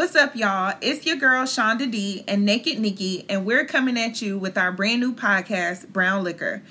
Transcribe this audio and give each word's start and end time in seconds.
What's 0.00 0.16
up, 0.16 0.34
y'all? 0.34 0.78
It's 0.80 1.04
your 1.04 1.16
girl 1.16 1.44
Shunda 1.44 1.88
D 1.90 2.24
and 2.26 2.46
Naked 2.46 2.78
Nikki, 2.78 3.26
and 3.28 3.44
we're 3.44 3.66
coming 3.66 3.98
at 3.98 4.22
you 4.22 4.38
with 4.38 4.56
our 4.56 4.72
brand 4.72 5.02
new 5.02 5.12
podcast, 5.12 5.88
BrownLiqHer, 5.88 6.62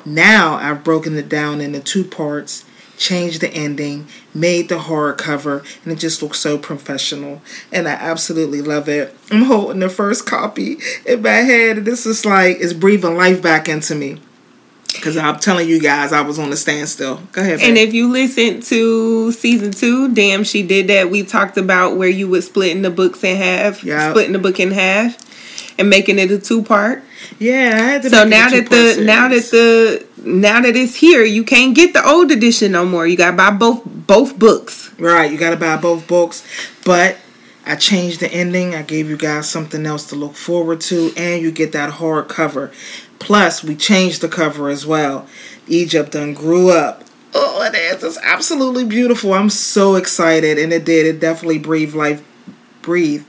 Now 0.05 0.55
I've 0.55 0.83
broken 0.83 1.17
it 1.17 1.29
down 1.29 1.61
into 1.61 1.79
two 1.79 2.03
parts, 2.03 2.65
changed 2.97 3.41
the 3.41 3.51
ending, 3.51 4.09
made 4.35 4.69
the 4.69 4.81
horror 4.81 5.15
hardcover, 5.15 5.65
and 5.85 5.93
it 5.93 6.01
just 6.01 6.23
looks 6.23 6.41
so 6.41 6.59
professional. 6.59 7.41
And 7.71 7.87
I 7.87 7.93
absolutely 7.93 8.61
love 8.61 8.89
it. 8.89 9.17
I'm 9.31 9.45
holding 9.45 9.79
the 9.79 9.89
first 9.89 10.27
copy 10.27 10.79
in 11.07 11.23
my 11.23 11.29
hand, 11.29 11.79
and 11.79 11.87
this 11.87 12.05
is 12.05 12.27
like 12.27 12.57
it's 12.59 12.73
breathing 12.73 13.17
life 13.17 13.41
back 13.41 13.69
into 13.69 13.95
me. 13.95 14.21
Cause 15.03 15.17
I'm 15.17 15.39
telling 15.39 15.69
you 15.69 15.81
guys, 15.81 16.13
I 16.13 16.23
was 16.23 16.39
on 16.39 16.51
the 16.51 16.57
standstill. 16.57 17.21
Go 17.33 17.43
ahead. 17.43 17.61
And 17.61 17.77
if 17.77 17.93
you 17.95 18.11
listen 18.11 18.61
to 18.63 19.31
season 19.33 19.71
two, 19.71 20.13
damn, 20.15 20.43
she 20.45 20.63
did 20.63 20.89
that. 20.89 21.11
We 21.11 21.23
talked 21.23 21.57
about 21.57 21.97
where 21.97 22.09
you 22.09 22.27
was 22.27 22.47
splitting 22.47 22.83
the 22.83 22.91
books 22.91 23.23
in 23.23 23.37
half, 23.37 23.85
Yeah. 23.85 24.11
splitting 24.11 24.33
the 24.33 24.39
book 24.39 24.59
in 24.59 24.71
half, 24.73 25.17
and 25.79 25.89
making 25.91 26.19
it 26.19 26.31
a 26.31 26.39
two 26.39 26.63
part. 26.63 27.03
yeah, 27.39 27.73
I 27.75 27.79
had 27.79 28.03
to. 28.03 28.11
So 28.11 28.25
now 28.25 28.49
a 28.49 28.51
that 28.63 28.71
the 28.71 29.05
now 29.05 29.29
that 29.29 29.45
the 29.51 30.07
now 30.25 30.61
that 30.63 30.75
it's 30.75 30.97
here, 30.97 31.23
you 31.23 31.45
can't 31.45 31.75
get 31.77 31.93
the 31.93 32.05
old 32.05 32.33
edition 32.33 32.73
no 32.73 32.85
more. 32.85 33.07
You 33.07 33.17
got 33.17 33.33
to 33.33 33.37
buy 33.37 33.51
both 33.51 33.83
both 33.85 34.39
books. 34.39 34.91
Right, 34.99 35.31
you 35.31 35.39
got 35.39 35.51
to 35.51 35.57
buy 35.57 35.77
both 35.77 36.09
books. 36.09 36.43
But 36.85 37.19
I 37.67 37.77
changed 37.77 38.21
the 38.21 38.33
ending. 38.33 38.75
I 38.75 38.83
gave 38.83 39.09
you 39.11 39.17
guys 39.19 39.49
something 39.49 39.85
else 39.87 40.07
to 40.07 40.17
look 40.17 40.35
forward 40.35 40.81
to, 40.83 41.13
and 41.17 41.41
you 41.43 41.53
get 41.53 41.73
that 41.73 41.91
hard 41.91 42.29
cover. 42.29 42.73
Plus, 43.19 43.65
we 43.65 43.75
changed 43.75 44.21
the 44.21 44.29
cover 44.29 44.69
as 44.69 44.87
well. 44.87 45.27
Egypt 45.67 46.13
done 46.13 46.35
grew 46.35 46.71
up. 46.71 47.05
Oh, 47.35 47.63
it 47.63 47.75
is. 47.75 48.03
It's 48.03 48.19
absolutely 48.23 48.85
beautiful. 48.85 49.35
I'm 49.35 49.51
so 49.51 49.97
excited, 49.97 50.59
and 50.59 50.73
it 50.73 50.85
did. 50.85 51.07
It 51.07 51.21
definitely 51.21 51.59
breathed 51.59 51.95
life, 51.95 52.23
breathed 52.81 53.27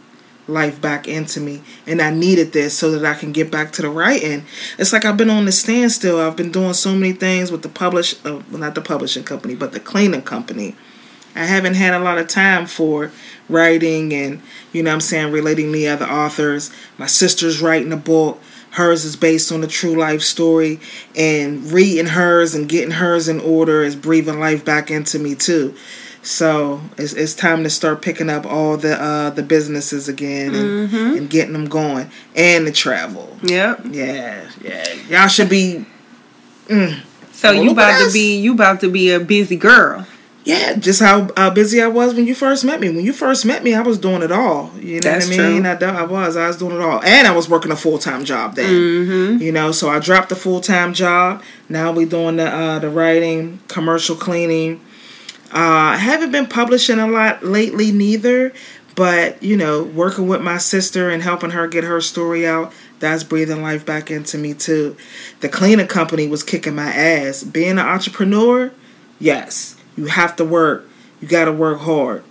life 0.47 0.81
back 0.81 1.07
into 1.07 1.39
me, 1.39 1.61
and 1.85 2.01
I 2.01 2.09
needed 2.09 2.53
this 2.53 2.77
so 2.77 2.91
that 2.91 3.05
I 3.05 3.17
can 3.17 3.31
get 3.31 3.51
back 3.51 3.71
to 3.73 3.81
the 3.81 3.89
writing. 3.89 4.45
It's 4.77 4.91
like 4.93 5.05
I've 5.05 5.17
been 5.17 5.29
on 5.29 5.45
the 5.45 5.51
standstill. 5.51 6.19
I've 6.19 6.35
been 6.35 6.51
doing 6.51 6.73
so 6.73 6.93
many 6.93 7.13
things 7.13 7.51
with 7.51 7.61
the 7.61 7.69
publish, 7.69 8.13
uh, 8.25 8.41
well, 8.49 8.59
not 8.59 8.75
the 8.75 8.81
publishing 8.81 9.23
company, 9.23 9.55
but 9.55 9.73
the 9.73 9.79
cleaning 9.79 10.23
company. 10.23 10.75
I 11.35 11.45
haven't 11.45 11.75
had 11.75 11.93
a 11.93 11.99
lot 11.99 12.17
of 12.17 12.27
time 12.27 12.65
for 12.65 13.11
writing 13.47 14.13
and, 14.13 14.41
you 14.73 14.81
know 14.81 14.91
I'm 14.91 14.99
saying, 14.99 15.31
relating 15.31 15.71
to 15.71 15.87
other 15.87 16.05
authors. 16.05 16.71
My 16.97 17.05
sister's 17.05 17.61
writing 17.61 17.93
a 17.93 17.97
book. 17.97 18.41
Hers 18.71 19.05
is 19.05 19.15
based 19.15 19.51
on 19.51 19.63
a 19.63 19.67
true 19.67 19.95
life 19.95 20.21
story. 20.21 20.79
And 21.15 21.71
reading 21.71 22.07
hers 22.07 22.53
and 22.55 22.69
getting 22.69 22.91
hers 22.91 23.27
in 23.27 23.39
order 23.39 23.83
is 23.83 23.95
breathing 23.95 24.39
life 24.39 24.63
back 24.63 24.89
into 24.91 25.19
me, 25.19 25.35
too. 25.35 25.75
So 26.21 26.81
it's, 26.97 27.13
it's 27.13 27.33
time 27.33 27.63
to 27.63 27.69
start 27.69 28.01
picking 28.01 28.29
up 28.29 28.45
all 28.45 28.75
the 28.75 29.01
uh, 29.01 29.29
the 29.29 29.41
businesses 29.41 30.09
again 30.09 30.53
and, 30.53 30.93
and 30.93 31.29
getting 31.29 31.53
them 31.53 31.65
going 31.65 32.11
and 32.35 32.67
the 32.67 32.73
travel. 32.73 33.37
Yep. 33.41 33.85
Yeah, 33.91 34.49
yeah. 34.61 34.93
Y'all 35.07 35.27
should 35.29 35.49
be 35.49 35.85
So 37.31 37.51
you 37.51 37.71
about 37.71 38.05
to 38.05 38.11
be 38.11 38.37
you 38.37 38.53
about 38.53 38.81
to 38.81 38.91
be 38.91 39.11
a 39.11 39.19
busy 39.19 39.55
girl. 39.55 40.05
Yeah, 40.49 40.73
just 40.77 40.99
how 40.99 41.27
uh, 41.37 41.51
busy 41.51 41.79
I 41.79 41.85
was 41.85 42.15
when 42.15 42.25
you 42.25 42.33
first 42.33 42.65
met 42.65 42.79
me. 42.79 42.89
When 42.89 43.05
you 43.05 43.13
first 43.13 43.45
met 43.45 43.63
me, 43.63 43.75
I 43.75 43.81
was 43.81 43.99
doing 43.99 44.23
it 44.23 44.31
all. 44.31 44.71
You 44.79 44.95
know 44.95 45.01
That's 45.01 45.27
what 45.29 45.39
I 45.39 45.47
mean? 45.47 45.65
I, 45.67 45.73
I 45.73 46.01
was. 46.05 46.35
I 46.35 46.47
was 46.47 46.57
doing 46.57 46.75
it 46.75 46.81
all, 46.81 47.03
and 47.03 47.27
I 47.27 47.35
was 47.35 47.47
working 47.47 47.71
a 47.71 47.75
full 47.75 47.99
time 47.99 48.25
job 48.25 48.55
then. 48.55 48.67
Mm-hmm. 48.67 49.43
You 49.43 49.51
know, 49.51 49.71
so 49.71 49.89
I 49.89 49.99
dropped 49.99 50.29
the 50.29 50.35
full 50.35 50.59
time 50.59 50.95
job. 50.95 51.43
Now 51.69 51.91
we're 51.91 52.07
doing 52.07 52.37
the 52.37 52.47
uh, 52.47 52.79
the 52.79 52.89
writing, 52.89 53.59
commercial 53.67 54.15
cleaning. 54.15 54.81
Uh, 55.53 55.93
I 55.93 55.97
haven't 55.97 56.31
been 56.31 56.47
publishing 56.47 56.97
a 56.97 57.05
lot 57.05 57.43
lately, 57.43 57.91
neither. 57.91 58.51
But 58.95 59.43
you 59.43 59.55
know, 59.55 59.83
working 59.83 60.27
with 60.27 60.41
my 60.41 60.57
sister 60.57 61.11
and 61.11 61.21
helping 61.21 61.51
her 61.51 61.67
get 61.67 61.83
her 61.83 62.01
story 62.01 62.47
out, 62.47 62.73
that's 62.97 63.23
breathing 63.23 63.61
life 63.61 63.85
back 63.85 64.09
into 64.09 64.39
me 64.39 64.55
too. 64.55 64.97
The 65.41 65.49
cleaning 65.49 65.85
company 65.85 66.27
was 66.27 66.41
kicking 66.41 66.73
my 66.73 66.91
ass. 66.91 67.43
Being 67.43 67.73
an 67.73 67.79
entrepreneur, 67.79 68.73
yes, 69.19 69.75
you 69.99 70.05
have 70.05 70.37
to 70.37 70.45
work. 70.45 70.87
You 71.19 71.27
got 71.27 71.45
to 71.45 71.51
work 71.51 71.79
hard. 71.81 72.23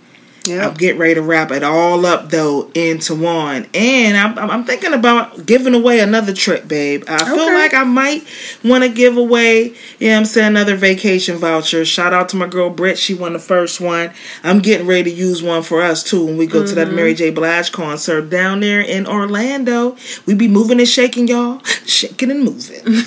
I'm 0.47 0.73
getting 0.73 0.99
ready 0.99 1.13
to 1.15 1.21
wrap 1.21 1.51
it 1.51 1.61
all 1.61 2.07
up 2.07 2.31
though 2.31 2.71
into 2.73 3.13
one, 3.13 3.67
and 3.75 4.17
I'm 4.17 4.39
I'm 4.39 4.63
thinking 4.63 4.93
about 4.93 5.45
giving 5.45 5.75
away 5.75 5.99
another 5.99 6.33
trip, 6.33 6.67
babe. 6.67 7.03
I 7.07 7.23
feel 7.23 7.53
like 7.53 7.75
I 7.75 7.83
might 7.83 8.25
want 8.63 8.83
to 8.83 8.89
give 8.89 9.15
away, 9.15 9.75
yeah, 9.99 10.17
I'm 10.17 10.25
saying 10.25 10.47
another 10.47 10.75
vacation 10.75 11.37
voucher. 11.37 11.85
Shout 11.85 12.13
out 12.13 12.29
to 12.29 12.37
my 12.37 12.47
girl 12.47 12.71
Britt, 12.71 12.97
she 12.97 13.13
won 13.13 13.33
the 13.33 13.39
first 13.39 13.79
one. 13.79 14.11
I'm 14.43 14.59
getting 14.59 14.87
ready 14.87 15.11
to 15.11 15.15
use 15.15 15.43
one 15.43 15.61
for 15.61 15.83
us 15.83 16.03
too 16.03 16.25
when 16.25 16.37
we 16.37 16.47
go 16.47 16.65
to 16.65 16.73
that 16.73 16.87
mm-hmm. 16.87 16.95
Mary 16.95 17.13
J. 17.13 17.29
Blige 17.29 17.71
concert 17.71 18.29
down 18.31 18.61
there 18.61 18.81
in 18.81 19.05
Orlando. 19.05 19.97
We 20.25 20.33
be 20.33 20.47
moving 20.47 20.79
and 20.79 20.89
shaking, 20.89 21.27
y'all, 21.27 21.61
shaking 21.85 22.31
and 22.31 22.43
moving. 22.43 23.03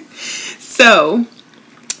So, 0.80 1.26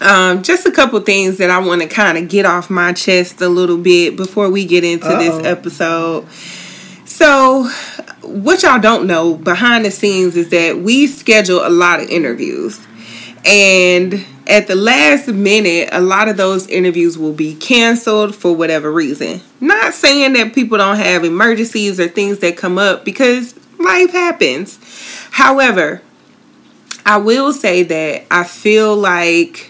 um, 0.00 0.42
just 0.42 0.66
a 0.66 0.70
couple 0.70 0.98
things 1.00 1.38
that 1.38 1.50
I 1.50 1.58
want 1.58 1.82
to 1.82 1.88
kind 1.88 2.16
of 2.16 2.28
get 2.28 2.46
off 2.46 2.70
my 2.70 2.92
chest 2.92 3.40
a 3.40 3.48
little 3.48 3.78
bit 3.78 4.16
before 4.16 4.50
we 4.50 4.64
get 4.64 4.84
into 4.84 5.06
Uh-oh. 5.06 5.18
this 5.18 5.46
episode. 5.46 6.28
So, 7.04 7.68
what 8.22 8.62
y'all 8.62 8.80
don't 8.80 9.06
know 9.06 9.34
behind 9.34 9.84
the 9.84 9.90
scenes 9.90 10.36
is 10.36 10.50
that 10.50 10.78
we 10.78 11.06
schedule 11.06 11.66
a 11.66 11.68
lot 11.68 12.00
of 12.00 12.08
interviews. 12.08 12.80
And 13.44 14.24
at 14.46 14.66
the 14.66 14.74
last 14.74 15.28
minute, 15.28 15.88
a 15.92 16.00
lot 16.00 16.28
of 16.28 16.36
those 16.36 16.66
interviews 16.68 17.18
will 17.18 17.32
be 17.32 17.54
canceled 17.54 18.34
for 18.34 18.54
whatever 18.54 18.90
reason. 18.92 19.40
Not 19.60 19.94
saying 19.94 20.34
that 20.34 20.54
people 20.54 20.78
don't 20.78 20.96
have 20.96 21.24
emergencies 21.24 21.98
or 22.00 22.08
things 22.08 22.38
that 22.38 22.56
come 22.56 22.78
up 22.78 23.04
because 23.04 23.54
life 23.78 24.12
happens. 24.12 24.78
However, 25.30 26.02
I 27.04 27.16
will 27.16 27.52
say 27.52 27.82
that 27.84 28.24
I 28.30 28.44
feel 28.44 28.96
like 28.96 29.69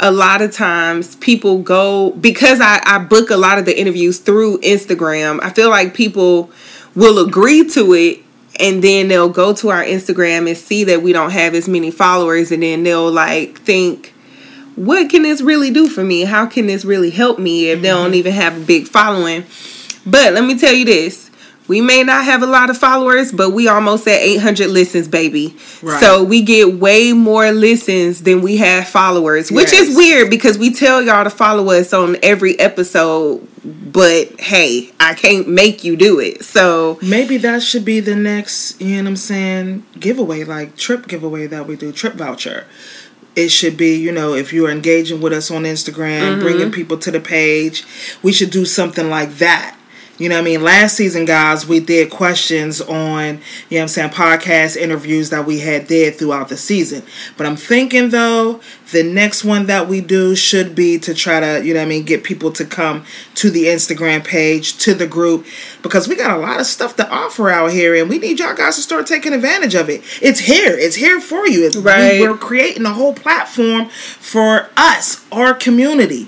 a 0.00 0.10
lot 0.10 0.42
of 0.42 0.52
times 0.52 1.16
people 1.16 1.58
go 1.58 2.12
because 2.12 2.60
I, 2.60 2.80
I 2.84 2.98
book 2.98 3.30
a 3.30 3.36
lot 3.36 3.58
of 3.58 3.64
the 3.64 3.78
interviews 3.78 4.18
through 4.18 4.60
Instagram. 4.60 5.40
I 5.42 5.50
feel 5.50 5.70
like 5.70 5.94
people 5.94 6.50
will 6.94 7.18
agree 7.18 7.68
to 7.70 7.92
it 7.94 8.20
and 8.60 8.82
then 8.82 9.08
they'll 9.08 9.28
go 9.28 9.52
to 9.54 9.70
our 9.70 9.82
Instagram 9.82 10.48
and 10.48 10.56
see 10.56 10.84
that 10.84 11.02
we 11.02 11.12
don't 11.12 11.30
have 11.30 11.54
as 11.54 11.68
many 11.68 11.90
followers 11.90 12.52
and 12.52 12.62
then 12.62 12.82
they'll 12.82 13.10
like 13.10 13.58
think 13.60 14.14
what 14.76 15.10
can 15.10 15.22
this 15.22 15.40
really 15.40 15.72
do 15.72 15.88
for 15.88 16.04
me? 16.04 16.22
How 16.22 16.46
can 16.46 16.68
this 16.68 16.84
really 16.84 17.10
help 17.10 17.40
me 17.40 17.70
if 17.70 17.82
they 17.82 17.88
don't 17.88 18.06
mm-hmm. 18.06 18.14
even 18.14 18.32
have 18.32 18.56
a 18.56 18.64
big 18.64 18.86
following? 18.86 19.44
But 20.06 20.32
let 20.34 20.44
me 20.44 20.56
tell 20.56 20.72
you 20.72 20.84
this. 20.84 21.27
We 21.68 21.82
may 21.82 22.02
not 22.02 22.24
have 22.24 22.42
a 22.42 22.46
lot 22.46 22.70
of 22.70 22.78
followers, 22.78 23.30
but 23.30 23.50
we 23.50 23.68
almost 23.68 24.08
at 24.08 24.20
800 24.20 24.68
listens, 24.68 25.06
baby. 25.06 25.54
Right. 25.82 26.00
So 26.00 26.24
we 26.24 26.42
get 26.42 26.74
way 26.74 27.12
more 27.12 27.52
listens 27.52 28.22
than 28.22 28.40
we 28.40 28.56
have 28.56 28.88
followers, 28.88 29.52
which 29.52 29.72
yes. 29.72 29.88
is 29.88 29.96
weird 29.96 30.30
because 30.30 30.56
we 30.56 30.72
tell 30.72 31.02
y'all 31.02 31.24
to 31.24 31.30
follow 31.30 31.70
us 31.70 31.92
on 31.92 32.16
every 32.22 32.58
episode, 32.58 33.46
but 33.62 34.40
hey, 34.40 34.90
I 34.98 35.12
can't 35.12 35.46
make 35.46 35.84
you 35.84 35.94
do 35.94 36.18
it. 36.18 36.42
So 36.42 36.98
maybe 37.02 37.36
that 37.36 37.62
should 37.62 37.84
be 37.84 38.00
the 38.00 38.16
next, 38.16 38.80
you 38.80 38.96
know 38.96 39.02
what 39.02 39.08
I'm 39.10 39.16
saying, 39.16 39.86
giveaway, 40.00 40.44
like 40.44 40.76
trip 40.76 41.06
giveaway 41.06 41.46
that 41.48 41.66
we 41.66 41.76
do, 41.76 41.92
trip 41.92 42.14
voucher 42.14 42.66
it 43.36 43.50
should 43.50 43.76
be 43.76 43.94
you 43.94 44.10
know 44.10 44.34
if 44.34 44.52
you're 44.52 44.70
engaging 44.70 45.20
with 45.20 45.32
us 45.32 45.50
on 45.50 45.62
instagram 45.62 46.32
mm-hmm. 46.32 46.40
bringing 46.40 46.72
people 46.72 46.98
to 46.98 47.10
the 47.10 47.20
page 47.20 47.84
we 48.22 48.32
should 48.32 48.50
do 48.50 48.64
something 48.64 49.08
like 49.08 49.30
that 49.34 49.77
you 50.18 50.28
know 50.28 50.34
what 50.34 50.42
I 50.42 50.44
mean? 50.44 50.64
Last 50.64 50.96
season, 50.96 51.24
guys, 51.24 51.66
we 51.66 51.78
did 51.78 52.10
questions 52.10 52.80
on, 52.80 53.40
you 53.70 53.78
know 53.78 53.82
I'm 53.82 53.88
saying, 53.88 54.10
podcast 54.10 54.76
interviews 54.76 55.30
that 55.30 55.46
we 55.46 55.60
had 55.60 55.86
did 55.86 56.16
throughout 56.16 56.48
the 56.48 56.56
season. 56.56 57.04
But 57.36 57.46
I'm 57.46 57.54
thinking, 57.56 58.10
though, 58.10 58.60
the 58.90 59.04
next 59.04 59.44
one 59.44 59.66
that 59.66 59.86
we 59.86 60.00
do 60.00 60.34
should 60.34 60.74
be 60.74 60.98
to 60.98 61.14
try 61.14 61.38
to, 61.38 61.64
you 61.64 61.72
know 61.72 61.80
what 61.80 61.86
I 61.86 61.88
mean, 61.88 62.04
get 62.04 62.24
people 62.24 62.50
to 62.52 62.64
come 62.64 63.04
to 63.36 63.48
the 63.48 63.66
Instagram 63.66 64.24
page, 64.24 64.76
to 64.78 64.92
the 64.92 65.06
group, 65.06 65.46
because 65.82 66.08
we 66.08 66.16
got 66.16 66.36
a 66.36 66.40
lot 66.40 66.58
of 66.58 66.66
stuff 66.66 66.96
to 66.96 67.08
offer 67.08 67.48
out 67.48 67.70
here, 67.70 67.94
and 67.94 68.10
we 68.10 68.18
need 68.18 68.40
y'all 68.40 68.56
guys 68.56 68.74
to 68.74 68.82
start 68.82 69.06
taking 69.06 69.32
advantage 69.32 69.76
of 69.76 69.88
it. 69.88 70.02
It's 70.20 70.40
here. 70.40 70.76
It's 70.76 70.96
here 70.96 71.20
for 71.20 71.46
you. 71.46 71.64
It's, 71.64 71.76
right. 71.76 72.20
We, 72.20 72.28
we're 72.28 72.36
creating 72.36 72.86
a 72.86 72.92
whole 72.92 73.14
platform 73.14 73.88
for 73.88 74.68
us, 74.76 75.24
our 75.30 75.54
community. 75.54 76.26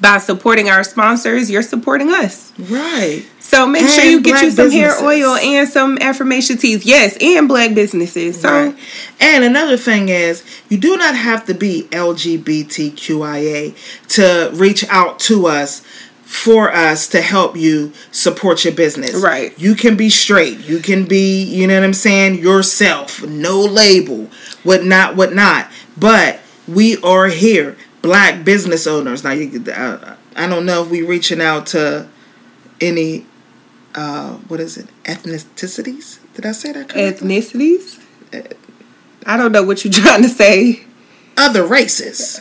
by 0.00 0.18
supporting 0.18 0.68
our 0.68 0.84
sponsors, 0.84 1.50
you're 1.50 1.62
supporting 1.62 2.10
us. 2.10 2.52
Right. 2.58 3.26
So 3.48 3.66
make 3.66 3.82
and 3.82 3.90
sure 3.90 4.04
you 4.04 4.20
get 4.20 4.42
you 4.42 4.50
some 4.50 4.66
businesses. 4.66 5.00
hair 5.00 5.02
oil 5.02 5.34
and 5.36 5.66
some 5.66 5.96
affirmation 6.02 6.58
tees. 6.58 6.84
Yes, 6.84 7.16
and 7.18 7.48
black 7.48 7.74
businesses. 7.74 8.42
So 8.42 8.50
right. 8.50 8.78
And 9.20 9.42
another 9.42 9.78
thing 9.78 10.10
is 10.10 10.44
you 10.68 10.76
do 10.76 10.98
not 10.98 11.14
have 11.14 11.46
to 11.46 11.54
be 11.54 11.88
LGBTQIA 11.90 13.74
to 14.08 14.50
reach 14.54 14.86
out 14.90 15.18
to 15.20 15.46
us 15.46 15.82
for 16.28 16.70
us 16.70 17.08
to 17.08 17.22
help 17.22 17.56
you 17.56 17.90
support 18.12 18.62
your 18.66 18.74
business. 18.74 19.14
Right. 19.14 19.58
You 19.58 19.74
can 19.74 19.96
be 19.96 20.10
straight. 20.10 20.58
You 20.68 20.80
can 20.80 21.06
be, 21.06 21.42
you 21.42 21.66
know 21.66 21.74
what 21.76 21.84
I'm 21.84 21.94
saying, 21.94 22.34
yourself. 22.40 23.24
No 23.26 23.60
label. 23.60 24.28
What 24.62 24.84
not, 24.84 25.16
what 25.16 25.32
not. 25.32 25.70
But 25.96 26.40
we 26.68 26.98
are 26.98 27.28
here 27.28 27.78
black 28.02 28.44
business 28.44 28.86
owners. 28.86 29.24
Now, 29.24 29.30
you, 29.30 29.64
uh, 29.72 30.16
I 30.36 30.46
don't 30.46 30.66
know 30.66 30.82
if 30.82 30.90
we 30.90 31.00
reaching 31.00 31.40
out 31.40 31.66
to 31.68 32.06
any, 32.78 33.24
uh, 33.98 34.32
what 34.48 34.60
is 34.60 34.78
it, 34.78 34.86
ethnicities? 35.04 36.18
Did 36.34 36.46
I 36.46 36.52
say 36.52 36.72
that 36.72 36.88
correctly? 36.88 37.28
Ethnicities? 37.28 38.00
I 39.26 39.36
don't 39.36 39.50
know 39.52 39.64
what 39.64 39.84
you're 39.84 39.92
trying 40.04 40.22
to 40.22 40.28
say. 40.28 40.84
Other 41.36 41.66
races. 41.66 42.40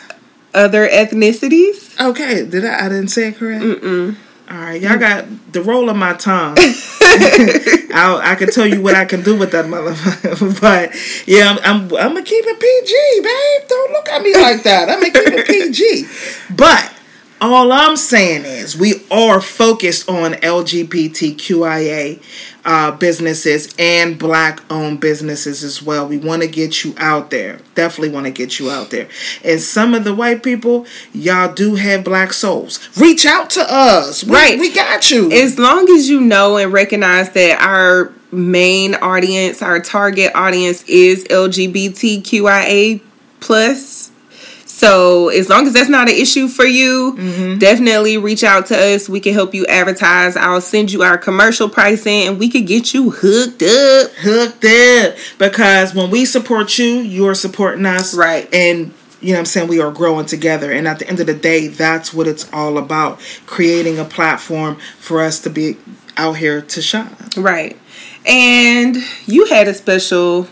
Other 0.54 0.88
ethnicities? 0.88 2.00
Okay, 2.00 2.46
did 2.46 2.64
I? 2.64 2.86
I 2.86 2.90
didn't 2.90 3.10
say 3.10 3.30
it 3.30 3.36
correct. 3.38 3.64
Mm-mm. 3.64 4.16
All 4.50 4.58
right, 4.58 4.82
y'all 4.82 4.98
got 4.98 5.26
the 5.52 5.62
roll 5.62 5.90
of 5.90 5.98
my 5.98 6.14
tongue. 6.14 6.56
I 6.60 8.22
I 8.24 8.36
can 8.36 8.50
tell 8.50 8.66
you 8.68 8.82
what 8.82 8.96
I 8.96 9.06
can 9.06 9.24
do 9.24 9.36
with 9.36 9.52
that 9.52 9.66
motherfucker, 9.66 10.62
but 10.62 10.94
yeah, 11.28 11.50
I'm, 11.50 11.58
I'm 11.60 11.82
I'm 11.84 12.14
gonna 12.14 12.24
keep 12.24 12.46
it 12.46 12.60
PG, 12.60 13.22
babe. 13.24 13.70
Don't 13.70 13.92
look 13.92 14.10
at 14.10 14.22
me 14.22 14.34
like 14.36 14.64
that. 14.64 14.90
I'm 14.90 15.00
gonna 15.00 15.12
keep 15.12 15.34
it 15.34 15.48
PG. 15.48 16.56
But 16.56 16.97
all 17.42 17.72
I'm 17.72 17.98
saying 17.98 18.46
is 18.46 18.78
we 18.78 19.06
are 19.12 19.42
focused 19.42 20.10
on 20.10 20.34
LGBTQIA 20.34 22.22
uh, 22.66 22.92
businesses 22.92 23.74
and 23.80 24.20
black 24.20 24.62
owned 24.70 25.00
businesses 25.00 25.64
as 25.64 25.82
well. 25.82 26.08
We 26.08 26.18
want 26.18 26.42
to 26.42 26.48
get 26.48 26.84
you 26.84 26.94
out 26.98 27.30
there. 27.30 27.60
Definitely 27.76 28.14
want 28.14 28.26
to 28.26 28.32
get 28.32 28.60
you 28.60 28.70
out 28.70 28.90
there. 28.92 29.08
And 29.44 29.62
some 29.62 29.94
of 29.94 30.04
the 30.04 30.14
white 30.14 30.44
people, 30.44 30.86
y'all 31.14 31.54
do 31.54 31.76
have 31.76 32.04
black 32.04 32.34
souls. 32.34 32.90
Reach 32.98 33.26
out 33.26 33.50
to 33.52 33.62
us. 33.62 34.24
We, 34.24 34.34
right. 34.34 34.60
We 34.60 34.74
got 34.74 35.10
you. 35.12 35.32
As 35.32 35.58
long 35.58 35.90
as 35.90 36.10
you 36.10 36.20
know 36.20 36.58
and 36.58 36.74
recognize 36.74 37.32
that 37.32 37.62
our 37.62 38.12
main 38.32 38.96
audience, 38.96 39.62
our 39.62 39.80
target 39.80 40.32
audience 40.36 40.84
is 40.90 41.24
LGBTQIA 41.26 43.02
plus 43.40 44.12
so 44.78 45.30
as 45.30 45.50
long 45.50 45.66
as 45.66 45.74
that's 45.74 45.90
not 45.90 46.08
an 46.08 46.16
issue 46.16 46.48
for 46.48 46.64
you, 46.64 47.16
mm-hmm. 47.18 47.58
definitely 47.58 48.16
reach 48.20 48.44
out 48.44 48.68
to 48.68 48.78
us. 48.78 49.10
We 49.10 49.20
can 49.20 49.34
help 49.34 49.56
you 49.56 49.66
advertise. 49.66 50.38
I'll 50.38 50.62
send 50.62 50.92
you 50.92 51.02
our 51.02 51.18
commercial 51.18 51.68
pricing 51.68 52.28
and 52.28 52.38
we 52.38 52.48
could 52.48 52.68
get 52.68 52.94
you 52.94 53.10
hooked 53.10 53.64
up. 53.64 54.12
Hooked 54.20 54.66
up. 54.66 55.16
Because 55.40 55.96
when 55.96 56.12
we 56.12 56.26
support 56.26 56.78
you, 56.78 57.00
you're 57.00 57.34
supporting 57.34 57.88
us. 57.88 58.14
Right. 58.14 58.54
And 58.54 58.94
you 59.20 59.34
know 59.34 59.40
I'm 59.40 59.46
saying? 59.46 59.68
We 59.68 59.82
are 59.82 59.92
growing 59.92 60.28
together. 60.28 60.72
And 60.72 60.88
at 60.88 61.00
the 61.00 61.10
end 61.10 61.20
of 61.20 61.26
the 61.26 61.34
day, 61.34 61.70
that's 61.70 62.14
what 62.14 62.28
it's 62.28 62.48
all 62.54 62.78
about. 62.78 63.20
Creating 63.48 63.98
a 63.98 64.06
platform 64.06 64.76
for 65.00 65.22
us 65.22 65.40
to 65.40 65.50
be 65.50 65.78
out 66.18 66.38
here 66.38 66.62
to 66.62 66.82
shine. 66.84 67.16
Right. 67.36 67.80
And 68.28 68.98
you 69.26 69.48
had 69.48 69.68
a 69.68 69.74
special 69.74 70.48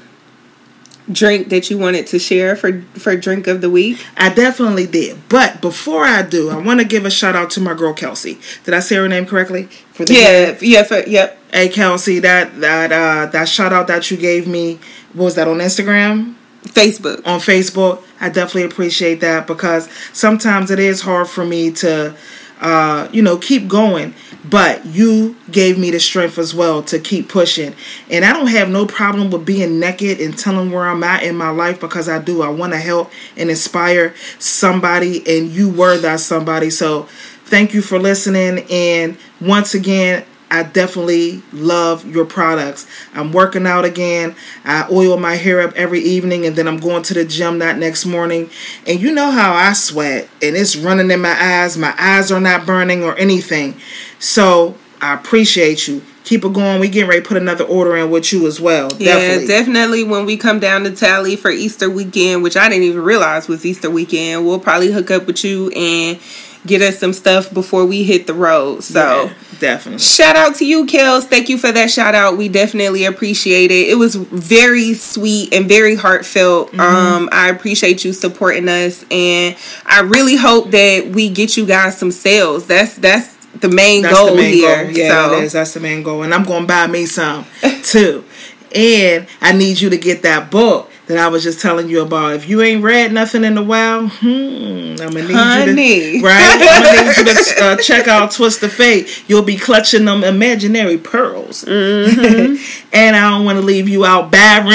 drink 1.12 1.50
that 1.50 1.70
you 1.70 1.78
wanted 1.78 2.08
to 2.08 2.20
share 2.20 2.56
for 2.56 2.82
for 2.94 3.16
drink 3.16 3.48
of 3.48 3.62
the 3.62 3.70
week? 3.70 4.04
I 4.18 4.34
definitely 4.34 4.88
did. 4.88 5.28
But 5.30 5.62
before 5.62 6.06
I 6.06 6.22
do, 6.22 6.50
I 6.50 6.58
want 6.58 6.80
to 6.80 6.86
give 6.86 7.06
a 7.06 7.12
shout 7.12 7.36
out 7.36 7.50
to 7.52 7.62
my 7.62 7.74
girl 7.74 7.94
Kelsey. 7.94 8.40
Did 8.64 8.74
I 8.74 8.80
say 8.80 8.96
her 8.96 9.08
name 9.08 9.26
correctly? 9.26 9.66
For 9.94 10.06
the 10.06 10.14
yeah, 10.14 10.58
yeah, 10.62 10.84
for, 10.84 11.00
yep. 11.08 11.40
Hey 11.52 11.70
Kelsey, 11.70 12.20
that 12.20 12.60
that 12.62 12.92
uh 12.92 13.28
that 13.28 13.48
shout 13.48 13.74
out 13.74 13.88
that 13.88 14.10
you 14.12 14.18
gave 14.18 14.48
me 14.48 14.80
was 15.14 15.36
that 15.36 15.48
on 15.48 15.58
Instagram? 15.58 16.36
Facebook. 16.64 17.26
On 17.26 17.40
Facebook. 17.40 18.04
I 18.20 18.30
definitely 18.30 18.64
appreciate 18.64 19.22
that 19.22 19.46
because 19.46 19.90
sometimes 20.14 20.72
it 20.72 20.80
is 20.80 21.02
hard 21.02 21.28
for 21.28 21.46
me 21.46 21.72
to 21.74 22.16
uh, 22.62 23.08
you 23.12 23.22
know, 23.22 23.38
keep 23.38 23.68
going. 23.68 24.14
But 24.50 24.86
you 24.86 25.38
gave 25.50 25.78
me 25.78 25.92
the 25.92 26.00
strength 26.00 26.38
as 26.38 26.54
well 26.54 26.84
to 26.84 27.00
keep 27.00 27.30
pushing. 27.30 27.74
And 28.10 28.26
I 28.26 28.34
don't 28.34 28.48
have 28.48 28.70
no 28.70 28.86
problem 28.86 29.32
with 29.32 29.46
being 29.46 29.80
naked 29.80 30.20
and 30.20 30.38
telling 30.38 30.72
where 30.72 30.88
I'm 30.88 31.04
at 31.04 31.24
in 31.24 31.36
my 31.36 31.50
life 31.50 31.80
because 31.80 32.10
I 32.10 32.20
do. 32.20 32.42
I 32.42 32.50
want 32.50 32.74
to 32.74 32.80
help 32.80 33.12
and 33.38 33.50
inspire 33.50 34.14
somebody, 34.38 35.24
and 35.28 35.50
you 35.50 35.70
were 35.70 35.98
that 35.98 36.20
somebody. 36.20 36.70
So 36.70 37.04
thank 37.46 37.74
you 37.74 37.82
for 37.82 37.98
listening. 37.98 38.66
And 38.70 39.18
once 39.40 39.74
again, 39.74 40.26
I 40.52 40.64
definitely 40.64 41.42
love 41.52 42.06
your 42.06 42.26
products. 42.26 42.88
I'm 43.14 43.34
working 43.34 43.66
out 43.66 43.84
again. 43.84 44.36
I 44.64 44.88
oil 44.92 45.18
my 45.18 45.36
hair 45.36 45.62
up 45.62 45.74
every 45.76 46.02
evening 46.02 46.46
and 46.46 46.56
then 46.56 46.68
I'm 46.68 46.78
going 46.78 47.04
to 47.04 47.14
the 47.14 47.26
gym 47.26 47.60
that 47.60 47.78
next 47.78 48.06
morning. 48.06 48.50
And 48.86 49.00
you 49.00 49.12
know 49.12 49.32
how 49.32 49.54
I 49.54 49.74
sweat 49.74 50.30
and 50.42 50.56
it's 50.56 50.76
running 50.76 51.12
in 51.12 51.22
my 51.22 51.36
eyes. 51.40 51.78
My 51.78 51.96
eyes 51.98 52.32
are 52.32 52.40
not 52.40 52.66
burning 52.66 53.04
or 53.04 53.18
anything. 53.18 53.76
So 54.20 54.76
I 55.02 55.14
appreciate 55.14 55.88
you. 55.88 56.02
keep 56.24 56.44
it 56.44 56.54
going. 56.54 56.80
We 56.80 56.90
getting 56.90 57.10
ready 57.10 57.22
to 57.22 57.28
put 57.28 57.38
another 57.38 57.64
order 57.64 57.96
in 57.98 58.10
with 58.10 58.34
you 58.34 58.48
as 58.48 58.60
well. 58.60 58.92
Yeah, 58.98 59.14
definitely. 59.14 59.48
definitely. 59.48 60.04
When 60.04 60.26
we 60.26 60.38
come 60.38 60.60
down 60.60 60.84
to 60.84 60.92
Tally 60.92 61.36
for 61.36 61.52
Easter 61.52 61.90
weekend, 61.90 62.44
which 62.44 62.58
I 62.58 62.68
didn't 62.70 62.84
even 62.84 63.04
realize 63.04 63.48
was 63.48 63.66
Easter 63.66 63.90
weekend, 63.90 64.46
we'll 64.46 64.60
probably 64.60 64.92
hook 64.92 65.12
up 65.12 65.28
with 65.28 65.44
you 65.44 65.70
and 65.70 66.20
get 66.66 66.82
us 66.82 67.00
some 67.00 67.14
stuff 67.14 67.54
before 67.54 67.86
we 67.86 68.04
hit 68.04 68.28
the 68.28 68.34
road. 68.34 68.84
So 68.84 69.00
yeah, 69.00 69.34
definitely. 69.60 70.00
Shout 70.00 70.36
out 70.36 70.56
to 70.56 70.66
you, 70.66 70.86
Kels. 70.86 71.24
Thank 71.24 71.50
you 71.50 71.58
for 71.58 71.72
that 71.72 71.92
shout 71.92 72.16
out. 72.16 72.38
We 72.38 72.50
definitely 72.50 73.06
appreciate 73.06 73.72
it. 73.72 73.90
It 73.90 73.98
was 73.98 74.16
very 74.16 74.94
sweet 74.94 75.54
and 75.54 75.68
very 75.68 75.96
heartfelt. 75.96 76.70
Mm-hmm. 76.70 76.80
Um, 76.80 77.30
I 77.32 77.50
appreciate 77.50 78.04
you 78.04 78.14
supporting 78.14 78.68
us 78.70 79.06
and 79.12 79.56
I 79.86 80.02
really 80.02 80.36
hope 80.36 80.72
that 80.72 81.08
we 81.08 81.30
get 81.30 81.58
you 81.58 81.66
guys 81.66 81.98
some 81.98 82.12
sales. 82.12 82.68
That's 82.68 82.96
that's 82.96 83.36
the 83.60 83.70
main 83.70 84.02
That's 84.02 84.16
goal 84.16 84.32
the 84.32 84.36
main 84.36 84.54
here. 84.54 84.84
Goal. 84.84 84.94
Yeah, 84.94 85.08
so. 85.08 85.30
that 85.32 85.44
is. 85.44 85.54
That's 85.54 85.74
the 85.74 85.80
main 85.80 86.04
goal. 86.04 86.24
And 86.24 86.34
I'm 86.34 86.44
going 86.44 86.64
to 86.64 86.68
buy 86.68 86.88
me 86.88 87.06
some 87.06 87.46
too. 87.84 88.26
and 88.76 89.28
I 89.42 89.54
need 89.54 89.80
you 89.80 89.90
to 89.90 89.98
get 89.98 90.24
that 90.24 90.52
book 90.52 90.92
that 91.08 91.18
I 91.18 91.28
was 91.28 91.44
just 91.44 91.62
telling 91.62 91.90
you 91.90 92.02
about. 92.02 92.34
If 92.34 92.50
you 92.50 92.62
ain't 92.62 92.84
read 92.84 93.12
nothing 93.14 93.44
in 93.44 93.58
a 93.58 93.64
while, 93.64 94.08
hmm, 94.08 94.28
I'm 94.28 94.96
gonna 94.96 95.24
need 95.24 95.34
Honey. 95.34 96.06
you 96.06 96.22
to 96.22 96.26
right. 96.26 96.42
I'm 96.42 96.60
gonna 96.60 97.06
need 97.06 97.18
you 97.18 97.24
to 97.26 97.64
uh, 97.64 97.78
check 97.78 98.08
out 98.08 98.32
Twist 98.32 98.64
of 98.64 98.72
Fate. 98.72 99.24
You'll 99.28 99.44
be 99.44 99.58
clutching 99.58 100.06
them 100.06 100.24
imaginary 100.24 100.98
pearls, 100.98 101.64
mm-hmm. 101.64 102.56
and 102.94 103.16
I 103.16 103.30
don't 103.30 103.46
want 103.46 103.60
to 103.60 103.66
leave 103.66 103.88
you 103.88 104.06
out 104.06 104.32
barren. 104.32 104.68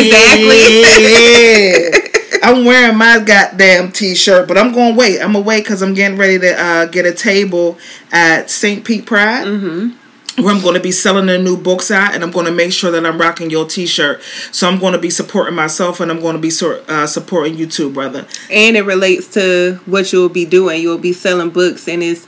Exactly. 0.00 0.84
I'm 2.42 2.64
wearing 2.66 2.98
my 2.98 3.20
goddamn 3.24 3.90
t-shirt, 3.90 4.46
but 4.46 4.58
I'm 4.58 4.74
going 4.74 4.92
to 4.92 4.98
wait. 4.98 5.18
I'm 5.18 5.32
gonna 5.32 5.40
wait 5.40 5.64
because 5.64 5.82
I'm 5.82 5.94
getting 5.94 6.18
ready 6.18 6.38
to 6.40 6.60
uh, 6.60 6.84
get 6.86 7.06
a 7.06 7.12
table 7.12 7.78
at 8.12 8.50
St. 8.50 8.84
Pete 8.84 9.06
Pride. 9.06 9.46
Mm-hmm 9.46 10.03
where 10.36 10.52
I'm 10.52 10.60
going 10.60 10.74
to 10.74 10.80
be 10.80 10.92
selling 10.92 11.26
the 11.26 11.38
new 11.38 11.56
books 11.56 11.90
at, 11.90 12.14
and 12.14 12.24
I'm 12.24 12.30
going 12.30 12.46
to 12.46 12.52
make 12.52 12.72
sure 12.72 12.90
that 12.90 13.06
I'm 13.06 13.18
rocking 13.18 13.50
your 13.50 13.66
T-shirt. 13.66 14.22
So 14.50 14.68
I'm 14.68 14.78
going 14.78 14.92
to 14.92 14.98
be 14.98 15.10
supporting 15.10 15.54
myself, 15.54 16.00
and 16.00 16.10
I'm 16.10 16.20
going 16.20 16.34
to 16.34 16.40
be 16.40 16.52
uh, 16.88 17.06
supporting 17.06 17.56
you 17.56 17.66
too, 17.66 17.90
brother. 17.90 18.26
And 18.50 18.76
it 18.76 18.82
relates 18.82 19.28
to 19.34 19.80
what 19.86 20.12
you'll 20.12 20.28
be 20.28 20.44
doing. 20.44 20.82
You'll 20.82 20.98
be 20.98 21.12
selling 21.12 21.50
books, 21.50 21.88
and 21.88 22.02
it's 22.02 22.26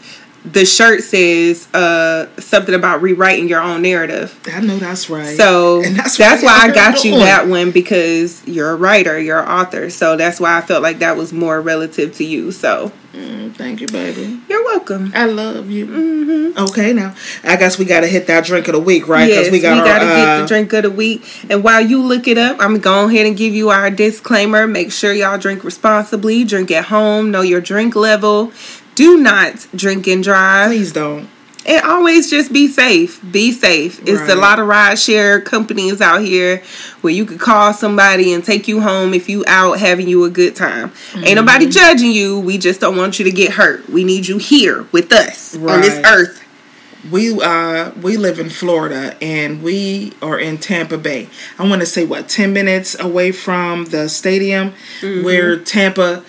the 0.53 0.65
shirt 0.65 1.03
says 1.03 1.73
uh, 1.75 2.29
something 2.39 2.75
about 2.75 3.03
rewriting 3.03 3.49
your 3.49 3.61
own 3.61 3.83
narrative. 3.83 4.39
I 4.53 4.61
know 4.61 4.79
that's 4.79 5.11
right. 5.11 5.37
So 5.37 5.83
that's, 5.83 6.17
that's 6.17 6.43
why 6.43 6.59
I 6.63 6.73
got 6.73 7.05
you 7.05 7.19
that 7.19 7.49
one 7.49 7.73
because 7.73 8.47
you're 8.47 8.71
a 8.71 8.77
writer, 8.77 9.19
you're 9.19 9.41
an 9.41 9.49
author. 9.49 9.91
So 9.91 10.17
that's 10.17 10.39
why 10.39 10.57
I 10.57 10.61
felt 10.61 10.83
like 10.83 11.01
that 11.01 11.17
was 11.17 11.33
more 11.33 11.61
relative 11.61 12.15
to 12.15 12.25
you. 12.25 12.53
So 12.53 12.93
mm, 13.13 13.55
thank 13.55 13.81
you, 13.81 13.89
baby. 13.89 14.41
You're 14.49 14.65
welcome. 14.65 15.11
I 15.15 15.27
love 15.27 15.69
you. 15.69 15.87
Mm-hmm. 15.87 16.59
Okay, 16.65 16.93
now 16.93 17.15
I 17.43 17.57
guess 17.57 17.79
we 17.79 17.85
got 17.85 18.01
to 18.01 18.07
hit 18.07 18.29
that 18.29 18.45
drink 18.45 18.69
of 18.69 18.75
the 18.75 18.81
week, 18.81 19.09
right? 19.09 19.29
Yes, 19.29 19.51
we 19.51 19.61
got 19.61 19.85
to 19.85 19.91
uh, 19.91 20.17
get 20.17 20.41
the 20.43 20.47
drink 20.47 20.73
of 20.73 20.85
the 20.85 20.91
week. 20.91 21.25
And 21.51 21.65
while 21.65 21.81
you 21.81 22.01
look 22.03 22.29
it 22.29 22.39
up, 22.39 22.61
I'm 22.61 22.69
going 22.69 22.81
to 22.81 22.85
go 22.85 23.09
ahead 23.09 23.27
and 23.27 23.37
give 23.37 23.53
you 23.53 23.71
our 23.71 23.91
disclaimer. 23.91 24.67
Make 24.67 24.93
sure 24.93 25.13
y'all 25.13 25.39
drink 25.39 25.65
responsibly. 25.65 26.45
Drink 26.45 26.71
at 26.71 26.85
home. 26.87 27.33
Know 27.33 27.43
your 27.43 27.61
drink 27.61 27.97
level 27.97 28.53
do 28.97 29.19
not 29.19 29.69
drink 29.77 30.09
and 30.09 30.25
drive. 30.25 30.71
Please 30.71 30.93
don't. 30.93 31.29
And 31.67 31.85
always 31.85 32.31
just 32.31 32.53
be 32.53 32.69
safe. 32.69 33.21
Be 33.33 33.51
safe. 33.51 34.01
It's 34.03 34.21
right. 34.21 34.31
a 34.31 34.35
lot 34.37 34.61
of 34.61 34.69
ride 34.69 34.99
share 34.99 35.41
companies 35.41 36.01
out 36.01 36.23
here 36.23 36.63
where 37.01 37.13
you 37.13 37.27
could 37.27 37.41
call 37.41 37.73
somebody 37.73 38.33
and 38.33 38.45
take 38.45 38.69
you 38.69 38.81
home 38.81 39.13
if 39.13 39.29
you 39.29 39.45
out 39.49 39.81
having 39.81 40.09
you 40.09 40.25
a 40.25 40.31
good 40.31 40.55
time. 40.55 40.91
Mm-hmm. 40.91 41.25
Ain't 41.25 41.37
nobody 41.37 41.69
judging 41.69 42.13
you. 42.13 42.39
We 42.39 42.57
just 42.57 42.81
don't 42.81 42.97
want 42.97 43.19
you 43.19 43.25
to 43.25 43.33
get 43.33 43.55
hurt. 43.55 43.89
We 43.89 44.05
need 44.05 44.29
you 44.29 44.39
here 44.39 44.87
with 44.93 45.13
us 45.13 45.57
right. 45.57 45.75
on 45.75 45.81
this 45.81 45.99
earth. 46.07 46.43
We 47.11 47.41
uh 47.41 47.91
we 48.01 48.17
live 48.17 48.39
in 48.39 48.49
Florida 48.49 49.17
and 49.21 49.63
we 49.63 50.13
are 50.23 50.39
in 50.39 50.59
Tampa 50.59 50.99
Bay. 50.99 51.29
I 51.59 51.69
want 51.69 51.81
to 51.81 51.87
say 51.87 52.05
what 52.05 52.29
10 52.29 52.53
minutes 52.53 52.99
away 52.99 53.33
from 53.33 53.87
the 53.87 54.09
stadium 54.09 54.73
mm-hmm. 55.01 55.25
where 55.25 55.59
Tampa 55.59 56.25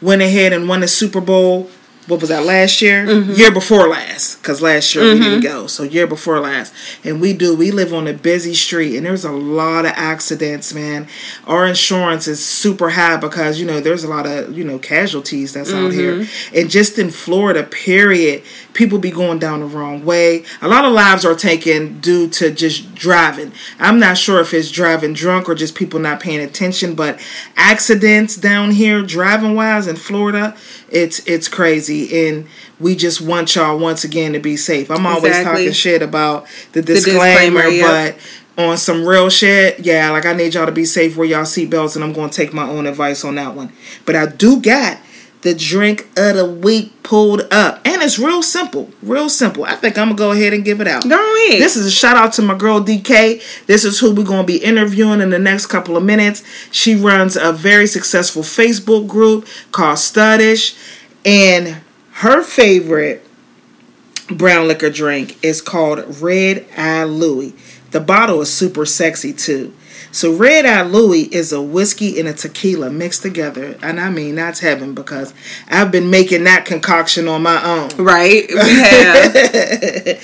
went 0.00 0.22
ahead 0.22 0.52
and 0.52 0.68
won 0.68 0.80
the 0.80 0.88
Super 0.88 1.20
Bowl 1.20 1.70
what 2.06 2.20
was 2.20 2.28
that 2.28 2.44
last 2.44 2.80
year? 2.80 3.04
Mm-hmm. 3.04 3.32
Year 3.32 3.50
before 3.50 3.88
last, 3.88 4.36
because 4.36 4.62
last 4.62 4.94
year 4.94 5.04
mm-hmm. 5.04 5.18
we 5.18 5.24
didn't 5.24 5.42
go. 5.42 5.66
So 5.66 5.82
year 5.82 6.06
before 6.06 6.38
last, 6.40 6.72
and 7.04 7.20
we 7.20 7.32
do. 7.32 7.56
We 7.56 7.70
live 7.70 7.92
on 7.92 8.06
a 8.06 8.12
busy 8.12 8.54
street, 8.54 8.96
and 8.96 9.04
there's 9.04 9.24
a 9.24 9.32
lot 9.32 9.84
of 9.84 9.92
accidents, 9.94 10.72
man. 10.72 11.08
Our 11.46 11.66
insurance 11.66 12.28
is 12.28 12.44
super 12.44 12.90
high 12.90 13.16
because 13.16 13.58
you 13.58 13.66
know 13.66 13.80
there's 13.80 14.04
a 14.04 14.08
lot 14.08 14.26
of 14.26 14.56
you 14.56 14.64
know 14.64 14.78
casualties 14.78 15.52
that's 15.52 15.72
mm-hmm. 15.72 15.86
out 15.86 15.92
here, 15.92 16.14
mm-hmm. 16.20 16.56
and 16.56 16.70
just 16.70 16.98
in 16.98 17.10
Florida, 17.10 17.64
period, 17.64 18.44
people 18.76 18.98
be 18.98 19.10
going 19.10 19.38
down 19.40 19.60
the 19.60 19.66
wrong 19.66 20.04
way. 20.04 20.44
A 20.62 20.68
lot 20.68 20.84
of 20.84 20.92
lives 20.92 21.24
are 21.24 21.34
taken 21.34 21.98
due 22.00 22.28
to 22.30 22.50
just 22.52 22.94
driving. 22.94 23.52
I'm 23.80 23.98
not 23.98 24.16
sure 24.16 24.40
if 24.40 24.54
it's 24.54 24.70
driving 24.70 25.14
drunk 25.14 25.48
or 25.48 25.54
just 25.54 25.74
people 25.74 25.98
not 25.98 26.20
paying 26.20 26.40
attention, 26.40 26.94
but 26.94 27.20
accidents 27.56 28.36
down 28.36 28.70
here 28.70 29.02
driving 29.02 29.56
wise 29.56 29.86
in 29.86 29.96
Florida 29.96 30.54
it's 30.88 31.18
it's 31.26 31.48
crazy 31.48 32.28
and 32.28 32.46
we 32.78 32.94
just 32.94 33.20
want 33.20 33.54
y'all 33.54 33.78
once 33.78 34.04
again 34.04 34.32
to 34.32 34.38
be 34.38 34.56
safe 34.56 34.90
i'm 34.90 35.06
always 35.06 35.24
exactly. 35.24 35.64
talking 35.64 35.72
shit 35.72 36.02
about 36.02 36.46
the 36.72 36.82
disclaimer, 36.82 37.62
the 37.62 37.70
disclaimer 37.70 38.14
but 38.54 38.62
on 38.62 38.76
some 38.76 39.04
real 39.04 39.28
shit 39.28 39.80
yeah 39.80 40.10
like 40.10 40.24
i 40.24 40.32
need 40.32 40.54
y'all 40.54 40.66
to 40.66 40.72
be 40.72 40.84
safe 40.84 41.16
wear 41.16 41.26
y'all 41.26 41.42
seatbelts 41.42 41.96
and 41.96 42.04
i'm 42.04 42.12
gonna 42.12 42.30
take 42.30 42.52
my 42.52 42.68
own 42.68 42.86
advice 42.86 43.24
on 43.24 43.34
that 43.34 43.54
one 43.54 43.72
but 44.04 44.14
i 44.14 44.26
do 44.26 44.60
got 44.60 44.98
the 45.42 45.54
drink 45.54 46.08
of 46.16 46.36
the 46.36 46.44
week 46.44 47.02
pulled 47.02 47.42
up. 47.52 47.80
And 47.84 48.02
it's 48.02 48.18
real 48.18 48.42
simple. 48.42 48.90
Real 49.02 49.28
simple. 49.28 49.64
I 49.64 49.76
think 49.76 49.96
I'm 49.96 50.08
going 50.08 50.16
to 50.16 50.22
go 50.22 50.32
ahead 50.32 50.52
and 50.52 50.64
give 50.64 50.80
it 50.80 50.88
out. 50.88 51.08
Go 51.08 51.16
ahead. 51.48 51.60
This 51.60 51.76
is 51.76 51.86
a 51.86 51.90
shout 51.90 52.16
out 52.16 52.32
to 52.34 52.42
my 52.42 52.56
girl 52.56 52.80
DK. 52.80 53.66
This 53.66 53.84
is 53.84 54.00
who 54.00 54.14
we're 54.14 54.24
going 54.24 54.42
to 54.42 54.46
be 54.46 54.58
interviewing 54.58 55.20
in 55.20 55.30
the 55.30 55.38
next 55.38 55.66
couple 55.66 55.96
of 55.96 56.02
minutes. 56.02 56.42
She 56.70 56.94
runs 56.94 57.36
a 57.36 57.52
very 57.52 57.86
successful 57.86 58.42
Facebook 58.42 59.06
group 59.06 59.46
called 59.72 59.98
Studish. 59.98 60.76
And 61.24 61.82
her 62.12 62.42
favorite 62.42 63.26
brown 64.28 64.68
liquor 64.68 64.90
drink 64.90 65.38
is 65.44 65.60
called 65.60 66.20
Red 66.20 66.66
Eye 66.76 67.04
Louie. 67.04 67.54
The 67.90 68.00
bottle 68.00 68.40
is 68.40 68.52
super 68.52 68.84
sexy 68.84 69.32
too. 69.32 69.72
So 70.12 70.32
Red 70.34 70.64
Eye 70.64 70.82
Louie 70.82 71.28
is 71.32 71.52
a 71.52 71.60
whiskey 71.60 72.18
and 72.18 72.28
a 72.28 72.32
tequila 72.32 72.90
mixed 72.90 73.22
together, 73.22 73.76
and 73.82 74.00
I 74.00 74.10
mean 74.10 74.34
that's 74.36 74.60
heaven 74.60 74.94
because 74.94 75.34
I've 75.68 75.90
been 75.90 76.10
making 76.10 76.44
that 76.44 76.64
concoction 76.64 77.28
on 77.28 77.42
my 77.42 77.62
own. 77.64 77.90
Right, 78.02 78.46
we 78.50 78.56
have. 78.56 80.22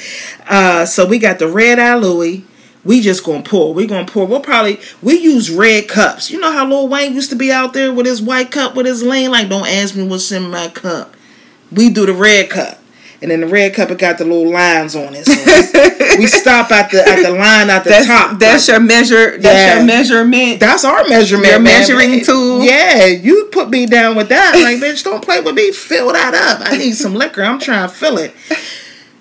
uh, 0.48 0.86
so 0.86 1.06
we 1.06 1.18
got 1.18 1.38
the 1.38 1.48
Red 1.48 1.78
Eye 1.78 1.96
Louie. 1.96 2.44
We 2.84 3.00
just 3.00 3.24
gonna 3.24 3.42
pour. 3.42 3.74
We 3.74 3.86
gonna 3.86 4.06
pour. 4.06 4.26
We'll 4.26 4.40
probably 4.40 4.80
we 5.02 5.18
use 5.18 5.50
red 5.50 5.88
cups. 5.88 6.30
You 6.30 6.40
know 6.40 6.50
how 6.52 6.66
Lil 6.66 6.88
Wayne 6.88 7.14
used 7.14 7.30
to 7.30 7.36
be 7.36 7.52
out 7.52 7.74
there 7.74 7.92
with 7.92 8.06
his 8.06 8.20
white 8.20 8.50
cup 8.50 8.74
with 8.74 8.86
his 8.86 9.02
lane. 9.02 9.30
Like, 9.30 9.48
don't 9.48 9.68
ask 9.68 9.94
me 9.94 10.02
what's 10.06 10.32
in 10.32 10.50
my 10.50 10.68
cup. 10.68 11.14
We 11.70 11.90
do 11.90 12.06
the 12.06 12.12
red 12.12 12.50
cup 12.50 12.81
and 13.22 13.30
then 13.30 13.40
the 13.40 13.46
red 13.46 13.72
cup 13.72 13.90
it 13.90 13.98
got 13.98 14.18
the 14.18 14.24
little 14.24 14.50
lines 14.52 14.96
on 14.96 15.14
it. 15.14 15.24
So 15.24 15.32
we 16.18 16.26
stop 16.26 16.70
at 16.72 16.90
the 16.90 17.06
at 17.06 17.22
the 17.22 17.30
line 17.30 17.70
at 17.70 17.84
the 17.84 17.90
that's, 17.90 18.06
top. 18.06 18.38
That's 18.38 18.68
like, 18.68 18.76
your 18.76 18.86
measure. 18.86 19.38
That's 19.38 19.44
yeah. 19.44 19.76
your 19.76 19.84
measurement. 19.86 20.60
That's 20.60 20.84
our 20.84 21.06
measurement. 21.08 21.48
Your 21.48 21.60
measuring 21.60 22.10
man. 22.10 22.24
tool. 22.24 22.62
Yeah, 22.64 23.06
you 23.06 23.48
put 23.52 23.70
me 23.70 23.86
down 23.86 24.16
with 24.16 24.28
that. 24.30 24.54
Like, 24.56 24.78
bitch, 24.82 25.04
don't 25.04 25.24
play 25.24 25.40
with 25.40 25.54
me. 25.54 25.70
Fill 25.70 26.12
that 26.12 26.34
up. 26.34 26.68
I 26.68 26.76
need 26.76 26.92
some 26.92 27.14
liquor. 27.14 27.42
I'm 27.42 27.60
trying 27.60 27.88
to 27.88 27.94
fill 27.94 28.18
it. 28.18 28.34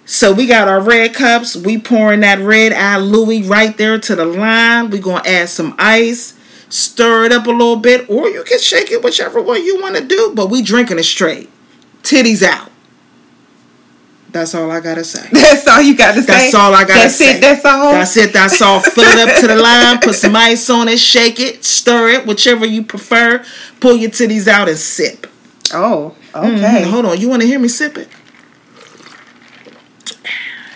So 0.06 0.34
we 0.34 0.48
got 0.48 0.68
our 0.68 0.82
red 0.82 1.14
cups. 1.14 1.56
We 1.56 1.78
pouring 1.78 2.22
that 2.22 2.40
red 2.40 2.74
eye 2.74 2.98
Louie 2.98 3.44
right 3.44 3.78
there 3.78 4.00
to 4.00 4.16
the 4.16 4.26
line. 4.26 4.90
We 4.90 5.00
gonna 5.00 5.28
add 5.28 5.50
some 5.50 5.76
ice, 5.78 6.38
stir 6.70 7.26
it 7.26 7.32
up 7.32 7.46
a 7.46 7.52
little 7.52 7.78
bit, 7.78 8.10
or 8.10 8.28
you 8.28 8.44
can 8.44 8.60
shake 8.60 8.92
it 8.92 9.04
whichever 9.04 9.42
way 9.42 9.60
you 9.60 9.80
want 9.80 9.96
to 9.96 10.04
do. 10.04 10.34
But 10.36 10.50
we 10.50 10.64
drinking 10.64 10.98
it 10.98 11.04
straight, 11.04 11.50
titties 12.02 12.42
out. 12.42 12.71
That's 14.32 14.56
all 14.56 14.72
I 14.72 14.80
gotta 14.80 15.04
say. 15.04 15.28
That's 15.32 15.68
all 15.68 15.82
you 15.82 15.96
gotta 15.96 16.22
say. 16.22 16.28
That's 16.28 16.54
all 16.54 16.74
I 16.74 16.84
gotta 16.84 17.02
that's 17.02 17.16
say. 17.18 17.38
It, 17.38 17.42
that's 17.42 17.66
all. 17.66 17.92
That's 17.92 18.16
it. 18.18 18.34
That's 18.34 18.62
all. 18.62 18.80
Fill 18.80 19.04
it 19.04 19.28
up 19.28 19.40
to 19.42 19.48
the 19.48 19.56
line. 19.58 20.00
Put 20.00 20.16
some 20.16 20.36
ice 20.36 20.70
on 20.70 20.88
it. 20.88 21.00
Shake 21.00 21.40
it. 21.40 21.66
Stir 21.66 22.10
it. 22.10 22.26
Whichever 22.26 22.66
you 22.66 22.84
prefer. 22.84 23.44
Pull 23.82 23.98
your 23.98 24.10
titties 24.10 24.48
out 24.48 24.70
and 24.70 24.78
sip. 24.78 25.28
Oh, 25.74 26.16
okay. 26.34 26.50
Mm-hmm. 26.50 26.92
Hold 26.92 27.06
on. 27.06 27.20
You 27.20 27.30
want 27.30 27.42
to 27.42 27.48
hear 27.48 27.60
me 27.60 27.68
sip 27.68 27.98
it? 27.98 28.10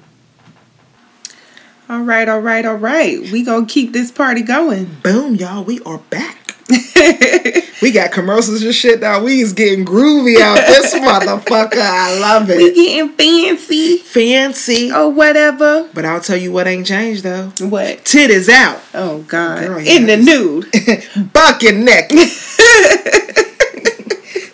All 1.88 2.02
right, 2.02 2.28
all 2.28 2.40
right, 2.40 2.64
all 2.64 2.76
right. 2.76 3.20
We 3.30 3.42
gonna 3.42 3.66
keep 3.66 3.92
this 3.92 4.10
party 4.10 4.40
going. 4.42 4.96
Boom, 5.02 5.34
y'all. 5.34 5.64
We 5.64 5.80
are 5.80 5.98
back. 5.98 6.43
we 7.82 7.92
got 7.92 8.10
commercials 8.10 8.62
and 8.62 8.74
shit 8.74 9.00
now. 9.00 9.22
We 9.22 9.40
is 9.42 9.52
getting 9.52 9.84
groovy 9.84 10.40
out 10.40 10.56
this 10.56 10.94
motherfucker. 10.94 11.76
I 11.78 12.18
love 12.18 12.48
it. 12.48 12.56
We 12.56 12.72
getting 12.74 13.10
fancy. 13.10 13.98
Fancy. 13.98 14.90
Or 14.90 15.10
whatever. 15.10 15.90
But 15.92 16.06
I'll 16.06 16.22
tell 16.22 16.38
you 16.38 16.52
what 16.52 16.66
ain't 16.66 16.86
changed 16.86 17.22
though. 17.22 17.48
What? 17.60 18.04
Tit 18.06 18.30
is 18.30 18.48
out. 18.48 18.80
Oh 18.94 19.18
God. 19.28 19.66
Girl, 19.66 19.78
In 19.78 20.06
the 20.06 20.16
nude. 20.16 20.64
Bucket 21.32 21.74
neck. 21.76 22.08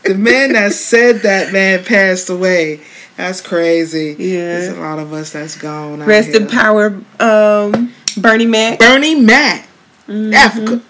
the 0.05 0.17
man 0.19 0.55
that 0.55 0.73
said 0.73 1.21
that 1.21 1.53
man 1.53 1.85
passed 1.85 2.29
away. 2.29 2.81
That's 3.17 3.41
crazy. 3.41 4.17
Yeah. 4.19 4.59
There's 4.59 4.77
a 4.77 4.81
lot 4.81 4.99
of 4.99 5.13
us 5.13 5.33
that's 5.33 5.57
gone. 5.57 6.03
Rest 6.03 6.31
in 6.31 6.49
power, 6.49 7.01
um, 7.21 7.93
Bernie 8.17 8.47
Mac. 8.47 8.79
Bernie 8.81 9.15
Mac. 9.15 9.69
Mm-hmm. 10.09 10.35
Africa. 10.35 10.83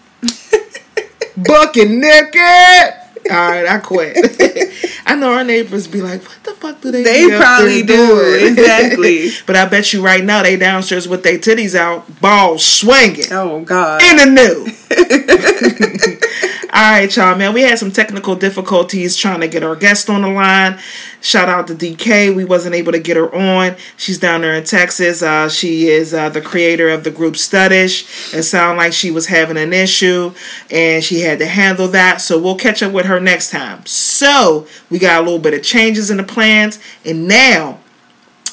Bucket 1.44 1.90
naked. 1.90 2.94
All 3.30 3.36
right, 3.36 3.66
I 3.66 3.78
quit. 3.78 4.16
I 5.06 5.16
know 5.16 5.32
our 5.32 5.44
neighbors 5.44 5.86
be 5.88 6.02
like, 6.02 6.22
"What 6.22 6.44
the 6.44 6.52
fuck 6.52 6.80
do 6.80 6.90
they?" 6.90 7.02
They 7.02 7.36
probably 7.36 7.82
do 7.82 8.36
exactly. 8.46 9.30
but 9.46 9.56
I 9.56 9.66
bet 9.66 9.92
you 9.92 10.04
right 10.04 10.24
now 10.24 10.42
they 10.42 10.56
downstairs 10.56 11.08
with 11.08 11.22
their 11.22 11.38
titties 11.38 11.74
out, 11.74 12.20
balls 12.20 12.64
swinging. 12.64 13.32
Oh 13.32 13.60
God! 13.62 14.02
In 14.02 14.16
the 14.16 14.26
new. 14.26 14.66
All 16.72 16.92
right, 16.92 17.16
y'all, 17.16 17.36
man. 17.36 17.52
We 17.52 17.62
had 17.62 17.80
some 17.80 17.90
technical 17.90 18.36
difficulties 18.36 19.16
trying 19.16 19.40
to 19.40 19.48
get 19.48 19.64
our 19.64 19.74
guest 19.74 20.08
on 20.08 20.22
the 20.22 20.28
line. 20.28 20.78
Shout 21.20 21.48
out 21.48 21.66
to 21.66 21.74
DK. 21.74 22.34
We 22.34 22.44
wasn't 22.44 22.76
able 22.76 22.92
to 22.92 23.00
get 23.00 23.16
her 23.16 23.34
on. 23.34 23.76
She's 23.96 24.18
down 24.18 24.42
there 24.42 24.54
in 24.54 24.62
Texas. 24.62 25.20
Uh, 25.20 25.48
she 25.48 25.88
is 25.88 26.14
uh, 26.14 26.28
the 26.28 26.40
creator 26.40 26.88
of 26.88 27.02
the 27.02 27.10
group 27.10 27.34
Studish. 27.34 28.32
It 28.32 28.44
sounded 28.44 28.78
like 28.78 28.92
she 28.92 29.10
was 29.10 29.26
having 29.26 29.56
an 29.56 29.72
issue 29.72 30.32
and 30.70 31.02
she 31.02 31.20
had 31.20 31.40
to 31.40 31.46
handle 31.46 31.88
that. 31.88 32.20
So 32.20 32.40
we'll 32.40 32.56
catch 32.56 32.82
up 32.82 32.92
with 32.92 33.06
her 33.06 33.18
next 33.18 33.50
time. 33.50 33.84
So 34.20 34.66
we 34.90 34.98
got 34.98 35.22
a 35.22 35.24
little 35.24 35.38
bit 35.38 35.54
of 35.54 35.62
changes 35.62 36.10
in 36.10 36.18
the 36.18 36.22
plans. 36.22 36.78
And 37.06 37.26
now, 37.26 37.78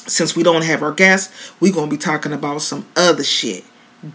since 0.06 0.34
we 0.34 0.42
don't 0.42 0.64
have 0.64 0.82
our 0.82 0.92
guest, 0.92 1.30
we're 1.60 1.74
going 1.74 1.90
to 1.90 1.94
be 1.94 2.00
talking 2.00 2.32
about 2.32 2.62
some 2.62 2.86
other 2.96 3.22
shit 3.22 3.64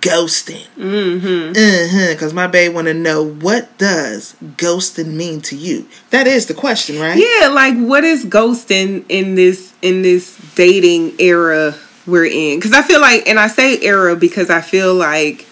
ghosting. 0.01 0.65
Mm-hmm. 0.75 1.51
Uh-huh. 1.51 2.13
Because 2.13 2.33
my 2.33 2.48
babe 2.48 2.74
want 2.74 2.88
to 2.88 2.95
know 2.95 3.22
what 3.22 3.77
does 3.77 4.36
ghosting 4.57 5.13
mean 5.13 5.42
to 5.42 5.55
you. 5.55 5.87
That 6.09 6.25
is 6.25 6.48
the 6.48 6.55
question, 6.55 7.00
right? 7.00 7.20
Yeah, 7.20 7.50
like 7.50 7.77
what 7.77 8.03
is 8.03 8.25
ghosting 8.25 9.05
in 9.07 9.35
this 9.35 9.74
in 9.83 10.01
this 10.01 10.35
dating 10.55 11.13
era 11.20 11.75
we're 12.07 12.25
in? 12.25 12.57
Because 12.57 12.74
I 12.74 12.81
feel 12.81 13.00
like, 13.00 13.27
and 13.27 13.39
I 13.39 13.46
say 13.46 13.79
era 13.79 14.16
because 14.16 14.50
I 14.50 14.61
feel 14.61 14.96
like 14.96 15.46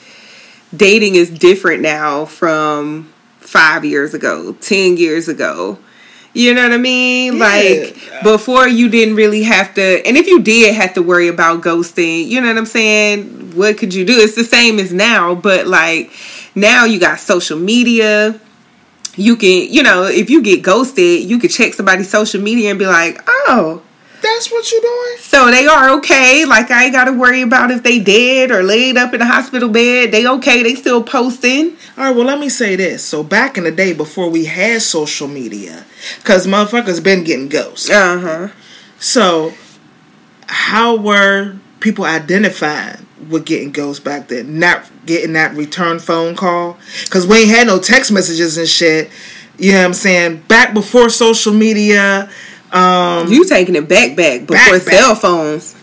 dating 0.75 1.13
is 1.13 1.29
different 1.29 1.83
now 1.83 2.25
from 2.25 3.13
five 3.37 3.85
years 3.85 4.15
ago, 4.15 4.53
ten 4.53 4.97
years 4.97 5.27
ago. 5.27 5.77
You 6.33 6.53
know 6.53 6.63
what 6.63 6.71
I 6.71 6.77
mean? 6.77 7.37
Yeah. 7.37 7.45
Like 7.45 8.23
before 8.23 8.67
you 8.67 8.89
didn't 8.89 9.15
really 9.15 9.43
have 9.43 9.73
to 9.75 10.05
and 10.07 10.15
if 10.15 10.27
you 10.27 10.41
did 10.41 10.75
have 10.75 10.93
to 10.93 11.01
worry 11.01 11.27
about 11.27 11.61
ghosting, 11.61 12.27
you 12.27 12.39
know 12.39 12.47
what 12.47 12.57
I'm 12.57 12.65
saying? 12.65 13.55
What 13.55 13.77
could 13.77 13.93
you 13.93 14.05
do? 14.05 14.17
It's 14.17 14.35
the 14.35 14.43
same 14.43 14.79
as 14.79 14.93
now, 14.93 15.35
but 15.35 15.67
like 15.67 16.11
now 16.55 16.85
you 16.85 16.99
got 16.99 17.19
social 17.19 17.59
media. 17.59 18.39
You 19.15 19.35
can, 19.35 19.67
you 19.69 19.83
know, 19.83 20.03
if 20.03 20.29
you 20.29 20.41
get 20.41 20.63
ghosted, 20.63 21.23
you 21.29 21.37
could 21.37 21.51
check 21.51 21.73
somebody's 21.73 22.09
social 22.09 22.41
media 22.41 22.69
and 22.69 22.79
be 22.79 22.85
like, 22.85 23.21
"Oh, 23.27 23.81
that's 24.21 24.51
what 24.51 24.71
you're 24.71 24.81
doing. 24.81 25.17
So 25.19 25.51
they 25.51 25.65
are 25.67 25.97
okay. 25.97 26.45
Like 26.45 26.71
I 26.71 26.85
ain't 26.85 26.93
got 26.93 27.05
to 27.05 27.13
worry 27.13 27.41
about 27.41 27.71
if 27.71 27.83
they 27.83 27.99
dead 27.99 28.51
or 28.51 28.63
laid 28.63 28.97
up 28.97 29.13
in 29.13 29.19
the 29.19 29.25
hospital 29.25 29.69
bed. 29.69 30.11
They 30.11 30.27
okay. 30.27 30.63
They 30.63 30.75
still 30.75 31.03
posting. 31.03 31.71
All 31.97 32.05
right. 32.05 32.15
Well, 32.15 32.25
let 32.25 32.39
me 32.39 32.49
say 32.49 32.75
this. 32.75 33.03
So 33.03 33.23
back 33.23 33.57
in 33.57 33.63
the 33.63 33.71
day, 33.71 33.93
before 33.93 34.29
we 34.29 34.45
had 34.45 34.81
social 34.81 35.27
media, 35.27 35.85
because 36.17 36.47
motherfuckers 36.47 37.03
been 37.03 37.23
getting 37.23 37.49
ghosts. 37.49 37.89
Uh 37.89 38.19
huh. 38.19 38.47
So 38.99 39.53
how 40.47 40.95
were 40.95 41.55
people 41.79 42.05
identifying 42.05 43.05
with 43.29 43.45
getting 43.45 43.71
ghosts 43.71 44.03
back 44.03 44.27
then? 44.27 44.59
Not 44.59 44.89
getting 45.05 45.33
that 45.33 45.55
return 45.55 45.99
phone 45.99 46.35
call 46.35 46.77
because 47.05 47.25
we 47.25 47.39
ain't 47.39 47.49
had 47.49 47.67
no 47.67 47.79
text 47.79 48.11
messages 48.11 48.57
and 48.57 48.67
shit. 48.67 49.09
You 49.57 49.73
know 49.73 49.79
what 49.79 49.85
I'm 49.85 49.93
saying? 49.93 50.41
Back 50.47 50.73
before 50.73 51.09
social 51.09 51.53
media 51.53 52.29
um, 52.71 53.27
you 53.27 53.45
taking 53.45 53.75
it 53.75 53.87
back 53.87 54.15
back 54.15 54.47
before 54.47 54.55
back, 54.55 54.81
cell 54.81 55.15
phones. 55.15 55.75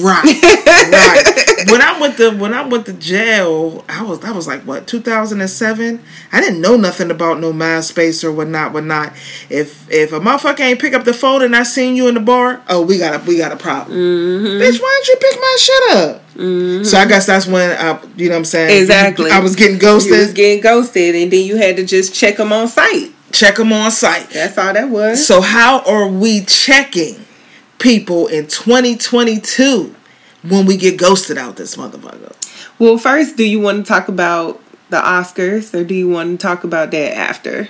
Right, 0.00 0.24
right. 0.24 1.70
when 1.70 1.82
I 1.82 1.98
went 2.00 2.16
to 2.16 2.30
when 2.30 2.54
I 2.54 2.66
went 2.66 2.86
to 2.86 2.94
jail, 2.94 3.84
I 3.86 4.02
was 4.02 4.24
I 4.24 4.30
was 4.30 4.46
like 4.46 4.62
what 4.62 4.86
2007. 4.86 6.02
I 6.32 6.40
didn't 6.40 6.62
know 6.62 6.76
nothing 6.76 7.10
about 7.10 7.40
no 7.40 7.52
MySpace 7.52 8.24
or 8.24 8.32
whatnot, 8.32 8.72
whatnot. 8.72 9.12
If 9.50 9.90
if 9.90 10.12
a 10.12 10.20
motherfucker 10.20 10.60
ain't 10.60 10.80
pick 10.80 10.94
up 10.94 11.04
the 11.04 11.12
phone 11.12 11.42
and 11.42 11.54
I 11.54 11.64
seen 11.64 11.96
you 11.96 12.08
in 12.08 12.14
the 12.14 12.20
bar, 12.20 12.62
oh 12.70 12.80
we 12.80 12.96
got 12.96 13.20
a 13.20 13.24
we 13.26 13.36
got 13.36 13.52
a 13.52 13.56
problem, 13.56 13.98
mm-hmm. 13.98 14.46
bitch. 14.46 14.80
Why 14.80 15.02
don't 15.04 15.08
you 15.08 15.16
pick 15.20 15.40
my 15.40 15.56
shit 15.60 15.96
up? 15.96 16.28
Mm-hmm. 16.34 16.84
So 16.84 16.96
I 16.96 17.06
guess 17.06 17.26
that's 17.26 17.46
when 17.46 17.76
I, 17.78 18.02
you 18.16 18.30
know 18.30 18.36
what 18.36 18.38
I'm 18.38 18.44
saying. 18.46 18.80
Exactly. 18.80 19.30
I 19.30 19.40
was 19.40 19.54
getting 19.54 19.78
ghosted. 19.78 20.12
You 20.12 20.18
was 20.18 20.32
getting 20.32 20.62
ghosted, 20.62 21.14
and 21.14 21.30
then 21.30 21.44
you 21.44 21.56
had 21.56 21.76
to 21.76 21.84
just 21.84 22.14
check 22.14 22.38
them 22.38 22.54
on 22.54 22.68
sight 22.68 23.13
check 23.34 23.56
them 23.56 23.72
on 23.72 23.90
sight. 23.90 24.30
That's 24.30 24.56
all 24.56 24.72
that 24.72 24.88
was. 24.88 25.26
So 25.26 25.40
how 25.40 25.80
are 25.80 26.08
we 26.08 26.44
checking 26.44 27.24
people 27.78 28.28
in 28.28 28.46
2022 28.46 29.94
when 30.44 30.66
we 30.66 30.76
get 30.76 30.96
ghosted 30.96 31.36
out 31.36 31.56
this 31.56 31.76
motherfucker? 31.76 32.32
Well, 32.78 32.96
first, 32.96 33.36
do 33.36 33.44
you 33.44 33.60
want 33.60 33.84
to 33.84 33.88
talk 33.92 34.08
about 34.08 34.60
the 34.90 34.98
Oscars, 34.98 35.74
or 35.74 35.84
do 35.84 35.94
you 35.94 36.08
want 36.08 36.40
to 36.40 36.46
talk 36.46 36.64
about 36.64 36.90
that 36.92 37.16
after? 37.16 37.68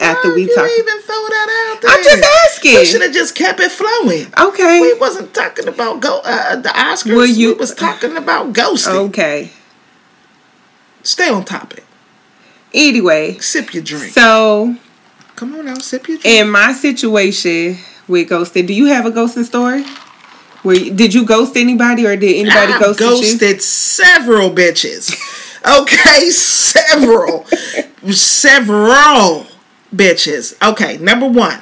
After 0.00 0.32
we 0.32 0.46
talk, 0.46 0.70
even 0.78 1.00
throw 1.00 1.16
that 1.16 1.72
out 1.72 1.82
there. 1.82 1.90
I'm 1.90 2.04
just 2.04 2.22
asking. 2.46 2.74
We 2.74 2.84
should 2.84 3.02
have 3.02 3.12
just 3.12 3.34
kept 3.34 3.58
it 3.58 3.72
flowing. 3.72 4.32
Okay. 4.38 4.80
We 4.80 4.94
wasn't 4.94 5.34
talking 5.34 5.66
about 5.66 6.00
go 6.00 6.20
uh, 6.24 6.56
the 6.56 6.68
Oscars. 6.68 7.16
Well, 7.16 7.26
you 7.26 7.54
we 7.54 7.58
was 7.58 7.74
talking 7.74 8.16
about 8.16 8.52
ghosting. 8.52 9.08
Okay. 9.08 9.50
Stay 11.02 11.28
on 11.28 11.44
topic. 11.44 11.84
Anyway, 12.74 13.38
sip 13.38 13.72
your 13.72 13.82
drink. 13.82 14.12
So, 14.12 14.76
come 15.36 15.54
on 15.54 15.66
now, 15.66 15.74
sip 15.74 16.08
your 16.08 16.18
drink. 16.18 16.26
In 16.26 16.50
my 16.50 16.72
situation 16.72 17.76
with 18.06 18.28
ghosting, 18.28 18.66
do 18.66 18.74
you 18.74 18.86
have 18.86 19.06
a 19.06 19.10
ghosting 19.10 19.44
story? 19.44 19.84
Where 20.62 20.90
did 20.90 21.14
you 21.14 21.24
ghost 21.24 21.56
anybody, 21.56 22.06
or 22.06 22.16
did 22.16 22.36
anybody 22.36 22.72
I've 22.72 22.80
ghost 22.80 22.98
ghosted 22.98 23.56
you? 23.56 23.60
several 23.60 24.50
bitches. 24.50 25.14
okay, 25.80 26.30
several, 26.30 27.44
several 28.12 29.46
bitches. 29.94 30.54
Okay, 30.62 30.98
number 30.98 31.26
one. 31.26 31.60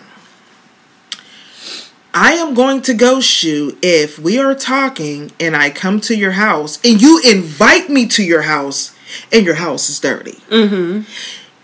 I 2.19 2.33
am 2.33 2.55
going 2.55 2.81
to 2.83 2.95
ghost 2.95 3.43
you 3.43 3.77
if 3.83 4.19
we 4.19 4.39
are 4.39 4.55
talking 4.55 5.33
and 5.39 5.55
I 5.55 5.69
come 5.69 6.01
to 6.01 6.17
your 6.17 6.31
house 6.31 6.81
and 6.83 7.01
you 7.01 7.21
invite 7.23 7.91
me 7.91 8.07
to 8.07 8.25
your 8.25 8.43
house 8.43 8.96
and 9.33 9.45
your 9.45 9.55
house 9.57 9.89
is 9.89 10.01
dirty. 10.01 10.39
Mm-hmm. 10.51 11.03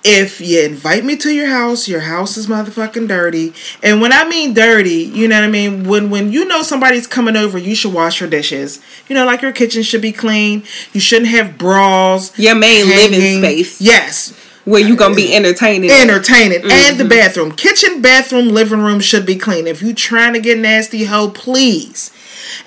If 0.05 0.41
you 0.41 0.63
invite 0.63 1.05
me 1.05 1.17
to 1.19 1.31
your 1.31 1.47
house, 1.47 1.87
your 1.87 2.01
house 2.01 2.37
is 2.37 2.49
motherfucking 2.49 3.07
dirty. 3.07 3.55
And 3.85 4.01
when 4.01 4.13
I 4.13 4.29
mean 4.29 4.53
dirty, 4.53 5.05
you 5.05 5.29
know 5.29 5.37
what 5.37 5.45
I 5.45 5.51
mean? 5.51 5.85
When 5.85 6.11
when 6.11 6.33
you 6.33 6.45
know 6.45 6.63
somebody's 6.63 7.07
coming 7.07 7.37
over, 7.37 7.57
you 7.57 7.77
should 7.77 7.95
wash 7.95 8.21
your 8.21 8.29
dishes. 8.29 8.81
You 9.09 9.15
know, 9.15 9.25
like 9.25 9.43
your 9.43 9.53
kitchen 9.53 9.85
should 9.85 10.03
be 10.03 10.11
clean. 10.11 10.65
You 10.93 11.01
shouldn't 11.01 11.31
have 11.31 11.57
bras. 11.57 12.37
Your 12.37 12.57
main 12.57 12.87
hanging. 12.87 13.13
living 13.13 13.39
space. 13.39 13.81
Yes. 13.81 14.37
where 14.65 14.81
you 14.81 14.97
gonna 14.97 15.15
be 15.15 15.35
entertaining. 15.35 15.91
Entertaining. 15.91 16.61
Mm-hmm. 16.61 16.71
And 16.71 16.99
the 16.99 17.05
bathroom. 17.05 17.53
Kitchen, 17.53 18.03
bathroom, 18.03 18.49
living 18.49 18.81
room 18.81 18.99
should 18.99 19.25
be 19.25 19.37
clean. 19.37 19.69
If 19.69 19.83
you 19.83 19.95
trying 19.95 20.33
to 20.33 20.41
get 20.41 20.59
nasty, 20.59 21.05
hoe 21.05 21.31
please. 21.31 22.11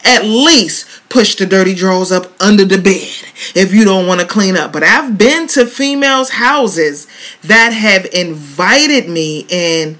At 0.03 0.23
least 0.25 0.87
push 1.09 1.35
the 1.35 1.45
dirty 1.45 1.73
drawers 1.73 2.11
up 2.11 2.31
under 2.41 2.65
the 2.65 2.77
bed 2.77 3.11
if 3.55 3.73
you 3.73 3.85
don't 3.85 4.07
want 4.07 4.21
to 4.21 4.27
clean 4.27 4.55
up. 4.55 4.71
But 4.71 4.83
I've 4.83 5.17
been 5.17 5.47
to 5.49 5.65
females' 5.65 6.31
houses 6.31 7.07
that 7.43 7.71
have 7.71 8.05
invited 8.13 9.09
me 9.09 9.45
and 9.51 9.97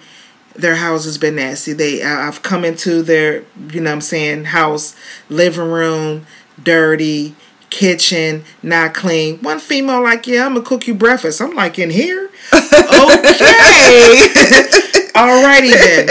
their 0.55 0.75
house 0.75 1.05
has 1.05 1.17
been 1.17 1.35
nasty. 1.35 1.73
They 1.73 2.01
I've 2.01 2.41
come 2.41 2.63
into 2.65 3.01
their, 3.01 3.43
you 3.71 3.81
know 3.81 3.91
I'm 3.91 4.01
saying, 4.01 4.45
house, 4.45 4.95
living 5.29 5.69
room, 5.69 6.25
dirty, 6.61 7.35
kitchen, 7.69 8.43
not 8.63 8.93
clean. 8.93 9.38
One 9.39 9.59
female 9.59 10.01
like, 10.01 10.27
yeah, 10.27 10.45
I'm 10.45 10.53
gonna 10.53 10.65
cook 10.65 10.88
you 10.88 10.95
breakfast. 10.95 11.41
I'm 11.41 11.53
like, 11.53 11.77
in 11.77 11.89
here? 11.89 12.29
okay. 12.53 12.61
Alrighty 15.15 15.71
then. 15.71 16.07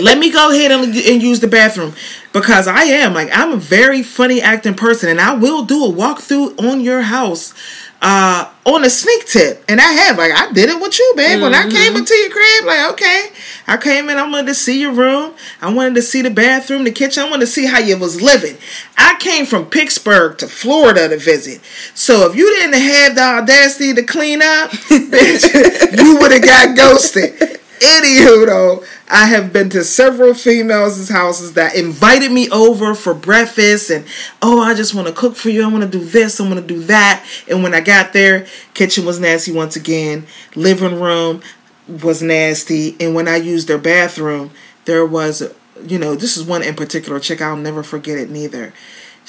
Let 0.00 0.18
me 0.18 0.30
go 0.30 0.50
ahead 0.50 0.70
and, 0.70 0.84
and 0.84 1.22
use 1.22 1.40
the 1.40 1.48
bathroom 1.48 1.94
because 2.32 2.66
I 2.66 2.82
am 2.84 3.14
like 3.14 3.30
I'm 3.32 3.52
a 3.52 3.56
very 3.56 4.02
funny 4.02 4.40
acting 4.40 4.74
person 4.74 5.08
and 5.08 5.20
I 5.20 5.34
will 5.34 5.64
do 5.64 5.84
a 5.84 5.92
walkthrough 5.92 6.60
on 6.60 6.80
your 6.80 7.02
house 7.02 7.54
uh, 8.00 8.48
on 8.64 8.84
a 8.84 8.90
sneak 8.90 9.26
tip. 9.26 9.64
And 9.68 9.80
I 9.80 9.92
have, 9.92 10.18
like, 10.18 10.32
I 10.32 10.52
did 10.52 10.68
it 10.68 10.80
with 10.80 10.98
you, 10.98 11.12
babe. 11.16 11.30
Mm-hmm. 11.32 11.42
When 11.42 11.54
I 11.54 11.62
came 11.62 11.92
mm-hmm. 11.92 11.96
into 11.96 12.14
your 12.14 12.30
crib, 12.30 12.64
like, 12.64 12.92
okay, 12.92 13.30
I 13.66 13.76
came 13.76 14.08
in, 14.08 14.18
I 14.18 14.28
wanted 14.28 14.46
to 14.46 14.54
see 14.54 14.80
your 14.80 14.92
room. 14.92 15.34
I 15.60 15.72
wanted 15.72 15.94
to 15.96 16.02
see 16.02 16.22
the 16.22 16.30
bathroom, 16.30 16.84
the 16.84 16.92
kitchen. 16.92 17.24
I 17.24 17.30
wanted 17.30 17.46
to 17.46 17.52
see 17.52 17.66
how 17.66 17.78
you 17.78 17.98
was 17.98 18.22
living. 18.22 18.56
I 18.96 19.16
came 19.18 19.46
from 19.46 19.66
Pittsburgh 19.66 20.38
to 20.38 20.46
Florida 20.46 21.08
to 21.08 21.16
visit. 21.16 21.60
So 21.94 22.28
if 22.30 22.36
you 22.36 22.48
didn't 22.50 22.80
have 22.80 23.14
the 23.16 23.22
audacity 23.22 23.94
to 23.94 24.02
clean 24.02 24.42
up, 24.42 24.70
bitch, 24.70 26.02
you 26.02 26.18
would 26.18 26.32
have 26.32 26.42
got 26.42 26.76
ghosted. 26.76 27.57
Anywho, 27.80 28.46
though, 28.46 28.84
I 29.10 29.26
have 29.26 29.52
been 29.52 29.70
to 29.70 29.84
several 29.84 30.34
females' 30.34 31.08
houses 31.08 31.54
that 31.54 31.74
invited 31.74 32.32
me 32.32 32.48
over 32.50 32.94
for 32.94 33.14
breakfast 33.14 33.90
and 33.90 34.06
oh 34.42 34.60
I 34.60 34.74
just 34.74 34.94
want 34.94 35.08
to 35.08 35.14
cook 35.14 35.36
for 35.36 35.50
you. 35.50 35.64
I 35.64 35.68
want 35.68 35.84
to 35.84 35.98
do 35.98 36.04
this, 36.04 36.40
I 36.40 36.44
want 36.44 36.60
to 36.60 36.74
do 36.74 36.82
that. 36.84 37.24
And 37.48 37.62
when 37.62 37.74
I 37.74 37.80
got 37.80 38.12
there, 38.12 38.46
kitchen 38.74 39.04
was 39.04 39.20
nasty 39.20 39.52
once 39.52 39.76
again. 39.76 40.26
Living 40.54 41.00
room 41.00 41.42
was 41.88 42.22
nasty. 42.22 42.96
And 43.00 43.14
when 43.14 43.28
I 43.28 43.36
used 43.36 43.68
their 43.68 43.78
bathroom, 43.78 44.50
there 44.84 45.06
was 45.06 45.42
you 45.86 45.98
know, 45.98 46.14
this 46.14 46.36
is 46.36 46.44
one 46.44 46.62
in 46.62 46.74
particular 46.74 47.20
chick, 47.20 47.40
I'll 47.40 47.56
never 47.56 47.82
forget 47.82 48.18
it 48.18 48.30
neither. 48.30 48.72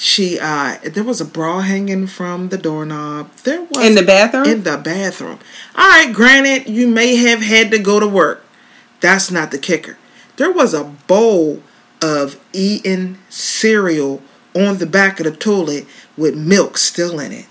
She 0.02 0.38
uh 0.40 0.78
there 0.82 1.04
was 1.04 1.20
a 1.20 1.26
bra 1.26 1.60
hanging 1.60 2.06
from 2.06 2.48
the 2.48 2.56
doorknob. 2.56 3.32
There 3.44 3.62
was 3.64 3.84
In 3.84 3.94
the 3.94 4.02
bathroom? 4.02 4.46
In 4.46 4.62
the 4.62 4.78
bathroom. 4.78 5.38
Alright, 5.78 6.14
granted, 6.14 6.68
you 6.68 6.88
may 6.88 7.16
have 7.16 7.42
had 7.42 7.70
to 7.70 7.78
go 7.78 8.00
to 8.00 8.08
work 8.08 8.42
that's 9.00 9.30
not 9.30 9.50
the 9.50 9.58
kicker. 9.58 9.98
There 10.36 10.52
was 10.52 10.74
a 10.74 10.84
bowl 10.84 11.62
of 12.02 12.38
eaten 12.52 13.18
cereal 13.28 14.22
on 14.54 14.78
the 14.78 14.86
back 14.86 15.20
of 15.20 15.24
the 15.24 15.32
toilet 15.32 15.86
with 16.16 16.36
milk 16.36 16.78
still 16.78 17.18
in 17.18 17.32
it. 17.32 17.46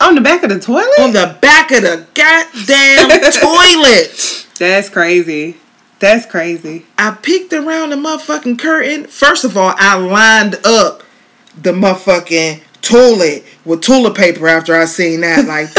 On 0.00 0.14
the 0.14 0.20
back 0.20 0.42
of 0.42 0.50
the 0.50 0.58
toilet? 0.58 0.98
On 1.00 1.12
the 1.12 1.38
back 1.40 1.70
of 1.70 1.82
the 1.82 2.06
goddamn 2.14 3.08
toilet. 3.40 4.46
That's 4.58 4.88
crazy. 4.88 5.56
That's 5.98 6.26
crazy. 6.26 6.84
I 6.98 7.12
peeked 7.12 7.52
around 7.54 7.90
the 7.90 7.96
motherfucking 7.96 8.58
curtain. 8.58 9.06
First 9.06 9.44
of 9.44 9.56
all, 9.56 9.74
I 9.78 9.96
lined 9.96 10.58
up 10.64 11.02
the 11.62 11.72
motherfucking 11.72 12.62
toilet 12.82 13.44
with 13.64 13.82
toilet 13.82 14.16
paper 14.16 14.46
after 14.46 14.74
I 14.74 14.84
seen 14.84 15.20
that. 15.22 15.46
Like, 15.46 15.72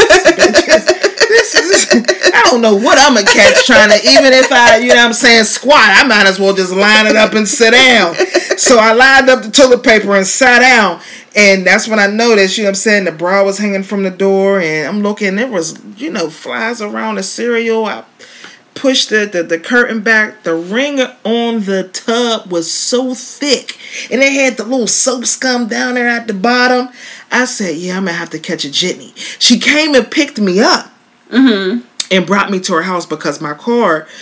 this 1.28 1.56
is, 1.56 1.88
I 2.34 2.44
don't 2.44 2.62
know 2.62 2.76
what 2.76 2.98
I'm 3.00 3.16
gonna 3.16 3.28
catch 3.28 3.66
trying 3.66 3.90
to, 3.90 3.98
even 3.98 4.34
if 4.34 4.52
I, 4.52 4.78
you 4.78 4.94
know 4.94 5.06
I'm 5.06 5.14
saying, 5.14 5.46
squat, 5.46 5.80
I 5.80 6.06
might 6.08 6.26
as 6.26 6.40
well 6.40 6.54
just 6.54 6.74
line 6.74 7.08
it 7.08 7.16
up 7.16 7.34
and 7.34 7.48
sit 7.48 7.72
down. 7.72 8.16
So 8.58 8.78
I 8.80 8.94
lined 8.94 9.30
up 9.30 9.44
the 9.44 9.52
toilet 9.52 9.84
paper 9.84 10.16
and 10.16 10.26
sat 10.26 10.60
down. 10.60 11.02
And 11.36 11.68
that's 11.68 11.88
when 11.88 12.00
I 12.00 12.08
noticed, 12.08 12.58
you 12.58 12.64
know 12.64 12.70
I'm 12.70 12.76
saying, 12.76 13.06
the 13.06 13.12
bra 13.12 13.44
was 13.44 13.60
hanging 13.60 13.84
from 13.84 14.02
the 14.04 14.10
door. 14.10 14.60
And 14.60 14.88
I'm 14.88 15.04
looking, 15.04 15.36
there 15.36 15.52
was, 15.52 15.80
you 15.96 16.10
know, 16.10 16.30
flies 16.30 16.82
around 16.82 17.16
the 17.16 17.24
cereal. 17.24 17.86
I 17.86 18.04
pushed 18.78 19.10
the, 19.10 19.26
the, 19.26 19.44
the 19.44 19.60
curtain 19.60 20.02
back. 20.02 20.44
The 20.44 20.56
ring 20.56 21.00
on 21.24 21.64
the 21.64 21.90
tub 21.92 22.52
was 22.52 22.72
so 22.72 23.14
thick. 23.14 23.78
And 24.12 24.22
it 24.22 24.32
had 24.32 24.58
the 24.58 24.64
little 24.64 24.88
soap 24.88 25.26
scum 25.26 25.68
down 25.68 25.96
there 25.96 26.08
at 26.08 26.28
the 26.28 26.34
bottom. 26.34 26.90
I 27.32 27.46
said, 27.46 27.76
yeah, 27.76 27.98
I'm 27.98 28.06
to 28.06 28.14
have 28.14 28.30
to 28.30 28.40
catch 28.40 28.64
a 28.64 28.70
jitney. 28.70 29.14
She 29.40 29.60
came 29.60 29.96
and 29.96 30.10
picked 30.10 30.40
me 30.40 30.62
up 30.62 30.92
mm-hmm. 31.30 31.86
and 32.12 32.26
brought 32.26 32.52
me 32.52 32.60
to 32.62 32.74
her 32.74 32.84
house 32.84 33.06
because 33.06 33.42
my 33.42 33.54
car. 33.54 34.08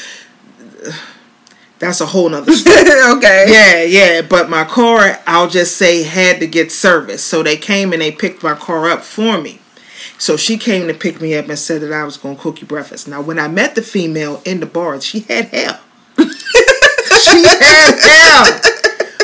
That's 1.78 2.00
a 2.00 2.06
whole 2.06 2.30
nother 2.30 2.54
story. 2.54 2.78
okay. 3.18 3.46
Yeah, 3.50 3.84
yeah. 3.84 4.22
But 4.22 4.50
my 4.50 4.63
car, 4.63 5.20
I'll 5.28 5.50
just 5.50 5.76
say, 5.76 6.04
had 6.04 6.39
to 6.39 6.48
get 6.48 6.72
service. 6.72 7.22
So 7.22 7.44
they 7.44 7.58
came 7.58 7.91
and 7.91 8.02
they 8.02 8.13
picked 8.13 8.41
my 8.41 8.56
car 8.56 8.89
up 8.89 9.02
for 9.02 9.38
me. 9.38 9.60
So 10.17 10.38
she 10.38 10.58
came 10.58 10.88
to 10.88 10.93
pick 10.93 11.19
me 11.19 11.36
up 11.36 11.49
and 11.49 11.60
said 11.60 11.82
that 11.82 11.91
I 11.91 12.04
was 12.04 12.17
going 12.17 12.38
to 12.38 12.41
cook 12.41 12.62
you 12.62 12.67
breakfast. 12.67 13.08
Now, 13.08 13.21
when 13.21 13.38
I 13.39 13.47
met 13.47 13.75
the 13.75 13.82
female 13.82 14.41
in 14.45 14.60
the 14.60 14.65
bar, 14.65 14.99
she 15.01 15.21
had 15.21 15.45
hair. 15.45 15.80
she 16.17 17.43
had 17.43 17.99
hair. 18.01 18.62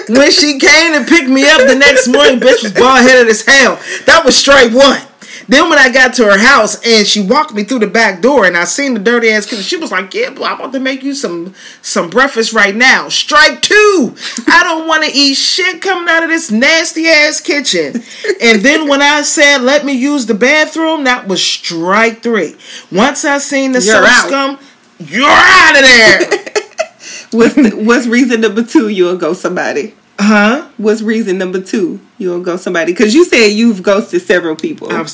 When 0.09 0.31
she 0.31 0.59
came 0.59 0.93
to 0.93 1.09
pick 1.09 1.27
me 1.27 1.47
up 1.47 1.67
the 1.67 1.75
next 1.75 2.07
morning, 2.07 2.39
bitch 2.39 2.63
was 2.63 2.73
bald 2.73 3.01
headed 3.01 3.27
as 3.29 3.45
hell. 3.45 3.79
That 4.05 4.23
was 4.25 4.35
straight 4.35 4.73
one. 4.73 5.01
Then 5.47 5.69
when 5.69 5.79
I 5.79 5.91
got 5.91 6.13
to 6.15 6.25
her 6.25 6.37
house 6.37 6.79
and 6.85 7.05
she 7.05 7.21
walked 7.21 7.53
me 7.53 7.63
through 7.63 7.79
the 7.79 7.87
back 7.87 8.21
door 8.21 8.45
and 8.45 8.57
I 8.57 8.63
seen 8.65 8.93
the 8.93 8.99
dirty 8.99 9.29
ass 9.29 9.45
kitchen, 9.45 9.63
she 9.63 9.77
was 9.77 9.91
like, 9.91 10.13
"Yeah, 10.13 10.31
boy, 10.31 10.43
I 10.43 10.59
want 10.59 10.73
to 10.73 10.79
make 10.79 11.03
you 11.03 11.13
some 11.13 11.53
some 11.81 12.09
breakfast 12.09 12.53
right 12.53 12.75
now." 12.75 13.09
Strike 13.09 13.61
two. 13.61 14.15
I 14.47 14.63
don't 14.63 14.87
want 14.87 15.03
to 15.05 15.11
eat 15.11 15.35
shit 15.35 15.81
coming 15.81 16.09
out 16.09 16.23
of 16.23 16.29
this 16.29 16.51
nasty 16.51 17.07
ass 17.07 17.41
kitchen. 17.41 18.03
And 18.41 18.61
then 18.61 18.87
when 18.87 19.01
I 19.01 19.21
said, 19.21 19.59
"Let 19.59 19.85
me 19.85 19.93
use 19.93 20.25
the 20.25 20.33
bathroom," 20.33 21.03
that 21.05 21.27
was 21.27 21.43
strike 21.43 22.23
three. 22.23 22.55
Once 22.91 23.25
I 23.25 23.37
seen 23.37 23.71
the 23.71 23.81
soap 23.81 24.05
scum, 24.05 24.59
you're 24.99 25.29
out 25.29 25.75
of 25.75 25.81
there. 25.81 26.19
what's 27.31 27.55
the, 27.55 27.71
what's 27.83 28.07
reason 28.07 28.41
number 28.41 28.63
two? 28.63 28.89
You'll 28.89 29.17
go 29.17 29.33
somebody. 29.33 29.93
Huh? 30.21 30.69
What's 30.77 31.01
reason 31.01 31.39
number 31.39 31.59
two? 31.59 31.99
You'll 32.19 32.43
go 32.43 32.55
somebody 32.55 32.93
because 32.93 33.15
you 33.15 33.25
said 33.25 33.47
you've 33.47 33.81
ghosted 33.81 34.21
several 34.21 34.55
people. 34.55 34.91
I've, 34.91 35.11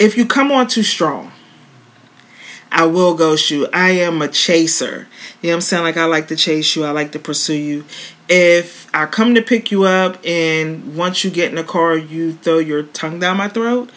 if 0.00 0.16
you 0.16 0.26
come 0.26 0.50
on 0.50 0.66
too 0.66 0.82
strong, 0.82 1.30
I 2.72 2.86
will 2.86 3.14
ghost 3.14 3.50
you. 3.50 3.68
I 3.72 3.90
am 3.90 4.20
a 4.22 4.28
chaser. 4.28 5.06
You 5.40 5.48
know 5.48 5.54
what 5.54 5.54
I'm 5.54 5.60
saying? 5.60 5.82
Like 5.84 5.96
I 5.96 6.04
like 6.06 6.28
to 6.28 6.36
chase 6.36 6.74
you. 6.74 6.84
I 6.84 6.90
like 6.90 7.12
to 7.12 7.18
pursue 7.20 7.54
you. 7.54 7.84
If 8.28 8.92
I 8.94 9.06
come 9.06 9.36
to 9.36 9.42
pick 9.42 9.70
you 9.70 9.84
up 9.84 10.18
and 10.24 10.96
once 10.96 11.22
you 11.22 11.30
get 11.30 11.50
in 11.50 11.56
the 11.56 11.64
car 11.64 11.96
you 11.96 12.32
throw 12.32 12.58
your 12.58 12.82
tongue 12.82 13.20
down 13.20 13.36
my 13.36 13.48
throat, 13.48 13.90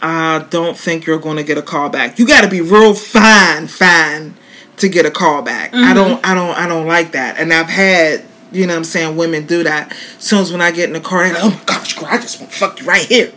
I 0.00 0.46
don't 0.50 0.78
think 0.78 1.06
you're 1.06 1.18
going 1.18 1.36
to 1.36 1.42
get 1.42 1.58
a 1.58 1.62
call 1.62 1.90
back. 1.90 2.18
You 2.18 2.26
got 2.26 2.42
to 2.42 2.48
be 2.48 2.60
real 2.60 2.94
fine, 2.94 3.66
fine 3.66 4.36
to 4.76 4.88
get 4.88 5.06
a 5.06 5.10
call 5.10 5.42
back. 5.42 5.72
Mm-hmm. 5.72 5.84
I 5.84 5.92
don't 5.92 6.26
I 6.26 6.34
don't 6.34 6.56
I 6.56 6.66
don't 6.66 6.86
like 6.86 7.12
that. 7.12 7.38
And 7.38 7.52
I've 7.52 7.68
had 7.68 8.24
you 8.52 8.66
know 8.66 8.74
what 8.74 8.78
I'm 8.78 8.84
saying 8.84 9.16
women 9.16 9.46
do 9.46 9.62
that. 9.64 9.92
As 9.92 10.24
soon 10.24 10.40
as 10.40 10.52
when 10.52 10.60
I 10.60 10.70
get 10.70 10.88
in 10.88 10.94
the 10.94 11.00
car, 11.00 11.22
and 11.22 11.36
oh 11.38 11.50
my 11.50 11.64
gosh, 11.66 11.94
girl, 11.94 12.08
I 12.10 12.18
just 12.18 12.40
want 12.40 12.52
to 12.52 12.58
fuck 12.58 12.80
you 12.80 12.86
right 12.86 13.04
here. 13.04 13.32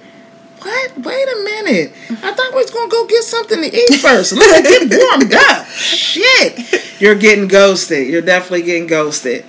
What? 0.59 0.97
Wait 0.99 1.27
a 1.27 1.43
minute. 1.43 1.93
I 2.23 2.33
thought 2.33 2.51
we 2.51 2.61
was 2.61 2.69
gonna 2.69 2.89
go 2.89 3.07
get 3.07 3.23
something 3.23 3.61
to 3.61 3.75
eat 3.75 3.95
first. 3.95 4.33
Let 4.33 4.63
me 4.63 4.87
get 4.87 4.99
warmed 4.99 5.33
up. 5.33 5.65
Shit. 5.67 7.01
You're 7.01 7.15
getting 7.15 7.47
ghosted. 7.47 8.07
You're 8.07 8.21
definitely 8.21 8.61
getting 8.61 8.85
ghosted. 8.85 9.43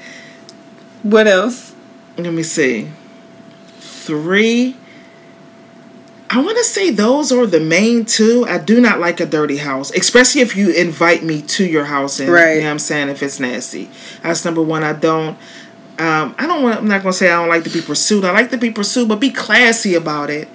What 1.03 1.27
else? 1.27 1.75
Let 2.17 2.33
me 2.33 2.43
see. 2.43 2.91
Three. 3.79 4.77
I 6.33 6.41
want 6.41 6.57
to 6.57 6.65
say 6.65 6.89
those 6.89 7.31
are 7.31 7.47
the 7.47 7.61
main 7.61 8.07
two. 8.07 8.47
I 8.49 8.57
do 8.57 8.81
not 8.81 8.99
like 8.99 9.21
a 9.21 9.27
dirty 9.27 9.59
house, 9.59 9.91
especially 9.91 10.41
if 10.41 10.57
you 10.57 10.71
invite 10.71 11.23
me 11.23 11.43
to 11.43 11.67
your 11.67 11.85
house 11.85 12.21
and 12.21 12.31
right. 12.31 12.55
you 12.55 12.61
know 12.61 12.69
what 12.69 12.71
I'm 12.71 12.79
saying 12.79 13.11
if 13.11 13.23
it's 13.23 13.39
nasty. 13.39 13.91
That's 14.23 14.43
number 14.43 14.63
one. 14.63 14.83
I 14.83 14.95
don't. 14.95 15.37
Um, 15.99 16.35
I 16.39 16.47
don't 16.47 16.63
want. 16.63 16.79
I'm 16.79 16.89
not 16.89 17.03
gonna 17.03 17.13
say 17.13 17.31
I 17.31 17.39
don't 17.39 17.51
like 17.51 17.65
to 17.65 17.71
be 17.71 17.83
pursued. 17.83 18.25
I 18.25 18.33
like 18.33 18.49
to 18.49 18.57
be 18.57 18.71
pursued, 18.71 19.11
but 19.11 19.21
be 19.21 19.29
classy 19.29 19.95
about 19.95 20.31
it. 20.31 20.49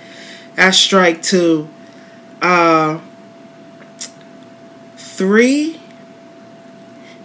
That's 0.55 0.77
strike 0.77 1.21
two. 1.21 1.69
Uh, 2.41 2.99
three, 4.95 5.79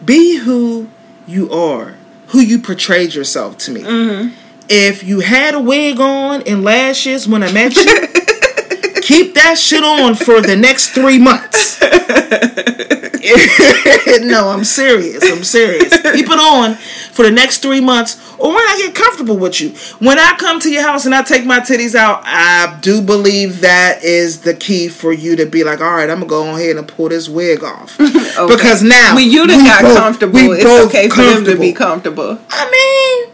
be 0.04 0.36
who 0.36 0.90
you 1.26 1.50
are, 1.50 1.96
who 2.28 2.40
you 2.40 2.58
portrayed 2.58 3.14
yourself 3.14 3.56
to 3.58 3.70
me. 3.70 3.80
Mm-hmm. 3.80 4.34
If 4.68 5.02
you 5.02 5.20
had 5.20 5.54
a 5.54 5.60
wig 5.60 5.98
on 6.00 6.42
and 6.42 6.62
lashes 6.62 7.26
when 7.26 7.42
I 7.42 7.50
met 7.50 7.74
you, 7.76 8.08
keep 9.02 9.34
that 9.34 9.58
shit 9.58 9.82
on 9.82 10.14
for 10.14 10.40
the 10.40 10.56
next 10.56 10.90
three 10.90 11.18
months. 11.18 11.80
no, 14.22 14.48
I'm 14.48 14.64
serious. 14.64 15.22
I'm 15.24 15.44
serious. 15.44 16.00
Keep 16.00 16.26
it 16.26 16.38
on 16.38 16.74
for 16.74 17.24
the 17.24 17.30
next 17.30 17.58
three 17.58 17.80
months, 17.80 18.18
or 18.38 18.48
when 18.48 18.58
I 18.58 18.76
get 18.78 18.94
comfortable 18.94 19.36
with 19.36 19.60
you. 19.60 19.70
When 19.98 20.18
I 20.18 20.34
come 20.38 20.60
to 20.60 20.70
your 20.70 20.82
house 20.82 21.04
and 21.04 21.14
I 21.14 21.22
take 21.22 21.44
my 21.44 21.60
titties 21.60 21.94
out, 21.94 22.22
I 22.24 22.78
do 22.80 23.02
believe 23.02 23.60
that 23.60 24.02
is 24.02 24.40
the 24.40 24.54
key 24.54 24.88
for 24.88 25.12
you 25.12 25.36
to 25.36 25.46
be 25.46 25.64
like, 25.64 25.80
all 25.80 25.92
right, 25.92 26.08
I'm 26.08 26.20
gonna 26.20 26.28
go 26.28 26.56
ahead 26.56 26.76
and 26.76 26.88
pull 26.88 27.10
this 27.10 27.28
wig 27.28 27.62
off 27.62 28.00
okay. 28.00 28.46
because 28.48 28.82
now 28.82 29.14
when 29.14 29.30
you 29.30 29.46
done 29.46 29.64
got 29.64 29.82
both, 29.82 29.96
comfortable, 29.96 30.52
it's 30.52 30.86
okay 30.86 31.08
for 31.08 31.22
them 31.22 31.44
to 31.44 31.58
be 31.58 31.72
comfortable. 31.72 32.38
I 32.50 32.70
mean 32.70 33.31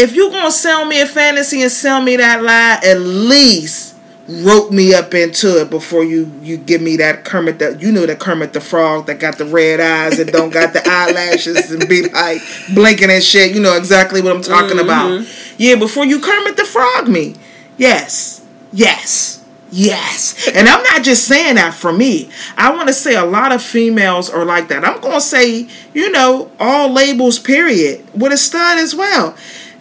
if 0.00 0.14
you're 0.14 0.30
gonna 0.30 0.50
sell 0.50 0.84
me 0.86 1.00
a 1.00 1.06
fantasy 1.06 1.62
and 1.62 1.70
sell 1.70 2.00
me 2.00 2.16
that 2.16 2.42
lie, 2.42 2.80
at 2.82 2.98
least 3.00 3.96
rope 4.28 4.70
me 4.70 4.94
up 4.94 5.12
into 5.12 5.60
it 5.60 5.70
before 5.70 6.04
you 6.04 6.30
you 6.40 6.56
give 6.56 6.80
me 6.80 6.96
that 6.96 7.24
Kermit 7.24 7.58
that 7.58 7.82
you 7.82 7.92
know 7.92 8.06
that 8.06 8.18
Kermit 8.20 8.52
the 8.52 8.60
Frog 8.60 9.06
that 9.06 9.18
got 9.18 9.38
the 9.38 9.44
red 9.44 9.80
eyes 9.80 10.18
and 10.18 10.30
don't 10.30 10.50
got 10.50 10.72
the 10.72 10.82
eyelashes 10.86 11.70
and 11.72 11.86
be 11.88 12.08
like 12.08 12.40
blinking 12.74 13.10
and 13.10 13.22
shit. 13.22 13.54
You 13.54 13.60
know 13.60 13.76
exactly 13.76 14.22
what 14.22 14.34
I'm 14.34 14.42
talking 14.42 14.78
mm-hmm. 14.78 14.80
about. 14.80 15.26
Yeah, 15.58 15.76
before 15.76 16.06
you 16.06 16.20
Kermit 16.20 16.56
the 16.56 16.64
Frog 16.64 17.08
me. 17.08 17.34
Yes. 17.76 18.44
Yes. 18.72 19.44
Yes. 19.72 20.48
And 20.48 20.68
I'm 20.68 20.82
not 20.82 21.04
just 21.04 21.28
saying 21.28 21.54
that 21.56 21.74
for 21.74 21.92
me. 21.92 22.30
I 22.56 22.74
want 22.74 22.88
to 22.88 22.94
say 22.94 23.14
a 23.14 23.24
lot 23.24 23.52
of 23.52 23.62
females 23.62 24.28
are 24.28 24.44
like 24.44 24.68
that. 24.68 24.84
I'm 24.84 25.00
to 25.00 25.20
say, 25.20 25.68
you 25.94 26.10
know, 26.10 26.50
all 26.58 26.92
labels, 26.92 27.38
period, 27.38 28.04
with 28.18 28.32
a 28.32 28.36
stud 28.36 28.78
as 28.78 28.94
well 28.96 29.36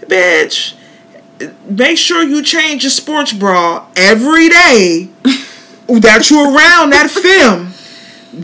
bitch, 0.10 0.76
make 1.66 1.98
sure 1.98 2.24
you 2.24 2.44
change 2.44 2.84
your 2.84 2.92
sports 2.92 3.32
bra 3.32 3.88
every 3.96 4.50
day 4.50 5.10
that 5.88 6.30
you're 6.30 6.54
around 6.54 6.92
that 6.92 7.10
film. 7.10 7.74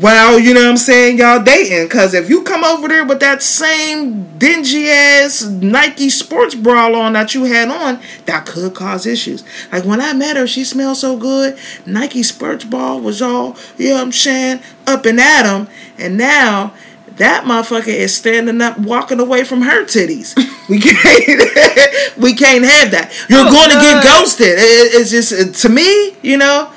Well, 0.02 0.40
you 0.40 0.54
know 0.56 0.62
what 0.62 0.70
I'm 0.72 0.78
saying, 0.78 1.20
y'all 1.20 1.44
dating. 1.44 1.88
Cause 1.90 2.16
if 2.16 2.28
you 2.28 2.42
come 2.44 2.64
over 2.64 2.88
there 2.88 3.06
with 3.06 3.20
that 3.20 3.44
same 3.44 4.38
dingy 4.38 4.90
ass 4.90 5.44
Nike 5.44 6.10
sports 6.10 6.56
bra 6.56 6.92
on 6.92 7.14
that 7.14 7.36
you 7.36 7.44
had 7.44 7.70
on, 7.70 8.02
that 8.26 8.48
could 8.48 8.74
cause 8.74 9.06
issues. 9.06 9.44
Like 9.72 9.86
when 9.86 10.02
I 10.02 10.14
met 10.14 10.38
her, 10.38 10.48
she 10.48 10.64
smelled 10.64 10.98
so 10.98 11.16
good. 11.18 11.58
Nike 11.86 12.24
sports 12.24 12.66
bra 12.66 12.98
was 12.98 13.22
all, 13.22 13.58
you 13.78 13.90
know 13.90 13.96
what 13.96 14.02
I'm 14.02 14.12
saying, 14.12 14.62
up 14.88 15.06
and 15.06 15.20
at 15.20 15.44
them. 15.44 15.68
And 16.00 16.18
now 16.18 16.74
that 17.18 17.46
motherfucker 17.46 17.88
is 17.88 18.16
standing 18.16 18.62
up, 18.62 18.78
walking 18.78 19.20
away 19.20 19.44
from 19.44 19.62
her 19.62 19.86
titties. 19.86 20.36
We 20.68 20.80
can't, 20.82 22.18
we 22.18 22.34
can't 22.34 22.66
have 22.66 22.92
that. 22.92 23.14
You're 23.30 23.48
oh, 23.48 23.52
going 23.52 23.70
to 23.70 23.80
get 23.80 24.04
ghosted. 24.04 24.48
It, 24.48 24.94
it's 24.96 25.12
just 25.12 25.62
to 25.62 25.70
me, 25.70 26.16
you 26.22 26.38
know. 26.38 26.72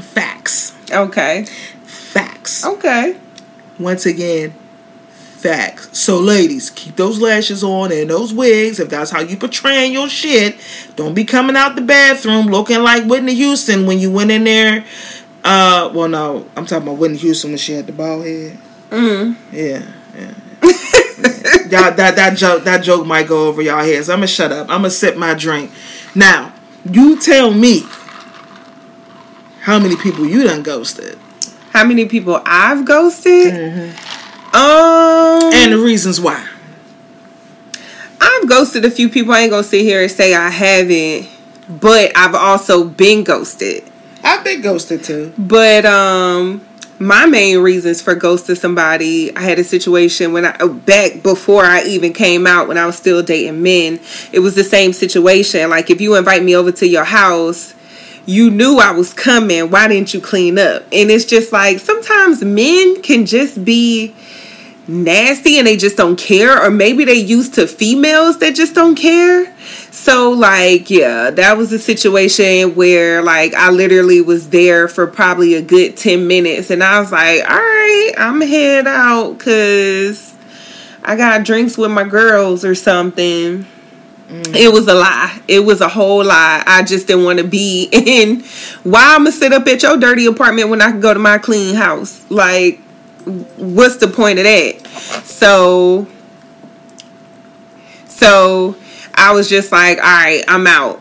Facts. 0.00 0.74
Okay. 0.90 1.44
Facts. 1.84 2.64
Okay. 2.64 3.16
Once 3.78 4.06
again, 4.06 4.52
facts. 5.44 5.96
So, 5.98 6.18
ladies, 6.18 6.70
keep 6.70 6.96
those 6.96 7.20
lashes 7.20 7.62
on 7.62 7.92
and 7.92 8.10
those 8.10 8.32
wigs. 8.32 8.80
If 8.80 8.88
that's 8.88 9.10
how 9.10 9.20
you 9.20 9.36
portraying 9.36 9.92
your 9.92 10.08
shit, 10.08 10.56
don't 10.96 11.14
be 11.14 11.24
coming 11.24 11.54
out 11.56 11.76
the 11.76 11.82
bathroom 11.82 12.46
looking 12.46 12.82
like 12.82 13.04
Whitney 13.04 13.34
Houston 13.34 13.86
when 13.86 13.98
you 13.98 14.10
went 14.10 14.30
in 14.30 14.44
there. 14.44 14.84
Uh, 15.44 15.90
well, 15.92 16.08
no, 16.08 16.48
I'm 16.56 16.64
talking 16.64 16.88
about 16.88 16.98
Whitney 16.98 17.18
Houston 17.18 17.50
when 17.50 17.58
she 17.58 17.74
had 17.74 17.86
the 17.86 17.92
bald 17.92 18.24
head. 18.24 18.58
Mm-hmm. 18.88 19.54
Yeah, 19.54 19.92
yeah. 20.16 20.34
y'all, 21.68 21.94
that 21.94 22.14
that 22.16 22.36
joke 22.36 22.64
that 22.64 22.82
joke 22.82 23.06
might 23.06 23.28
go 23.28 23.48
over 23.48 23.60
y'all 23.60 23.84
heads. 23.84 24.08
I'm 24.08 24.18
gonna 24.18 24.26
shut 24.26 24.52
up. 24.52 24.70
I'm 24.70 24.78
gonna 24.78 24.90
sip 24.90 25.16
my 25.16 25.34
drink. 25.34 25.70
Now, 26.14 26.54
you 26.90 27.20
tell 27.20 27.52
me 27.52 27.82
how 29.60 29.78
many 29.78 29.96
people 29.96 30.24
you 30.24 30.44
done 30.44 30.62
ghosted. 30.62 31.18
How 31.72 31.84
many 31.84 32.06
people 32.06 32.40
I've 32.46 32.86
ghosted? 32.86 33.52
Mm-hmm. 33.52 34.56
Um, 34.56 35.52
and 35.52 35.72
the 35.72 35.78
reasons 35.78 36.20
why. 36.20 36.48
I've 38.20 38.48
ghosted 38.48 38.84
a 38.84 38.90
few 38.90 39.10
people. 39.10 39.34
I 39.34 39.40
ain't 39.40 39.50
gonna 39.50 39.62
sit 39.62 39.82
here 39.82 40.00
and 40.00 40.10
say 40.10 40.34
I 40.34 40.48
haven't, 40.48 41.28
but 41.68 42.12
I've 42.16 42.34
also 42.34 42.84
been 42.84 43.24
ghosted. 43.24 43.90
I've 44.24 44.42
been 44.42 44.62
ghosted 44.62 45.04
too. 45.04 45.32
But 45.38 45.84
um 45.84 46.66
my 46.98 47.26
main 47.26 47.58
reasons 47.58 48.00
for 48.00 48.14
ghosting 48.14 48.56
somebody, 48.56 49.34
I 49.36 49.40
had 49.40 49.58
a 49.58 49.64
situation 49.64 50.32
when 50.32 50.44
I 50.46 50.66
back 50.66 51.22
before 51.22 51.64
I 51.64 51.82
even 51.84 52.12
came 52.12 52.46
out 52.46 52.68
when 52.68 52.78
I 52.78 52.86
was 52.86 52.96
still 52.96 53.22
dating 53.22 53.62
men. 53.62 54.00
It 54.32 54.40
was 54.40 54.54
the 54.54 54.64
same 54.64 54.92
situation. 54.92 55.68
Like 55.70 55.90
if 55.90 56.00
you 56.00 56.14
invite 56.14 56.42
me 56.42 56.56
over 56.56 56.72
to 56.72 56.88
your 56.88 57.04
house, 57.04 57.74
you 58.26 58.50
knew 58.50 58.78
I 58.78 58.92
was 58.92 59.12
coming. 59.12 59.70
Why 59.70 59.88
didn't 59.88 60.14
you 60.14 60.20
clean 60.20 60.58
up? 60.58 60.82
And 60.92 61.10
it's 61.10 61.24
just 61.24 61.52
like 61.52 61.78
sometimes 61.78 62.42
men 62.42 63.02
can 63.02 63.26
just 63.26 63.64
be 63.64 64.14
nasty 64.86 65.58
and 65.58 65.66
they 65.66 65.76
just 65.76 65.96
don't 65.96 66.18
care 66.18 66.62
or 66.62 66.70
maybe 66.70 67.04
they 67.04 67.14
used 67.14 67.54
to 67.54 67.66
females 67.66 68.38
that 68.38 68.54
just 68.54 68.74
don't 68.74 68.96
care 68.96 69.53
so 69.94 70.32
like 70.32 70.90
yeah 70.90 71.30
that 71.30 71.56
was 71.56 71.72
a 71.72 71.78
situation 71.78 72.74
where 72.74 73.22
like 73.22 73.54
i 73.54 73.70
literally 73.70 74.20
was 74.20 74.50
there 74.50 74.88
for 74.88 75.06
probably 75.06 75.54
a 75.54 75.62
good 75.62 75.96
10 75.96 76.26
minutes 76.26 76.68
and 76.70 76.82
i 76.82 76.98
was 76.98 77.12
like 77.12 77.48
all 77.48 77.56
right 77.56 78.12
i'm 78.18 78.40
head 78.40 78.88
out 78.88 79.38
because 79.38 80.34
i 81.04 81.14
got 81.14 81.44
drinks 81.44 81.78
with 81.78 81.92
my 81.92 82.02
girls 82.02 82.64
or 82.64 82.74
something 82.74 83.64
mm. 84.28 84.56
It 84.56 84.72
was 84.72 84.88
a 84.88 84.94
lie. 84.94 85.38
It 85.46 85.60
was 85.60 85.80
a 85.80 85.88
whole 85.88 86.24
lie. 86.24 86.64
I 86.66 86.82
just 86.82 87.06
didn't 87.06 87.24
want 87.24 87.38
to 87.38 87.44
be 87.44 87.88
in. 87.92 88.42
Why 88.82 89.14
I'ma 89.14 89.30
sit 89.30 89.52
up 89.52 89.66
at 89.68 89.82
your 89.82 89.96
dirty 89.96 90.26
apartment 90.26 90.70
when 90.70 90.80
I 90.80 90.90
can 90.90 91.00
go 91.00 91.12
to 91.12 91.20
my 91.20 91.38
clean 91.38 91.76
house? 91.76 92.24
Like, 92.30 92.80
what's 93.56 93.98
the 93.98 94.08
point 94.08 94.38
of 94.38 94.44
that? 94.44 94.86
So, 95.24 96.08
so 98.08 98.76
I 99.14 99.32
was 99.32 99.48
just 99.48 99.72
like, 99.72 99.98
all 99.98 100.04
right, 100.04 100.44
I'm 100.48 100.66
out. 100.66 101.00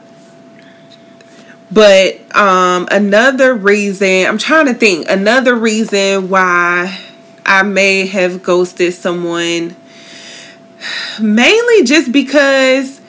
But 1.71 2.35
um, 2.35 2.87
another 2.91 3.55
reason, 3.55 4.27
I'm 4.27 4.37
trying 4.37 4.67
to 4.67 4.75
think, 4.75 5.09
another 5.09 5.55
reason 5.55 6.29
why 6.29 6.99
I 7.45 7.63
may 7.63 8.05
have 8.05 8.43
ghosted 8.43 8.93
someone, 8.93 9.75
mainly 11.21 11.83
just 11.83 12.11
because 12.11 13.01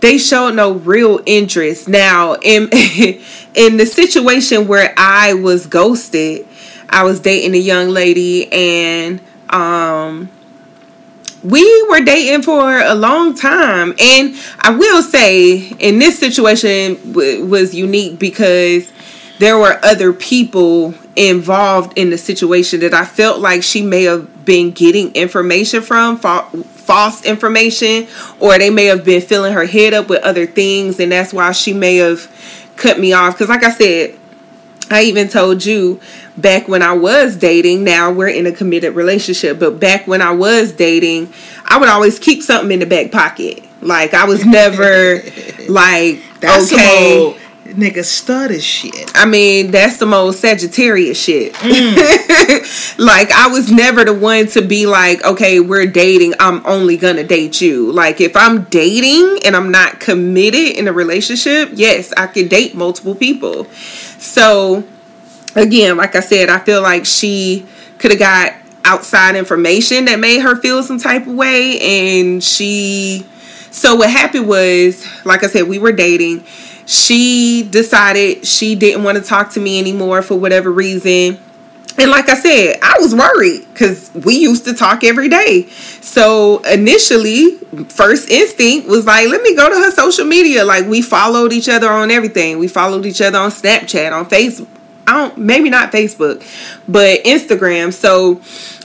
they 0.00 0.18
showed 0.18 0.54
no 0.54 0.72
real 0.72 1.20
interest. 1.26 1.88
Now, 1.88 2.34
in 2.34 2.64
in 3.54 3.76
the 3.76 3.86
situation 3.86 4.66
where 4.66 4.92
I 4.96 5.34
was 5.34 5.66
ghosted, 5.66 6.46
I 6.88 7.04
was 7.04 7.20
dating 7.20 7.54
a 7.54 7.62
young 7.62 7.88
lady 7.90 8.52
and 8.52 9.20
um 9.50 10.28
we 11.46 11.86
were 11.88 12.00
dating 12.00 12.42
for 12.42 12.80
a 12.80 12.94
long 12.94 13.34
time. 13.34 13.94
And 14.00 14.34
I 14.58 14.70
will 14.70 15.02
say 15.02 15.68
in 15.78 15.98
this 15.98 16.18
situation 16.18 16.94
w- 17.12 17.44
was 17.44 17.74
unique 17.74 18.18
because 18.18 18.90
there 19.38 19.56
were 19.58 19.78
other 19.84 20.12
people 20.12 20.94
involved 21.14 21.96
in 21.96 22.10
the 22.10 22.18
situation 22.18 22.80
that 22.80 22.92
I 22.94 23.04
felt 23.04 23.40
like 23.40 23.62
she 23.62 23.82
may 23.82 24.04
have 24.04 24.44
been 24.44 24.70
getting 24.72 25.12
information 25.14 25.82
from 25.82 26.18
fa- 26.18 26.46
false 26.64 27.24
information 27.24 28.06
or 28.40 28.58
they 28.58 28.70
may 28.70 28.86
have 28.86 29.04
been 29.04 29.20
filling 29.20 29.52
her 29.52 29.66
head 29.66 29.94
up 29.94 30.08
with 30.08 30.22
other 30.22 30.46
things 30.46 30.98
and 31.00 31.12
that's 31.12 31.32
why 31.32 31.52
she 31.52 31.72
may 31.72 31.96
have 31.96 32.30
cut 32.76 32.98
me 32.98 33.12
off. 33.12 33.38
Cuz 33.38 33.48
like 33.48 33.62
I 33.64 33.70
said 33.70 34.18
I 34.90 35.02
even 35.02 35.28
told 35.28 35.64
you 35.64 36.00
back 36.36 36.68
when 36.68 36.82
I 36.82 36.92
was 36.92 37.36
dating, 37.36 37.84
now 37.84 38.12
we're 38.12 38.28
in 38.28 38.46
a 38.46 38.52
committed 38.52 38.94
relationship, 38.94 39.58
but 39.58 39.80
back 39.80 40.06
when 40.06 40.22
I 40.22 40.32
was 40.32 40.72
dating, 40.72 41.32
I 41.64 41.78
would 41.78 41.88
always 41.88 42.18
keep 42.18 42.42
something 42.42 42.72
in 42.72 42.80
the 42.80 42.86
back 42.86 43.12
pocket. 43.12 43.64
Like 43.80 44.14
I 44.14 44.24
was 44.24 44.44
never 44.44 45.22
like 45.68 46.22
that's 46.40 46.72
okay. 46.72 47.36
Nigga 47.64 48.04
stutter 48.04 48.60
shit. 48.60 49.10
I 49.14 49.26
mean, 49.26 49.72
that's 49.72 49.98
the 49.98 50.06
most 50.06 50.40
Sagittarius 50.40 51.20
shit. 51.20 51.52
Mm. 51.54 52.98
like 52.98 53.30
I 53.32 53.48
was 53.48 53.70
never 53.70 54.04
the 54.04 54.14
one 54.14 54.46
to 54.48 54.62
be 54.62 54.86
like, 54.86 55.22
okay, 55.24 55.58
we're 55.58 55.86
dating. 55.86 56.34
I'm 56.38 56.64
only 56.64 56.96
gonna 56.96 57.24
date 57.24 57.60
you. 57.60 57.90
Like 57.90 58.20
if 58.20 58.36
I'm 58.36 58.64
dating 58.64 59.40
and 59.44 59.56
I'm 59.56 59.72
not 59.72 59.98
committed 59.98 60.78
in 60.78 60.86
a 60.86 60.92
relationship, 60.92 61.70
yes, 61.72 62.12
I 62.16 62.28
could 62.28 62.48
date 62.48 62.76
multiple 62.76 63.16
people. 63.16 63.64
So 64.18 64.84
again, 65.56 65.96
like 65.96 66.14
I 66.14 66.20
said, 66.20 66.48
I 66.48 66.58
feel 66.58 66.82
like 66.82 67.06
she 67.06 67.66
could 67.98 68.12
have 68.12 68.20
got 68.20 68.52
outside 68.84 69.34
information 69.34 70.04
that 70.04 70.20
made 70.20 70.38
her 70.38 70.54
feel 70.56 70.82
some 70.82 70.98
type 70.98 71.26
of 71.26 71.34
way 71.34 71.80
and 71.80 72.42
she 72.42 73.26
so 73.72 73.96
what 73.96 74.08
happened 74.08 74.46
was 74.46 75.04
like 75.24 75.42
I 75.42 75.48
said 75.48 75.66
we 75.66 75.80
were 75.80 75.90
dating 75.90 76.44
she 76.86 77.66
decided 77.68 78.46
she 78.46 78.76
didn't 78.76 79.02
want 79.02 79.18
to 79.18 79.24
talk 79.24 79.50
to 79.50 79.60
me 79.60 79.80
anymore 79.80 80.22
for 80.22 80.36
whatever 80.36 80.70
reason 80.70 81.40
and 81.98 82.10
like 82.10 82.28
I 82.28 82.34
said, 82.34 82.78
I 82.82 82.98
was 83.00 83.14
worried 83.14 83.66
because 83.72 84.10
we 84.14 84.36
used 84.36 84.66
to 84.66 84.74
talk 84.74 85.02
every 85.02 85.30
day. 85.30 85.66
So 86.02 86.58
initially, 86.64 87.52
first 87.88 88.28
instinct 88.28 88.86
was 88.86 89.06
like, 89.06 89.28
let 89.30 89.40
me 89.40 89.56
go 89.56 89.66
to 89.70 89.74
her 89.76 89.90
social 89.90 90.26
media. 90.26 90.62
Like 90.62 90.84
we 90.84 91.00
followed 91.00 91.54
each 91.54 91.70
other 91.70 91.88
on 91.88 92.10
everything. 92.10 92.58
We 92.58 92.68
followed 92.68 93.06
each 93.06 93.22
other 93.22 93.38
on 93.38 93.50
Snapchat, 93.50 94.12
on 94.12 94.28
Facebook 94.28 94.68
I 95.06 95.12
don't 95.12 95.38
maybe 95.38 95.70
not 95.70 95.92
Facebook, 95.92 96.42
but 96.88 97.22
Instagram. 97.24 97.92
So 97.92 98.40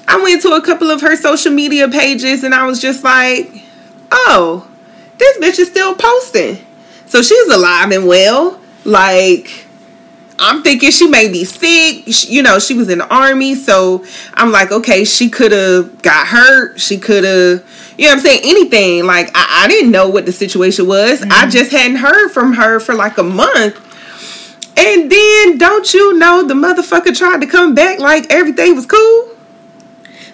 I 0.07 0.21
went 0.21 0.41
to 0.43 0.49
a 0.53 0.61
couple 0.61 0.91
of 0.91 1.01
her 1.01 1.15
social 1.15 1.51
media 1.51 1.87
pages 1.87 2.43
and 2.43 2.53
I 2.53 2.65
was 2.65 2.81
just 2.81 3.03
like, 3.03 3.49
oh, 4.11 4.67
this 5.17 5.37
bitch 5.37 5.59
is 5.59 5.69
still 5.69 5.95
posting. 5.95 6.57
So 7.05 7.21
she's 7.21 7.47
alive 7.47 7.91
and 7.91 8.07
well. 8.07 8.59
Like, 8.83 9.65
I'm 10.39 10.63
thinking 10.63 10.91
she 10.91 11.07
may 11.07 11.31
be 11.31 11.43
sick. 11.43 12.05
She, 12.07 12.33
you 12.33 12.41
know, 12.41 12.57
she 12.57 12.73
was 12.73 12.89
in 12.89 12.97
the 12.97 13.13
army. 13.13 13.53
So 13.55 14.03
I'm 14.33 14.51
like, 14.51 14.71
okay, 14.71 15.05
she 15.05 15.29
could 15.29 15.51
have 15.51 16.01
got 16.01 16.27
hurt. 16.27 16.79
She 16.79 16.97
could 16.97 17.23
have, 17.23 17.95
you 17.97 18.07
know 18.07 18.13
I'm 18.13 18.19
saying? 18.19 18.41
Anything. 18.43 19.05
Like, 19.05 19.29
I, 19.35 19.63
I, 19.63 19.67
didn't 19.67 19.91
know 19.91 20.09
what 20.09 20.25
the 20.25 20.31
situation 20.31 20.87
was. 20.87 21.21
Mm-hmm. 21.21 21.31
I 21.31 21.49
just 21.49 21.71
hadn't 21.71 21.97
heard 21.97 22.29
from 22.29 22.53
her 22.53 22.79
for 22.79 22.95
like 22.95 23.17
a 23.17 23.23
month. 23.23 23.87
And 24.77 25.11
then, 25.11 25.57
don't 25.57 25.93
you 25.93 26.17
know, 26.17 26.47
the 26.47 26.53
motherfucker 26.53 27.15
tried 27.15 27.41
to 27.41 27.47
come 27.47 27.75
back 27.75 27.99
like 27.99 28.31
everything 28.31 28.75
was 28.75 28.85
cool. 28.85 29.29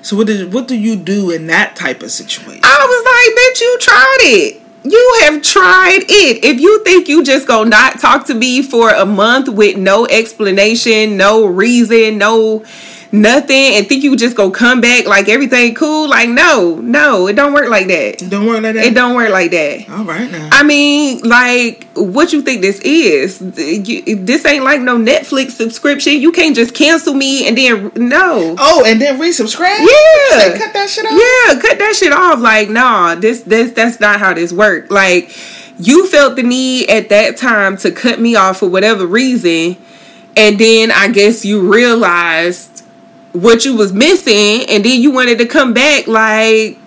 So 0.02 0.15
what 0.15 0.28
did 0.28 0.54
what 0.54 0.67
do 0.67 0.78
you 0.78 0.95
do 0.95 1.32
in 1.32 1.47
that 1.47 1.76
type 1.76 2.02
of 2.02 2.12
situation? 2.12 2.62
I 2.63 2.86
was 2.88 3.04
like, 3.06 3.36
bitch, 3.38 3.62
you 3.62 3.78
tried 3.82 4.17
it. 4.21 4.62
You 4.84 5.19
have 5.23 5.41
tried 5.41 6.04
it. 6.08 6.45
If 6.45 6.62
you 6.62 6.82
think 6.84 7.10
you 7.10 7.23
just 7.23 7.45
go 7.47 7.63
not 7.63 8.00
talk 8.00 8.26
to 8.28 8.34
me 8.34 8.62
for 8.62 8.89
a 8.89 9.06
month 9.06 9.50
with 9.50 9.76
no 9.76 10.06
explanation, 10.06 11.17
no 11.17 11.45
reason, 11.45 12.17
no 12.17 12.63
nothing 13.12 13.76
and 13.76 13.88
think 13.88 14.04
you 14.04 14.15
just 14.15 14.36
go 14.36 14.52
come 14.52 14.82
back 14.82 15.06
like 15.06 15.30
everything 15.30 15.74
cool. 15.76 16.10
Like 16.10 16.30
no, 16.30 16.76
no, 16.76 17.28
it 17.28 17.36
don't 17.36 17.54
work 17.54 17.70
like 17.70 17.88
that. 17.88 18.22
It 18.22 18.30
don't 18.30 18.46
work 18.46 18.62
like 18.62 18.76
that. 18.76 18.86
It 18.86 18.93
don't 18.93 19.15
work 19.15 19.30
like 19.30 19.52
that. 19.52 19.89
All 19.89 20.04
right 20.04 20.30
now. 20.32 20.50
I 20.52 20.63
mean, 20.63 21.22
like, 21.24 21.86
what 21.93 22.34
you 22.34 22.41
think 22.41 22.62
this 22.62 22.80
is? 22.80 23.39
This 23.39 24.46
ain't 24.46 24.63
like 24.63 24.82
no 24.82 24.98
Netflix 24.98 25.52
subscription. 25.52 26.13
You 26.22 26.32
can't 26.32 26.56
just 26.56 26.74
cancel 26.74 27.13
me 27.13 27.48
and 27.48 27.58
then 27.58 27.91
no. 27.96 28.56
Oh, 28.58 28.84
and 28.86 29.02
then 29.02 29.20
resubscribe. 29.20 29.80
Yeah, 29.80 30.58
cut 30.58 30.74
that 30.74 30.89
shit 30.89 31.06
off. 31.06 31.12
Yeah, 31.12 31.62
cut 31.62 31.80
that 31.80 31.96
shit 31.96 32.12
off. 32.13 32.39
Like, 32.39 32.70
nah, 32.70 33.15
this 33.15 33.41
this 33.41 33.72
that's 33.72 34.00
not 34.00 34.20
how 34.20 34.34
this 34.34 34.52
work. 34.52 34.91
Like, 34.91 35.36
you 35.80 36.08
felt 36.08 36.36
the 36.36 36.43
need 36.43 36.89
at 36.89 37.10
that 37.10 37.38
time 37.38 37.78
to 37.78 37.91
cut 37.91 38.20
me 38.20 38.36
off 38.36 38.60
for 38.60 38.70
whatever 38.70 39.06
reason. 39.06 39.78
And 40.36 40.60
then 40.60 40.91
I 40.91 41.08
guess 41.10 41.46
you 41.46 41.72
realized 41.72 42.84
what 43.34 43.66
you 43.66 43.76
was 43.76 43.94
missing 43.94 44.66
and 44.70 44.84
then 44.84 45.02
you 45.02 45.12
wanted 45.12 45.38
to 45.38 45.46
come 45.46 45.74
back 45.74 46.08
like 46.08 46.78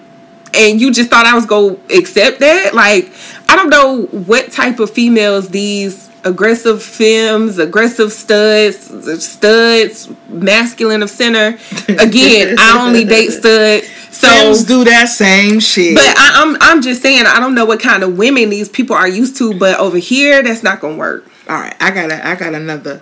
and 0.54 0.80
you 0.80 0.92
just 0.92 1.10
thought 1.10 1.26
I 1.26 1.34
was 1.34 1.46
going 1.46 1.76
to 1.76 1.96
accept 1.96 2.40
that 2.40 2.74
like 2.74 3.12
I 3.48 3.56
don't 3.56 3.70
know 3.70 4.06
what 4.06 4.52
type 4.52 4.80
of 4.80 4.90
females 4.90 5.48
these 5.48 6.10
aggressive 6.24 6.82
femmes, 6.82 7.58
aggressive 7.58 8.12
studs, 8.12 9.24
studs, 9.24 10.08
masculine 10.28 11.02
of 11.02 11.10
center. 11.10 11.58
Again, 11.88 12.56
I 12.58 12.86
only 12.86 13.04
date 13.04 13.30
studs. 13.30 13.88
So 14.10 14.54
do 14.66 14.84
that 14.84 15.08
same 15.08 15.60
shit. 15.60 15.94
But 15.94 16.18
I, 16.18 16.42
am 16.42 16.54
I'm, 16.56 16.58
I'm 16.60 16.82
just 16.82 17.00
saying 17.00 17.24
I 17.26 17.40
don't 17.40 17.54
know 17.54 17.64
what 17.64 17.80
kind 17.80 18.02
of 18.02 18.18
women 18.18 18.50
these 18.50 18.68
people 18.68 18.94
are 18.94 19.08
used 19.08 19.36
to, 19.38 19.58
but 19.58 19.78
over 19.78 19.98
here 19.98 20.42
that's 20.42 20.62
not 20.62 20.80
gonna 20.80 20.96
work. 20.96 21.24
All 21.48 21.58
right, 21.58 21.74
I 21.80 21.90
got 21.90 22.12
I 22.12 22.34
got 22.34 22.54
another 22.54 23.00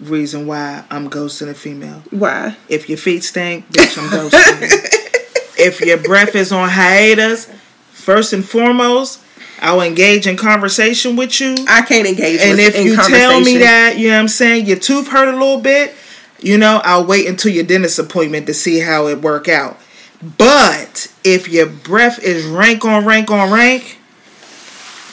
reason 0.00 0.46
why 0.46 0.84
I'm 0.90 1.10
ghosting 1.10 1.48
a 1.48 1.54
female. 1.54 2.02
Why? 2.10 2.56
If 2.68 2.88
your 2.88 2.98
feet 2.98 3.24
stink, 3.24 3.68
bitch, 3.70 3.98
I'm 3.98 4.08
ghosting. 4.10 4.62
if 5.58 5.80
your 5.80 5.98
breath 5.98 6.34
is 6.34 6.52
on 6.52 6.68
hiatus, 6.68 7.50
first 7.90 8.32
and 8.32 8.48
foremost, 8.48 9.22
I'll 9.60 9.82
engage 9.82 10.26
in 10.26 10.36
conversation 10.36 11.16
with 11.16 11.40
you. 11.40 11.64
I 11.68 11.82
can't 11.82 12.06
engage. 12.06 12.40
And 12.40 12.58
if 12.58 12.76
you 12.76 12.96
tell 12.96 13.40
me 13.40 13.58
that, 13.58 13.98
you 13.98 14.08
know 14.08 14.14
what 14.14 14.20
I'm 14.20 14.28
saying, 14.28 14.66
your 14.66 14.78
tooth 14.78 15.08
hurt 15.08 15.28
a 15.28 15.32
little 15.32 15.60
bit, 15.60 15.94
you 16.40 16.56
know, 16.58 16.80
I'll 16.84 17.04
wait 17.04 17.26
until 17.26 17.52
your 17.52 17.64
dentist 17.64 17.98
appointment 17.98 18.46
to 18.46 18.54
see 18.54 18.78
how 18.78 19.08
it 19.08 19.20
work 19.20 19.48
out. 19.48 19.78
But 20.22 21.12
if 21.24 21.48
your 21.48 21.66
breath 21.66 22.22
is 22.22 22.44
rank 22.44 22.84
on 22.84 23.04
rank 23.04 23.30
on 23.30 23.52
rank, 23.52 23.97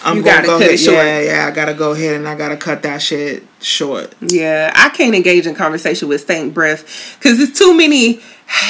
I'm 0.06 0.18
you 0.18 0.24
gotta 0.24 0.46
go 0.46 0.54
cut 0.54 0.62
ahead. 0.62 0.74
it 0.76 0.78
short. 0.78 0.96
Yeah, 0.98 1.20
yeah, 1.22 1.48
I 1.48 1.52
gotta 1.52 1.74
go 1.74 1.92
ahead 1.92 2.16
and 2.16 2.28
I 2.28 2.36
gotta 2.36 2.58
cut 2.58 2.84
that 2.84 3.02
shit 3.02 3.44
short. 3.60 4.14
Yeah, 4.22 4.72
I 4.76 4.90
can't 4.90 5.16
engage 5.16 5.48
in 5.48 5.56
conversation 5.56 6.08
with 6.08 6.22
stank 6.22 6.54
breath 6.54 7.18
because 7.18 7.38
there's 7.38 7.52
too 7.58 7.76
many 7.76 8.22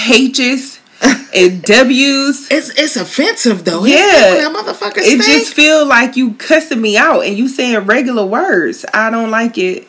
H's 0.10 0.80
and 1.36 1.62
W's. 1.62 2.50
It's 2.50 2.70
it's 2.70 2.96
offensive 2.96 3.66
though. 3.66 3.84
Yeah, 3.86 4.50
motherfucker. 4.50 4.98
It 5.00 5.22
just 5.22 5.54
feel 5.54 5.86
like 5.86 6.16
you 6.16 6.34
cussing 6.36 6.82
me 6.82 6.98
out 6.98 7.26
and 7.26 7.38
you 7.38 7.50
saying 7.50 7.86
regular 7.86 8.26
words. 8.26 8.86
I 8.94 9.10
don't 9.10 9.30
like 9.30 9.58
it. 9.58 9.88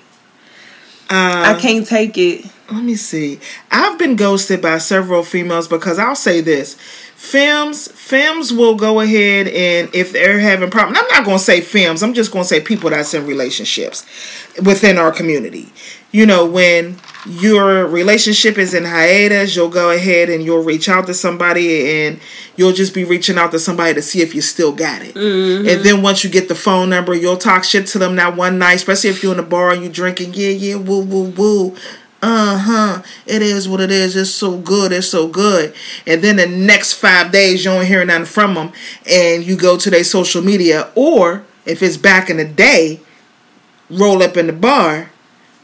Uh, 1.09 1.55
I 1.57 1.61
can't 1.61 1.87
take 1.87 2.19
it. 2.19 2.45
Let 2.71 2.83
me 2.83 2.97
see. 2.97 3.39
I've 3.71 3.97
been 3.99 4.17
ghosted 4.17 4.61
by 4.61 4.79
several 4.79 5.23
females 5.23 5.69
because 5.69 5.99
I'll 6.01 6.17
say 6.17 6.41
this 6.41 6.77
Femmes, 7.17 7.89
femmes 7.89 8.53
will 8.53 8.75
go 8.75 9.01
ahead 9.01 9.49
and 9.49 9.93
if 9.95 10.13
they're 10.13 10.39
having 10.39 10.71
problems, 10.71 10.99
I'm 10.99 11.09
not 11.09 11.25
going 11.25 11.39
to 11.39 11.43
say 11.43 11.63
femmes. 11.63 12.03
I'm 12.03 12.13
just 12.13 12.31
going 12.31 12.43
to 12.43 12.49
say 12.49 12.61
people 12.61 12.91
that's 12.91 13.15
in 13.15 13.27
relationships 13.27 14.05
within 14.63 14.99
our 14.99 15.11
community. 15.11 15.73
You 16.13 16.25
know, 16.25 16.47
when 16.47 16.97
your 17.27 17.87
relationship 17.87 18.57
is 18.57 18.73
in 18.73 18.85
hiatus, 18.85 19.57
you'll 19.57 19.69
go 19.69 19.91
ahead 19.91 20.31
and 20.31 20.45
you'll 20.45 20.63
reach 20.63 20.89
out 20.89 21.07
to 21.07 21.15
somebody 21.15 21.91
and 21.91 22.21
you'll 22.57 22.73
just 22.73 22.95
be 22.95 23.05
reaching 23.05 23.37
out 23.37 23.51
to 23.51 23.59
somebody 23.59 23.93
to 23.95 24.01
see 24.03 24.23
if 24.23 24.35
you 24.35 24.41
still 24.41 24.73
got 24.73 25.03
it. 25.03 25.15
Mm-hmm. 25.15 25.69
And 25.69 25.85
then 25.85 26.03
once 26.03 26.25
you 26.25 26.31
get 26.31 26.49
the 26.49 26.55
phone 26.55 26.89
number, 26.89 27.15
you'll 27.15 27.37
talk 27.37 27.65
shit 27.65 27.87
to 27.89 27.99
them 27.99 28.17
that 28.17 28.37
one 28.37 28.59
night, 28.59 28.75
especially 28.75 29.11
if 29.11 29.23
you're 29.23 29.33
in 29.33 29.39
the 29.39 29.43
bar 29.43 29.73
and 29.73 29.83
you're 29.83 29.93
drinking, 29.93 30.35
yeah, 30.35 30.51
yeah, 30.51 30.77
woo, 30.77 31.03
woo, 31.03 31.31
woo 31.31 31.77
uh 32.23 32.59
huh, 32.59 33.03
it 33.27 33.43
is 33.43 33.69
what 33.69 33.81
it 33.81 33.91
is. 33.91 34.17
It's 34.17 34.31
so 34.31 34.57
good. 34.59 34.91
It's 34.91 35.09
so 35.09 35.29
good. 35.29 35.75
And 36.07 36.23
then 36.23 36.37
the 36.37 36.47
next 36.47 36.95
five 36.95 37.31
days, 37.31 37.65
you 37.65 37.71
don't 37.71 37.87
hear 37.87 38.05
nothing 38.05 38.25
from 38.25 38.55
them, 38.55 38.73
and 39.09 39.45
you 39.45 39.57
go 39.57 39.77
to 39.77 39.91
their 39.91 40.03
social 40.03 40.43
media, 40.43 40.91
or 40.95 41.45
if 41.67 41.83
it's 41.83 41.97
back 41.97 42.31
in 42.31 42.39
the 42.39 42.45
day, 42.45 43.01
roll 43.91 44.23
up 44.23 44.37
in 44.37 44.47
the 44.47 44.53
bar 44.53 45.11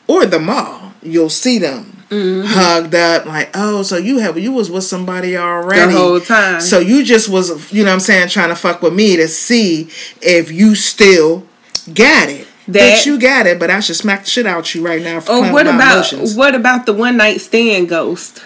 or 0.06 0.26
the 0.26 0.38
mall, 0.38 0.92
you'll 1.02 1.30
see 1.30 1.58
them. 1.58 1.98
Mm-hmm. 2.12 2.46
hugged 2.46 2.94
up 2.94 3.24
like 3.24 3.48
oh 3.54 3.82
so 3.82 3.96
you 3.96 4.18
have 4.18 4.36
you 4.36 4.52
was 4.52 4.70
with 4.70 4.84
somebody 4.84 5.34
already 5.34 5.90
the 5.90 5.98
whole 5.98 6.20
time 6.20 6.60
so 6.60 6.78
you 6.78 7.04
just 7.04 7.30
was 7.30 7.72
you 7.72 7.82
know 7.82 7.88
what 7.88 7.94
i'm 7.94 8.00
saying 8.00 8.28
trying 8.28 8.50
to 8.50 8.54
fuck 8.54 8.82
with 8.82 8.92
me 8.92 9.16
to 9.16 9.26
see 9.26 9.88
if 10.20 10.52
you 10.52 10.74
still 10.74 11.46
got 11.94 12.28
it 12.28 12.46
that 12.68 13.06
you 13.06 13.18
got 13.18 13.46
it, 13.46 13.58
but 13.58 13.70
I 13.70 13.80
should 13.80 13.96
smack 13.96 14.24
the 14.24 14.30
shit 14.30 14.46
out 14.46 14.74
you 14.74 14.84
right 14.84 15.02
now. 15.02 15.20
For 15.20 15.32
oh, 15.32 15.52
what 15.52 15.66
about 15.66 16.12
emotions. 16.12 16.36
what 16.36 16.54
about 16.54 16.86
the 16.86 16.92
one 16.92 17.16
night 17.16 17.40
stand 17.40 17.88
ghost? 17.88 18.42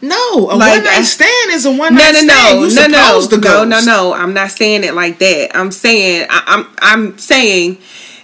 No, 0.00 0.16
a 0.16 0.54
like, 0.54 0.76
one 0.76 0.84
night 0.84 1.02
stand 1.02 1.50
is 1.50 1.66
a 1.66 1.72
one 1.72 1.94
night 1.94 2.12
no, 2.12 2.22
no, 2.22 2.68
stand. 2.68 2.72
You 2.72 2.74
no, 2.74 2.86
no, 2.86 3.28
no, 3.30 3.64
no, 3.64 3.64
no, 3.64 3.80
no. 3.80 4.12
I'm 4.14 4.32
not 4.32 4.50
saying 4.50 4.84
it 4.84 4.94
like 4.94 5.18
that. 5.18 5.56
I'm 5.56 5.72
saying 5.72 6.26
I, 6.30 6.42
I'm 6.46 6.76
I'm 6.78 7.18
saying 7.18 7.78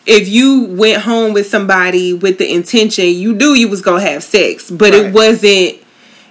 if 0.07 0.29
you 0.29 0.65
went 0.65 1.03
home 1.03 1.33
with 1.33 1.47
somebody 1.47 2.13
with 2.13 2.39
the 2.39 2.53
intention 2.53 3.07
you 3.07 3.33
knew 3.33 3.55
you 3.55 3.69
was 3.69 3.81
gonna 3.81 4.03
have 4.03 4.23
sex, 4.23 4.71
but 4.71 4.93
right. 4.93 5.07
it 5.07 5.15
wasn't 5.15 5.79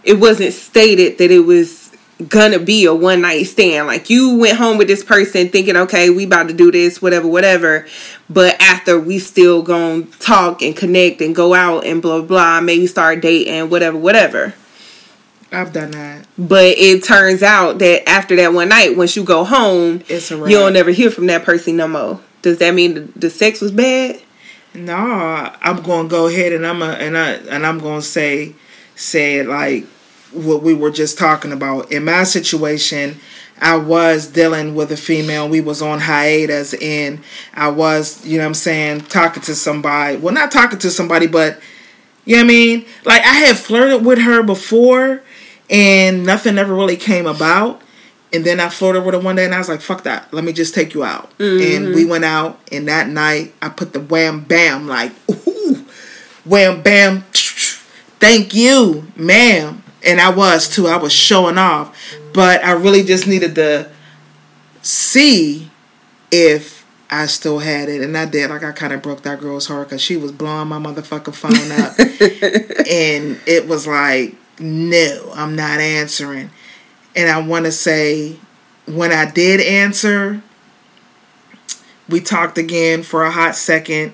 it 0.03 0.19
wasn't 0.19 0.53
stated 0.53 1.17
that 1.17 1.31
it 1.31 1.39
was 1.39 1.91
gonna 2.29 2.59
be 2.59 2.85
a 2.85 2.93
one 2.93 3.21
night 3.21 3.43
stand. 3.43 3.87
Like 3.87 4.09
you 4.09 4.37
went 4.37 4.57
home 4.57 4.77
with 4.77 4.87
this 4.87 5.03
person 5.03 5.49
thinking, 5.49 5.75
okay, 5.75 6.09
we 6.09 6.25
about 6.25 6.47
to 6.49 6.53
do 6.53 6.71
this, 6.71 7.01
whatever, 7.01 7.27
whatever. 7.27 7.87
But 8.29 8.61
after 8.61 8.99
we 8.99 9.19
still 9.19 9.61
gonna 9.61 10.03
talk 10.19 10.61
and 10.61 10.75
connect 10.75 11.21
and 11.21 11.35
go 11.35 11.53
out 11.53 11.85
and 11.85 12.01
blah 12.01 12.21
blah, 12.21 12.61
maybe 12.61 12.87
start 12.87 13.21
dating, 13.21 13.69
whatever, 13.69 13.97
whatever. 13.97 14.53
I've 15.51 15.71
done 15.71 15.91
that. 15.91 16.25
But 16.35 16.77
it 16.77 17.03
turns 17.03 17.43
out 17.43 17.77
that 17.79 18.09
after 18.09 18.35
that 18.37 18.53
one 18.53 18.69
night, 18.69 18.97
once 18.97 19.15
you 19.15 19.23
go 19.23 19.43
home, 19.43 20.03
it's 20.09 20.31
a 20.31 20.49
you'll 20.49 20.71
never 20.71 20.89
hear 20.91 21.11
from 21.11 21.27
that 21.27 21.43
person 21.43 21.77
no 21.77 21.87
more. 21.87 22.19
Does 22.43 22.59
that 22.59 22.75
mean 22.75 22.93
the, 22.93 23.01
the 23.15 23.29
sex 23.31 23.59
was 23.59 23.71
bad? 23.71 24.21
No, 24.75 24.95
I'm 24.95 25.81
gonna 25.81 26.07
go 26.07 26.27
ahead 26.27 26.51
and 26.51 26.65
I'm 26.67 26.81
a, 26.81 26.89
and 26.91 27.17
I 27.17 27.31
and 27.31 27.65
I'm 27.65 27.79
gonna 27.79 28.01
say 28.01 28.53
say 28.95 29.37
it 29.37 29.47
like 29.47 29.85
what 30.31 30.61
we 30.61 30.73
were 30.73 30.91
just 30.91 31.17
talking 31.17 31.51
about. 31.51 31.91
In 31.91 32.05
my 32.05 32.23
situation, 32.23 33.19
I 33.61 33.77
was 33.77 34.27
dealing 34.27 34.75
with 34.75 34.91
a 34.91 34.97
female. 34.97 35.47
We 35.47 35.61
was 35.61 35.81
on 35.81 36.01
hiatus 36.01 36.73
and 36.75 37.23
I 37.53 37.69
was, 37.69 38.25
you 38.25 38.39
know 38.39 38.45
I'm 38.45 38.53
saying, 38.53 39.01
talking 39.01 39.43
to 39.43 39.55
somebody. 39.55 40.17
Well, 40.17 40.33
not 40.33 40.51
talking 40.51 40.79
to 40.79 40.89
somebody, 40.89 41.27
but 41.27 41.59
you 42.25 42.35
know 42.35 42.41
what 42.41 42.45
I 42.45 42.47
mean? 42.47 42.85
Like 43.05 43.21
I 43.21 43.33
had 43.33 43.57
flirted 43.57 44.05
with 44.05 44.19
her 44.19 44.43
before 44.43 45.21
and 45.69 46.25
nothing 46.25 46.57
ever 46.57 46.73
really 46.73 46.97
came 46.97 47.25
about. 47.25 47.81
And 48.33 48.43
then 48.43 48.59
I 48.59 48.69
flirted 48.69 49.05
with 49.05 49.13
her 49.13 49.19
one 49.19 49.35
day 49.35 49.45
and 49.45 49.53
I 49.53 49.59
was 49.59 49.69
like, 49.69 49.81
fuck 49.81 50.03
that. 50.03 50.33
Let 50.33 50.43
me 50.43 50.53
just 50.53 50.73
take 50.73 50.95
you 50.95 51.03
out. 51.03 51.29
Mm-hmm. 51.37 51.85
And 51.85 51.95
we 51.95 52.03
went 52.03 52.25
out 52.25 52.59
and 52.71 52.87
that 52.87 53.07
night 53.07 53.53
I 53.61 53.69
put 53.69 53.93
the 53.93 53.99
wham 53.99 54.41
bam 54.41 54.87
like, 54.87 55.11
ooh, 55.29 55.85
wham 56.43 56.81
bam. 56.81 57.23
Thank 58.19 58.53
you, 58.53 59.05
ma'am 59.15 59.83
and 60.03 60.19
I 60.19 60.29
was 60.29 60.67
too. 60.67 60.87
I 60.87 60.97
was 60.97 61.13
showing 61.13 61.57
off, 61.57 61.97
but 62.33 62.63
I 62.63 62.71
really 62.73 63.03
just 63.03 63.27
needed 63.27 63.55
to 63.55 63.89
see 64.81 65.71
if 66.31 66.85
I 67.09 67.25
still 67.27 67.59
had 67.59 67.89
it, 67.89 68.01
and 68.01 68.17
I 68.17 68.25
did. 68.25 68.49
Like 68.49 68.63
I 68.63 68.71
kind 68.71 68.93
of 68.93 69.01
broke 69.01 69.21
that 69.23 69.39
girl's 69.39 69.67
heart 69.67 69.89
because 69.89 70.01
she 70.01 70.17
was 70.17 70.31
blowing 70.31 70.67
my 70.67 70.79
motherfucking 70.79 71.35
phone 71.35 71.71
up, 71.71 71.97
and 72.89 73.39
it 73.47 73.67
was 73.67 73.87
like, 73.87 74.35
no, 74.59 75.31
I'm 75.35 75.55
not 75.55 75.79
answering. 75.79 76.51
And 77.15 77.29
I 77.29 77.39
want 77.45 77.65
to 77.65 77.71
say, 77.71 78.37
when 78.85 79.11
I 79.11 79.29
did 79.29 79.61
answer, 79.61 80.41
we 82.09 82.19
talked 82.19 82.57
again 82.57 83.03
for 83.03 83.23
a 83.23 83.31
hot 83.31 83.55
second, 83.55 84.13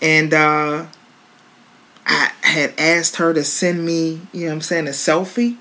and 0.00 0.32
uh, 0.32 0.86
I 2.06 2.30
had 2.42 2.74
asked 2.78 3.16
her 3.16 3.34
to 3.34 3.42
send 3.42 3.84
me, 3.84 4.20
you 4.32 4.42
know 4.42 4.46
what 4.48 4.52
I'm 4.52 4.60
saying, 4.60 4.86
a 4.86 4.90
selfie. 4.90 5.56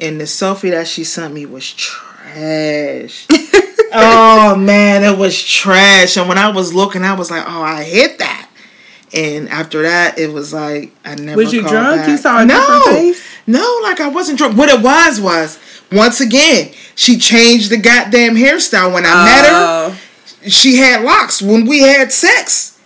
And 0.00 0.20
the 0.20 0.24
selfie 0.24 0.70
that 0.70 0.88
she 0.88 1.04
sent 1.04 1.32
me 1.32 1.46
was 1.46 1.72
trash. 1.72 3.26
oh 3.92 4.56
man, 4.58 5.04
it 5.04 5.16
was 5.16 5.42
trash. 5.42 6.16
And 6.16 6.28
when 6.28 6.38
I 6.38 6.50
was 6.50 6.74
looking, 6.74 7.04
I 7.04 7.14
was 7.14 7.30
like, 7.30 7.44
oh, 7.46 7.62
I 7.62 7.84
hit 7.84 8.18
that. 8.18 8.50
And 9.14 9.48
after 9.48 9.82
that, 9.82 10.18
it 10.18 10.32
was 10.32 10.52
like 10.52 10.92
I 11.04 11.14
never. 11.14 11.36
Was 11.36 11.52
you 11.52 11.60
drunk? 11.60 12.00
Back. 12.00 12.08
You 12.08 12.16
saw 12.16 12.40
a 12.40 12.46
no, 12.46 12.82
face? 12.86 13.31
No, 13.46 13.80
like 13.82 14.00
I 14.00 14.08
wasn't 14.08 14.38
drunk. 14.38 14.56
What 14.56 14.68
it 14.68 14.82
was 14.82 15.20
was 15.20 15.58
once 15.90 16.20
again 16.20 16.72
she 16.94 17.18
changed 17.18 17.70
the 17.70 17.76
goddamn 17.76 18.36
hairstyle 18.36 18.92
when 18.92 19.04
I 19.06 19.12
uh. 19.12 19.24
met 19.24 19.44
her. 19.46 19.52
Oh. 19.52 20.00
She 20.48 20.76
had 20.76 21.02
locks 21.02 21.40
when 21.40 21.66
we 21.66 21.82
had 21.82 22.12
sex. 22.12 22.80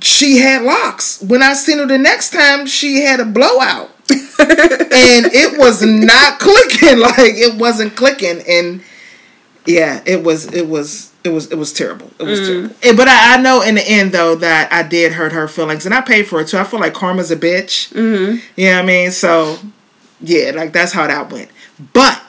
She 0.00 0.38
had 0.38 0.62
locks. 0.62 1.22
When 1.22 1.42
I 1.42 1.54
seen 1.54 1.78
her 1.78 1.86
the 1.86 1.98
next 1.98 2.30
time, 2.30 2.66
she 2.66 3.02
had 3.02 3.20
a 3.20 3.24
blowout. 3.24 3.90
and 4.10 5.26
it 5.26 5.58
was 5.58 5.82
not 5.82 6.38
clicking. 6.38 6.98
Like 6.98 7.34
it 7.34 7.58
wasn't 7.58 7.96
clicking. 7.96 8.42
And 8.48 8.82
yeah, 9.66 10.02
it 10.04 10.22
was 10.22 10.52
it 10.52 10.68
was 10.68 11.12
it 11.24 11.30
was 11.30 11.50
it 11.50 11.56
was 11.56 11.72
terrible. 11.72 12.10
It 12.18 12.24
was 12.24 12.40
mm. 12.40 12.46
terrible. 12.46 12.76
And, 12.84 12.96
but 12.98 13.08
I, 13.08 13.34
I, 13.34 13.36
know 13.40 13.62
in 13.62 13.76
the 13.76 13.82
end 13.82 14.12
though 14.12 14.36
that 14.36 14.70
I 14.70 14.82
did 14.82 15.14
hurt 15.14 15.32
her 15.32 15.48
feelings, 15.48 15.86
and 15.86 15.94
I 15.94 16.02
paid 16.02 16.24
for 16.28 16.40
it 16.40 16.48
too. 16.48 16.58
I 16.58 16.64
feel 16.64 16.80
like 16.80 16.92
karma's 16.92 17.30
a 17.30 17.36
bitch. 17.36 17.92
Mm-hmm. 17.94 18.36
You 18.56 18.70
know 18.70 18.76
what 18.76 18.82
I 18.82 18.86
mean? 18.86 19.10
So 19.10 19.58
yeah, 20.20 20.52
like 20.54 20.74
that's 20.74 20.92
how 20.92 21.06
that 21.06 21.32
went. 21.32 21.50
But 21.94 22.22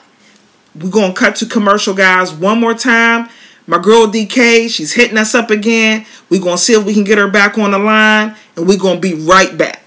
we're 0.74 0.90
gonna 0.90 1.12
cut 1.12 1.36
to 1.36 1.46
commercial, 1.46 1.92
guys, 1.92 2.32
one 2.32 2.58
more 2.58 2.74
time. 2.74 3.28
My 3.66 3.78
girl 3.78 4.06
DK, 4.06 4.70
she's 4.70 4.94
hitting 4.94 5.18
us 5.18 5.34
up 5.34 5.50
again. 5.50 6.06
We're 6.30 6.42
gonna 6.42 6.56
see 6.56 6.72
if 6.72 6.84
we 6.84 6.94
can 6.94 7.04
get 7.04 7.18
her 7.18 7.28
back 7.28 7.58
on 7.58 7.72
the 7.72 7.78
line, 7.78 8.34
and 8.56 8.66
we're 8.66 8.78
gonna 8.78 8.98
be 8.98 9.12
right 9.12 9.56
back. 9.58 9.82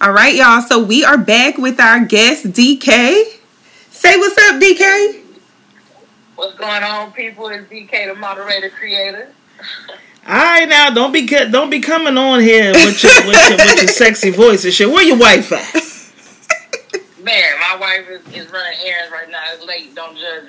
All 0.00 0.12
right, 0.12 0.34
y'all. 0.34 0.62
So 0.62 0.82
we 0.82 1.04
are 1.04 1.18
back 1.18 1.58
with 1.58 1.78
our 1.80 2.02
guest 2.04 2.46
DK. 2.46 3.24
Say 3.90 4.16
what's 4.16 4.38
up, 4.38 4.60
DK. 4.60 5.23
What's 6.36 6.58
going 6.58 6.82
on, 6.82 7.12
people? 7.12 7.48
It's 7.48 7.70
DK, 7.70 8.12
the 8.12 8.14
moderator 8.14 8.68
creator. 8.70 9.32
All 10.26 10.34
right, 10.34 10.68
now 10.68 10.90
don't 10.90 11.12
be 11.12 11.26
don't 11.26 11.70
be 11.70 11.80
coming 11.80 12.16
on 12.16 12.40
here 12.40 12.72
with 12.72 13.02
your 13.02 13.26
with 13.26 13.50
your, 13.50 13.58
with 13.58 13.82
your 13.82 13.88
sexy 13.88 14.30
voice 14.30 14.64
and 14.64 14.72
shit. 14.72 14.88
Where 14.88 15.04
your 15.04 15.18
wife 15.18 15.52
at? 15.52 15.74
Man, 17.22 17.58
my 17.60 17.76
wife 17.80 18.08
is, 18.08 18.20
is 18.34 18.50
running 18.50 18.78
errands 18.84 19.12
right 19.12 19.30
now. 19.30 19.42
It's 19.52 19.64
late. 19.64 19.94
Don't 19.94 20.16
judge 20.16 20.48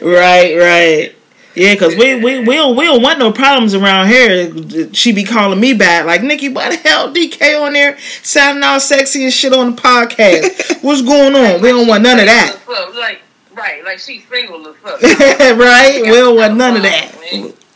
her. 0.00 0.06
right, 0.06 0.56
right. 0.56 1.16
Yeah, 1.54 1.74
cause 1.76 1.94
we 1.94 2.14
we 2.14 2.38
we 2.38 2.54
don't 2.54 2.76
we 2.76 2.84
don't 2.84 3.02
want 3.02 3.18
no 3.18 3.30
problems 3.30 3.74
around 3.74 4.08
here. 4.08 4.94
She 4.94 5.12
be 5.12 5.24
calling 5.24 5.60
me 5.60 5.74
back 5.74 6.06
like 6.06 6.22
Nikki, 6.22 6.48
why 6.48 6.70
the 6.70 6.76
hell 6.76 7.12
DK 7.12 7.60
on 7.60 7.74
there 7.74 7.98
sounding 8.22 8.64
all 8.64 8.80
sexy 8.80 9.24
and 9.24 9.32
shit 9.32 9.52
on 9.52 9.74
the 9.74 9.82
podcast? 9.82 10.82
What's 10.82 11.02
going 11.02 11.34
on? 11.34 11.60
We 11.60 11.68
don't 11.68 11.86
want 11.86 12.04
none 12.04 12.18
of 12.20 12.26
that. 12.26 12.58
Like 12.94 13.20
right, 13.54 13.84
like 13.84 13.98
she's 13.98 14.26
single 14.28 14.66
as 14.68 14.76
fuck. 14.76 15.02
right, 15.02 16.00
we 16.02 16.10
don't 16.10 16.36
want 16.36 16.56
none 16.56 16.76
of 16.76 16.82
that. 16.82 17.12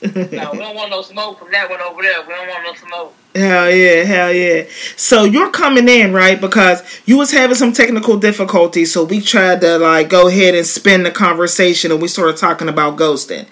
no, 0.03 0.51
we 0.53 0.59
don't 0.59 0.75
want 0.77 0.91
no 0.91 1.03
smoke 1.03 1.39
from 1.39 1.51
that 1.53 1.69
one 1.71 1.81
over 1.81 2.03
there. 2.03 2.23
We 2.23 2.35
don't 2.35 2.49
want 2.49 2.65
no 2.65 2.75
smoke. 2.75 3.15
Hell 3.35 3.71
yeah, 3.71 4.03
hell 4.05 4.33
yeah. 4.33 4.65
So 4.97 5.25
you're 5.25 5.51
coming 5.51 5.89
in, 5.89 6.15
right? 6.15 6.41
Because 6.41 6.83
you 7.05 7.19
was 7.19 7.33
having 7.33 7.57
some 7.57 7.73
technical 7.73 8.17
difficulties, 8.17 8.93
so 8.93 9.05
we 9.05 9.21
tried 9.21 9.61
to 9.61 9.79
like 9.79 10.09
go 10.09 10.29
ahead 10.29 10.55
and 10.55 10.67
spin 10.67 11.03
the 11.03 11.11
conversation 11.11 11.93
and 11.93 12.01
we 12.01 12.09
started 12.09 12.39
talking 12.39 12.69
about 12.69 12.97
ghosting. 12.97 13.47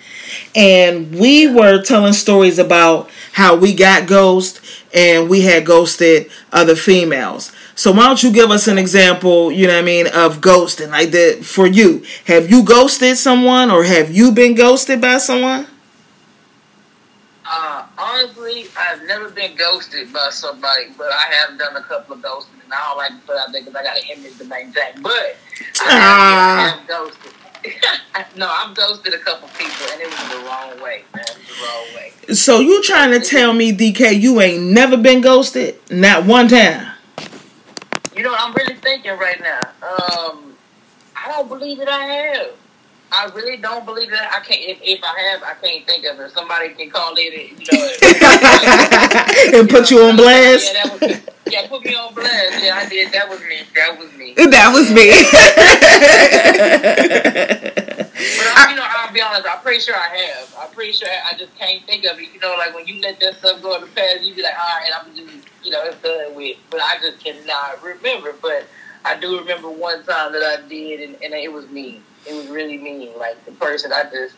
And 0.57 1.15
we 1.15 1.53
were 1.53 1.83
telling 1.83 2.15
stories 2.15 2.59
about 2.59 3.11
how 3.33 3.57
we 3.57 3.75
got 3.75 4.09
ghost 4.09 4.61
and 4.95 5.29
we 5.29 5.43
had 5.43 5.67
ghosted 5.67 6.31
other 6.51 6.77
females. 6.77 7.53
So 7.77 7.91
why 7.91 8.07
don't 8.07 8.23
you 8.23 8.33
give 8.33 8.51
us 8.51 8.69
an 8.69 8.79
example, 8.79 9.51
you 9.51 9.67
know 9.67 9.73
what 9.75 9.81
I 9.81 9.83
mean, 9.83 10.07
of 10.07 10.41
ghosting 10.41 10.91
like 10.91 11.11
that 11.11 11.45
for 11.45 11.67
you? 11.67 12.05
Have 12.27 12.49
you 12.49 12.63
ghosted 12.63 13.17
someone 13.17 13.71
or 13.71 13.83
have 13.85 14.15
you 14.15 14.31
been 14.31 14.55
ghosted 14.55 15.01
by 15.01 15.19
someone? 15.19 15.67
Uh, 17.47 17.85
honestly, 17.99 18.67
I've 18.79 19.03
never 19.07 19.29
been 19.29 19.57
ghosted 19.57 20.13
by 20.13 20.29
somebody, 20.31 20.87
but 20.97 21.09
I 21.13 21.33
have 21.35 21.59
done 21.59 21.77
a 21.77 21.83
couple 21.83 22.15
of 22.15 22.23
ghosting, 22.23 22.63
and 22.63 22.73
I 22.73 22.89
don't 22.89 22.97
like 22.97 23.11
to 23.21 23.27
put 23.27 23.37
out 23.37 23.53
there 23.53 23.63
because 23.63 23.75
I 23.75 23.83
got 23.83 23.99
an 23.99 24.19
image 24.19 24.39
to 24.39 24.45
maintain. 24.45 25.03
But 25.03 25.37
I 25.81 25.91
have, 25.91 26.59
I 26.59 26.79
have 26.79 26.89
ghosted. 26.89 27.33
no, 28.37 28.49
I've 28.49 28.75
ghosted 28.75 29.15
a 29.15 29.19
couple 29.19 29.49
people, 29.49 29.87
and 29.93 30.01
it 30.01 30.07
was 30.07 30.29
the 30.31 30.47
wrong 30.47 30.83
way, 30.83 31.05
man. 31.15 31.25
It 31.29 31.37
was 31.37 31.49
the 31.49 31.65
wrong 31.65 31.97
way. 31.97 32.35
So 32.35 32.61
you 32.61 32.83
trying 32.83 33.11
to 33.11 33.21
tell 33.21 33.53
me, 33.53 33.73
DK, 33.73 34.19
you 34.21 34.41
ain't 34.41 34.63
never 34.63 34.97
been 34.97 35.21
ghosted, 35.21 35.79
not 35.91 36.25
one 36.25 36.49
time? 36.49 36.94
You 38.15 38.23
know, 38.23 38.35
I'm 38.37 38.55
really 38.55 38.75
thinking 38.77 39.19
right 39.19 39.41
now. 39.41 39.61
Um, 39.83 40.55
I 41.17 41.29
don't 41.29 41.49
believe 41.49 41.79
that 41.79 41.89
I 41.89 42.05
have. 42.05 42.51
I 43.11 43.27
really 43.35 43.57
don't 43.57 43.85
believe 43.85 44.11
that. 44.11 44.33
I 44.33 44.41
can't. 44.41 44.61
If, 44.61 44.79
if 44.83 45.03
I 45.05 45.21
have, 45.31 45.43
I 45.43 45.55
can't 45.55 45.87
think 45.87 46.05
of 46.07 46.19
it. 46.21 46.31
Somebody 46.33 46.71
can 46.71 46.91
call 46.91 47.15
it, 47.17 47.33
you 47.33 47.67
know, 47.71 49.59
and 49.59 49.69
put 49.69 49.91
you, 49.91 49.99
know, 49.99 50.05
you 50.05 50.11
on 50.11 50.17
blast. 50.17 50.73
Yeah, 50.73 50.83
that 50.83 51.01
was, 51.01 51.21
yeah, 51.53 51.69
put 51.69 51.85
me 51.85 51.95
on 51.95 52.15
blast. 52.15 52.63
Yeah, 52.63 52.75
I 52.75 52.89
did. 52.89 53.13
That 53.13 53.29
was 53.29 53.41
me. 53.41 53.63
That 53.75 53.99
was 53.99 54.13
me. 54.15 54.35
That 54.35 54.73
was 54.75 54.91
me. 54.91 55.11
but 58.11 58.47
I, 58.57 58.71
you 58.71 58.77
know, 58.77 58.87
I'll 58.87 59.13
be 59.13 59.21
honest. 59.21 59.47
I'm 59.49 59.61
pretty 59.61 59.81
sure 59.81 59.95
I 59.95 60.09
have. 60.17 60.55
I'm 60.59 60.71
pretty 60.71 60.93
sure 60.93 61.09
I 61.09 61.37
just 61.37 61.55
can't 61.57 61.85
think 61.87 62.05
of 62.07 62.19
it. 62.19 62.33
You 62.33 62.41
know, 62.41 62.55
like 62.59 62.75
when 62.75 62.87
you 62.87 63.01
let 63.01 63.21
that 63.21 63.35
stuff 63.37 63.63
go 63.63 63.75
in 63.77 63.83
the 63.83 63.89
past, 63.89 64.23
you 64.23 64.35
be 64.35 64.43
like, 64.43 64.55
all 64.59 64.81
right, 64.81 64.91
I'm 64.99 65.15
just, 65.15 65.44
you 65.65 65.71
know, 65.71 65.83
it's 65.85 66.01
done 66.03 66.35
with. 66.35 66.57
But 66.71 66.81
I 66.81 66.99
just 67.01 67.21
cannot 67.21 67.83
remember. 67.83 68.35
But 68.41 68.67
I 69.05 69.19
do 69.19 69.39
remember 69.39 69.69
one 69.69 70.05
time 70.05 70.33
that 70.33 70.43
I 70.43 70.69
did, 70.69 71.09
and, 71.09 71.23
and 71.23 71.35
it 71.35 71.53
was 71.53 71.69
me 71.71 72.01
it 72.27 72.35
was 72.35 72.49
really 72.49 72.79
mean. 72.79 73.17
Like 73.19 73.45
the 73.45 73.53
person 73.53 73.93
I 73.93 74.05
just 74.05 74.37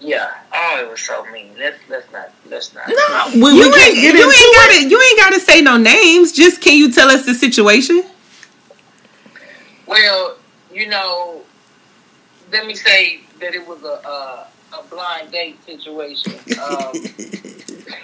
yeah. 0.00 0.34
Oh, 0.52 0.84
it 0.84 0.90
was 0.90 1.00
so 1.00 1.24
mean. 1.26 1.52
Let's 1.58 1.78
let's 1.88 2.10
not 2.12 2.30
let's 2.48 2.74
not. 2.74 2.88
No, 2.88 3.30
we, 3.34 3.52
you 3.52 3.74
ain't 3.74 3.96
you 3.96 4.10
ain't 4.10 4.56
gotta 4.56 4.88
you 4.88 5.00
ain't 5.00 5.18
gotta 5.18 5.40
say 5.40 5.62
no 5.62 5.76
names. 5.76 6.32
Just 6.32 6.60
can 6.60 6.76
you 6.76 6.92
tell 6.92 7.08
us 7.08 7.24
the 7.24 7.34
situation? 7.34 8.04
Well, 9.86 10.36
you 10.72 10.88
know, 10.88 11.42
let 12.50 12.66
me 12.66 12.74
say 12.74 13.20
that 13.40 13.54
it 13.54 13.66
was 13.66 13.82
a 13.84 14.08
a, 14.08 14.48
a 14.78 14.84
blind 14.90 15.30
date 15.32 15.62
situation. 15.64 16.34
Um, 16.62 16.92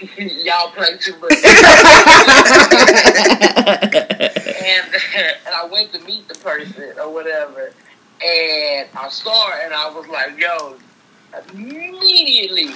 y'all 0.19 0.71
play 0.71 0.97
too 0.99 1.17
much. 1.19 1.33
and 4.65 4.95
and 5.17 5.55
I 5.55 5.69
went 5.71 5.93
to 5.93 6.01
meet 6.01 6.29
the 6.29 6.35
person 6.35 6.99
or 6.99 7.13
whatever, 7.13 7.73
and 8.25 8.89
I 8.95 9.09
saw 9.09 9.51
her, 9.51 9.61
and 9.65 9.75
I 9.75 9.91
was 9.91 10.07
like, 10.09 10.39
yo, 10.39 10.77
immediately, 11.53 12.71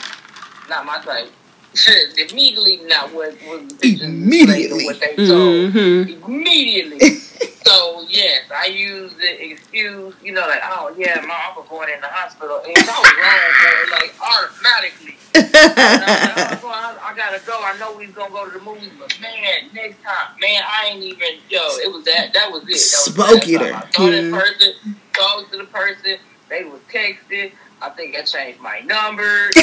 not 0.69 0.87
my 0.87 0.99
type. 0.99 1.31
immediately 2.19 2.81
not 2.85 3.13
what 3.13 3.35
was 3.49 3.69
the 3.69 3.75
pictures 3.77 4.03
immediately 4.03 4.85
what 4.85 5.01
they 5.01 5.17
told. 5.17 5.73
Mm-hmm. 5.73 6.25
Immediately. 6.25 6.99
so 7.65 8.05
yes, 8.09 8.43
I 8.55 8.67
used 8.67 9.17
the 9.17 9.51
excuse, 9.51 10.15
you 10.23 10.33
know, 10.33 10.43
like, 10.43 10.61
oh 10.65 10.95
yeah, 10.97 11.25
my 11.27 11.39
uncle 11.49 11.65
going 11.69 11.89
in 11.95 12.01
the 12.01 12.09
hospital, 12.09 12.61
and 12.67 12.77
I 12.77 12.99
was 12.99 13.13
wrong 13.19 13.53
for 13.59 13.91
like 13.91 14.15
automatically. 14.21 15.17
I, 15.35 16.59
I, 16.63 17.11
I, 17.11 17.17
gotta 17.17 17.41
go. 17.47 17.59
I 17.63 17.77
know 17.79 17.97
we 17.97 18.07
gonna 18.07 18.31
go 18.31 18.51
to 18.51 18.59
the 18.59 18.65
movies, 18.65 18.91
but 18.99 19.19
man, 19.21 19.71
next 19.73 20.03
time, 20.03 20.37
man, 20.41 20.63
I 20.67 20.89
ain't 20.89 21.03
even 21.03 21.39
yo. 21.49 21.61
It 21.79 21.93
was 21.93 22.05
that. 22.05 22.35
That 22.35 22.51
was 22.51 22.63
it. 22.63 22.67
That 22.67 22.73
was 22.73 22.83
Spoke 22.83 23.49
it. 23.49 23.63
I 23.63 23.91
saw 23.91 24.11
that 24.11 24.31
person 24.31 24.97
talked 25.15 25.53
to 25.53 25.59
the 25.59 25.65
person. 25.65 26.19
They 26.49 26.65
was 26.65 26.81
texting. 26.93 27.53
I 27.83 27.91
think 27.91 28.15
I 28.15 28.23
changed 28.23 28.61
my 28.61 28.79
number. 28.81 29.51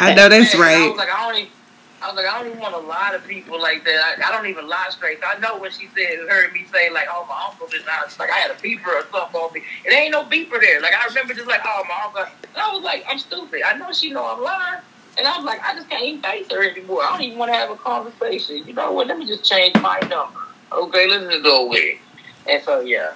I 0.00 0.12
know 0.16 0.28
that's 0.28 0.54
and 0.54 0.60
right. 0.60 0.82
I 0.82 0.88
was 0.88 0.98
like, 0.98 1.08
I 1.08 1.30
don't 1.30 1.38
even. 1.40 1.52
I 2.02 2.08
was 2.08 2.16
like, 2.16 2.26
I 2.26 2.38
don't 2.38 2.48
even 2.48 2.60
want 2.60 2.74
a 2.74 2.78
lot 2.78 3.14
of 3.14 3.26
people 3.26 3.58
like 3.60 3.84
that. 3.84 4.18
I, 4.18 4.28
I 4.28 4.32
don't 4.32 4.46
even 4.46 4.68
lie 4.68 4.88
straight. 4.90 5.18
I 5.26 5.38
know 5.38 5.56
when 5.58 5.70
she 5.70 5.88
said, 5.96 6.18
heard 6.28 6.52
me 6.52 6.66
say 6.70 6.90
like, 6.90 7.06
"Oh, 7.10 7.24
my 7.28 7.46
uncle 7.48 7.68
is 7.68 7.86
not." 7.86 8.18
Like 8.18 8.30
I 8.30 8.36
had 8.36 8.50
a 8.50 8.54
beeper 8.54 8.88
or 8.88 9.02
something 9.10 9.40
on 9.40 9.52
me. 9.54 9.62
It 9.84 9.92
ain't 9.92 10.10
no 10.10 10.24
beeper 10.24 10.60
there. 10.60 10.82
Like 10.82 10.94
I 10.94 11.06
remember 11.06 11.32
just 11.32 11.46
like, 11.46 11.62
"Oh, 11.64 11.84
my 11.88 12.04
uncle." 12.06 12.24
And 12.42 12.56
I 12.56 12.72
was 12.72 12.82
like, 12.82 13.04
I'm 13.08 13.18
stupid. 13.18 13.62
I 13.64 13.78
know 13.78 13.92
she 13.92 14.10
know 14.10 14.26
I'm 14.26 14.42
lying. 14.42 14.82
And 15.18 15.26
I 15.26 15.36
was 15.36 15.46
like, 15.46 15.62
I 15.62 15.74
just 15.74 15.88
can't 15.88 16.04
even 16.04 16.20
face 16.22 16.50
her 16.50 16.68
anymore. 16.68 17.02
I 17.02 17.12
don't 17.12 17.22
even 17.22 17.38
want 17.38 17.50
to 17.50 17.54
have 17.54 17.70
a 17.70 17.76
conversation. 17.76 18.66
You 18.66 18.74
know 18.74 18.92
what? 18.92 19.06
Let 19.06 19.18
me 19.18 19.26
just 19.26 19.44
change 19.44 19.74
my 19.76 19.98
number. 20.10 20.40
Okay, 20.72 21.08
let's 21.08 21.32
just 21.32 21.44
go 21.44 21.66
away. 21.66 22.00
And 22.48 22.62
so 22.62 22.80
yeah, 22.80 23.12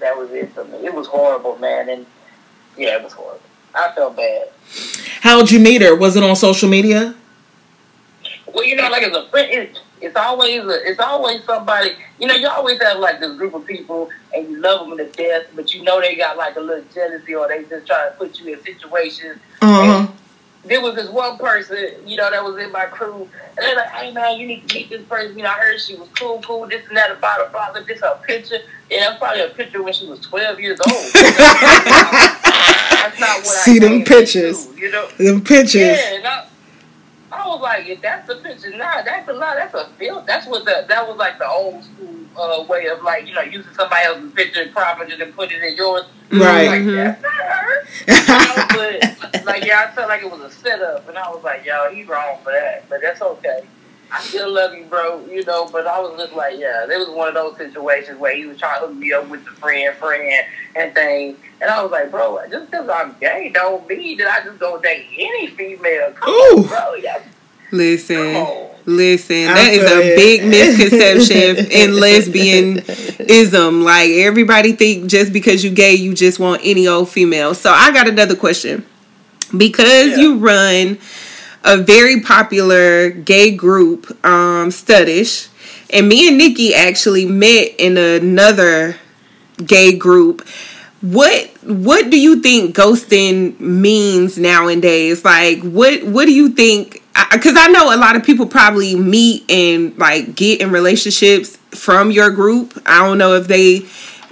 that 0.00 0.16
was 0.16 0.30
it 0.30 0.52
for 0.52 0.64
me. 0.64 0.78
It 0.78 0.94
was 0.94 1.06
horrible, 1.06 1.56
man, 1.58 1.88
and 1.88 2.06
yeah, 2.76 2.96
it 2.96 3.02
was 3.02 3.12
horrible. 3.12 3.40
I 3.74 3.92
felt 3.94 4.16
bad. 4.16 4.48
How'd 5.20 5.50
you 5.50 5.60
meet 5.60 5.82
her? 5.82 5.94
Was 5.94 6.16
it 6.16 6.22
on 6.22 6.36
social 6.36 6.68
media? 6.68 7.14
Well, 8.52 8.64
you 8.64 8.76
know, 8.76 8.88
like 8.90 9.02
as 9.02 9.16
a 9.16 9.28
friend, 9.28 9.50
it, 9.50 9.80
it's 10.00 10.16
always 10.16 10.60
a, 10.62 10.88
it's 10.90 11.00
always 11.00 11.44
somebody. 11.44 11.92
You 12.18 12.26
know, 12.26 12.34
you 12.34 12.48
always 12.48 12.80
have 12.82 12.98
like 12.98 13.20
this 13.20 13.36
group 13.36 13.54
of 13.54 13.64
people, 13.66 14.10
and 14.34 14.50
you 14.50 14.60
love 14.60 14.88
them 14.88 14.98
to 14.98 15.06
death, 15.10 15.46
but 15.54 15.72
you 15.72 15.82
know 15.82 16.00
they 16.00 16.16
got 16.16 16.36
like 16.36 16.56
a 16.56 16.60
little 16.60 16.84
jealousy, 16.92 17.34
or 17.34 17.48
they 17.48 17.64
just 17.64 17.86
try 17.86 18.08
to 18.08 18.14
put 18.16 18.38
you 18.40 18.54
in 18.54 18.62
situations. 18.62 19.38
Uh 19.62 20.06
huh. 20.06 20.11
There 20.64 20.80
was 20.80 20.94
this 20.94 21.10
one 21.10 21.38
person, 21.38 21.76
you 22.06 22.16
know, 22.16 22.30
that 22.30 22.44
was 22.44 22.56
in 22.62 22.70
my 22.70 22.84
crew, 22.86 23.28
and 23.56 23.58
they're 23.58 23.74
like, 23.74 23.88
"Hey 23.90 24.12
man, 24.12 24.38
you 24.38 24.46
need 24.46 24.68
to 24.68 24.74
meet 24.76 24.90
this 24.90 25.02
person." 25.02 25.36
You 25.36 25.42
know, 25.42 25.50
I 25.50 25.54
heard 25.54 25.80
she 25.80 25.96
was 25.96 26.08
cool, 26.16 26.40
cool, 26.42 26.68
this 26.68 26.86
and 26.86 26.96
that 26.96 27.10
about 27.10 27.40
her 27.40 27.50
father. 27.52 27.82
This 27.82 28.00
her 28.00 28.16
picture, 28.24 28.58
and 28.90 29.00
that's 29.02 29.18
probably 29.18 29.42
a 29.42 29.48
picture 29.48 29.82
when 29.82 29.92
she 29.92 30.06
was 30.06 30.20
twelve 30.20 30.60
years 30.60 30.78
old. 30.80 30.90
that's 31.14 33.18
not 33.18 33.38
what 33.38 33.46
See 33.46 33.76
I 33.76 33.78
them 33.80 34.04
pictures. 34.04 34.66
do, 34.66 34.80
you 34.80 34.90
know. 34.92 35.08
Them 35.18 35.42
pictures. 35.42 35.74
Yeah, 35.74 36.14
and 36.14 36.26
I, 36.26 36.46
I 37.32 37.48
was 37.48 37.60
like, 37.60 37.86
if 37.88 38.00
that's 38.00 38.28
the 38.28 38.36
picture, 38.36 38.70
nah, 38.76 39.02
that's 39.02 39.28
a 39.28 39.32
lot. 39.32 39.56
That's 39.56 39.74
a 39.74 39.88
feel. 39.98 40.22
That's 40.22 40.46
what 40.46 40.64
the 40.64 40.84
that 40.88 41.08
was 41.08 41.16
like 41.16 41.38
the 41.38 41.48
old 41.48 41.82
school 41.82 42.14
uh, 42.36 42.62
way 42.68 42.86
of 42.86 43.02
like 43.02 43.26
you 43.26 43.34
know 43.34 43.42
using 43.42 43.72
somebody 43.74 44.04
else's 44.06 44.32
picture 44.32 44.62
and 44.62 44.74
cropping 44.74 45.10
it 45.10 45.20
and 45.20 45.34
putting 45.34 45.58
it 45.58 45.64
in 45.64 45.76
yours. 45.76 46.04
Right. 46.30 46.66
Like 46.68 46.82
Mhm. 46.82 46.96
that's 46.96 47.22
not 47.22 47.32
her. 47.32 47.86
You 48.06 48.46
know, 48.48 48.66
but 49.34 49.44
like 49.44 49.64
yeah, 49.64 49.86
I 49.88 49.94
felt 49.94 50.08
like 50.08 50.22
it 50.22 50.30
was 50.30 50.40
a 50.40 50.50
setup, 50.50 51.08
and 51.08 51.18
I 51.18 51.28
was 51.30 51.42
like, 51.44 51.64
yo, 51.64 51.92
he 51.92 52.04
wrong 52.04 52.38
for 52.42 52.52
that, 52.52 52.88
but 52.88 53.00
that's 53.02 53.20
okay. 53.20 53.60
I 54.14 54.20
still 54.20 54.50
love 54.52 54.74
you, 54.74 54.84
bro. 54.84 55.24
You 55.30 55.42
know, 55.44 55.68
but 55.72 55.86
I 55.86 55.98
was 55.98 56.18
just 56.20 56.34
like, 56.34 56.58
yeah, 56.58 56.84
it 56.84 56.98
was 56.98 57.08
one 57.08 57.28
of 57.28 57.34
those 57.34 57.56
situations 57.56 58.18
where 58.18 58.36
he 58.36 58.44
was 58.44 58.58
trying 58.58 58.80
to 58.80 58.86
hook 58.88 58.96
me 58.96 59.12
up 59.12 59.28
with 59.28 59.42
the 59.44 59.50
friend, 59.52 59.94
friend, 59.96 60.44
and 60.76 60.92
things. 60.94 61.38
And 61.62 61.70
I 61.70 61.82
was 61.82 61.90
like, 61.92 62.10
bro, 62.10 62.38
just 62.50 62.70
because 62.70 62.88
I'm 62.92 63.14
gay 63.20 63.50
don't 63.54 63.86
mean 63.88 64.18
that 64.18 64.28
I 64.28 64.44
just 64.44 64.58
don't 64.58 64.82
date 64.82 65.06
any 65.16 65.46
female. 65.48 66.12
Come 66.12 66.28
Ooh. 66.30 66.58
on, 66.58 66.66
bro. 66.68 66.94
Yeah, 66.96 67.18
come 67.20 67.24
Listen, 67.72 68.36
on. 68.36 68.70
Listen. 68.84 69.48
I 69.48 69.54
That 69.54 69.72
is 69.74 69.90
a 69.90 70.16
big 70.16 70.44
misconception 70.44 71.56
in 71.70 71.90
lesbianism. 71.92 73.84
Like 73.84 74.10
everybody 74.10 74.72
think 74.72 75.08
just 75.08 75.32
because 75.32 75.62
you 75.64 75.70
gay, 75.70 75.94
you 75.94 76.14
just 76.14 76.38
want 76.38 76.62
any 76.64 76.86
old 76.88 77.08
female. 77.08 77.54
So 77.54 77.70
I 77.72 77.92
got 77.92 78.08
another 78.08 78.34
question. 78.36 78.84
Because 79.56 80.10
Yeah. 80.10 80.16
you 80.16 80.36
run 80.38 80.98
a 81.64 81.76
very 81.76 82.20
popular 82.20 83.10
gay 83.10 83.50
group, 83.52 84.10
um, 84.24 84.70
Studish, 84.70 85.48
and 85.90 86.08
me 86.08 86.26
and 86.28 86.38
Nikki 86.38 86.74
actually 86.74 87.26
met 87.26 87.68
in 87.78 87.96
another 87.96 88.96
gay 89.64 89.92
group. 89.96 90.42
What 91.02 91.48
what 91.64 92.10
do 92.10 92.18
you 92.20 92.40
think 92.42 92.76
ghosting 92.76 93.58
means 93.58 94.38
nowadays? 94.38 95.24
Like 95.24 95.60
what 95.62 96.04
what 96.04 96.26
do 96.26 96.32
you 96.32 96.50
think 96.50 97.02
because 97.32 97.56
I 97.56 97.66
know 97.68 97.92
a 97.94 97.98
lot 97.98 98.14
of 98.16 98.22
people 98.24 98.46
probably 98.46 98.94
meet 98.94 99.50
and 99.50 99.98
like 99.98 100.36
get 100.36 100.60
in 100.60 100.70
relationships 100.70 101.56
from 101.72 102.12
your 102.12 102.30
group. 102.30 102.80
I 102.86 103.00
don't 103.04 103.18
know 103.18 103.34
if 103.34 103.48
they 103.48 103.86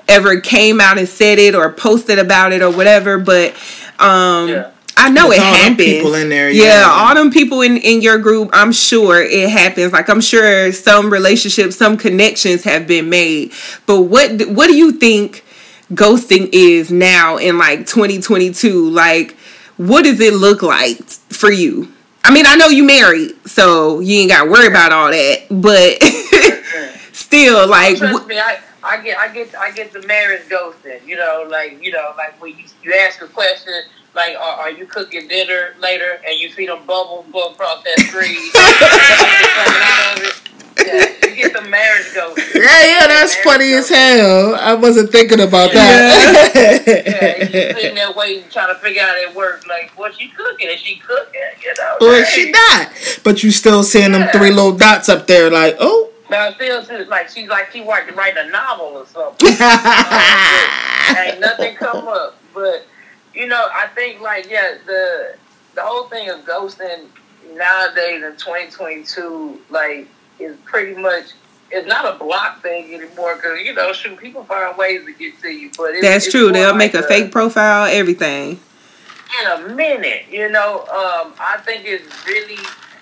ever 0.07 0.41
came 0.41 0.81
out 0.81 0.97
and 0.97 1.09
said 1.09 1.39
it 1.41 1.55
or 1.57 1.73
posted 1.73 2.18
about 2.21 2.53
it 2.53 2.62
or 2.62 2.71
whatever, 2.71 3.18
but 3.18 3.53
um 3.99 4.49
Yeah. 4.49 4.71
I 4.97 5.09
know 5.09 5.29
With 5.29 5.39
it 5.39 5.43
all 5.45 5.53
them 5.53 5.61
happens. 5.73 5.89
people 5.89 6.14
in 6.14 6.29
there, 6.29 6.51
yeah, 6.51 6.64
yeah. 6.81 6.89
all 6.91 7.14
them 7.14 7.31
people 7.33 7.62
in 7.62 7.79
in 7.79 8.03
your 8.03 8.18
group. 8.18 8.51
I'm 8.53 8.71
sure 8.71 9.21
it 9.21 9.49
happens. 9.49 9.93
Like 9.93 10.09
I'm 10.11 10.21
sure 10.21 10.71
some 10.73 11.11
relationships, 11.11 11.75
some 11.77 11.97
connections 11.97 12.62
have 12.64 12.87
been 12.87 13.09
made. 13.09 13.53
But 13.87 14.03
what 14.03 14.47
what 14.49 14.66
do 14.68 14.77
you 14.77 14.93
think 14.93 15.43
ghosting 15.93 16.49
is 16.53 16.91
now 16.91 17.36
in 17.36 17.59
like 17.59 17.80
2022? 17.86 18.91
Like, 18.91 19.36
what 19.76 20.05
does 20.05 20.20
it 20.20 20.34
look 20.34 20.62
like 20.62 21.03
for 21.09 21.51
you? 21.51 21.93
I 22.22 22.32
mean, 22.32 22.45
I 22.47 22.55
know 22.55 22.68
you 22.68 22.84
married, 22.84 23.32
so 23.47 24.01
you 24.01 24.20
ain't 24.20 24.30
got 24.30 24.45
to 24.45 24.51
worry 24.51 24.66
about 24.66 24.93
all 24.93 25.11
that. 25.11 25.47
But 25.51 26.03
still, 27.14 27.66
like, 27.66 27.97
Trust 27.97 28.26
me, 28.26 28.38
I, 28.38 28.61
I 28.82 29.03
get, 29.03 29.18
I 29.18 29.32
get, 29.32 29.55
I 29.55 29.70
get 29.70 29.93
the 29.93 30.07
marriage 30.07 30.43
ghosting. 30.49 31.07
You 31.07 31.16
know, 31.16 31.47
like 31.49 31.82
you 31.82 31.93
know, 31.93 32.12
like 32.16 32.41
when 32.41 32.57
you, 32.57 32.64
you 32.82 32.95
ask 32.95 33.22
a 33.22 33.26
question, 33.26 33.72
like, 34.14 34.36
are, 34.36 34.61
are 34.61 34.70
you 34.70 34.86
cooking 34.86 35.28
dinner 35.28 35.74
later, 35.80 36.20
and 36.26 36.38
you 36.38 36.51
see 36.51 36.66
them 36.66 36.84
bubbles 36.86 37.26
go 37.32 37.53
across 37.53 37.82
that 37.84 38.01
screen, 38.01 38.51
coming 40.85 41.01
out 41.01 41.09
of 41.09 41.16
it. 41.16 41.18
Yeah, 41.22 41.28
you 41.28 41.37
get 41.37 41.53
the 41.53 41.68
marriage 41.68 42.07
ghosting. 42.14 42.55
Yeah, 42.55 42.62
yeah, 42.62 43.07
that's 43.07 43.35
Marriage 43.35 43.45
funny 43.45 43.72
as 43.72 43.89
hell. 43.89 44.55
I 44.57 44.74
wasn't 44.74 45.11
thinking 45.11 45.41
about 45.41 45.72
that. 45.72 46.53
Yeah, 46.55 46.78
that. 46.78 47.41
and 47.41 47.55
you 47.55 47.61
sitting 47.72 47.95
there 47.95 48.12
waiting, 48.12 48.49
trying 48.51 48.74
to 48.74 48.81
figure 48.81 49.03
out 49.03 49.16
it 49.16 49.35
work. 49.35 49.66
Like, 49.66 49.93
what 49.99 50.14
she 50.14 50.28
cooking? 50.28 50.68
Is 50.68 50.81
she 50.81 50.97
cooking? 50.97 51.41
You 51.62 51.74
know? 51.78 52.09
or 52.09 52.14
Hey. 52.14 52.20
is 52.22 52.28
she 52.28 52.51
not? 52.51 53.20
But 53.24 53.43
you 53.43 53.51
still 53.51 53.83
seeing 53.83 54.12
them 54.12 54.28
three 54.33 54.51
little 54.51 54.76
dots 54.76 55.09
up 55.09 55.26
there, 55.26 55.51
like, 55.51 55.76
oh. 55.81 56.11
Now 56.31 56.47
it 56.49 56.57
feels 56.59 56.89
like 57.09 57.28
she's 57.28 57.49
like 57.49 57.72
she 57.72 57.85
writing 57.85 58.14
writing 58.14 58.47
a 58.47 58.51
novel 58.51 58.87
or 58.87 59.07
something. 59.07 59.49
Oh, 59.62 61.16
ain't 61.18 61.41
nothing 61.41 61.74
come 61.74 62.07
up. 62.07 62.37
But 62.55 62.87
you 63.35 63.49
know, 63.49 63.68
I 63.72 63.89
think 63.89 64.20
like 64.20 64.49
yeah, 64.49 64.76
the 64.87 65.35
the 65.74 65.83
whole 65.83 66.05
thing 66.09 66.31
of 66.31 66.45
ghosting 66.45 67.07
nowadays 67.55 68.22
in 68.22 68.33
2022 68.37 69.61
like 69.70 70.07
is 70.41 70.57
pretty 70.64 71.01
much 71.01 71.24
it's 71.72 71.86
not 71.86 72.05
a 72.14 72.18
block 72.18 72.62
thing 72.62 72.93
anymore 72.95 73.36
because 73.36 73.61
you 73.61 73.72
know 73.74 73.93
shoot 73.93 74.16
people 74.18 74.43
find 74.45 74.76
ways 74.76 75.05
to 75.05 75.12
get 75.12 75.41
to 75.43 75.49
you. 75.49 75.70
But 75.76 75.91
it's, 75.93 76.03
that's 76.03 76.26
it's 76.26 76.32
true. 76.34 76.51
They'll 76.53 76.70
like 76.70 76.76
make 76.78 76.95
a 76.95 77.03
fake 77.03 77.30
profile, 77.30 77.84
everything. 77.91 78.59
in 79.41 79.47
a 79.47 79.68
minute. 79.74 80.24
You 80.30 80.49
know, 80.49 80.80
um, 80.80 81.34
I 81.38 81.59
think 81.64 81.82
it's 81.84 82.26
really 82.26 82.59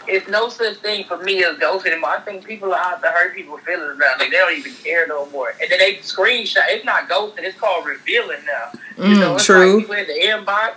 it's 0.07 0.27
no 0.29 0.49
such 0.49 0.77
thing 0.79 1.05
for 1.05 1.19
me 1.19 1.45
as 1.45 1.57
ghosting 1.57 1.87
anymore. 1.93 2.11
I 2.11 2.21
think 2.21 2.45
people 2.47 2.73
are 2.73 2.79
out 2.81 3.03
to 3.03 3.09
hurt 3.09 3.35
people's 3.35 3.61
feelings 3.63 3.99
now. 3.99 4.13
Like 4.19 4.31
they 4.31 4.37
don't 4.37 4.57
even 4.57 4.73
care 4.75 5.07
no 5.07 5.27
more. 5.31 5.53
And 5.61 5.71
then 5.71 5.79
they 5.79 5.97
screenshot. 5.97 6.63
It's 6.69 6.85
not 6.85 7.09
ghosting. 7.09 7.41
It's 7.45 7.59
called 7.59 7.87
revealing 7.87 8.39
now. 8.47 8.81
You 8.97 9.15
Mm, 9.17 9.21
know, 9.21 9.35
it's 9.37 9.45
true. 9.47 9.77
like 9.77 9.81
people 9.81 9.95
in 9.97 10.07
the 10.07 10.13
inbox. 10.15 10.73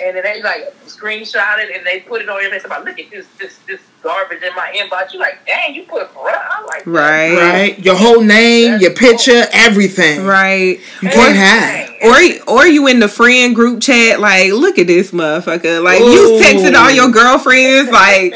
And 0.00 0.16
then 0.16 0.22
they 0.22 0.42
like 0.42 0.74
screenshot 0.86 1.58
it 1.58 1.74
and 1.74 1.86
they 1.86 2.00
put 2.00 2.22
it 2.22 2.28
on 2.28 2.42
your 2.42 2.50
face 2.50 2.64
About 2.64 2.84
look 2.84 2.98
at 2.98 3.10
this 3.10 3.26
this 3.38 3.58
this 3.66 3.80
garbage 4.02 4.42
in 4.42 4.54
my 4.54 4.72
inbox. 4.76 5.12
You 5.12 5.18
like, 5.18 5.44
dang, 5.46 5.74
you 5.74 5.84
put 5.84 6.10
front. 6.12 6.36
I 6.36 6.62
like 6.62 6.84
that. 6.84 6.90
Right. 6.90 7.36
right? 7.36 7.78
Your 7.78 7.96
whole 7.96 8.20
name, 8.20 8.80
your 8.80 8.92
picture, 8.92 9.44
everything. 9.52 10.24
Right. 10.24 10.80
You 11.02 11.08
can't 11.08 11.36
hide. 11.36 11.96
Everything. 12.00 12.42
Or 12.48 12.58
or 12.58 12.66
you 12.66 12.86
in 12.86 13.00
the 13.00 13.08
friend 13.08 13.54
group 13.54 13.80
chat 13.80 14.20
like, 14.20 14.52
look 14.52 14.78
at 14.78 14.86
this 14.86 15.10
motherfucker. 15.10 15.82
Like 15.82 16.00
Ooh. 16.00 16.12
you 16.12 16.40
texted 16.42 16.74
all 16.74 16.90
your 16.90 17.10
girlfriends 17.10 17.90
like, 17.90 18.34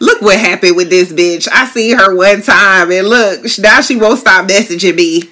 look 0.00 0.22
what 0.22 0.38
happened 0.38 0.76
with 0.76 0.90
this 0.90 1.12
bitch. 1.12 1.48
I 1.52 1.66
see 1.66 1.92
her 1.92 2.14
one 2.14 2.42
time 2.42 2.90
and 2.90 3.08
look 3.08 3.44
now 3.58 3.80
she 3.80 3.96
won't 3.96 4.18
stop 4.18 4.48
messaging 4.48 4.96
me. 4.96 5.22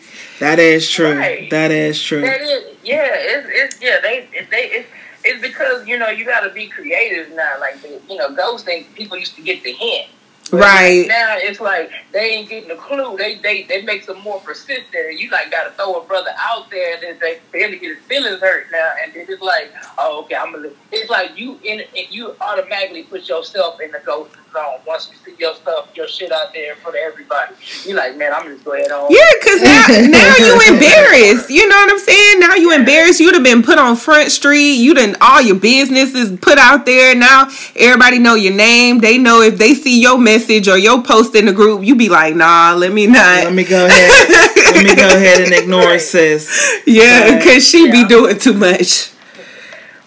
That 0.40 0.58
is 0.58 0.88
true. 0.88 1.18
Right. 1.18 1.50
That 1.50 1.70
is 1.70 2.02
true. 2.02 2.22
That 2.22 2.40
is, 2.40 2.64
yeah, 2.82 3.04
it's, 3.04 3.48
it's 3.50 3.82
yeah, 3.82 4.00
they, 4.00 4.26
they, 4.50 4.70
it's, 4.70 4.88
it's 5.30 5.40
because 5.42 5.86
you 5.86 5.98
know 5.98 6.08
you 6.08 6.24
got 6.24 6.40
to 6.40 6.50
be 6.50 6.66
creative 6.66 7.34
now. 7.34 7.58
Like 7.60 7.80
the, 7.82 8.00
you 8.08 8.16
know, 8.16 8.34
ghosting 8.34 8.92
people 8.94 9.16
used 9.16 9.36
to 9.36 9.42
get 9.42 9.62
the 9.62 9.72
hint. 9.72 10.08
But 10.50 10.58
Right. 10.58 11.06
now, 11.06 11.36
it's 11.38 11.60
like 11.60 11.92
they 12.12 12.30
ain't 12.32 12.48
getting 12.48 12.70
a 12.72 12.76
clue. 12.76 13.16
They 13.16 13.36
they 13.36 13.62
they 13.64 13.82
make 13.82 14.02
some 14.02 14.20
more 14.20 14.40
persistent, 14.40 14.88
and 14.94 15.18
you 15.18 15.30
like 15.30 15.50
got 15.50 15.64
to 15.64 15.70
throw 15.70 15.94
a 16.00 16.04
brother 16.04 16.32
out 16.38 16.68
there, 16.70 16.94
and 16.94 17.02
then 17.02 17.18
they 17.20 17.38
barely 17.52 17.78
get 17.78 17.96
his 17.96 18.04
feelings 18.06 18.40
hurt 18.40 18.66
now, 18.72 18.92
and 19.04 19.14
then 19.14 19.26
it's 19.28 19.40
like, 19.40 19.72
oh, 19.98 20.22
okay, 20.24 20.34
I'm 20.34 20.52
gonna. 20.52 20.70
It's 20.90 21.08
like 21.08 21.38
you 21.38 21.60
in, 21.62 21.80
it 21.94 22.10
you 22.10 22.34
automatically 22.40 23.04
put 23.04 23.28
yourself 23.28 23.80
in 23.80 23.92
the 23.92 23.98
ghosting 23.98 24.39
zone 24.52 24.80
once 24.86 25.10
you 25.10 25.16
see 25.24 25.38
your 25.38 25.54
stuff, 25.54 25.88
your 25.94 26.08
shit 26.08 26.32
out 26.32 26.52
there 26.52 26.72
in 26.72 26.78
front 26.78 26.96
of 26.96 27.02
everybody. 27.02 27.54
You 27.86 27.94
like, 27.94 28.16
man, 28.16 28.32
I'm 28.32 28.46
just 28.46 28.64
go 28.64 28.72
ahead 28.74 28.90
on. 28.90 29.10
Yeah, 29.10 29.20
cause 29.42 29.62
now 29.62 29.86
now 30.08 30.36
you 30.38 30.72
embarrassed. 30.72 31.50
You 31.50 31.68
know 31.68 31.76
what 31.76 31.92
I'm 31.92 31.98
saying? 31.98 32.40
Now 32.40 32.54
you 32.54 32.74
embarrassed. 32.74 33.20
You'd 33.20 33.34
have 33.34 33.44
been 33.44 33.62
put 33.62 33.78
on 33.78 33.96
Front 33.96 34.30
Street. 34.30 34.74
You 34.74 34.94
done 34.94 35.16
all 35.20 35.40
your 35.40 35.56
business 35.56 36.14
is 36.14 36.38
put 36.40 36.58
out 36.58 36.86
there. 36.86 37.14
Now 37.14 37.48
everybody 37.76 38.18
know 38.18 38.34
your 38.34 38.54
name. 38.54 38.98
They 38.98 39.18
know 39.18 39.40
if 39.42 39.58
they 39.58 39.74
see 39.74 40.00
your 40.00 40.18
message 40.18 40.68
or 40.68 40.78
your 40.78 41.02
post 41.02 41.34
in 41.34 41.46
the 41.46 41.52
group, 41.52 41.84
you 41.84 41.96
be 41.96 42.08
like, 42.08 42.34
nah, 42.34 42.74
let 42.76 42.92
me 42.92 43.06
not. 43.06 43.44
Let 43.44 43.54
me 43.54 43.64
go 43.64 43.86
ahead. 43.86 44.28
Let 44.74 44.84
me 44.84 44.94
go 44.94 45.08
ahead 45.08 45.42
and 45.42 45.52
ignore 45.62 45.94
it, 45.94 46.00
sis. 46.00 46.82
yeah, 46.86 47.42
cause 47.42 47.66
she 47.66 47.90
be 47.90 48.06
doing 48.06 48.38
too 48.38 48.54
much. 48.54 49.10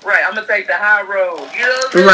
Right, 0.05 0.21
I'm 0.25 0.35
gonna 0.35 0.47
take 0.47 0.67
the 0.67 0.75
high 0.75 1.01
road. 1.01 1.49
You 1.55 1.61
know 1.61 1.69
what 1.69 1.85
I'm 1.85 1.91
saying? 1.91 2.07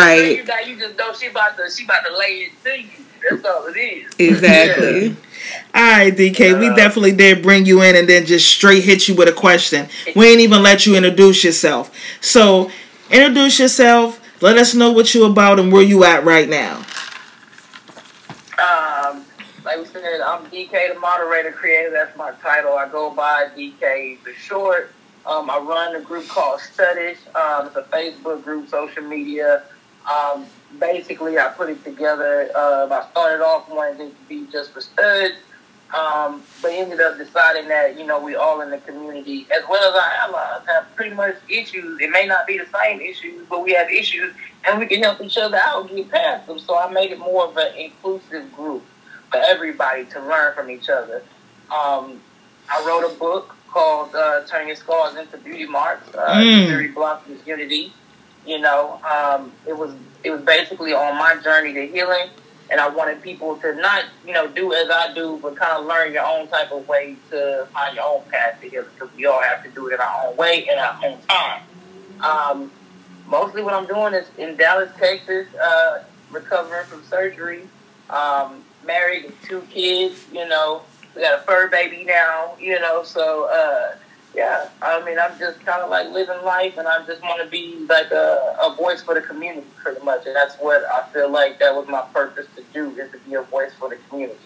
Right. 0.45 0.65
You, 0.67 0.73
you 0.73 0.79
just 0.79 0.97
know 0.97 1.13
she 1.13 1.27
about 1.27 1.57
to 1.57 1.69
she 1.69 1.85
about 1.85 2.05
to 2.05 2.17
lay 2.17 2.49
it 2.49 2.63
to 2.63 2.81
you. 2.81 2.89
That's 3.29 3.45
all 3.45 3.65
it 3.67 3.77
is. 3.77 4.13
Exactly. 4.17 5.15
All 5.73 5.81
right, 5.81 6.15
DK, 6.15 6.59
we 6.59 6.69
Uh, 6.69 6.75
definitely 6.75 7.11
did 7.11 7.41
bring 7.41 7.65
you 7.65 7.81
in 7.81 7.95
and 7.95 8.07
then 8.07 8.25
just 8.25 8.47
straight 8.47 8.83
hit 8.83 9.07
you 9.07 9.15
with 9.15 9.27
a 9.27 9.33
question. 9.33 9.87
We 10.15 10.27
ain't 10.27 10.41
even 10.41 10.61
let 10.63 10.85
you 10.85 10.95
introduce 10.95 11.43
yourself. 11.43 11.91
So, 12.21 12.71
introduce 13.09 13.59
yourself. 13.59 14.19
Let 14.41 14.57
us 14.57 14.73
know 14.73 14.91
what 14.91 15.13
you 15.13 15.25
about 15.25 15.59
and 15.59 15.71
where 15.71 15.81
you 15.81 16.03
at 16.03 16.23
right 16.23 16.47
now. 16.47 16.77
Um, 18.57 19.25
like 19.65 19.77
we 19.77 19.85
said, 19.85 20.21
I'm 20.21 20.45
DK, 20.47 20.93
the 20.93 20.99
moderator 20.99 21.51
creator. 21.51 21.91
That's 21.91 22.15
my 22.17 22.31
title. 22.41 22.73
I 22.73 22.87
go 22.87 23.09
by 23.11 23.47
DK 23.55 24.23
the 24.23 24.33
short. 24.33 24.93
Um, 25.25 25.49
I 25.49 25.57
run 25.59 25.95
a 25.95 26.01
group 26.01 26.27
called 26.27 26.59
Studish. 26.59 27.17
Um, 27.35 27.67
it's 27.67 27.75
a 27.75 27.83
Facebook 27.83 28.43
group, 28.43 28.69
social 28.69 29.03
media. 29.03 29.63
Um, 30.09 30.45
basically, 30.79 31.37
I 31.37 31.49
put 31.49 31.69
it 31.69 31.83
together. 31.83 32.49
Uh, 32.55 32.87
I 32.89 33.09
started 33.11 33.43
off 33.43 33.69
wanting 33.69 34.07
it 34.07 34.09
to 34.09 34.29
be 34.29 34.51
just 34.51 34.71
for 34.71 34.81
studs, 34.81 35.35
um, 35.95 36.41
but 36.61 36.71
ended 36.71 37.01
up 37.01 37.17
deciding 37.17 37.67
that 37.67 37.99
you 37.99 38.05
know 38.05 38.19
we 38.19 38.35
all 38.35 38.61
in 38.61 38.71
the 38.71 38.77
community, 38.79 39.45
as 39.55 39.63
well 39.69 39.83
as 39.89 39.95
our 39.95 40.29
allies, 40.29 40.65
have 40.67 40.95
pretty 40.95 41.15
much 41.15 41.35
issues. 41.49 41.99
It 42.01 42.09
may 42.11 42.25
not 42.25 42.47
be 42.47 42.57
the 42.57 42.67
same 42.83 43.01
issues, 43.01 43.45
but 43.49 43.63
we 43.63 43.73
have 43.73 43.89
issues, 43.89 44.33
and 44.65 44.79
we 44.79 44.87
can 44.87 45.03
help 45.03 45.21
each 45.21 45.37
other 45.37 45.57
out, 45.57 45.93
get 45.93 46.09
past 46.09 46.47
them. 46.47 46.59
So 46.59 46.77
I 46.77 46.89
made 46.91 47.11
it 47.11 47.19
more 47.19 47.45
of 47.45 47.57
an 47.57 47.75
inclusive 47.77 48.51
group 48.55 48.83
for 49.29 49.37
everybody 49.37 50.05
to 50.05 50.21
learn 50.21 50.55
from 50.55 50.71
each 50.71 50.89
other. 50.89 51.21
Um, 51.69 52.21
I 52.71 52.83
wrote 52.87 53.11
a 53.11 53.15
book 53.19 53.55
called 53.71 54.13
uh, 54.15 54.41
"Turn 54.45 54.67
Your 54.67 54.75
Scars 54.75 55.15
into 55.15 55.37
Beauty 55.37 55.65
Marks." 55.65 56.07
Uh, 56.15 56.35
Mm. 56.35 56.93
Blossoms 56.93 57.45
Unity. 57.45 57.93
You 58.45 58.59
know, 58.59 58.99
um, 59.03 59.51
it 59.67 59.77
was 59.77 59.91
it 60.23 60.31
was 60.31 60.41
basically 60.41 60.93
on 60.93 61.17
my 61.17 61.35
journey 61.43 61.73
to 61.73 61.87
healing, 61.87 62.29
and 62.71 62.79
I 62.81 62.87
wanted 62.87 63.21
people 63.21 63.57
to 63.57 63.75
not 63.75 64.05
you 64.25 64.33
know 64.33 64.47
do 64.47 64.73
as 64.73 64.89
I 64.89 65.13
do, 65.13 65.39
but 65.41 65.55
kind 65.55 65.73
of 65.73 65.85
learn 65.85 66.13
your 66.13 66.25
own 66.25 66.47
type 66.47 66.71
of 66.71 66.87
way 66.87 67.15
to 67.31 67.67
find 67.73 67.95
your 67.95 68.05
own 68.05 68.21
path 68.31 68.59
to 68.61 68.69
healing 68.69 68.89
because 68.97 69.13
we 69.15 69.25
all 69.25 69.41
have 69.41 69.63
to 69.63 69.69
do 69.69 69.87
it 69.89 69.95
in 69.95 69.99
our 69.99 70.27
own 70.27 70.37
way 70.37 70.67
in 70.71 70.77
our 70.79 70.97
own 71.05 71.17
time. 71.27 71.61
Um, 72.21 72.71
mostly, 73.27 73.61
what 73.61 73.73
I'm 73.73 73.85
doing 73.87 74.13
is 74.13 74.27
in 74.37 74.55
Dallas, 74.55 74.89
Texas, 74.97 75.47
uh, 75.55 76.03
recovering 76.31 76.85
from 76.87 77.03
surgery. 77.05 77.63
Um, 78.09 78.63
married 78.85 79.25
with 79.25 79.41
two 79.43 79.61
kids, 79.69 80.25
you 80.33 80.47
know, 80.47 80.81
we 81.15 81.21
got 81.21 81.39
a 81.39 81.41
fur 81.43 81.67
baby 81.69 82.03
now, 82.05 82.55
you 82.59 82.79
know, 82.79 83.03
so 83.03 83.45
uh 83.45 83.95
yeah, 84.35 84.69
I 84.81 85.03
mean 85.03 85.17
I'm 85.19 85.37
just 85.39 85.59
kinda 85.59 85.87
like 85.87 86.09
living 86.09 86.41
life 86.43 86.77
and 86.77 86.87
I 86.87 87.05
just 87.05 87.21
wanna 87.21 87.45
be 87.45 87.85
like 87.89 88.11
a, 88.11 88.57
a 88.61 88.75
voice 88.75 89.01
for 89.01 89.13
the 89.13 89.21
community 89.21 89.67
pretty 89.75 90.03
much 90.03 90.25
and 90.25 90.35
that's 90.35 90.55
what 90.57 90.83
I 90.85 91.07
feel 91.11 91.29
like 91.29 91.59
that 91.59 91.75
was 91.75 91.87
my 91.87 92.01
purpose 92.13 92.47
to 92.55 92.63
do 92.73 92.89
is 92.99 93.11
to 93.11 93.17
be 93.19 93.35
a 93.35 93.41
voice 93.41 93.71
for 93.79 93.89
the 93.89 93.97
community. 94.09 94.39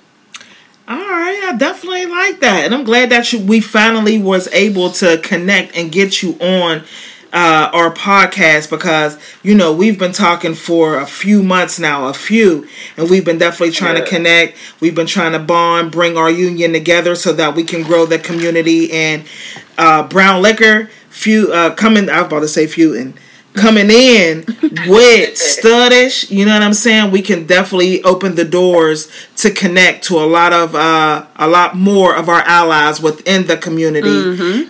All 0.86 0.98
right, 0.98 1.42
I 1.46 1.56
definitely 1.56 2.08
like 2.08 2.42
that, 2.42 2.66
and 2.66 2.76
I'm 2.76 2.84
glad 2.84 3.10
that 3.12 3.32
you, 3.32 3.40
we 3.40 3.62
finally 3.62 4.20
was 4.20 4.50
able 4.50 4.92
to 4.92 5.18
connect 5.20 5.78
and 5.78 5.90
get 5.90 6.22
you 6.22 6.34
on 6.42 6.84
uh, 7.34 7.72
our 7.74 7.92
podcast 7.92 8.70
because 8.70 9.18
you 9.42 9.56
know 9.56 9.74
we've 9.74 9.98
been 9.98 10.12
talking 10.12 10.54
for 10.54 11.00
a 11.00 11.06
few 11.08 11.42
months 11.42 11.80
now, 11.80 12.08
a 12.08 12.14
few, 12.14 12.68
and 12.96 13.10
we've 13.10 13.26
been 13.26 13.40
definitely 13.40 13.74
trying 13.74 13.96
to 13.96 14.08
connect. 14.08 14.56
We've 14.80 14.96
been 14.96 15.08
trying 15.08 15.32
to 15.32 15.40
bond, 15.40 15.92
bring 15.92 16.16
our 16.16 16.30
union 16.30 16.74
together 16.74 17.16
so 17.16 17.34
that 17.34 17.56
we 17.56 17.64
can 17.64 17.82
grow 17.82 18.06
the 18.06 18.20
community. 18.20 18.92
And 18.92 19.26
uh, 19.78 20.08
BrownLiqHer, 20.08 20.90
few 21.10 21.52
uh, 21.52 21.74
coming. 21.74 22.08
I 22.10 22.20
was 22.22 22.28
about 22.28 22.40
to 22.42 22.48
say 22.48 22.68
few 22.68 22.96
and 22.96 23.20
coming 23.54 23.90
in 23.90 24.46
with 24.88 25.36
Studish, 25.36 26.30
you 26.30 26.46
know 26.46 26.54
what 26.54 26.62
I'm 26.62 26.74
saying? 26.74 27.12
We 27.12 27.22
can 27.22 27.46
definitely 27.46 28.04
open 28.04 28.36
the 28.36 28.46
doors 28.46 29.12
to 29.38 29.52
connect 29.52 30.06
to 30.06 30.18
a 30.18 30.26
lot 30.26 30.54
of 30.54 30.76
uh, 30.76 31.26
a 31.44 31.48
lot 31.48 31.76
more 31.76 32.16
of 32.16 32.30
our 32.30 32.42
allies 32.42 33.02
within 33.02 33.48
the 33.48 33.58
community, 33.58 34.08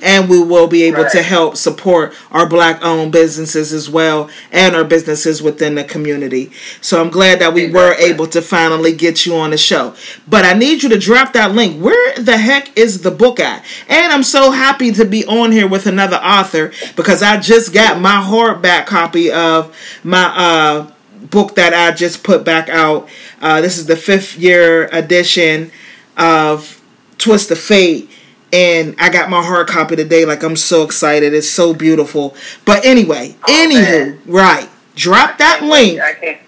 and 0.02 0.28
we 0.28 0.42
will 0.42 0.68
be 0.68 0.84
able 0.84 1.08
to 1.10 1.22
help 1.22 1.56
support 1.56 2.14
our 2.32 2.50
black-owned 2.50 3.12
businesses 3.12 3.72
as 3.72 3.90
well 3.90 4.30
and 4.52 4.76
our 4.76 4.84
businesses 4.84 5.42
within 5.44 5.76
the 5.76 5.84
community. 5.84 6.52
So 6.82 7.00
I'm 7.00 7.12
glad 7.12 7.40
that 7.40 7.54
we 7.54 7.70
were 7.70 7.94
able 7.94 8.26
to 8.28 8.42
finally 8.42 8.94
get 8.94 9.26
you 9.26 9.36
on 9.36 9.52
the 9.52 9.58
show. 9.58 9.94
But 10.28 10.46
I 10.46 10.54
need 10.54 10.82
you 10.82 10.90
to 10.90 10.98
drop 10.98 11.34
that 11.34 11.52
link. 11.54 11.80
Where 11.80 12.16
the 12.16 12.38
heck 12.38 12.76
is 12.78 13.02
the 13.02 13.12
book 13.12 13.40
at? 13.40 13.64
And 13.88 14.12
I'm 14.12 14.24
so 14.24 14.52
happy 14.52 14.92
to 14.94 15.06
be 15.06 15.26
on 15.26 15.52
here 15.52 15.68
with 15.68 15.86
another 15.86 16.18
author 16.18 16.72
because 16.96 17.22
I 17.22 17.40
just 17.40 17.72
got 17.74 18.02
my 18.02 18.16
hardback 18.16 18.88
copy 18.88 19.32
of 19.32 19.76
my 20.04 20.24
uh, 20.36 20.92
book 21.30 21.56
that 21.56 21.74
I 21.74 21.96
just 21.96 22.24
put 22.24 22.44
back 22.44 22.68
out. 22.70 23.08
Uh, 23.42 23.62
this 23.62 23.78
is 23.78 23.86
the 23.86 23.96
fifth 23.96 24.38
year 24.38 24.88
edition 24.92 25.72
of 26.18 26.82
Twist 27.18 27.52
of 27.52 27.58
Fate. 27.60 28.10
And 28.52 28.96
I 29.00 29.10
got 29.10 29.30
my 29.32 29.42
hard 29.44 29.68
copy 29.68 29.96
today. 29.96 30.26
Like 30.26 30.44
I'm 30.44 30.56
so 30.56 30.84
excited. 30.84 31.34
It's 31.34 31.50
so 31.50 31.74
beautiful. 31.74 32.36
But 32.66 32.86
anyway, 32.86 33.36
Oh, 33.48 33.52
anywho, 33.52 33.74
man. 33.82 34.22
right. 34.28 34.70
Drop 34.96 35.38
that 35.40 35.62
link. 35.64 35.94
wait. 35.94 36.02
I 36.02 36.14
can't. 36.14 36.40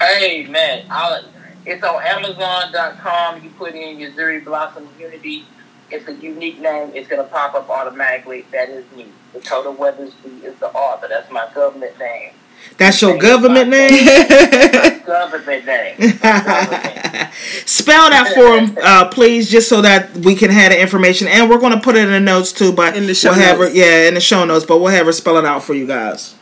Hey 0.00 0.46
man, 0.46 0.84
I'll, 0.90 1.22
it's 1.64 1.82
on 1.84 2.02
Amazon.com. 2.02 3.42
You 3.42 3.50
put 3.50 3.74
in 3.74 3.98
Uzuri 3.98 4.44
Blossom 4.44 4.88
Unity. 4.98 5.44
It's 5.90 6.08
a 6.08 6.14
unique 6.14 6.58
name. 6.60 6.90
It's 6.94 7.08
gonna 7.08 7.24
pop 7.24 7.54
up 7.54 7.68
automatically. 7.70 8.44
That 8.52 8.68
is 8.70 8.84
me. 8.96 9.06
Dakota 9.32 9.70
Weathersby 9.70 10.42
is 10.44 10.58
the 10.60 10.68
author. 10.72 11.08
That's 11.08 11.30
my 11.30 11.48
government 11.54 11.98
name. 11.98 12.32
That's 12.76 13.00
your 13.00 13.16
government 13.18 13.68
name? 13.68 14.04
Government 15.06 15.64
name. 15.64 15.96
Government. 16.18 17.32
Spell 17.66 18.10
that 18.10 18.32
for 18.34 18.58
him, 18.58 18.78
uh, 18.82 19.08
please, 19.08 19.48
just 19.50 19.68
so 19.68 19.80
that 19.82 20.16
we 20.16 20.34
can 20.34 20.50
have 20.50 20.72
the 20.72 20.80
information. 20.80 21.28
And 21.28 21.48
we're 21.48 21.58
going 21.60 21.72
to 21.72 21.80
put 21.80 21.94
it 21.94 22.04
in 22.04 22.10
the 22.10 22.20
notes 22.20 22.52
too, 22.52 22.72
but 22.72 22.96
In 22.96 23.06
the 23.06 23.14
show 23.14 23.30
we'll 23.30 23.38
have 23.40 23.58
her, 23.58 23.68
yeah, 23.68 24.08
in 24.08 24.14
the 24.14 24.20
show 24.20 24.44
notes, 24.44 24.64
but 24.64 24.78
we'll 24.78 24.92
have 24.92 25.06
her 25.06 25.12
spell 25.12 25.36
it 25.36 25.44
out 25.44 25.62
for 25.62 25.74
you 25.74 25.86
guys. 25.86 26.34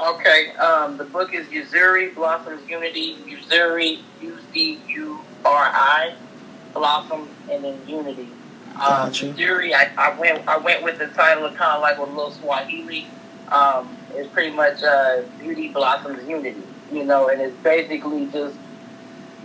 Okay, 0.00 0.50
um, 0.56 0.96
the 0.98 1.04
book 1.04 1.32
is 1.34 1.46
Uzuri 1.46 2.14
Blossoms 2.14 2.68
Unity. 2.68 3.16
Uzuri, 3.26 4.00
U 4.20 4.38
Z 4.52 4.80
U 4.88 5.20
R 5.44 5.70
I, 5.72 6.14
Blossoms, 6.74 7.30
and 7.50 7.64
then 7.64 7.78
Unity. 7.86 8.28
Um, 8.74 8.78
Gotcha. 8.78 9.26
Uzuri, 9.26 9.72
I, 9.72 9.90
I 9.96 10.18
went 10.18 10.46
I 10.46 10.58
went 10.58 10.82
with 10.82 10.98
the 10.98 11.06
title 11.08 11.46
of 11.46 11.54
kind 11.54 11.76
of 11.76 11.80
like 11.80 11.98
a 11.98 12.02
little 12.02 12.32
Swahili. 12.32 13.06
Um, 13.48 13.96
it's 14.14 14.32
pretty 14.32 14.54
much 14.54 14.82
uh, 14.82 15.22
Beauty 15.38 15.68
Blossoms 15.68 16.26
Unity, 16.28 16.62
you 16.92 17.04
know, 17.04 17.28
and 17.28 17.40
it's 17.40 17.56
basically 17.62 18.26
just 18.26 18.56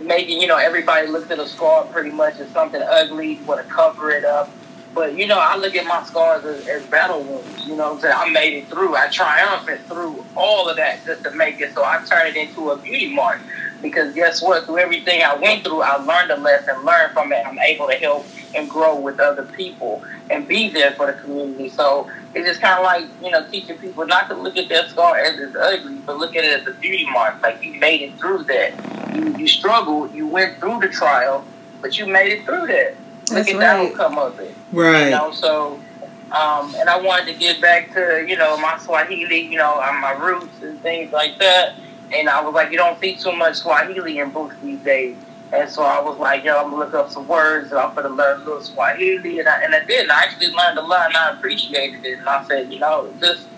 making 0.00 0.40
you 0.40 0.46
know 0.46 0.56
everybody 0.56 1.06
looks 1.06 1.30
at 1.30 1.38
a 1.38 1.46
scar 1.46 1.84
pretty 1.84 2.10
much 2.10 2.38
as 2.38 2.48
something 2.50 2.82
ugly, 2.82 3.40
want 3.46 3.66
to 3.66 3.72
cover 3.72 4.10
it 4.10 4.24
up. 4.24 4.50
But 4.94 5.16
you 5.16 5.26
know, 5.26 5.38
I 5.38 5.56
look 5.56 5.76
at 5.76 5.86
my 5.86 6.02
scars 6.04 6.44
as, 6.44 6.66
as 6.66 6.84
battle 6.86 7.22
wounds. 7.22 7.66
You 7.66 7.76
know 7.76 7.92
I'm 7.92 8.00
saying? 8.00 8.14
I 8.16 8.28
made 8.30 8.54
it 8.54 8.68
through. 8.68 8.96
I 8.96 9.08
triumphed 9.08 9.86
through 9.86 10.24
all 10.36 10.68
of 10.68 10.76
that 10.76 11.04
just 11.04 11.22
to 11.24 11.30
make 11.32 11.60
it. 11.60 11.74
So 11.74 11.84
I 11.84 12.02
turned 12.04 12.36
it 12.36 12.48
into 12.48 12.70
a 12.70 12.76
beauty 12.76 13.14
mark. 13.14 13.40
Because 13.82 14.14
guess 14.14 14.42
what? 14.42 14.66
Through 14.66 14.78
everything 14.78 15.22
I 15.22 15.36
went 15.36 15.64
through, 15.64 15.82
I 15.82 15.96
learned 15.96 16.30
a 16.30 16.36
lesson, 16.36 16.84
learned 16.84 17.12
from 17.12 17.32
it. 17.32 17.46
I'm 17.46 17.58
able 17.60 17.86
to 17.86 17.94
help 17.94 18.26
and 18.54 18.68
grow 18.68 18.98
with 18.98 19.20
other 19.20 19.44
people 19.44 20.04
and 20.28 20.46
be 20.46 20.68
there 20.68 20.92
for 20.92 21.06
the 21.06 21.14
community. 21.14 21.70
So 21.70 22.10
it's 22.34 22.46
just 22.46 22.60
kind 22.60 22.78
of 22.78 22.84
like, 22.84 23.06
you 23.22 23.30
know, 23.30 23.46
teaching 23.50 23.76
people 23.78 24.06
not 24.06 24.28
to 24.28 24.34
look 24.34 24.56
at 24.56 24.68
their 24.68 24.86
scar 24.88 25.18
as 25.18 25.38
it's 25.38 25.56
ugly, 25.56 25.96
but 26.06 26.18
look 26.18 26.36
at 26.36 26.44
it 26.44 26.60
as 26.60 26.66
a 26.66 26.72
beauty 26.78 27.06
mark. 27.10 27.42
Like 27.42 27.62
you 27.62 27.74
made 27.80 28.02
it 28.02 28.18
through 28.18 28.44
that. 28.44 29.16
You, 29.16 29.36
you 29.36 29.48
struggled, 29.48 30.14
you 30.14 30.26
went 30.26 30.58
through 30.60 30.80
the 30.80 30.88
trial, 30.88 31.44
but 31.80 31.98
you 31.98 32.06
made 32.06 32.32
it 32.32 32.44
through 32.44 32.68
that. 32.68 32.94
Look 32.94 33.28
That's 33.28 33.48
at 33.48 33.56
right. 33.56 33.88
the 33.88 33.92
outcome 33.92 34.18
of 34.18 34.38
it. 34.38 34.54
Right. 34.72 35.04
You 35.04 35.10
know, 35.10 35.32
so 35.32 35.80
um, 36.32 36.72
and 36.76 36.88
I 36.88 37.00
wanted 37.00 37.32
to 37.32 37.38
get 37.38 37.60
back 37.60 37.92
to 37.94 38.24
you 38.26 38.36
know 38.36 38.56
my 38.56 38.78
Swahili, 38.78 39.40
you 39.40 39.58
know, 39.58 39.80
uh, 39.80 39.92
my 40.00 40.12
roots 40.12 40.62
and 40.62 40.80
things 40.80 41.12
like 41.12 41.38
that. 41.38 41.74
And 42.12 42.28
I 42.28 42.40
was 42.40 42.54
like, 42.54 42.70
you 42.70 42.76
don't 42.76 43.00
see 43.00 43.16
too 43.16 43.32
much 43.32 43.56
Swahili 43.56 44.18
in 44.18 44.30
books 44.30 44.54
these 44.62 44.80
days. 44.80 45.16
And 45.52 45.68
so 45.68 45.82
I 45.82 46.00
was 46.00 46.18
like, 46.18 46.44
yo, 46.44 46.56
I'm 46.56 46.70
gonna 46.70 46.76
look 46.76 46.94
up 46.94 47.10
some 47.10 47.26
words 47.26 47.70
and 47.70 47.80
I'm 47.80 47.94
gonna 47.94 48.08
learn 48.10 48.40
a 48.40 48.44
little 48.44 48.60
Swahili. 48.62 49.40
And 49.40 49.48
I, 49.48 49.62
and 49.62 49.74
I 49.74 49.84
did. 49.84 50.02
And 50.04 50.12
I 50.12 50.22
actually 50.24 50.48
learned 50.48 50.78
a 50.78 50.82
lot 50.82 51.06
and 51.08 51.16
I 51.16 51.30
appreciated 51.30 52.04
it. 52.04 52.18
And 52.20 52.28
I 52.28 52.44
said, 52.44 52.72
you 52.72 52.78
know, 52.78 53.12
just, 53.20 53.48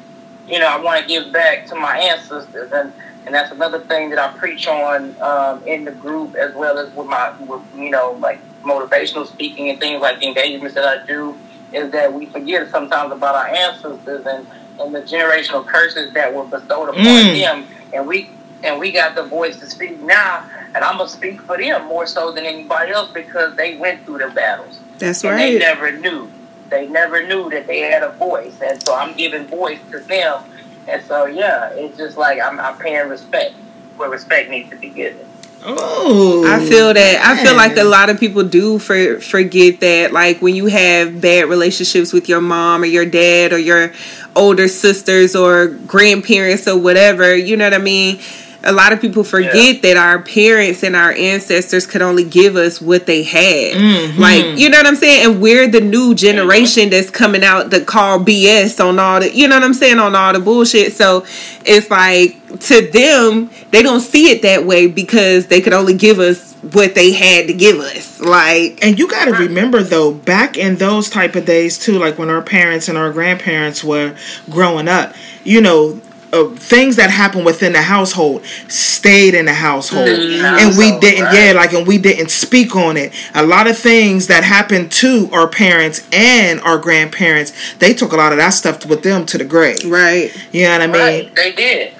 you 0.46 0.58
know, 0.58 0.66
I 0.68 0.80
want 0.80 1.02
to 1.02 1.06
give 1.08 1.32
back 1.32 1.66
to 1.66 1.74
my 1.74 1.98
ancestors. 1.98 2.72
And, 2.72 2.92
and 3.26 3.34
that's 3.34 3.52
another 3.52 3.80
thing 3.80 4.10
that 4.10 4.18
I 4.18 4.32
preach 4.38 4.66
on 4.68 5.20
um, 5.20 5.62
in 5.66 5.84
the 5.84 5.92
group 5.92 6.34
as 6.34 6.54
well 6.54 6.78
as 6.78 6.92
with 6.94 7.06
my, 7.08 7.32
with, 7.40 7.62
you 7.76 7.90
know, 7.90 8.16
like 8.20 8.40
motivational 8.64 9.26
speaking 9.26 9.68
and 9.68 9.78
things 9.78 10.00
like 10.00 10.22
engagements 10.22 10.74
that 10.74 10.84
I 10.84 11.04
do 11.06 11.38
is 11.72 11.90
that 11.92 12.12
we 12.12 12.26
forget 12.26 12.70
sometimes 12.70 13.12
about 13.12 13.34
our 13.34 13.48
ancestors 13.48 14.24
and, 14.26 14.46
and 14.80 14.94
the 14.94 15.00
generational 15.02 15.66
curses 15.66 16.12
that 16.14 16.34
were 16.34 16.44
bestowed 16.44 16.88
upon 16.90 17.02
Mm. 17.02 17.34
them. 17.34 17.66
And 17.92 18.06
we 18.06 18.30
and 18.64 18.78
we 18.78 18.92
got 18.92 19.16
the 19.16 19.24
voice 19.24 19.58
to 19.58 19.66
speak 19.66 20.00
now. 20.00 20.44
And 20.74 20.84
I'm 20.84 20.98
gonna 20.98 21.08
speak 21.08 21.40
for 21.42 21.58
them 21.58 21.86
more 21.86 22.06
so 22.06 22.32
than 22.32 22.44
anybody 22.44 22.92
else 22.92 23.10
because 23.12 23.54
they 23.56 23.76
went 23.76 24.04
through 24.04 24.18
the 24.18 24.28
battles 24.28 24.80
That's 24.98 25.22
right. 25.22 25.36
they 25.36 25.58
never 25.58 25.92
knew. 25.92 26.30
They 26.70 26.88
never 26.88 27.26
knew 27.26 27.50
that 27.50 27.66
they 27.66 27.80
had 27.80 28.02
a 28.02 28.12
voice, 28.12 28.58
and 28.62 28.82
so 28.82 28.94
I'm 28.94 29.14
giving 29.14 29.46
voice 29.46 29.80
to 29.90 29.98
them. 30.00 30.44
And 30.88 31.02
so 31.04 31.26
yeah, 31.26 31.70
it's 31.74 31.98
just 31.98 32.16
like 32.16 32.40
I'm, 32.40 32.58
I'm 32.58 32.78
paying 32.78 33.08
respect 33.08 33.54
where 33.96 34.08
respect 34.08 34.48
needs 34.50 34.70
to 34.70 34.76
be 34.76 34.88
given. 34.88 35.26
Oh, 35.64 36.44
I 36.48 36.58
feel 36.66 36.92
that. 36.92 37.24
I 37.24 37.42
feel 37.42 37.54
like 37.54 37.76
a 37.76 37.84
lot 37.84 38.10
of 38.10 38.18
people 38.18 38.42
do 38.42 38.78
for, 38.78 39.20
forget 39.20 39.80
that. 39.80 40.12
Like 40.12 40.42
when 40.42 40.56
you 40.56 40.66
have 40.66 41.20
bad 41.20 41.48
relationships 41.48 42.12
with 42.12 42.28
your 42.28 42.40
mom 42.40 42.82
or 42.82 42.86
your 42.86 43.06
dad 43.06 43.52
or 43.52 43.58
your 43.58 43.92
older 44.34 44.66
sisters 44.66 45.36
or 45.36 45.68
grandparents 45.68 46.66
or 46.66 46.76
whatever, 46.76 47.34
you 47.36 47.56
know 47.56 47.64
what 47.64 47.74
I 47.74 47.78
mean? 47.78 48.18
A 48.64 48.72
lot 48.72 48.92
of 48.92 49.00
people 49.00 49.24
forget 49.24 49.54
yeah. 49.54 49.80
that 49.82 49.96
our 49.96 50.22
parents 50.22 50.82
and 50.82 50.94
our 50.94 51.12
ancestors 51.12 51.86
could 51.86 52.02
only 52.02 52.24
give 52.24 52.56
us 52.56 52.80
what 52.80 53.06
they 53.06 53.22
had. 53.22 53.74
Mm-hmm. 53.74 54.20
Like, 54.20 54.58
you 54.58 54.68
know 54.70 54.78
what 54.78 54.86
I'm 54.86 54.96
saying? 54.96 55.32
And 55.32 55.42
we're 55.42 55.68
the 55.68 55.80
new 55.80 56.14
generation 56.14 56.90
that's 56.90 57.10
coming 57.10 57.42
out 57.42 57.70
to 57.72 57.84
call 57.84 58.20
BS 58.20 58.84
on 58.84 58.98
all 58.98 59.20
the, 59.20 59.34
you 59.34 59.48
know 59.48 59.56
what 59.56 59.64
I'm 59.64 59.74
saying, 59.74 59.98
on 59.98 60.14
all 60.14 60.32
the 60.32 60.40
bullshit. 60.40 60.92
So 60.92 61.24
it's 61.64 61.90
like 61.90 62.60
to 62.60 62.88
them, 62.90 63.50
they 63.70 63.82
don't 63.82 64.00
see 64.00 64.30
it 64.30 64.42
that 64.42 64.64
way 64.64 64.86
because 64.86 65.46
they 65.46 65.60
could 65.60 65.72
only 65.72 65.94
give 65.94 66.18
us 66.18 66.52
what 66.62 66.94
they 66.94 67.12
had 67.12 67.48
to 67.48 67.54
give 67.54 67.80
us. 67.80 68.20
Like, 68.20 68.84
and 68.84 68.98
you 68.98 69.08
got 69.08 69.24
to 69.24 69.32
remember 69.32 69.82
though, 69.82 70.12
back 70.12 70.56
in 70.56 70.76
those 70.76 71.10
type 71.10 71.34
of 71.34 71.44
days 71.44 71.78
too, 71.78 71.98
like 71.98 72.18
when 72.18 72.30
our 72.30 72.42
parents 72.42 72.88
and 72.88 72.96
our 72.96 73.12
grandparents 73.12 73.82
were 73.82 74.16
growing 74.48 74.86
up, 74.86 75.14
you 75.42 75.60
know, 75.60 76.00
uh, 76.32 76.48
things 76.56 76.96
that 76.96 77.10
happened 77.10 77.44
within 77.44 77.72
the 77.72 77.82
household 77.82 78.44
stayed 78.68 79.34
in 79.34 79.44
the 79.44 79.52
household. 79.52 80.08
Mm-hmm. 80.08 80.44
and 80.44 80.78
we 80.78 80.98
didn't 80.98 81.24
right. 81.24 81.48
yeah 81.48 81.52
like 81.52 81.72
and 81.72 81.86
we 81.86 81.98
didn't 81.98 82.30
speak 82.30 82.74
on 82.74 82.96
it. 82.96 83.12
A 83.34 83.44
lot 83.44 83.66
of 83.66 83.76
things 83.76 84.28
that 84.28 84.44
happened 84.44 84.90
to 84.92 85.28
our 85.32 85.48
parents 85.48 86.06
and 86.12 86.60
our 86.60 86.78
grandparents 86.78 87.52
they 87.78 87.92
took 87.92 88.12
a 88.12 88.16
lot 88.16 88.32
of 88.32 88.38
that 88.38 88.50
stuff 88.50 88.86
with 88.86 89.02
them 89.02 89.26
to 89.26 89.38
the 89.38 89.44
grave. 89.44 89.84
Right. 89.84 90.34
You 90.52 90.64
know 90.64 90.78
what 90.78 90.80
i 90.82 90.86
mean? 90.86 90.96
Right. 90.96 91.36
they 91.36 91.52
did. 91.52 91.94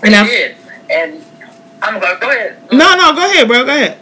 They 0.00 0.14
and 0.14 0.28
did. 0.28 0.56
And 0.90 1.24
i'm 1.82 2.00
gonna 2.00 2.18
go 2.20 2.30
ahead. 2.30 2.68
Go 2.68 2.76
no 2.76 2.96
no 2.96 3.14
go 3.14 3.30
ahead 3.30 3.46
bro. 3.46 3.64
Go 3.64 3.70
ahead 3.70 3.98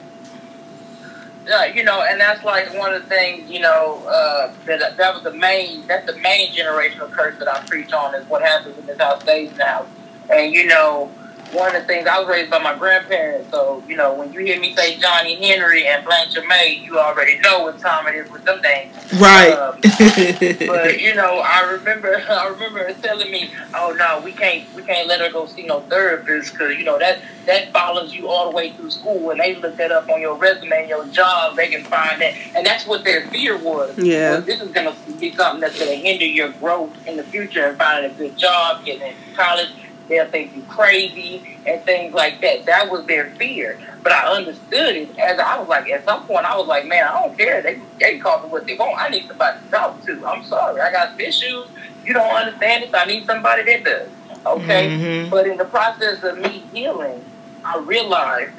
yeah, 1.53 1.67
you 1.67 1.85
know, 1.85 2.03
and 2.03 2.19
that's 2.19 2.43
like 2.45 2.73
one 2.79 2.95
of 2.95 3.03
the 3.03 3.09
things, 3.09 3.51
you 3.51 3.61
know, 3.61 4.03
uh, 4.07 4.53
that 4.65 4.97
that 4.97 5.15
was 5.15 5.23
the 5.23 5.33
main, 5.33 5.87
that's 5.87 6.07
the 6.07 6.19
main 6.21 6.51
generational 6.53 7.11
curse 7.11 7.39
that 7.39 7.49
I 7.49 7.63
preach 7.67 7.93
on 7.93 8.15
is 8.15 8.27
what 8.27 8.41
happens 8.41 8.79
in 8.79 8.87
this 8.87 8.99
house 8.99 9.23
stays 9.23 9.57
house. 9.59 9.87
And, 10.31 10.55
you 10.55 10.67
know, 10.67 11.11
one 11.53 11.77
of 11.77 11.83
the 11.83 11.87
things 11.87 12.07
I 12.07 12.19
was 12.19 12.29
raised 12.29 12.51
by 12.51 12.59
my 12.59 12.75
grandparents, 12.77 13.51
so 13.51 13.83
you 13.87 13.97
know 13.97 14.15
when 14.15 14.33
you 14.33 14.41
hear 14.41 14.59
me 14.59 14.75
say 14.75 14.97
Johnny 14.97 15.35
Henry 15.35 15.87
and 15.87 16.05
Blanche 16.05 16.37
May, 16.49 16.81
you 16.83 16.99
already 16.99 17.39
know 17.41 17.65
what 17.65 17.79
time 17.79 18.07
it 18.07 18.15
is 18.15 18.31
with 18.31 18.45
them 18.45 18.61
names. 18.63 18.95
Right. 19.21 19.53
Um, 19.53 19.79
but 19.81 21.01
you 21.01 21.15
know, 21.15 21.43
I 21.45 21.71
remember 21.73 22.17
I 22.29 22.49
remember 22.49 22.93
telling 23.03 23.31
me, 23.31 23.51
"Oh 23.75 23.95
no, 23.99 24.21
we 24.25 24.33
can't 24.33 24.65
we 24.75 24.83
can't 24.83 25.07
let 25.09 25.21
her 25.21 25.31
go 25.31 25.47
see 25.47 25.65
no 25.65 25.81
therapist 25.81 26.53
because 26.53 26.77
you 26.77 26.85
know 26.85 26.99
that 26.99 27.21
that 27.47 27.73
follows 27.73 28.15
you 28.15 28.29
all 28.29 28.51
the 28.51 28.57
way 28.57 28.73
through 28.73 28.91
school, 28.91 29.31
and 29.31 29.41
they 29.41 29.55
look 29.57 29.77
that 29.77 29.93
up 29.93 30.09
on 30.09 30.21
your 30.21 30.37
resume 30.37 30.73
and 30.73 30.89
your 30.89 31.07
job. 31.09 31.57
They 31.57 31.69
can 31.69 31.85
find 31.85 32.21
that, 32.23 32.35
and 32.57 32.65
that's 32.65 32.87
what 32.87 33.05
their 33.05 33.27
fear 33.29 33.59
was. 33.59 33.99
Yeah. 33.99 34.33
Well, 34.33 34.43
this 34.43 34.61
is 34.61 34.71
gonna 34.71 34.95
be 35.21 35.35
something 35.35 35.61
that's 35.61 35.79
gonna 35.79 35.97
hinder 35.97 36.25
your 36.25 36.51
growth 36.51 37.07
in 37.07 37.17
the 37.17 37.25
future 37.25 37.67
and 37.67 37.79
finding 37.79 38.11
a 38.11 38.15
good 38.15 38.39
job, 38.39 38.85
getting 38.85 39.09
into 39.09 39.37
college." 39.37 39.69
They'll 40.13 40.27
think 40.27 40.55
you 40.55 40.61
crazy 40.69 41.57
and 41.65 41.83
things 41.85 42.13
like 42.13 42.43
that. 42.43 42.67
That 42.67 42.91
was 42.91 43.07
their 43.07 43.31
fear. 43.37 43.79
But 44.03 44.13
I 44.13 44.27
understood 44.27 44.95
it 44.95 45.19
as 45.19 45.39
I 45.39 45.59
was 45.59 45.69
like, 45.69 45.89
at 45.89 46.05
some 46.05 46.27
point, 46.27 46.45
I 46.45 46.55
was 46.55 46.67
like, 46.67 46.87
man, 46.87 47.09
I 47.09 47.23
don't 47.23 47.35
care. 47.35 47.63
They, 47.63 47.81
they 47.99 48.19
call 48.19 48.43
me 48.43 48.51
what 48.51 48.67
they 48.67 48.77
want. 48.77 49.01
I 49.01 49.09
need 49.09 49.27
somebody 49.27 49.59
to 49.65 49.71
talk 49.71 50.05
to. 50.05 50.27
I'm 50.27 50.45
sorry. 50.45 50.83
I 50.83 50.93
got 50.93 51.19
issues. 51.19 51.67
You 52.05 52.13
don't 52.13 52.35
understand 52.35 52.85
this. 52.85 52.93
I 52.93 53.07
need 53.07 53.25
somebody 53.25 53.63
that 53.63 53.85
does. 53.85 54.09
Okay? 54.45 54.91
Mm-hmm. 54.91 55.31
But 55.31 55.47
in 55.47 55.57
the 55.57 55.65
process 55.65 56.23
of 56.23 56.37
me 56.37 56.63
healing, 56.75 57.25
I 57.65 57.79
realized 57.79 58.53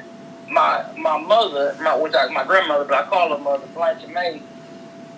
my 0.50 0.84
my 0.98 1.20
mother, 1.20 1.76
my 1.80 1.94
which 1.94 2.14
I, 2.16 2.26
my 2.30 2.42
grandmother, 2.42 2.84
but 2.84 2.94
I 2.94 3.06
call 3.08 3.28
her 3.28 3.38
mother, 3.40 3.64
Blanche 3.68 4.08
May, 4.08 4.42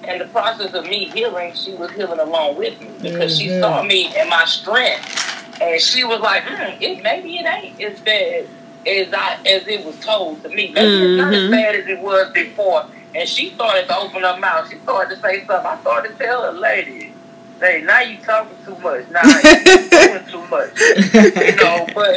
in 0.06 0.18
the 0.18 0.26
process 0.26 0.74
of 0.74 0.84
me 0.84 1.06
healing, 1.06 1.54
she 1.54 1.72
was 1.72 1.90
healing 1.92 2.20
along 2.20 2.58
with 2.58 2.78
me 2.78 2.90
because 3.00 3.40
mm-hmm. 3.40 3.54
she 3.54 3.60
saw 3.60 3.82
me 3.82 4.14
and 4.18 4.28
my 4.28 4.44
strength 4.44 5.35
and 5.60 5.80
she 5.80 6.04
was 6.04 6.20
like, 6.20 6.42
mm, 6.42 6.80
it, 6.80 7.02
maybe 7.02 7.36
it 7.36 7.46
ain't 7.46 7.80
as 7.80 8.00
bad 8.00 8.46
as 8.86 9.12
I 9.12 9.38
as 9.46 9.66
it 9.66 9.84
was 9.84 9.98
told 10.00 10.42
to 10.42 10.48
me. 10.48 10.72
Maybe 10.72 10.80
mm-hmm. 10.80 11.12
it's 11.12 11.18
not 11.18 11.34
as 11.34 11.42
mm-hmm. 11.42 11.50
bad 11.52 11.74
as 11.74 11.86
it 11.86 12.00
was 12.00 12.32
before. 12.32 12.86
And 13.14 13.28
she 13.28 13.50
started 13.50 13.88
to 13.88 13.98
open 13.98 14.22
her 14.22 14.38
mouth. 14.38 14.70
She 14.70 14.78
started 14.78 15.14
to 15.14 15.20
say 15.22 15.46
something. 15.46 15.66
I 15.66 15.80
started 15.80 16.18
to 16.18 16.24
tell 16.24 16.42
her, 16.42 16.52
lady, 16.52 17.12
hey, 17.60 17.82
now 17.82 18.00
you 18.00 18.18
talking 18.18 18.56
too 18.64 18.76
much. 18.78 19.08
Now 19.10 19.22
you 19.22 19.88
doing 19.88 20.26
too 20.26 20.46
much. 20.48 20.78
you 21.14 21.56
know, 21.56 21.86
but 21.94 22.16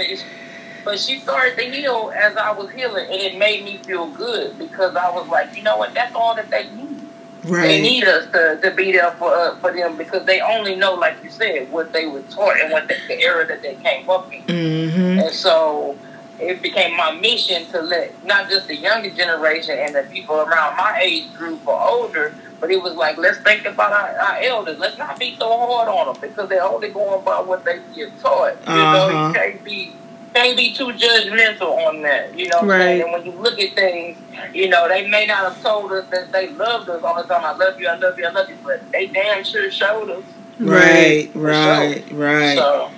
but 0.83 0.99
she 0.99 1.19
started 1.19 1.57
to 1.57 1.71
heal 1.71 2.11
as 2.15 2.35
I 2.37 2.51
was 2.51 2.71
healing, 2.71 3.05
and 3.05 3.21
it 3.21 3.37
made 3.37 3.63
me 3.63 3.77
feel 3.77 4.07
good 4.07 4.57
because 4.57 4.95
I 4.95 5.11
was 5.11 5.27
like, 5.27 5.55
you 5.55 5.63
know 5.63 5.77
what, 5.77 5.93
that's 5.93 6.15
all 6.15 6.35
that 6.35 6.49
they 6.49 6.69
need. 6.71 7.08
Right. 7.45 7.67
They 7.67 7.81
need 7.81 8.03
us 8.03 8.25
to, 8.31 8.59
to 8.61 8.75
be 8.75 8.91
there 8.91 9.11
for 9.11 9.33
uh, 9.33 9.55
for 9.59 9.71
them 9.71 9.97
because 9.97 10.25
they 10.25 10.41
only 10.41 10.75
know, 10.75 10.95
like 10.95 11.23
you 11.23 11.29
said, 11.29 11.71
what 11.71 11.93
they 11.93 12.05
were 12.05 12.21
taught 12.23 12.59
and 12.59 12.71
what 12.71 12.87
the, 12.87 12.95
the 13.07 13.21
era 13.21 13.47
that 13.47 13.61
they 13.61 13.75
came 13.75 14.09
up 14.09 14.31
in. 14.33 14.43
Mm-hmm. 14.43 15.19
And 15.19 15.31
so 15.33 15.97
it 16.39 16.61
became 16.61 16.97
my 16.97 17.11
mission 17.11 17.65
to 17.67 17.81
let 17.81 18.25
not 18.25 18.49
just 18.49 18.67
the 18.67 18.75
younger 18.75 19.09
generation 19.09 19.77
and 19.77 19.95
the 19.95 20.03
people 20.03 20.35
around 20.35 20.75
my 20.75 20.99
age 21.01 21.33
group 21.35 21.65
or 21.65 21.81
older, 21.81 22.35
but 22.59 22.71
it 22.71 22.81
was 22.81 22.95
like 22.95 23.17
let's 23.17 23.37
think 23.39 23.65
about 23.65 23.93
our, 23.93 24.19
our 24.19 24.41
elders. 24.41 24.77
Let's 24.77 24.97
not 24.97 25.17
be 25.17 25.35
so 25.37 25.47
hard 25.47 25.87
on 25.87 26.13
them 26.13 26.21
because 26.21 26.49
they're 26.49 26.63
only 26.63 26.89
going 26.89 27.23
by 27.23 27.39
what 27.39 27.63
they 27.63 27.79
get 27.95 28.19
taught. 28.19 28.55
You 28.67 28.73
uh-huh. 28.73 28.93
know, 28.93 29.27
you 29.27 29.33
can't 29.33 29.63
be 29.63 29.93
can't 30.33 30.57
be 30.57 30.73
too 30.73 30.87
judgmental 30.87 31.87
on 31.87 32.01
that. 32.03 32.37
You 32.37 32.49
know, 32.49 32.61
what 32.61 32.69
right. 32.69 33.01
and 33.01 33.11
when 33.11 33.25
you 33.25 33.31
look 33.31 33.59
at 33.59 33.73
things, 33.73 34.17
you 34.53 34.69
know, 34.69 34.87
they 34.87 35.07
may 35.07 35.25
not 35.25 35.53
have 35.53 35.61
told 35.61 35.91
us 35.91 36.07
that 36.09 36.31
they 36.31 36.49
loved 36.49 36.89
us 36.89 37.03
all 37.03 37.21
the 37.21 37.27
time. 37.27 37.43
I 37.43 37.55
love 37.55 37.79
you, 37.79 37.87
I 37.87 37.95
love 37.97 38.17
you, 38.17 38.25
I 38.25 38.31
love 38.31 38.49
you, 38.49 38.57
but 38.63 38.91
they 38.91 39.07
damn 39.07 39.43
sure 39.43 39.69
showed 39.71 40.09
us. 40.09 40.23
Right, 40.59 41.29
right, 41.33 42.03
sure. 42.07 42.17
right. 42.17 42.57
So, 42.57 42.91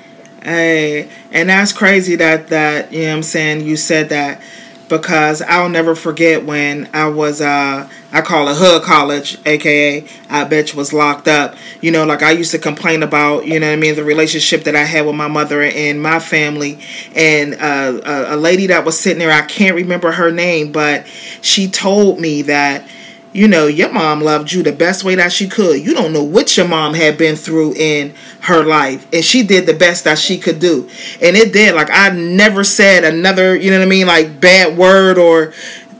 hey, 0.43 1.09
and 1.31 1.49
that's 1.49 1.73
crazy 1.73 2.15
that 2.15 2.47
that 2.47 2.91
you 2.91 3.01
know 3.01 3.09
what 3.09 3.15
I'm 3.17 3.23
saying 3.23 3.61
you 3.61 3.77
said 3.77 4.09
that 4.09 4.41
because 4.91 5.41
I'll 5.41 5.69
never 5.69 5.95
forget 5.95 6.43
when 6.43 6.89
I 6.93 7.07
was 7.07 7.39
uh 7.39 7.89
I 8.11 8.21
call 8.21 8.49
it 8.49 8.57
hood 8.57 8.83
college, 8.83 9.39
aka 9.45 10.05
I 10.29 10.43
you 10.43 10.75
was 10.75 10.91
locked 10.91 11.29
up. 11.29 11.55
You 11.79 11.91
know, 11.91 12.05
like 12.05 12.21
I 12.21 12.31
used 12.31 12.51
to 12.51 12.59
complain 12.59 13.01
about, 13.01 13.47
you 13.47 13.57
know 13.61 13.67
what 13.67 13.73
I 13.73 13.77
mean, 13.77 13.95
the 13.95 14.03
relationship 14.03 14.65
that 14.65 14.75
I 14.75 14.83
had 14.83 15.05
with 15.05 15.15
my 15.15 15.29
mother 15.29 15.61
and 15.61 16.01
my 16.03 16.19
family. 16.19 16.77
And 17.15 17.53
uh, 17.53 18.01
a, 18.03 18.35
a 18.35 18.37
lady 18.37 18.67
that 18.67 18.83
was 18.83 18.99
sitting 18.99 19.19
there, 19.19 19.31
I 19.31 19.43
can't 19.43 19.75
remember 19.75 20.11
her 20.11 20.29
name, 20.29 20.73
but 20.73 21.07
she 21.41 21.69
told 21.69 22.19
me 22.19 22.41
that 22.43 22.85
you 23.33 23.47
know, 23.47 23.67
your 23.67 23.91
mom 23.91 24.21
loved 24.21 24.51
you 24.51 24.61
the 24.61 24.71
best 24.71 25.03
way 25.03 25.15
that 25.15 25.31
she 25.31 25.47
could. 25.47 25.83
You 25.85 25.93
don't 25.93 26.13
know 26.13 26.23
what 26.23 26.57
your 26.57 26.67
mom 26.67 26.93
had 26.93 27.17
been 27.17 27.35
through 27.35 27.73
in 27.75 28.13
her 28.41 28.63
life. 28.63 29.07
And 29.13 29.23
she 29.23 29.43
did 29.43 29.65
the 29.65 29.73
best 29.73 30.03
that 30.03 30.19
she 30.19 30.37
could 30.37 30.59
do. 30.59 30.89
And 31.21 31.37
it 31.37 31.53
did. 31.53 31.75
Like, 31.75 31.89
I 31.91 32.09
never 32.09 32.63
said 32.63 33.03
another, 33.03 33.55
you 33.55 33.71
know 33.71 33.79
what 33.79 33.85
I 33.85 33.89
mean, 33.89 34.07
like 34.07 34.41
bad 34.41 34.77
word 34.77 35.17
or 35.17 35.53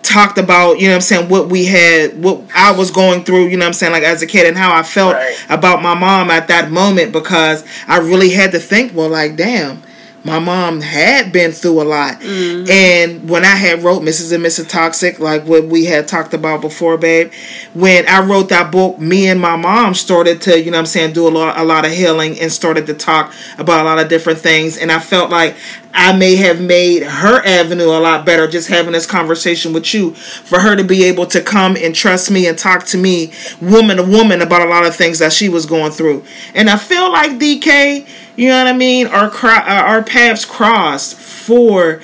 talked 0.04 0.38
about, 0.38 0.80
you 0.80 0.88
know 0.88 0.94
what 0.94 0.96
I'm 0.96 1.02
saying, 1.02 1.30
what 1.30 1.50
we 1.50 1.66
had, 1.66 2.22
what 2.22 2.42
I 2.54 2.72
was 2.72 2.92
going 2.92 3.24
through, 3.24 3.48
you 3.48 3.58
know 3.58 3.64
what 3.66 3.68
I'm 3.68 3.74
saying, 3.74 3.94
like 3.94 4.04
as 4.04 4.22
a 4.22 4.28
kid 4.28 4.48
and 4.48 4.58
how 4.58 4.76
I 4.76 4.84
felt 4.84 5.14
right. 5.14 5.46
about 5.50 5.82
my 5.82 5.94
mom 5.94 6.30
at 6.30 6.50
that 6.50 6.72
moment 6.72 7.14
because 7.14 7.64
I 7.88 8.00
really 8.00 8.32
had 8.32 8.52
to 8.52 8.60
think, 8.60 8.94
well, 8.94 9.10
like, 9.10 9.38
damn 9.38 9.84
my 10.24 10.38
mom 10.38 10.82
had 10.82 11.32
been 11.32 11.52
through 11.52 11.82
a 11.82 11.84
lot. 11.84 12.20
Mm-hmm. 12.20 12.70
And 12.70 13.30
when 13.30 13.44
I 13.44 13.56
had 13.56 13.84
wrote 13.84 14.04
Mrs. 14.04 14.34
and 14.34 14.44
Mrs. 14.44 14.70
Toxic, 14.70 15.20
like 15.20 15.46
what 15.46 15.66
we 15.66 15.86
had 15.86 16.08
talked 16.08 16.34
about 16.34 16.62
before, 16.62 16.98
babe, 16.98 17.32
when 17.74 18.08
I 18.08 18.22
wrote 18.22 18.50
that 18.50 18.72
book, 18.72 19.00
me 19.00 19.28
and 19.28 19.42
my 19.42 19.56
mom 19.56 19.94
started 19.94 20.42
to, 20.42 20.62
you 20.62 20.72
know 20.72 20.78
I'm 20.78 20.86
saying, 20.86 21.14
do 21.14 21.28
a 21.28 21.30
lot, 21.30 21.58
a 21.58 21.64
lot 21.64 21.86
of 21.86 21.92
healing 21.92 22.40
and 22.40 22.52
started 22.52 22.86
to 22.88 22.94
talk 22.94 23.34
about 23.58 23.82
a 23.82 23.84
lot 23.84 24.00
of 24.00 24.10
different 24.10 24.40
things. 24.40 24.78
And 24.78 24.92
I 24.92 25.00
felt 25.00 25.32
like 25.32 25.56
I 25.94 26.16
may 26.16 26.36
have 26.36 26.62
made 26.62 27.04
her 27.04 27.46
avenue 27.46 27.90
a 27.90 28.00
lot 28.00 28.26
better 28.26 28.48
just 28.48 28.70
having 28.70 28.94
this 28.94 29.06
conversation 29.06 29.74
with 29.74 29.94
you 29.94 30.14
for 30.14 30.60
her 30.60 30.76
to 30.76 30.84
be 30.84 31.04
able 31.06 31.26
to 31.28 31.42
come 31.42 31.76
and 31.76 31.96
trust 31.96 32.32
me 32.32 32.48
and 32.48 32.58
talk 32.58 32.86
to 32.88 32.98
me 32.98 33.34
woman 33.60 33.98
to 33.98 34.04
woman 34.04 34.42
about 34.42 34.62
a 34.62 34.70
lot 34.70 34.86
of 34.86 34.96
things 34.96 35.20
that 35.20 35.34
she 35.34 35.50
was 35.50 35.66
going 35.66 35.92
through. 35.92 36.24
And 36.54 36.70
I 36.70 36.78
feel 36.78 37.12
like 37.12 37.32
DK 37.32 38.08
you 38.36 38.50
know 38.50 38.58
what 38.58 38.68
I 38.68 38.78
mean? 38.78 39.08
Our 39.08 39.30
cro- 39.30 39.52
uh, 39.52 39.84
our 39.86 40.04
paths 40.04 40.46
crossed 40.46 41.18
for 41.18 42.02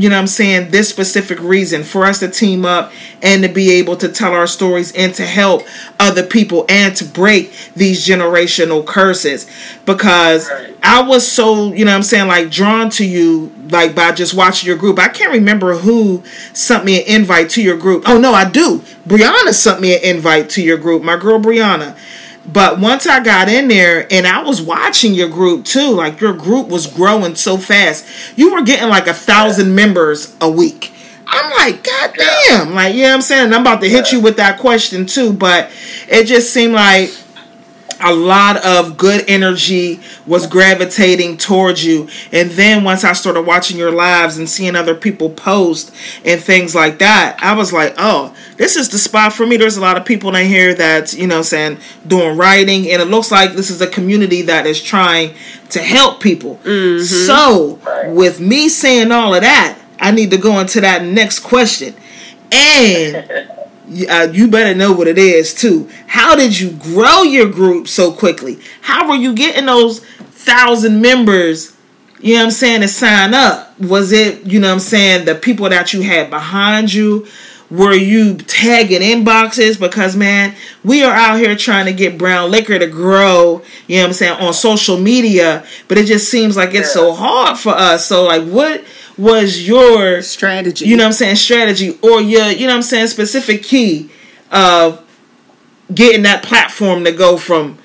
you 0.00 0.08
know 0.08 0.16
what 0.16 0.22
I'm 0.22 0.26
saying, 0.28 0.70
this 0.70 0.88
specific 0.88 1.40
reason 1.40 1.82
for 1.82 2.06
us 2.06 2.20
to 2.20 2.28
team 2.28 2.64
up 2.64 2.92
and 3.22 3.42
to 3.42 3.48
be 3.48 3.72
able 3.72 3.96
to 3.96 4.08
tell 4.08 4.32
our 4.32 4.46
stories 4.46 4.92
and 4.92 5.12
to 5.16 5.26
help 5.26 5.62
other 5.98 6.24
people 6.24 6.64
and 6.68 6.96
to 6.96 7.04
break 7.04 7.52
these 7.74 8.06
generational 8.06 8.86
curses. 8.86 9.50
Because 9.84 10.48
right. 10.48 10.74
I 10.82 11.02
was 11.02 11.30
so, 11.30 11.74
you 11.74 11.84
know 11.84 11.90
what 11.90 11.96
I'm 11.96 12.02
saying, 12.02 12.28
like 12.28 12.50
drawn 12.50 12.88
to 12.90 13.06
you 13.06 13.52
like 13.68 13.94
by 13.94 14.12
just 14.12 14.32
watching 14.32 14.68
your 14.68 14.78
group. 14.78 14.98
I 14.98 15.08
can't 15.08 15.32
remember 15.32 15.74
who 15.74 16.22
sent 16.52 16.84
me 16.84 17.02
an 17.02 17.20
invite 17.20 17.50
to 17.50 17.62
your 17.62 17.76
group. 17.76 18.04
Oh 18.06 18.18
no, 18.18 18.32
I 18.32 18.48
do. 18.48 18.78
Brianna 19.06 19.52
sent 19.52 19.80
me 19.80 19.96
an 19.96 20.16
invite 20.16 20.48
to 20.50 20.62
your 20.62 20.78
group. 20.78 21.02
My 21.02 21.16
girl 21.16 21.38
Brianna. 21.38 21.98
But 22.46 22.80
once 22.80 23.06
I 23.06 23.22
got 23.22 23.48
in 23.48 23.68
there 23.68 24.06
and 24.12 24.26
I 24.26 24.42
was 24.42 24.62
watching 24.62 25.14
your 25.14 25.28
group 25.28 25.64
too, 25.64 25.90
like 25.90 26.20
your 26.20 26.32
group 26.32 26.68
was 26.68 26.86
growing 26.86 27.34
so 27.34 27.56
fast. 27.58 28.06
You 28.36 28.54
were 28.54 28.62
getting 28.62 28.88
like 28.88 29.06
a 29.06 29.14
thousand 29.14 29.74
members 29.74 30.34
a 30.40 30.50
week. 30.50 30.92
I'm 31.26 31.50
like, 31.52 31.84
God 31.84 32.14
damn. 32.16 32.74
Like, 32.74 32.94
yeah, 32.94 33.00
you 33.00 33.02
know 33.04 33.14
I'm 33.14 33.22
saying? 33.22 33.52
I'm 33.52 33.60
about 33.60 33.80
to 33.82 33.88
hit 33.88 34.10
you 34.10 34.20
with 34.20 34.36
that 34.38 34.58
question 34.58 35.06
too, 35.06 35.32
but 35.32 35.70
it 36.08 36.24
just 36.24 36.52
seemed 36.52 36.72
like 36.74 37.10
a 38.00 38.14
lot 38.14 38.64
of 38.64 38.96
good 38.96 39.24
energy 39.28 40.00
was 40.26 40.46
gravitating 40.46 41.36
towards 41.36 41.84
you. 41.84 42.08
And 42.32 42.50
then 42.50 42.84
once 42.84 43.04
I 43.04 43.12
started 43.12 43.42
watching 43.42 43.76
your 43.76 43.92
lives 43.92 44.38
and 44.38 44.48
seeing 44.48 44.76
other 44.76 44.94
people 44.94 45.30
post 45.30 45.94
and 46.24 46.40
things 46.40 46.74
like 46.74 46.98
that, 46.98 47.38
I 47.40 47.54
was 47.54 47.72
like, 47.72 47.94
oh, 47.98 48.34
this 48.56 48.76
is 48.76 48.88
the 48.88 48.98
spot 48.98 49.32
for 49.32 49.46
me. 49.46 49.56
There's 49.56 49.76
a 49.76 49.80
lot 49.80 49.96
of 49.96 50.04
people 50.04 50.34
in 50.34 50.46
here 50.46 50.74
that, 50.74 51.12
you 51.12 51.26
know, 51.26 51.42
saying 51.42 51.78
doing 52.06 52.36
writing, 52.36 52.90
and 52.90 53.02
it 53.02 53.06
looks 53.06 53.30
like 53.30 53.52
this 53.52 53.70
is 53.70 53.80
a 53.80 53.86
community 53.86 54.42
that 54.42 54.66
is 54.66 54.82
trying 54.82 55.34
to 55.70 55.80
help 55.80 56.20
people. 56.20 56.56
Mm-hmm. 56.64 57.02
So, 57.02 57.78
with 58.12 58.40
me 58.40 58.68
saying 58.68 59.12
all 59.12 59.34
of 59.34 59.42
that, 59.42 59.78
I 59.98 60.10
need 60.10 60.30
to 60.30 60.38
go 60.38 60.58
into 60.58 60.80
that 60.80 61.04
next 61.04 61.40
question. 61.40 61.94
And 62.52 63.50
uh, 64.08 64.28
you 64.32 64.48
better 64.48 64.74
know 64.74 64.92
what 64.92 65.08
it 65.08 65.18
is 65.18 65.54
too. 65.54 65.88
How 66.06 66.36
did 66.36 66.58
you 66.58 66.70
grow 66.70 67.22
your 67.22 67.50
group 67.50 67.88
so 67.88 68.12
quickly? 68.12 68.60
How 68.82 69.08
were 69.08 69.16
you 69.16 69.34
getting 69.34 69.66
those 69.66 70.00
thousand 70.00 71.00
members? 71.00 71.76
You 72.20 72.34
know 72.34 72.40
what 72.40 72.44
I'm 72.46 72.50
saying 72.52 72.80
to 72.82 72.88
sign 72.88 73.34
up. 73.34 73.78
Was 73.80 74.12
it 74.12 74.46
you 74.46 74.60
know 74.60 74.68
what 74.68 74.74
I'm 74.74 74.80
saying 74.80 75.24
the 75.24 75.34
people 75.34 75.68
that 75.68 75.92
you 75.92 76.02
had 76.02 76.30
behind 76.30 76.92
you? 76.92 77.26
Were 77.70 77.94
you 77.94 78.36
tagging 78.36 79.00
inboxes? 79.00 79.78
Because 79.78 80.16
man, 80.16 80.56
we 80.82 81.04
are 81.04 81.14
out 81.14 81.38
here 81.38 81.54
trying 81.54 81.86
to 81.86 81.92
get 81.92 82.18
BrownLiqHer 82.18 82.80
to 82.80 82.88
grow, 82.88 83.62
you 83.86 83.96
know 83.96 84.02
what 84.02 84.08
I'm 84.08 84.12
saying, 84.12 84.40
on 84.40 84.52
social 84.52 84.98
media, 84.98 85.64
but 85.86 85.96
it 85.96 86.06
just 86.06 86.28
seems 86.28 86.56
like 86.56 86.74
it's 86.74 86.92
so 86.92 87.12
hard 87.12 87.56
for 87.58 87.70
us. 87.70 88.06
So 88.06 88.24
like 88.24 88.42
what 88.42 88.84
was 89.20 89.68
your 89.68 90.22
strategy. 90.22 90.86
You 90.86 90.96
know 90.96 91.04
what 91.04 91.08
I'm 91.08 91.12
saying? 91.12 91.36
Strategy 91.36 91.98
or 92.02 92.20
your, 92.20 92.46
you 92.46 92.66
know 92.66 92.72
what 92.72 92.76
I'm 92.76 92.82
saying, 92.82 93.08
specific 93.08 93.62
key 93.62 94.10
of 94.50 95.04
getting 95.92 96.22
that 96.22 96.42
platform 96.42 97.04
to 97.04 97.12
go 97.12 97.36
from 97.36 97.78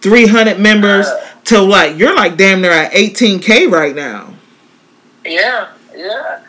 300 0.00 0.58
members 0.58 1.06
uh, 1.06 1.28
to 1.44 1.60
like 1.60 1.96
you're 1.96 2.14
like 2.14 2.36
damn 2.36 2.60
near 2.60 2.72
at 2.72 2.92
18k 2.92 3.70
right 3.70 3.94
now. 3.94 4.34
Yeah, 5.24 5.70
yeah. 5.94 6.40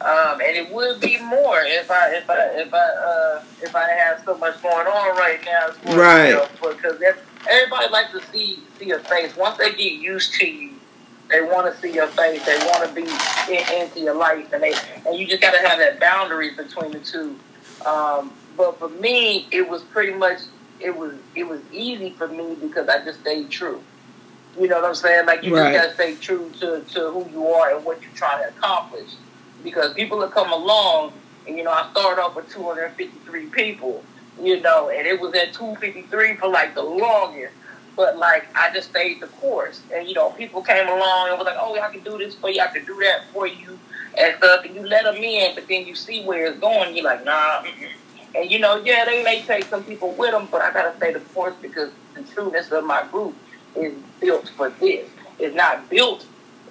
Um, 0.00 0.40
and 0.40 0.56
it 0.56 0.72
would 0.72 1.00
be 1.00 1.20
more 1.22 1.60
if 1.60 1.90
I 1.90 2.16
if 2.16 2.28
I 2.28 2.46
if 2.54 2.74
I 2.74 2.78
uh, 2.78 3.42
if 3.60 3.76
I 3.76 3.88
have 3.88 4.22
so 4.24 4.36
much 4.38 4.60
going 4.62 4.86
on 4.86 5.16
right 5.16 5.38
now. 5.44 5.94
right. 5.94 6.48
because 6.60 7.00
everybody 7.48 7.88
likes 7.92 8.10
to 8.12 8.22
see 8.32 8.60
see 8.78 8.90
a 8.90 8.98
face. 9.00 9.36
Once 9.36 9.58
they 9.58 9.70
get 9.70 9.92
used 9.92 10.34
to 10.34 10.46
you, 10.46 10.71
they 11.32 11.40
want 11.40 11.74
to 11.74 11.80
see 11.80 11.92
your 11.92 12.06
face. 12.08 12.44
They 12.44 12.58
want 12.58 12.86
to 12.86 12.94
be 12.94 13.02
in, 13.52 13.82
into 13.82 14.00
your 14.00 14.14
life, 14.14 14.52
and 14.52 14.62
they 14.62 14.74
and 15.06 15.18
you 15.18 15.26
just 15.26 15.40
got 15.40 15.52
to 15.52 15.66
have 15.66 15.78
that 15.78 15.98
boundaries 15.98 16.56
between 16.56 16.92
the 16.92 17.00
two. 17.00 17.36
Um, 17.86 18.32
but 18.56 18.78
for 18.78 18.90
me, 18.90 19.48
it 19.50 19.68
was 19.68 19.82
pretty 19.82 20.12
much 20.12 20.42
it 20.78 20.96
was 20.96 21.14
it 21.34 21.44
was 21.44 21.60
easy 21.72 22.10
for 22.10 22.28
me 22.28 22.54
because 22.60 22.88
I 22.88 23.02
just 23.04 23.20
stayed 23.20 23.50
true. 23.50 23.82
You 24.60 24.68
know 24.68 24.76
what 24.76 24.84
I'm 24.84 24.94
saying? 24.94 25.26
Like 25.26 25.42
you 25.42 25.56
right. 25.56 25.72
just 25.72 25.82
gotta 25.82 25.94
stay 25.94 26.22
true 26.22 26.50
to, 26.60 26.80
to 26.80 27.10
who 27.10 27.28
you 27.30 27.46
are 27.46 27.74
and 27.74 27.84
what 27.84 28.02
you're 28.02 28.12
trying 28.12 28.42
to 28.42 28.48
accomplish. 28.50 29.14
Because 29.64 29.94
people 29.94 30.20
have 30.20 30.32
come 30.32 30.52
along, 30.52 31.14
and 31.46 31.56
you 31.56 31.64
know 31.64 31.70
I 31.70 31.88
started 31.92 32.20
off 32.20 32.36
with 32.36 32.50
253 32.52 33.46
people, 33.46 34.04
you 34.40 34.60
know, 34.60 34.90
and 34.90 35.06
it 35.06 35.18
was 35.18 35.34
at 35.34 35.54
253 35.54 36.36
for 36.36 36.48
like 36.48 36.74
the 36.74 36.82
longest. 36.82 37.54
But 37.96 38.16
like 38.16 38.46
I 38.56 38.72
just 38.72 38.90
stayed 38.90 39.20
the 39.20 39.26
course, 39.26 39.80
and 39.94 40.08
you 40.08 40.14
know 40.14 40.30
people 40.30 40.62
came 40.62 40.88
along 40.88 41.28
and 41.28 41.38
was 41.38 41.46
like, 41.46 41.58
"Oh, 41.58 41.78
I 41.78 41.90
can 41.90 42.02
do 42.02 42.16
this 42.18 42.34
for 42.34 42.50
you. 42.50 42.60
I 42.60 42.68
can 42.68 42.84
do 42.84 42.98
that 43.00 43.24
for 43.32 43.46
you," 43.46 43.78
and 44.18 44.34
stuff. 44.38 44.64
And 44.64 44.74
you 44.74 44.86
let 44.86 45.04
them 45.04 45.16
in, 45.16 45.54
but 45.54 45.68
then 45.68 45.86
you 45.86 45.94
see 45.94 46.24
where 46.24 46.46
it's 46.46 46.58
going. 46.58 46.94
You're 46.94 47.04
like, 47.04 47.24
"Nah." 47.24 47.62
Mm-mm. 47.62 47.88
And 48.34 48.50
you 48.50 48.58
know, 48.58 48.76
yeah, 48.76 49.04
they 49.04 49.22
may 49.22 49.42
take 49.42 49.64
some 49.64 49.84
people 49.84 50.12
with 50.12 50.30
them, 50.30 50.48
but 50.50 50.62
I 50.62 50.72
gotta 50.72 50.96
stay 50.96 51.12
the 51.12 51.20
course 51.20 51.54
because 51.60 51.90
the 52.14 52.22
trueness 52.22 52.70
of 52.72 52.84
my 52.84 53.04
group 53.10 53.34
is 53.76 53.94
built 54.20 54.48
for 54.56 54.70
this. 54.70 55.08
It's 55.38 55.54
not 55.54 55.88
built 55.90 56.26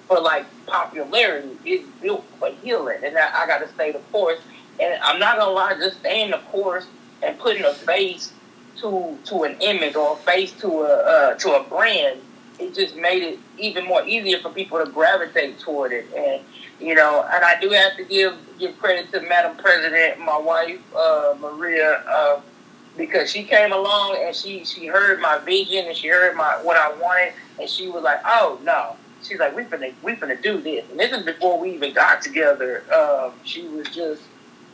for 0.08 0.20
like 0.20 0.44
popularity. 0.66 1.56
It's 1.64 1.88
built 2.00 2.24
for 2.38 2.50
healing, 2.62 2.98
and 3.04 3.16
I, 3.16 3.42
I 3.42 3.46
gotta 3.46 3.68
stay 3.68 3.92
the 3.92 4.00
course. 4.10 4.40
And 4.80 5.00
I'm 5.02 5.20
not 5.20 5.36
gonna 5.38 5.52
lie, 5.52 5.74
just 5.74 6.00
staying 6.00 6.32
the 6.32 6.38
course 6.38 6.86
and 7.22 7.38
putting 7.38 7.64
a 7.64 7.72
face 7.72 8.32
to 8.80 9.18
to 9.24 9.44
an 9.44 9.60
image 9.60 9.94
or 9.94 10.14
a 10.14 10.16
face 10.16 10.52
to 10.60 10.68
a 10.68 10.94
uh, 10.94 11.34
to 11.34 11.52
a 11.52 11.62
brand, 11.64 12.20
it 12.58 12.74
just 12.74 12.96
made 12.96 13.22
it 13.22 13.38
even 13.58 13.84
more 13.86 14.04
easier 14.06 14.38
for 14.38 14.50
people 14.50 14.82
to 14.84 14.90
gravitate 14.90 15.58
toward 15.58 15.92
it. 15.92 16.06
And 16.16 16.42
you 16.80 16.94
know, 16.94 17.26
and 17.32 17.44
I 17.44 17.60
do 17.60 17.70
have 17.70 17.96
to 17.96 18.04
give 18.04 18.36
give 18.58 18.78
credit 18.78 19.12
to 19.12 19.20
Madam 19.20 19.56
President, 19.56 20.18
my 20.18 20.38
wife 20.38 20.80
uh, 20.96 21.34
Maria, 21.40 22.02
uh, 22.08 22.40
because 22.96 23.30
she 23.30 23.44
came 23.44 23.72
along 23.72 24.18
and 24.20 24.34
she 24.34 24.64
she 24.64 24.86
heard 24.86 25.20
my 25.20 25.38
vision 25.38 25.86
and 25.86 25.96
she 25.96 26.08
heard 26.08 26.36
my 26.36 26.58
what 26.62 26.76
I 26.76 26.92
wanted, 26.94 27.32
and 27.60 27.68
she 27.68 27.88
was 27.88 28.02
like, 28.02 28.20
"Oh 28.24 28.58
no." 28.62 28.96
She's 29.22 29.38
like, 29.38 29.54
we 29.54 29.62
finna, 29.62 29.94
we 30.02 30.14
finna 30.16 30.42
do 30.42 30.60
this. 30.60 30.84
And 30.90 30.98
this 30.98 31.12
is 31.12 31.22
before 31.22 31.56
we 31.56 31.74
even 31.74 31.94
got 31.94 32.22
together. 32.22 32.82
Um, 32.92 33.32
she 33.44 33.62
was 33.68 33.86
just 33.88 34.20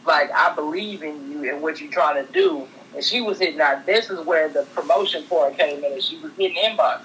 like, 0.06 0.30
I 0.32 0.54
believe 0.54 1.02
in 1.02 1.30
you 1.30 1.52
and 1.52 1.60
what 1.60 1.82
you're 1.82 1.92
trying 1.92 2.26
to 2.26 2.32
do 2.32 2.66
and 2.94 3.04
she 3.04 3.20
was 3.20 3.38
hitting 3.38 3.60
out. 3.60 3.86
This 3.86 4.10
is 4.10 4.24
where 4.24 4.48
the 4.48 4.62
promotion 4.74 5.24
for 5.24 5.48
part 5.48 5.58
came 5.58 5.84
in, 5.84 5.92
and 5.92 6.02
she 6.02 6.18
was 6.18 6.32
hitting 6.32 6.56
inbox. 6.56 7.02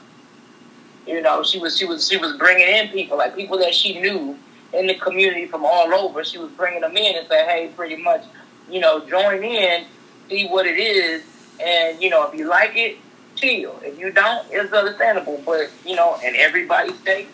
You 1.05 1.21
know, 1.21 1.43
she 1.43 1.59
was 1.59 1.77
she 1.77 1.85
was 1.85 2.07
she 2.07 2.17
was 2.17 2.37
bringing 2.37 2.67
in 2.67 2.89
people 2.89 3.17
like 3.17 3.35
people 3.35 3.57
that 3.59 3.73
she 3.73 3.99
knew 3.99 4.37
in 4.73 4.87
the 4.87 4.95
community 4.95 5.45
from 5.45 5.65
all 5.65 5.93
over. 5.93 6.23
She 6.23 6.37
was 6.37 6.51
bringing 6.51 6.81
them 6.81 6.95
in 6.95 7.17
and 7.17 7.27
say, 7.27 7.45
hey, 7.45 7.71
pretty 7.75 7.97
much, 7.97 8.23
you 8.69 8.79
know, 8.79 9.07
join 9.07 9.43
in, 9.43 9.85
see 10.29 10.47
what 10.47 10.65
it 10.65 10.77
is, 10.77 11.23
and 11.63 12.01
you 12.01 12.09
know, 12.09 12.27
if 12.27 12.37
you 12.37 12.47
like 12.47 12.75
it, 12.75 12.97
chill. 13.35 13.79
If 13.83 13.99
you 13.99 14.11
don't, 14.11 14.47
it's 14.49 14.73
understandable. 14.73 15.41
But 15.45 15.69
you 15.85 15.95
know, 15.95 16.17
and 16.23 16.35
everybody 16.37 16.93
stayed, 16.93 17.27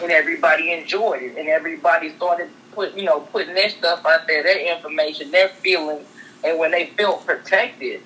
and 0.00 0.12
everybody 0.12 0.72
enjoyed 0.72 1.22
it, 1.22 1.36
and 1.36 1.48
everybody 1.48 2.14
started 2.16 2.48
put 2.72 2.94
you 2.94 3.04
know 3.04 3.20
putting 3.20 3.54
their 3.54 3.70
stuff 3.70 4.06
out 4.06 4.26
there, 4.28 4.44
their 4.44 4.76
information, 4.76 5.32
their 5.32 5.48
feelings 5.48 6.06
and 6.44 6.58
when 6.58 6.70
they 6.70 6.86
felt 6.86 7.26
protected, 7.26 8.02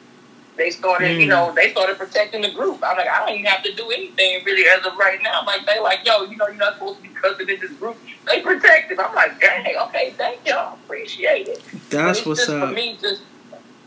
they 0.57 0.71
started, 0.71 1.17
mm. 1.17 1.21
you 1.21 1.27
know, 1.27 1.53
they 1.55 1.71
started 1.71 1.97
protecting 1.99 2.43
the 2.43 2.51
group. 2.51 2.83
I'm 2.85 2.97
like, 2.97 3.09
I 3.09 3.21
don't 3.21 3.35
even 3.35 3.47
have 3.47 3.63
to 3.63 3.73
do 3.75 3.91
anything 3.91 4.45
really 4.45 4.69
as 4.69 4.85
of 4.85 4.97
right 4.97 5.21
now. 5.23 5.45
Like 5.47 5.65
they 5.67 5.81
like, 5.81 6.01
yo, 6.05 6.25
you 6.25 6.37
know, 6.37 6.49
you're 6.49 6.57
not 6.57 6.75
supposed 6.75 6.97
to 6.97 7.03
be 7.03 7.09
cussing 7.11 7.49
in 7.49 7.61
this 7.61 7.73
group. 7.73 7.97
They 8.27 8.43
protected. 8.43 8.99
I'm 8.99 9.15
like, 9.15 9.41
dang, 9.41 9.77
okay, 9.89 10.15
thank 10.17 10.47
y'all, 10.47 10.75
appreciate 10.85 11.49
it. 11.49 11.63
That's 11.91 12.27
what's 12.27 12.41
just, 12.41 12.51
up. 12.51 12.69
For 12.69 12.75
me, 12.75 12.99
just 13.01 13.23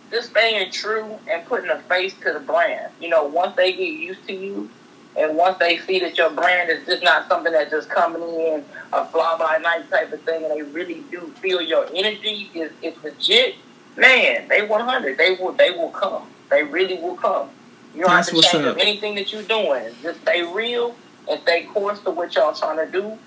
just 0.09 0.31
staying 0.31 0.71
true 0.71 1.17
and 1.29 1.45
putting 1.45 1.69
a 1.69 1.79
face 1.83 2.13
to 2.21 2.33
the 2.33 2.39
brand. 2.39 2.91
You 2.99 3.09
know, 3.09 3.23
once 3.25 3.55
they 3.55 3.71
get 3.71 3.93
used 3.93 4.25
to 4.27 4.33
you, 4.33 4.69
and 5.17 5.37
once 5.37 5.57
they 5.59 5.77
see 5.77 5.99
that 5.99 6.17
your 6.17 6.29
brand 6.29 6.69
is 6.69 6.85
just 6.85 7.03
not 7.03 7.27
something 7.27 7.51
that's 7.51 7.71
just 7.71 7.89
coming 7.89 8.21
in 8.21 8.65
a 8.93 9.05
fly 9.05 9.35
by 9.37 9.57
night 9.57 9.89
type 9.89 10.11
of 10.11 10.21
thing, 10.21 10.43
and 10.45 10.51
they 10.51 10.61
really 10.61 11.03
do 11.11 11.33
feel 11.41 11.61
your 11.61 11.85
energy 11.93 12.49
is 12.53 12.71
it's 12.81 13.01
legit 13.03 13.55
man, 13.95 14.47
they 14.47 14.65
100. 14.65 15.17
They 15.17 15.35
will. 15.35 15.53
They 15.53 15.71
will 15.71 15.89
come. 15.89 16.27
They 16.49 16.63
really 16.63 16.95
will 16.95 17.15
come. 17.15 17.49
You 17.93 18.01
don't 18.01 18.11
That's 18.11 18.29
have 18.29 18.41
to 18.41 18.47
change 18.47 18.65
up. 18.65 18.77
anything 18.77 19.15
that 19.15 19.31
you're 19.33 19.43
doing. 19.43 19.93
Just 20.01 20.21
stay 20.21 20.43
real 20.43 20.95
and 21.29 21.41
stay 21.41 21.63
course 21.65 21.99
to 22.01 22.11
what 22.11 22.33
y'all 22.35 22.53
trying 22.53 22.85
to 22.85 22.91
do, 22.91 23.17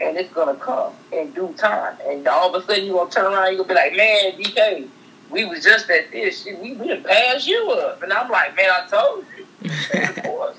and 0.00 0.16
it's 0.16 0.32
gonna 0.32 0.56
come 0.56 0.92
in 1.12 1.30
due 1.32 1.54
time. 1.56 1.96
And 2.06 2.26
all 2.26 2.54
of 2.54 2.62
a 2.62 2.66
sudden, 2.66 2.86
you 2.86 2.92
gonna 2.92 3.10
turn 3.10 3.32
around, 3.32 3.52
you 3.52 3.58
gonna 3.58 3.68
be 3.68 3.74
like, 3.74 3.96
man, 3.96 4.32
DK, 4.32 4.88
we 5.30 5.44
was 5.44 5.62
just 5.62 5.88
at 5.90 6.10
this. 6.10 6.44
We 6.44 6.74
we 6.74 6.88
didn't 6.88 7.04
pass 7.04 7.46
you 7.46 7.70
up, 7.70 8.02
and 8.02 8.12
I'm 8.12 8.30
like, 8.30 8.56
man, 8.56 8.70
I 8.70 8.86
told 8.88 9.24
you. 9.36 9.46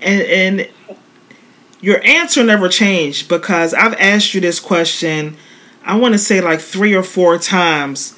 and 0.00 0.22
and 0.22 0.68
your 1.80 2.02
answer 2.04 2.42
never 2.42 2.68
changed 2.68 3.28
because 3.28 3.74
I've 3.74 3.94
asked 3.94 4.32
you 4.34 4.40
this 4.40 4.60
question. 4.60 5.36
I 5.84 5.96
want 5.98 6.14
to 6.14 6.18
say 6.18 6.40
like 6.40 6.60
three 6.60 6.94
or 6.94 7.02
four 7.02 7.36
times 7.38 8.16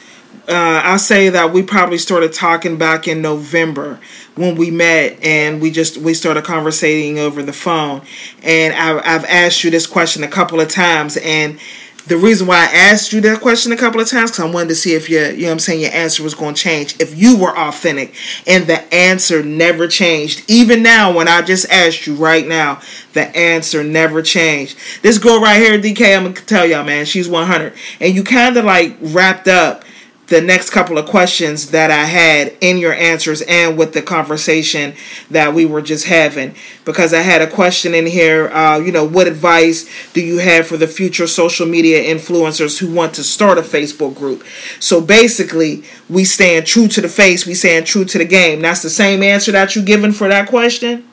uh, 0.49 0.83
I 0.85 0.97
say 0.97 1.29
that 1.31 1.53
we 1.53 1.63
probably 1.63 1.99
started 1.99 2.33
talking 2.33 2.77
back 2.79 3.09
in 3.09 3.21
November 3.21 3.99
when 4.37 4.55
we 4.55 4.71
met 4.71 5.23
and 5.25 5.61
we 5.61 5.71
just 5.71 5.97
we 5.97 6.15
started 6.15 6.45
conversating 6.45 7.19
over 7.19 7.43
the 7.43 7.53
phone. 7.53 8.03
And 8.43 8.75
I, 8.75 8.99
I've 8.99 9.25
asked 9.25 9.65
you 9.65 9.71
this 9.71 9.87
question 9.87 10.23
a 10.23 10.29
couple 10.29 10.61
of 10.61 10.69
times 10.69 11.17
and 11.17 11.59
the 12.07 12.17
reason 12.17 12.47
why 12.47 12.59
I 12.59 12.67
asked 12.73 13.13
you 13.13 13.21
that 13.23 13.41
question 13.41 13.73
a 13.73 13.77
couple 13.77 14.01
of 14.01 14.09
times 14.09 14.31
because 14.31 14.45
I 14.45 14.51
wanted 14.53 14.69
to 14.69 14.75
see 14.77 14.95
if 14.95 15.11
your 15.11 15.33
you 15.33 15.47
know 15.47 15.53
I'm 15.53 15.59
saying 15.59 15.81
your 15.81 15.91
answer 15.91 16.23
was 16.23 16.35
going 16.35 16.55
to 16.55 16.63
change. 16.63 16.95
If 17.01 17.19
you 17.19 17.37
were 17.37 17.57
authentic 17.59 18.15
and 18.47 18.67
the 18.67 18.83
answer 18.95 19.43
never 19.43 19.89
changed 19.89 20.49
even 20.49 20.85
now 20.85 21.13
when 21.13 21.27
I 21.27 21.43
just 21.43 21.69
asked 21.71 22.07
you 22.07 22.15
right 22.15 22.47
now 22.47 22.81
the 23.15 23.37
answer 23.37 23.83
never 23.83 24.23
changed. 24.23 24.79
This 25.03 25.19
girl 25.19 25.41
right 25.41 25.61
here 25.61 25.81
DK 25.81 26.17
I'm 26.17 26.33
gonna 26.33 26.35
tell 26.47 26.65
y'all 26.65 26.85
man 26.85 27.05
she's 27.05 27.29
100 27.29 27.75
and 28.01 28.15
you 28.15 28.23
kind 28.23 28.57
of 28.57 28.65
like 28.65 28.97
wrapped 29.01 29.49
up 29.49 29.83
the 30.29 30.41
next 30.41 30.71
couple 30.71 30.99
of 30.99 31.07
questions 31.07 31.71
that 31.71 31.91
I 31.91 32.05
had 32.05 32.57
in 32.61 32.79
your 32.79 32.93
answers 32.93 33.43
and 33.43 33.79
with 33.79 33.93
the 33.93 34.03
conversation 34.03 34.95
that 35.31 35.55
we 35.55 35.67
were 35.67 35.83
just 35.83 36.07
having. 36.07 36.55
Because 36.85 37.15
I 37.15 37.21
had 37.21 37.43
a 37.43 37.47
question 37.47 37.95
in 37.95 38.07
here, 38.07 38.49
uh, 38.49 38.79
you 38.79 38.91
know, 38.91 39.05
what 39.05 39.29
advice 39.29 39.89
do 40.13 40.21
you 40.21 40.39
have 40.39 40.67
for 40.67 40.77
the 40.77 40.89
future 40.89 41.29
social 41.29 41.67
media 41.67 42.03
influencers 42.03 42.79
who 42.79 42.93
want 42.93 43.15
to 43.15 43.23
start 43.23 43.59
a 43.59 43.63
Facebook 43.63 44.17
group? 44.17 44.45
So 44.81 45.01
basically, 45.01 45.85
we 46.09 46.25
stand 46.25 46.67
true 46.67 46.89
to 46.89 47.01
the 47.01 47.09
face, 47.09 47.47
we 47.47 47.55
stand 47.55 47.87
true 47.87 48.05
to 48.05 48.19
the 48.19 48.25
game. 48.25 48.63
That's 48.63 48.83
the 48.83 48.91
same 48.91 49.23
answer 49.23 49.53
that 49.53 49.77
you 49.77 49.83
given 49.83 50.13
for 50.13 50.27
that 50.29 50.49
question? 50.49 51.07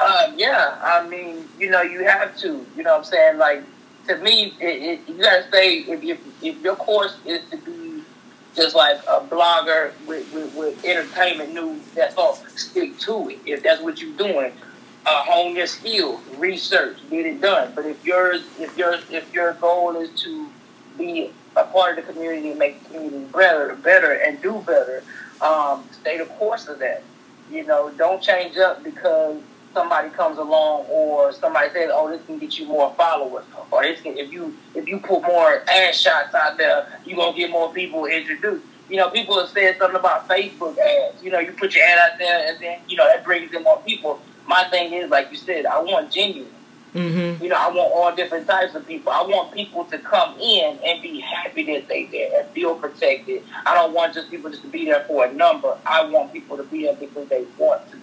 Uh, 0.00 0.32
yeah, 0.36 0.78
I 0.82 1.06
mean, 1.08 1.48
you 1.58 1.70
know, 1.70 1.82
you 1.82 2.04
have 2.04 2.36
to, 2.38 2.64
you 2.76 2.82
know 2.82 2.92
what 2.92 2.98
I'm 2.98 3.04
saying? 3.04 3.38
Like, 3.38 3.64
to 4.08 4.16
me, 4.16 4.54
it, 4.60 4.64
it, 4.66 5.00
you 5.08 5.22
gotta 5.22 5.44
say 5.52 5.80
if, 5.80 6.02
if 6.02 6.18
if 6.42 6.60
your 6.62 6.76
course 6.76 7.16
is 7.24 7.42
to 7.50 7.56
be 7.58 8.02
just 8.54 8.74
like 8.74 8.96
a 9.06 9.20
blogger 9.20 9.92
with, 10.06 10.32
with, 10.32 10.52
with 10.54 10.84
entertainment 10.84 11.54
news, 11.54 11.80
that's 11.94 12.16
all. 12.16 12.34
Stick 12.56 12.98
to 12.98 13.28
it. 13.28 13.38
If 13.46 13.62
that's 13.62 13.80
what 13.80 14.00
you're 14.00 14.16
doing, 14.16 14.52
uh, 15.06 15.22
hone 15.22 15.54
your 15.54 15.66
skills, 15.66 16.20
research, 16.38 16.96
get 17.08 17.24
it 17.26 17.40
done. 17.40 17.72
But 17.74 17.86
if 17.86 18.04
yours, 18.04 18.42
if 18.58 18.76
your 18.76 18.94
if 19.10 19.32
your 19.32 19.52
goal 19.54 19.96
is 19.96 20.10
to 20.22 20.48
be 20.96 21.30
a 21.54 21.64
part 21.64 21.98
of 21.98 22.06
the 22.06 22.12
community 22.12 22.50
and 22.50 22.58
make 22.58 22.82
the 22.82 22.94
community 22.94 23.24
better, 23.32 23.74
better 23.76 24.12
and 24.12 24.40
do 24.42 24.62
better, 24.66 25.02
um, 25.40 25.84
stay 25.92 26.18
the 26.18 26.24
course 26.24 26.66
of 26.66 26.78
that. 26.80 27.02
You 27.50 27.64
know, 27.64 27.90
don't 27.96 28.22
change 28.22 28.56
up 28.56 28.82
because 28.82 29.36
somebody 29.74 30.10
comes 30.10 30.38
along 30.38 30.86
or 30.88 31.32
somebody 31.32 31.70
says, 31.72 31.90
"Oh, 31.92 32.08
this 32.08 32.24
can 32.26 32.38
get 32.38 32.58
you 32.58 32.66
more 32.66 32.92
followers," 32.96 33.44
or 33.70 33.82
this 33.82 34.00
can 34.00 34.16
if 34.16 34.32
you 34.32 34.56
if 34.74 34.88
you 34.88 34.98
put 34.98 35.22
more 35.22 35.62
ad 35.68 35.94
shots 35.94 36.34
out 36.34 36.56
there, 36.58 36.86
you 37.04 37.14
are 37.20 37.26
gonna 37.26 37.36
get 37.36 37.50
more 37.50 37.72
people 37.72 38.06
introduced. 38.06 38.64
You 38.88 38.96
know, 38.96 39.10
people 39.10 39.38
have 39.38 39.50
said 39.50 39.76
something 39.78 39.98
about 39.98 40.28
Facebook 40.28 40.78
ads. 40.78 41.22
You 41.22 41.30
know, 41.30 41.38
you 41.38 41.52
put 41.52 41.74
your 41.74 41.84
ad 41.84 41.98
out 41.98 42.18
there, 42.18 42.48
and 42.48 42.58
then 42.58 42.78
you 42.88 42.96
know 42.96 43.06
that 43.06 43.24
brings 43.24 43.52
in 43.52 43.62
more 43.62 43.80
people. 43.86 44.20
My 44.46 44.64
thing 44.70 44.92
is, 44.92 45.10
like 45.10 45.30
you 45.30 45.36
said, 45.36 45.66
I 45.66 45.80
want 45.80 46.10
genuine. 46.10 46.54
Mm-hmm. 46.94 47.42
You 47.42 47.50
know, 47.50 47.56
I 47.56 47.68
want 47.68 47.92
all 47.94 48.14
different 48.14 48.46
types 48.46 48.74
of 48.74 48.86
people. 48.86 49.12
I 49.12 49.22
want 49.22 49.52
people 49.52 49.84
to 49.84 49.98
come 49.98 50.38
in 50.40 50.78
and 50.84 51.02
be 51.02 51.20
happy 51.20 51.64
that 51.74 51.86
they 51.86 52.06
there 52.06 52.40
and 52.40 52.48
feel 52.50 52.74
protected. 52.74 53.42
I 53.66 53.74
don't 53.74 53.92
want 53.92 54.14
just 54.14 54.30
people 54.30 54.50
just 54.50 54.62
to 54.62 54.68
be 54.68 54.86
there 54.86 55.04
for 55.04 55.26
a 55.26 55.32
number. 55.32 55.76
I 55.84 56.06
want 56.06 56.32
people 56.32 56.56
to 56.56 56.62
be 56.62 56.84
there 56.84 56.94
because 56.94 57.28
they 57.28 57.44
want 57.58 57.88
to 57.90 57.98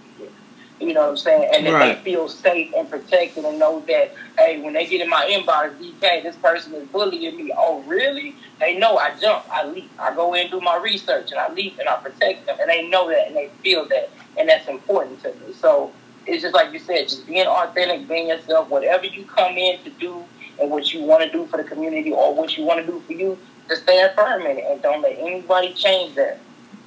you 0.80 0.94
know 0.94 1.02
what 1.02 1.10
I'm 1.10 1.18
saying? 1.18 1.50
And 1.54 1.66
that 1.66 1.74
right. 1.74 2.04
they 2.04 2.12
feel 2.12 2.28
safe 2.28 2.74
and 2.76 2.90
protected 2.90 3.46
and 3.46 3.58
know 3.58 3.80
that, 3.88 4.14
hey, 4.38 4.62
when 4.62 4.74
they 4.74 4.86
get 4.86 5.02
in 5.02 5.10
my 5.10 5.26
inbox, 5.26 5.78
DK, 5.78 6.24
this 6.24 6.36
person 6.36 6.74
is 6.74 6.88
bullying 6.90 7.38
me. 7.38 7.52
Oh, 7.58 7.82
really? 7.84 8.36
They 8.60 8.78
know 8.78 8.98
I 8.98 9.18
jump, 9.20 9.46
I 9.50 9.66
leap, 9.66 9.90
I 9.98 10.14
go 10.14 10.34
in 10.34 10.42
and 10.42 10.52
do 10.52 10.60
my 10.60 10.78
research, 10.78 11.32
and 11.32 11.40
I 11.40 11.52
leap 11.54 11.80
and 11.80 11.88
I 11.88 11.96
protect 11.98 12.46
them, 12.46 12.58
and 12.60 12.70
they 12.70 12.88
know 12.90 13.10
that 13.10 13.28
and 13.28 13.36
they 13.36 13.50
feel 13.64 13.88
that, 13.90 14.10
and 14.38 14.50
that's 14.50 14.68
important 14.68 15.22
to 15.24 15.30
me. 15.30 15.54
So 15.54 15.94
it's 16.26 16.42
just 16.42 16.54
like 16.54 16.74
you 16.74 16.80
said, 16.80 17.08
just 17.08 17.28
being 17.28 17.48
authentic, 17.48 18.08
being 18.08 18.28
yourself, 18.28 18.70
whatever 18.70 19.06
you 19.06 19.26
come 19.26 19.58
in 19.58 19.82
to 19.84 19.90
do 19.92 20.24
and 20.60 20.70
what 20.70 20.94
you 20.94 21.04
want 21.04 21.24
to 21.24 21.32
do 21.32 21.46
for 21.48 21.58
the 21.58 21.64
community 21.64 22.12
or 22.12 22.34
what 22.34 22.58
you 22.58 22.64
want 22.64 22.86
to 22.86 22.92
do 22.92 23.00
for 23.02 23.14
you, 23.14 23.38
just 23.68 23.84
stay 23.84 24.08
firm 24.16 24.42
in 24.44 24.58
it 24.58 24.66
and 24.70 24.82
don't 24.82 25.02
let 25.02 25.18
anybody 25.18 25.74
change 25.74 26.16
that. 26.16 26.40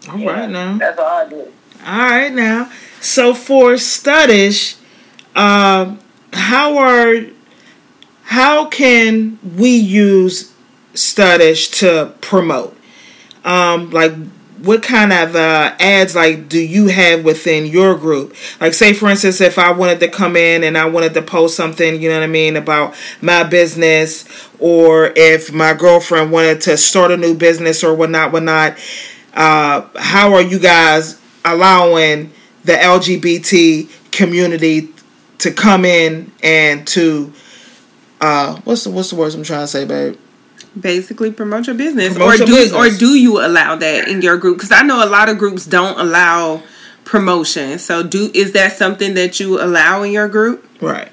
All 0.08 0.24
right 0.24 0.48
now. 0.48 0.78
That's 0.78 0.98
all 0.98 1.26
I 1.26 1.28
did. 1.28 1.52
All 1.84 1.98
right 1.98 2.32
now. 2.32 2.70
So 3.00 3.34
for 3.34 3.72
Studish, 3.74 4.76
um, 5.34 6.00
how 6.32 6.78
are 6.78 7.26
how 8.24 8.66
can 8.66 9.38
we 9.56 9.70
use 9.76 10.52
Studish 10.94 11.78
to 11.78 12.12
promote? 12.20 12.76
Um, 13.44 13.90
like 13.90 14.12
what 14.62 14.82
kind 14.82 15.12
of 15.12 15.36
uh, 15.36 15.74
ads 15.78 16.16
like 16.16 16.48
do 16.48 16.60
you 16.60 16.88
have 16.88 17.24
within 17.24 17.64
your 17.66 17.96
group 17.96 18.34
like 18.60 18.74
say 18.74 18.92
for 18.92 19.08
instance 19.08 19.40
if 19.40 19.56
i 19.56 19.70
wanted 19.70 20.00
to 20.00 20.08
come 20.08 20.36
in 20.36 20.64
and 20.64 20.76
i 20.76 20.84
wanted 20.84 21.14
to 21.14 21.22
post 21.22 21.56
something 21.56 22.02
you 22.02 22.08
know 22.08 22.16
what 22.16 22.24
i 22.24 22.26
mean 22.26 22.56
about 22.56 22.92
my 23.22 23.44
business 23.44 24.24
or 24.58 25.12
if 25.14 25.52
my 25.52 25.74
girlfriend 25.74 26.32
wanted 26.32 26.60
to 26.60 26.76
start 26.76 27.12
a 27.12 27.16
new 27.16 27.34
business 27.34 27.84
or 27.84 27.94
whatnot 27.94 28.32
whatnot 28.32 28.76
uh, 29.34 29.86
how 29.96 30.34
are 30.34 30.42
you 30.42 30.58
guys 30.58 31.20
allowing 31.52 32.32
the 32.64 32.72
LGBT 32.74 33.90
community 34.12 34.88
to 35.38 35.52
come 35.52 35.84
in 35.84 36.32
and 36.42 36.86
to 36.88 37.32
uh 38.20 38.60
what's 38.64 38.84
the 38.84 38.90
what's 38.90 39.10
the 39.10 39.16
words 39.16 39.34
I'm 39.34 39.44
trying 39.44 39.62
to 39.62 39.68
say, 39.68 39.84
babe? 39.84 40.18
Basically, 40.78 41.32
promote 41.32 41.66
your 41.66 41.76
business, 41.76 42.12
promote 42.12 42.34
or 42.34 42.36
your 42.36 42.46
do 42.46 42.54
business. 42.54 42.94
or 42.94 42.98
do 42.98 43.14
you 43.14 43.44
allow 43.44 43.76
that 43.76 44.08
in 44.08 44.22
your 44.22 44.36
group? 44.36 44.58
Because 44.58 44.72
I 44.72 44.82
know 44.82 45.04
a 45.04 45.08
lot 45.08 45.28
of 45.28 45.38
groups 45.38 45.66
don't 45.66 45.98
allow 45.98 46.62
promotion. 47.04 47.78
So, 47.78 48.02
do 48.02 48.30
is 48.34 48.52
that 48.52 48.72
something 48.72 49.14
that 49.14 49.40
you 49.40 49.60
allow 49.60 50.02
in 50.02 50.12
your 50.12 50.28
group? 50.28 50.68
Right. 50.80 51.10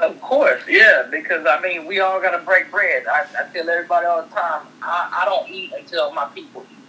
Of 0.00 0.18
course, 0.22 0.62
yeah. 0.66 1.06
Because 1.10 1.44
I 1.46 1.60
mean, 1.60 1.86
we 1.86 2.00
all 2.00 2.20
got 2.20 2.30
to 2.30 2.44
break 2.44 2.70
bread. 2.70 3.06
I, 3.06 3.26
I 3.38 3.52
tell 3.52 3.68
everybody 3.68 4.06
all 4.06 4.22
the 4.22 4.30
time, 4.30 4.66
I, 4.82 5.22
I 5.22 5.24
don't 5.26 5.48
eat 5.50 5.72
until 5.78 6.12
my 6.12 6.26
people 6.26 6.64
eat. 6.70 6.79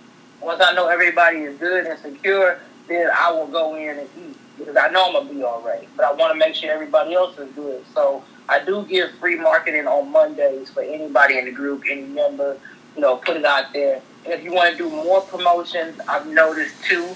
Once 0.41 0.61
I 0.61 0.73
know 0.73 0.87
everybody 0.87 1.39
is 1.39 1.57
good 1.59 1.85
and 1.85 1.99
secure, 1.99 2.59
then 2.87 3.09
I 3.17 3.31
will 3.31 3.47
go 3.47 3.75
in 3.75 3.99
and 3.99 4.09
eat 4.17 4.37
because 4.57 4.75
I 4.75 4.89
know 4.89 5.07
I'm 5.07 5.13
gonna 5.13 5.33
be 5.33 5.43
all 5.43 5.61
right. 5.61 5.87
But 5.95 6.05
I 6.05 6.13
want 6.13 6.33
to 6.33 6.39
make 6.39 6.55
sure 6.55 6.71
everybody 6.71 7.13
else 7.13 7.37
is 7.37 7.49
good. 7.53 7.83
So 7.93 8.23
I 8.49 8.63
do 8.63 8.85
give 8.85 9.11
free 9.11 9.35
marketing 9.35 9.87
on 9.87 10.11
Mondays 10.11 10.69
for 10.69 10.81
anybody 10.81 11.37
in 11.37 11.45
the 11.45 11.51
group, 11.51 11.83
any 11.89 12.03
member. 12.03 12.57
You 12.95 13.01
know, 13.01 13.17
put 13.17 13.37
it 13.37 13.45
out 13.45 13.71
there. 13.71 14.01
And 14.25 14.33
if 14.33 14.43
you 14.43 14.51
want 14.51 14.75
to 14.75 14.77
do 14.77 14.89
more 14.89 15.21
promotions, 15.21 15.99
I've 16.07 16.27
noticed 16.27 16.75
too, 16.83 17.07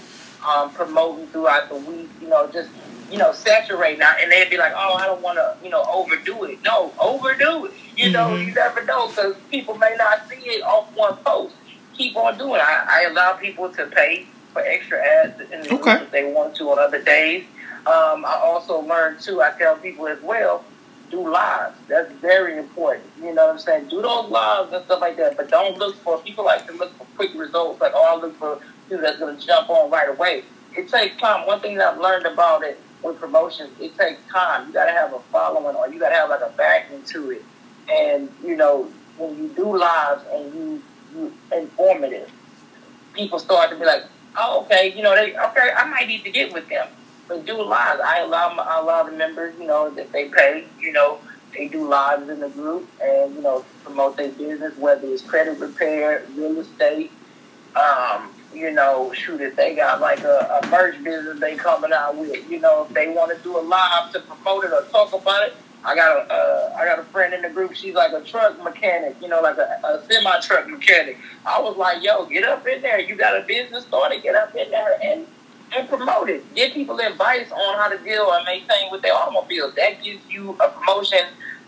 um, 0.48 0.72
promoting 0.72 1.28
throughout 1.28 1.70
the 1.70 1.76
week. 1.76 2.10
You 2.22 2.30
know, 2.30 2.48
just 2.52 2.70
you 3.12 3.18
know, 3.18 3.34
saturate 3.34 4.00
now, 4.00 4.16
and 4.20 4.32
they'd 4.32 4.50
be 4.50 4.58
like, 4.58 4.74
"Oh, 4.76 4.94
I 4.94 5.06
don't 5.06 5.22
want 5.22 5.38
to, 5.38 5.56
you 5.64 5.70
know, 5.70 5.84
overdo 5.92 6.46
it." 6.46 6.60
No, 6.64 6.94
overdo 7.00 7.66
it. 7.66 7.74
You 7.96 8.06
mm-hmm. 8.06 8.14
know, 8.14 8.36
you 8.36 8.54
never 8.54 8.84
know 8.86 9.08
because 9.10 9.36
people 9.52 9.78
may 9.78 9.96
not 9.98 10.28
see 10.30 10.38
it 10.38 10.64
off 10.64 10.96
one 10.96 11.18
post. 11.18 11.56
Keep 11.98 12.16
on 12.18 12.38
doing. 12.38 12.62
I, 12.62 12.86
I 12.88 13.10
allow 13.10 13.34
people 13.34 13.70
to 13.70 13.88
pay 13.88 14.28
for 14.52 14.62
extra 14.62 15.00
ads 15.06 15.40
in 15.52 15.62
the 15.62 15.74
okay. 15.76 16.04
if 16.04 16.12
they 16.12 16.32
want 16.32 16.56
to 16.56 16.72
on 16.72 16.80
other 16.80 17.02
days. 17.02 17.46
Um, 17.86 18.26
I 18.26 18.40
also 18.44 18.80
learned 18.82 19.20
too. 19.20 19.42
I 19.42 19.52
tell 19.58 19.78
people 19.78 20.08
as 20.08 20.22
well, 20.22 20.66
do 21.12 21.30
lives. 21.30 21.78
That's 21.88 22.12
very 22.14 22.58
important. 22.58 23.06
You 23.18 23.34
know 23.34 23.46
what 23.46 23.54
I'm 23.54 23.60
saying? 23.60 23.90
Do 23.90 24.02
those 24.02 24.30
lives 24.30 24.74
and 24.74 24.84
stuff 24.86 25.02
like 25.02 25.18
that. 25.18 25.38
But 25.38 25.50
don't 25.50 25.78
look 25.78 25.96
for 25.98 26.18
people 26.20 26.46
like 26.46 26.66
to 26.68 26.74
look 26.74 26.96
for 26.98 27.06
quick 27.16 27.34
results. 27.36 27.80
Like 27.80 27.92
oh, 27.94 28.18
I 28.18 28.22
look 28.22 28.36
for 28.38 28.60
people 28.90 29.04
that's 29.04 29.20
going 29.20 29.38
to 29.38 29.46
jump 29.46 29.70
on 29.70 29.92
right 29.92 30.10
away. 30.10 30.44
It 30.76 30.90
takes 30.90 31.18
time. 31.18 31.46
One 31.46 31.60
thing 31.60 31.76
that 31.78 31.94
I've 31.94 32.02
learned 32.02 32.26
about 32.26 32.64
it 32.64 32.80
with 33.04 33.20
promotions, 33.20 33.70
it 33.80 33.98
takes 33.98 34.20
time. 34.32 34.68
You 34.68 34.74
got 34.74 34.86
to 34.86 34.92
have 34.92 35.14
a 35.14 35.20
following, 35.32 35.76
or 35.76 35.88
you 35.90 36.00
got 36.00 36.10
to 36.10 36.16
have 36.16 36.30
like 36.30 36.42
a 36.42 36.54
backing 36.58 37.04
to 37.04 37.32
it. 37.32 37.44
And 37.90 38.30
you 38.44 38.56
know, 38.56 38.90
when 39.18 39.38
you 39.38 39.50
do 39.50 39.78
lives 39.78 40.24
and 40.32 40.54
you 40.54 40.62
you 40.72 40.82
informative, 41.54 42.30
people 43.14 43.40
start 43.40 43.70
to 43.70 43.76
be 43.78 43.86
like, 43.86 44.04
oh, 44.38 44.62
okay, 44.66 44.94
you 44.96 45.04
know, 45.04 45.16
they 45.16 45.38
okay, 45.38 45.72
I 45.76 45.86
might 45.90 46.08
need 46.08 46.24
to 46.24 46.32
get 46.32 46.54
with 46.54 46.68
them. 46.70 46.88
But 47.28 47.46
do 47.46 47.62
lives. 47.62 48.02
I 48.06 48.20
allow 48.20 48.54
my, 48.54 48.64
I 48.64 48.80
allow 48.80 49.04
the 49.04 49.12
members, 49.12 49.56
you 49.60 49.66
know, 49.66 49.90
that 49.90 50.12
they 50.12 50.30
pay, 50.30 50.66
you 50.80 50.92
know, 50.92 51.20
they 51.56 51.68
do 51.68 51.88
lives 51.88 52.30
in 52.30 52.40
the 52.40 52.50
group 52.50 52.88
and 53.02 53.34
you 53.34 53.42
know 53.42 53.66
promote 53.84 54.18
their 54.18 54.32
business, 54.32 54.78
whether 54.78 55.08
it's 55.08 55.22
credit 55.22 55.60
repair, 55.60 56.26
real 56.36 56.60
estate. 56.60 57.12
Um, 57.76 58.32
you 58.54 58.72
know, 58.72 59.12
shoot, 59.14 59.42
if 59.42 59.56
they 59.58 59.76
got 59.76 60.00
like 60.00 60.22
a, 60.22 60.62
a 60.64 60.68
merch 60.68 61.04
business 61.04 61.40
they 61.42 61.56
coming 61.56 61.92
out 61.92 62.16
with, 62.16 62.50
you 62.50 62.60
know, 62.60 62.86
if 62.86 62.94
they 62.94 63.10
want 63.10 63.36
to 63.36 63.44
do 63.44 63.58
a 63.58 63.60
live 63.60 64.14
to 64.14 64.22
promote 64.22 64.64
it 64.64 64.72
or 64.72 64.84
talk 64.84 65.14
about 65.14 65.48
it, 65.48 65.56
I 65.86 65.96
got 65.96 66.18
a 66.18 66.34
uh, 66.34 66.76
I 66.78 66.86
got 66.86 67.00
a 67.00 67.04
friend 67.04 67.34
in 67.34 67.44
the 67.44 67.50
group. 67.50 67.76
She's 67.76 67.94
like 67.94 68.12
a 68.12 68.22
truck 68.22 68.62
mechanic, 68.64 69.16
you 69.22 69.28
know, 69.28 69.42
like 69.42 69.58
a, 69.58 69.80
a 69.84 70.04
semi 70.10 70.40
truck 70.42 70.68
mechanic. 70.68 71.18
I 71.46 71.62
was 71.62 71.78
like, 71.78 72.04
yo, 72.04 72.26
get 72.26 72.44
up 72.44 72.66
in 72.68 72.82
there. 72.82 73.00
You 73.00 73.16
got 73.16 73.40
a 73.40 73.46
business 73.46 73.86
started. 73.86 74.24
Get 74.24 74.36
up 74.36 74.56
in 74.56 74.72
there 74.72 74.98
and 75.02 75.28
and 75.76 75.88
promote 75.88 76.30
it. 76.30 76.44
Give 76.56 76.74
people 76.74 77.00
advice 77.00 77.52
on 77.52 77.78
how 77.78 77.90
to 77.90 77.98
deal 78.04 78.32
and 78.32 78.46
maintain 78.46 78.92
with 78.92 79.02
their 79.04 79.14
automobiles. 79.14 79.76
That 79.76 80.04
gives 80.04 80.22
you 80.30 80.58
a 80.60 80.70
promotion 80.70 81.26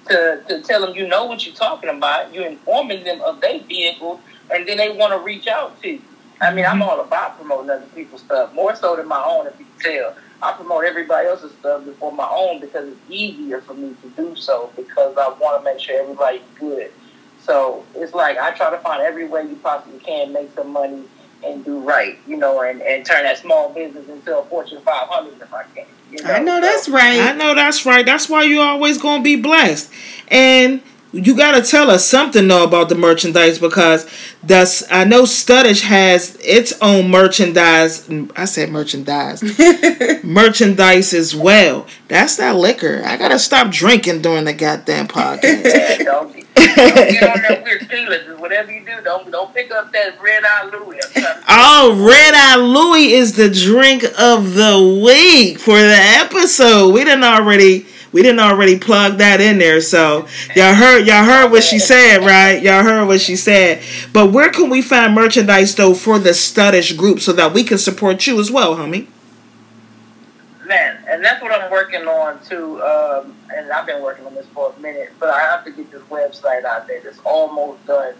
to, 0.07 0.43
to 0.47 0.61
tell 0.61 0.81
them 0.81 0.95
you 0.95 1.07
know 1.07 1.25
what 1.25 1.45
you're 1.45 1.55
talking 1.55 1.89
about. 1.89 2.33
You're 2.33 2.47
informing 2.47 3.03
them 3.03 3.21
of 3.21 3.41
their 3.41 3.59
vehicle, 3.59 4.19
and 4.49 4.67
then 4.67 4.77
they 4.77 4.89
want 4.89 5.13
to 5.13 5.19
reach 5.19 5.47
out 5.47 5.81
to 5.83 5.89
you. 5.89 6.01
I 6.39 6.53
mean, 6.53 6.65
I'm 6.65 6.79
mm-hmm. 6.79 6.83
all 6.83 7.01
about 7.01 7.37
promoting 7.37 7.69
other 7.69 7.85
people's 7.95 8.21
stuff, 8.21 8.53
more 8.53 8.75
so 8.75 8.95
than 8.95 9.07
my 9.07 9.23
own, 9.23 9.47
if 9.47 9.59
you 9.59 9.65
can 9.79 9.91
tell. 9.91 10.15
I 10.41 10.53
promote 10.53 10.85
everybody 10.85 11.27
else's 11.27 11.51
stuff 11.59 11.85
before 11.85 12.11
my 12.11 12.27
own 12.31 12.59
because 12.59 12.87
it's 12.87 12.99
easier 13.09 13.61
for 13.61 13.73
me 13.73 13.95
to 14.01 14.09
do 14.09 14.35
so 14.35 14.71
because 14.75 15.17
I 15.17 15.29
want 15.29 15.61
to 15.61 15.65
make 15.65 15.79
sure 15.79 15.99
everybody's 15.99 16.41
good. 16.59 16.91
So 17.41 17.85
it's 17.95 18.13
like 18.13 18.37
I 18.37 18.51
try 18.51 18.69
to 18.69 18.77
find 18.79 19.01
every 19.01 19.27
way 19.27 19.43
you 19.43 19.55
possibly 19.57 19.99
can 19.99 20.33
make 20.33 20.53
some 20.53 20.71
money 20.71 21.03
and 21.43 21.63
do 21.63 21.79
right, 21.79 22.17
you 22.27 22.37
know, 22.37 22.61
and, 22.61 22.81
and 22.81 23.05
turn 23.05 23.23
that 23.23 23.37
small 23.37 23.69
business 23.73 24.07
into 24.09 24.37
a 24.37 24.43
Fortune 24.45 24.81
500 24.81 25.41
if 25.41 25.53
I 25.53 25.63
can. 25.75 25.85
You 26.11 26.23
know? 26.23 26.31
I 26.31 26.39
know 26.39 26.61
that's 26.61 26.89
right. 26.89 27.19
I 27.19 27.33
know 27.33 27.53
that's 27.55 27.85
right. 27.85 28.05
That's 28.05 28.29
why 28.29 28.43
you're 28.43 28.63
always 28.63 28.97
going 28.97 29.19
to 29.19 29.23
be 29.23 29.35
blessed. 29.35 29.91
And 30.29 30.81
you 31.17 31.35
gotta 31.35 31.61
tell 31.61 31.89
us 31.89 32.05
something 32.05 32.47
though 32.47 32.63
about 32.63 32.89
the 32.89 32.95
merchandise 32.95 33.57
because 33.59 34.09
that's 34.43 34.89
I 34.91 35.03
know 35.03 35.23
Studish 35.23 35.81
has 35.81 36.37
its 36.41 36.79
own 36.81 37.09
merchandise. 37.09 38.07
I 38.35 38.45
said 38.45 38.69
merchandise, 38.69 39.43
merchandise 40.23 41.13
as 41.13 41.35
well. 41.35 41.87
That's 42.07 42.37
that 42.37 42.55
liquor. 42.55 43.01
I 43.03 43.17
gotta 43.17 43.39
stop 43.39 43.71
drinking 43.71 44.21
during 44.21 44.45
the 44.45 44.53
goddamn 44.53 45.07
podcast. 45.07 46.03
don't, 46.05 46.33
don't 46.33 46.45
get 46.55 47.23
on 47.23 47.41
that 47.41 47.61
weird 47.63 47.81
stealers. 47.83 48.39
Whatever 48.39 48.71
you 48.71 48.85
do, 48.85 49.01
don't 49.03 49.31
don't 49.31 49.53
pick 49.53 49.71
up 49.71 49.91
that 49.93 50.21
red 50.21 50.43
eye 50.45 50.69
Louis. 50.71 50.99
Oh, 51.49 52.05
red 52.07 52.33
eye 52.35 52.57
Louis 52.57 53.13
is 53.13 53.35
the 53.35 53.49
drink 53.49 54.03
of 54.19 54.53
the 54.53 55.01
week 55.03 55.59
for 55.59 55.77
the 55.77 55.97
episode. 55.97 56.93
We 56.93 57.03
didn't 57.03 57.23
already 57.23 57.87
we 58.17 58.23
didn't 58.23 58.39
already 58.39 58.79
plug 58.79 59.19
that 59.19 59.39
in 59.39 59.59
there. 59.59 59.79
So 59.79 60.27
y'all 60.55 60.73
heard 60.73 61.05
y'all 61.05 61.23
heard 61.23 61.51
what 61.51 61.63
she 61.63 61.77
said, 61.77 62.25
right? 62.25 62.59
Y'all 62.59 62.81
heard 62.81 63.05
what 63.05 63.21
she 63.21 63.35
said. 63.35 63.83
But 64.11 64.31
where 64.31 64.49
can 64.49 64.71
we 64.71 64.81
find 64.81 65.13
merchandise 65.13 65.75
though 65.75 65.93
for 65.93 66.17
the 66.17 66.31
Studish 66.31 66.97
group 66.97 67.19
so 67.19 67.31
that 67.33 67.53
we 67.53 67.63
can 67.63 67.77
support 67.77 68.25
you 68.25 68.39
as 68.39 68.49
well, 68.49 68.75
homie? 68.75 69.05
Man, 70.65 70.97
and 71.07 71.23
that's 71.23 71.43
what 71.43 71.51
I'm 71.51 71.69
working 71.69 72.07
on 72.07 72.43
too. 72.43 72.81
Um, 72.81 73.35
and 73.55 73.71
I've 73.71 73.85
been 73.85 74.01
working 74.01 74.25
on 74.25 74.33
this 74.33 74.47
for 74.47 74.73
a 74.75 74.79
minute, 74.79 75.13
but 75.19 75.29
I 75.29 75.39
have 75.41 75.63
to 75.65 75.71
get 75.71 75.91
this 75.91 76.01
website 76.09 76.65
out 76.65 76.87
there. 76.87 76.97
It's 77.07 77.19
almost 77.23 77.85
done 77.85 78.15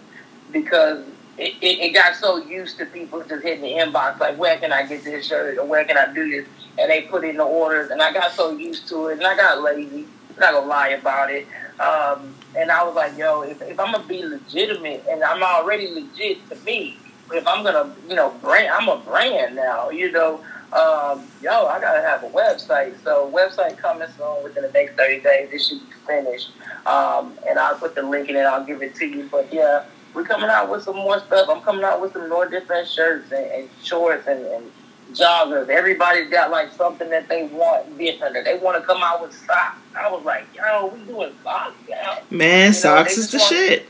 because 0.52 1.04
it, 1.38 1.54
it, 1.62 1.94
got 1.94 2.16
so 2.16 2.38
used 2.38 2.78
to 2.78 2.86
people 2.86 3.22
just 3.22 3.42
hitting 3.42 3.62
the 3.62 3.68
inbox 3.68 4.18
like, 4.18 4.36
where 4.36 4.58
can 4.58 4.72
I 4.72 4.86
get 4.86 5.04
this 5.04 5.26
shirt 5.26 5.58
or 5.58 5.64
where 5.64 5.84
can 5.84 5.96
I 5.96 6.12
do 6.12 6.28
this? 6.30 6.46
and 6.78 6.90
they 6.90 7.02
put 7.02 7.24
in 7.24 7.36
the 7.36 7.44
orders, 7.44 7.90
and 7.90 8.00
I 8.00 8.12
got 8.12 8.32
so 8.32 8.56
used 8.56 8.88
to 8.88 9.08
it, 9.08 9.18
and 9.18 9.26
I 9.26 9.36
got 9.36 9.62
lazy. 9.62 10.06
I'm 10.30 10.40
not 10.40 10.52
gonna 10.52 10.66
lie 10.66 10.88
about 10.90 11.30
it. 11.30 11.46
Um, 11.80 12.34
and 12.56 12.70
I 12.70 12.84
was 12.84 12.94
like, 12.94 13.16
yo, 13.18 13.42
if, 13.42 13.60
if 13.62 13.78
I'm 13.78 13.92
gonna 13.92 14.06
be 14.06 14.24
legitimate, 14.24 15.04
and 15.10 15.22
I'm 15.22 15.42
already 15.42 15.88
legit 15.88 16.48
to 16.50 16.56
me, 16.64 16.96
if 17.32 17.46
I'm 17.46 17.64
gonna, 17.64 17.94
you 18.08 18.14
know, 18.14 18.30
brand, 18.40 18.68
I'm 18.72 18.88
a 18.88 18.98
brand 18.98 19.56
now, 19.56 19.90
you 19.90 20.12
know. 20.12 20.40
Um, 20.72 21.26
yo, 21.42 21.66
I 21.66 21.80
gotta 21.80 22.02
have 22.02 22.22
a 22.22 22.28
website. 22.28 23.02
So 23.02 23.30
website 23.34 23.78
coming 23.78 24.06
soon 24.16 24.44
within 24.44 24.62
the 24.62 24.70
next 24.70 24.96
30 24.96 25.20
days. 25.20 25.48
It 25.50 25.62
should 25.62 25.80
be 25.80 25.94
finished. 26.06 26.50
Um, 26.86 27.32
and 27.48 27.58
I'll 27.58 27.76
put 27.76 27.94
the 27.94 28.02
link 28.02 28.28
in 28.28 28.36
it. 28.36 28.40
I'll 28.40 28.64
give 28.64 28.82
it 28.82 28.94
to 28.96 29.06
you. 29.06 29.28
But 29.32 29.52
yeah, 29.52 29.86
we're 30.18 30.24
coming 30.24 30.50
out 30.50 30.68
with 30.68 30.82
some 30.82 30.96
more 30.96 31.20
stuff. 31.20 31.48
I'm 31.48 31.60
coming 31.60 31.84
out 31.84 32.00
with 32.00 32.12
some 32.12 32.28
more 32.28 32.48
different 32.48 32.88
shirts 32.88 33.30
and, 33.30 33.46
and 33.52 33.68
shorts 33.84 34.26
and, 34.26 34.44
and 34.46 34.72
joggers. 35.12 35.68
Everybody's 35.68 36.28
got 36.28 36.50
like 36.50 36.72
something 36.72 37.08
that 37.10 37.28
they 37.28 37.46
want 37.46 37.96
different. 37.96 38.34
That 38.34 38.44
they 38.44 38.58
want 38.58 38.80
to 38.80 38.84
come 38.84 39.00
out 39.00 39.22
with 39.22 39.32
socks. 39.32 39.78
I 39.96 40.10
was 40.10 40.24
like, 40.24 40.44
yo, 40.56 40.88
we 40.88 41.04
doing 41.04 41.32
socks 41.44 41.76
now. 41.88 42.18
Man, 42.30 42.60
you 42.60 42.66
know, 42.66 42.72
socks 42.72 43.16
is 43.16 43.30
the 43.30 43.38
shit. 43.38 43.86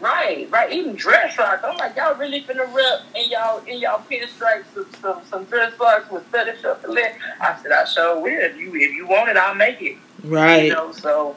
Right, 0.00 0.48
right. 0.50 0.72
Even 0.72 0.96
dress 0.96 1.36
socks. 1.36 1.62
I'm 1.62 1.76
like, 1.76 1.94
y'all 1.94 2.16
really 2.16 2.40
finna 2.40 2.72
rip 2.74 3.00
in 3.14 3.30
y'all 3.30 3.62
in 3.66 3.80
y'all 3.80 4.02
pinstripes 4.10 4.64
some, 4.72 4.86
some 5.02 5.20
some 5.28 5.44
dress 5.44 5.76
socks 5.76 6.10
with 6.10 6.24
fetish 6.28 6.64
up 6.64 6.80
the 6.80 6.88
lip. 6.88 7.12
I 7.38 7.60
said, 7.62 7.72
I 7.72 7.84
sure 7.84 8.18
will. 8.18 8.30
If 8.30 8.56
you 8.56 8.74
if 8.76 8.96
you 8.96 9.06
want 9.06 9.28
it, 9.28 9.36
I'll 9.36 9.54
make 9.54 9.82
it. 9.82 9.98
Right. 10.24 10.68
You 10.68 10.72
know, 10.72 10.92
so 10.92 11.36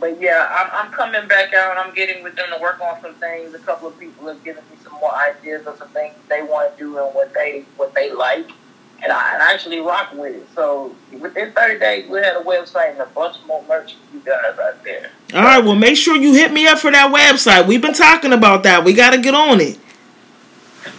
but 0.00 0.20
yeah, 0.20 0.48
I'm, 0.50 0.86
I'm 0.86 0.92
coming 0.92 1.26
back 1.28 1.52
out. 1.54 1.76
I'm 1.78 1.94
getting 1.94 2.22
with 2.22 2.36
them 2.36 2.48
to 2.54 2.60
work 2.60 2.80
on 2.80 3.00
some 3.00 3.14
things. 3.14 3.54
A 3.54 3.58
couple 3.58 3.88
of 3.88 3.98
people 3.98 4.26
have 4.28 4.42
given 4.44 4.62
me 4.70 4.76
some 4.82 4.92
more 4.94 5.14
ideas 5.14 5.66
of 5.66 5.78
some 5.78 5.88
things 5.88 6.14
they 6.28 6.42
want 6.42 6.76
to 6.76 6.78
do 6.78 6.98
and 6.98 7.14
what 7.14 7.32
they 7.34 7.64
what 7.76 7.94
they 7.94 8.12
like, 8.12 8.46
and 9.02 9.12
I, 9.12 9.34
and 9.34 9.42
I 9.42 9.52
actually 9.52 9.80
rock 9.80 10.12
with 10.14 10.36
it. 10.36 10.46
So 10.54 10.94
within 11.20 11.52
30 11.52 11.78
days, 11.78 12.10
we 12.10 12.18
had 12.18 12.36
a 12.36 12.44
website 12.44 12.92
and 12.92 13.00
a 13.00 13.06
bunch 13.06 13.36
more 13.46 13.64
merch 13.66 13.94
for 13.94 14.16
you 14.16 14.22
guys 14.24 14.58
out 14.58 14.82
there. 14.84 15.10
All 15.34 15.42
right, 15.42 15.64
well, 15.64 15.74
make 15.74 15.96
sure 15.96 16.16
you 16.16 16.34
hit 16.34 16.52
me 16.52 16.66
up 16.66 16.78
for 16.78 16.90
that 16.90 17.12
website. 17.12 17.66
We've 17.66 17.82
been 17.82 17.94
talking 17.94 18.32
about 18.32 18.62
that. 18.64 18.84
We 18.84 18.92
got 18.92 19.10
to 19.10 19.20
get 19.20 19.34
on 19.34 19.60
it. 19.60 19.78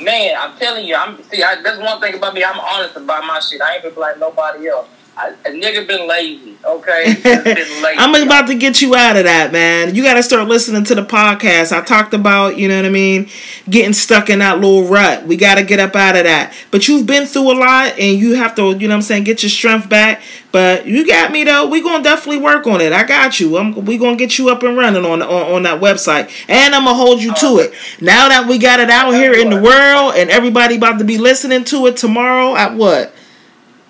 Man, 0.01 0.35
I'm 0.37 0.57
telling 0.57 0.85
you, 0.85 0.95
I'm 0.95 1.21
see. 1.23 1.41
I, 1.41 1.61
that's 1.61 1.79
one 1.79 1.99
thing 2.01 2.15
about 2.15 2.33
me. 2.33 2.43
I'm 2.43 2.59
honest 2.59 2.95
about 2.97 3.25
my 3.25 3.39
shit. 3.39 3.61
I 3.61 3.75
ain't 3.75 3.83
been 3.83 3.95
like 3.95 4.19
nobody 4.19 4.67
else. 4.67 4.87
I, 5.17 5.29
a 5.45 5.49
nigga 5.49 5.87
been 5.87 6.07
lazy, 6.07 6.55
okay? 6.63 7.15
Been 7.23 7.43
lazy. 7.43 7.97
I'm 7.97 8.13
about 8.13 8.45
to 8.47 8.55
get 8.55 8.83
you 8.83 8.93
out 8.93 9.17
of 9.17 9.23
that, 9.23 9.51
man. 9.51 9.95
You 9.95 10.03
got 10.03 10.13
to 10.13 10.21
start 10.21 10.47
listening 10.47 10.83
to 10.83 10.95
the 10.95 11.01
podcast. 11.01 11.75
I 11.75 11.81
talked 11.83 12.13
about, 12.13 12.57
you 12.57 12.67
know 12.67 12.75
what 12.75 12.85
I 12.85 12.89
mean, 12.89 13.27
getting 13.67 13.93
stuck 13.93 14.29
in 14.29 14.39
that 14.39 14.59
little 14.59 14.83
rut. 14.83 15.25
We 15.25 15.35
got 15.35 15.55
to 15.55 15.63
get 15.63 15.79
up 15.79 15.95
out 15.95 16.15
of 16.15 16.25
that. 16.25 16.53
But 16.69 16.87
you've 16.87 17.07
been 17.07 17.25
through 17.25 17.51
a 17.51 17.57
lot, 17.57 17.97
and 17.97 18.19
you 18.19 18.35
have 18.35 18.53
to, 18.57 18.77
you 18.77 18.87
know 18.87 18.93
what 18.93 18.97
I'm 18.97 19.01
saying, 19.01 19.23
get 19.23 19.41
your 19.41 19.49
strength 19.49 19.89
back. 19.89 20.21
But 20.51 20.85
you 20.85 21.05
got 21.05 21.31
me 21.31 21.43
though. 21.43 21.67
We 21.67 21.81
gonna 21.81 22.03
definitely 22.03 22.41
work 22.41 22.65
on 22.67 22.79
it. 22.79 22.93
I 22.93 23.03
got 23.03 23.39
you. 23.39 23.57
I'm, 23.57 23.85
we 23.85 23.97
gonna 23.97 24.15
get 24.15 24.37
you 24.37 24.49
up 24.49 24.63
and 24.63 24.77
running 24.77 25.05
on, 25.05 25.21
on 25.21 25.53
on 25.53 25.63
that 25.63 25.81
website, 25.81 26.31
and 26.47 26.73
I'm 26.73 26.85
gonna 26.85 26.95
hold 26.95 27.21
you 27.21 27.33
to 27.33 27.57
it. 27.59 27.73
Now 28.01 28.29
that 28.29 28.47
we 28.47 28.57
got 28.57 28.79
it 28.79 28.89
out 28.89 29.13
here 29.13 29.33
in 29.33 29.49
the 29.49 29.61
world, 29.61 30.13
and 30.15 30.29
everybody 30.29 30.77
about 30.77 30.99
to 30.99 31.05
be 31.05 31.17
listening 31.17 31.63
to 31.65 31.87
it 31.87 31.97
tomorrow 31.97 32.55
at 32.55 32.75
what? 32.75 33.13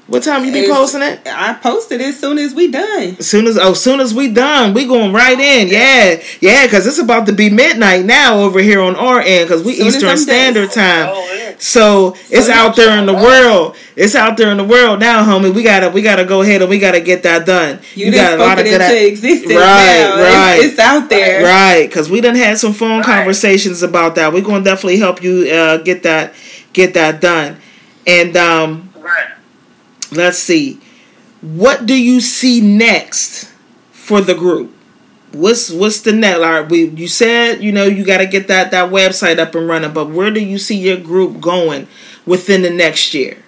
What 0.07 0.23
time 0.23 0.45
you 0.45 0.53
be 0.53 0.59
it's, 0.59 0.71
posting 0.71 1.01
it? 1.01 1.19
I 1.25 1.53
posted 1.53 1.99
it 1.99 2.07
as 2.07 2.19
soon 2.19 2.37
as 2.37 2.53
we 2.53 2.71
done. 2.71 3.17
As 3.19 3.27
soon 3.27 3.45
as 3.45 3.57
oh, 3.57 3.73
soon 3.73 3.99
as 3.99 4.13
we 4.13 4.31
done, 4.31 4.73
we 4.73 4.85
going 4.85 5.11
right 5.11 5.37
in. 5.37 5.67
Yeah, 5.67 6.23
yeah, 6.39 6.65
because 6.65 6.87
it's 6.87 6.97
about 6.97 7.25
to 7.27 7.33
be 7.33 7.49
midnight 7.49 8.05
now 8.05 8.39
over 8.39 8.61
here 8.61 8.79
on 8.79 8.95
our 8.95 9.19
end 9.19 9.49
because 9.49 9.65
we 9.65 9.73
Eastern 9.73 10.17
Standard 10.17 10.71
Time. 10.71 11.09
Oh. 11.09 11.55
So 11.59 12.15
it's 12.29 12.47
out 12.47 12.77
there 12.77 12.97
in 12.97 13.05
the 13.05 13.13
world. 13.13 13.75
It's 13.97 14.15
out 14.15 14.37
there 14.37 14.49
in 14.51 14.57
the 14.57 14.63
world 14.63 15.01
now, 15.01 15.25
homie. 15.25 15.53
We 15.53 15.63
gotta 15.63 15.89
we 15.89 16.01
gotta 16.01 16.23
go 16.23 16.41
ahead 16.41 16.61
and 16.61 16.69
we 16.69 16.79
gotta 16.79 17.01
get 17.01 17.23
that 17.23 17.45
done. 17.45 17.79
You, 17.93 18.05
you 18.05 18.11
got 18.13 18.33
a 18.33 18.37
lot 18.37 18.59
of 18.59 18.63
good 18.63 18.79
into 18.79 19.07
existence. 19.07 19.55
Right, 19.55 19.59
now. 19.59 20.23
right. 20.23 20.59
It's, 20.59 20.73
it's, 20.73 20.79
out 20.79 21.09
there. 21.09 21.43
Right, 21.43 21.85
because 21.85 22.09
we 22.09 22.21
done 22.21 22.35
had 22.35 22.57
some 22.57 22.71
phone 22.71 22.99
right. 22.99 23.05
conversations 23.05 23.83
about 23.83 24.15
that. 24.15 24.31
We're 24.31 24.41
gonna 24.41 24.63
definitely 24.63 24.99
help 24.99 25.21
you 25.21 25.51
uh, 25.51 25.77
get 25.77 26.03
that 26.03 26.33
get 26.71 26.93
that 26.93 27.19
done. 27.19 27.57
And 28.05 28.37
um, 28.37 28.93
let's 30.11 30.37
see. 30.37 30.79
What 31.41 31.85
do 31.85 31.95
you 31.95 32.19
see 32.19 32.61
next 32.61 33.51
for 33.91 34.21
the 34.21 34.33
group? 34.33 34.73
What's 35.33 35.69
what's 35.69 36.01
the 36.01 36.13
net? 36.13 36.39
Like 36.39 36.69
we 36.69 36.85
you 36.85 37.07
said, 37.07 37.61
you 37.61 37.71
know, 37.71 37.85
you 37.85 38.05
got 38.05 38.17
to 38.17 38.25
get 38.25 38.47
that 38.47 38.71
that 38.71 38.89
website 38.91 39.39
up 39.39 39.53
and 39.55 39.67
running, 39.67 39.93
but 39.93 40.09
where 40.09 40.31
do 40.31 40.43
you 40.43 40.57
see 40.57 40.77
your 40.77 40.97
group 40.97 41.41
going 41.41 41.87
within 42.25 42.61
the 42.61 42.69
next 42.69 43.13
year? 43.13 43.43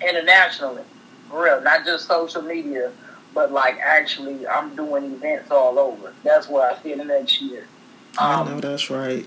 Internationally, 0.00 0.84
for 1.28 1.44
real, 1.44 1.60
not 1.62 1.84
just 1.84 2.06
social 2.06 2.42
media, 2.42 2.92
but 3.34 3.50
like 3.50 3.78
actually, 3.78 4.46
I'm 4.46 4.76
doing 4.76 5.04
events 5.04 5.50
all 5.50 5.78
over. 5.78 6.12
That's 6.22 6.48
where 6.48 6.70
I 6.70 6.80
see 6.82 6.92
in 6.92 6.98
the 6.98 7.04
next 7.04 7.40
year. 7.40 7.66
Um, 8.18 8.48
I 8.48 8.50
know 8.50 8.60
that's 8.60 8.90
right. 8.90 9.26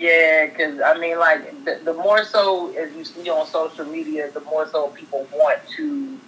Yeah, 0.00 0.46
because 0.46 0.80
I 0.80 0.96
mean, 0.98 1.18
like 1.18 1.66
the, 1.66 1.78
the 1.84 1.92
more 1.92 2.24
so 2.24 2.74
as 2.74 2.90
you 2.96 3.04
see 3.04 3.28
on 3.28 3.46
social 3.46 3.84
media, 3.84 4.30
the 4.30 4.40
more 4.40 4.66
so 4.66 4.88
people 4.88 5.28
want 5.30 5.58
to, 5.76 6.18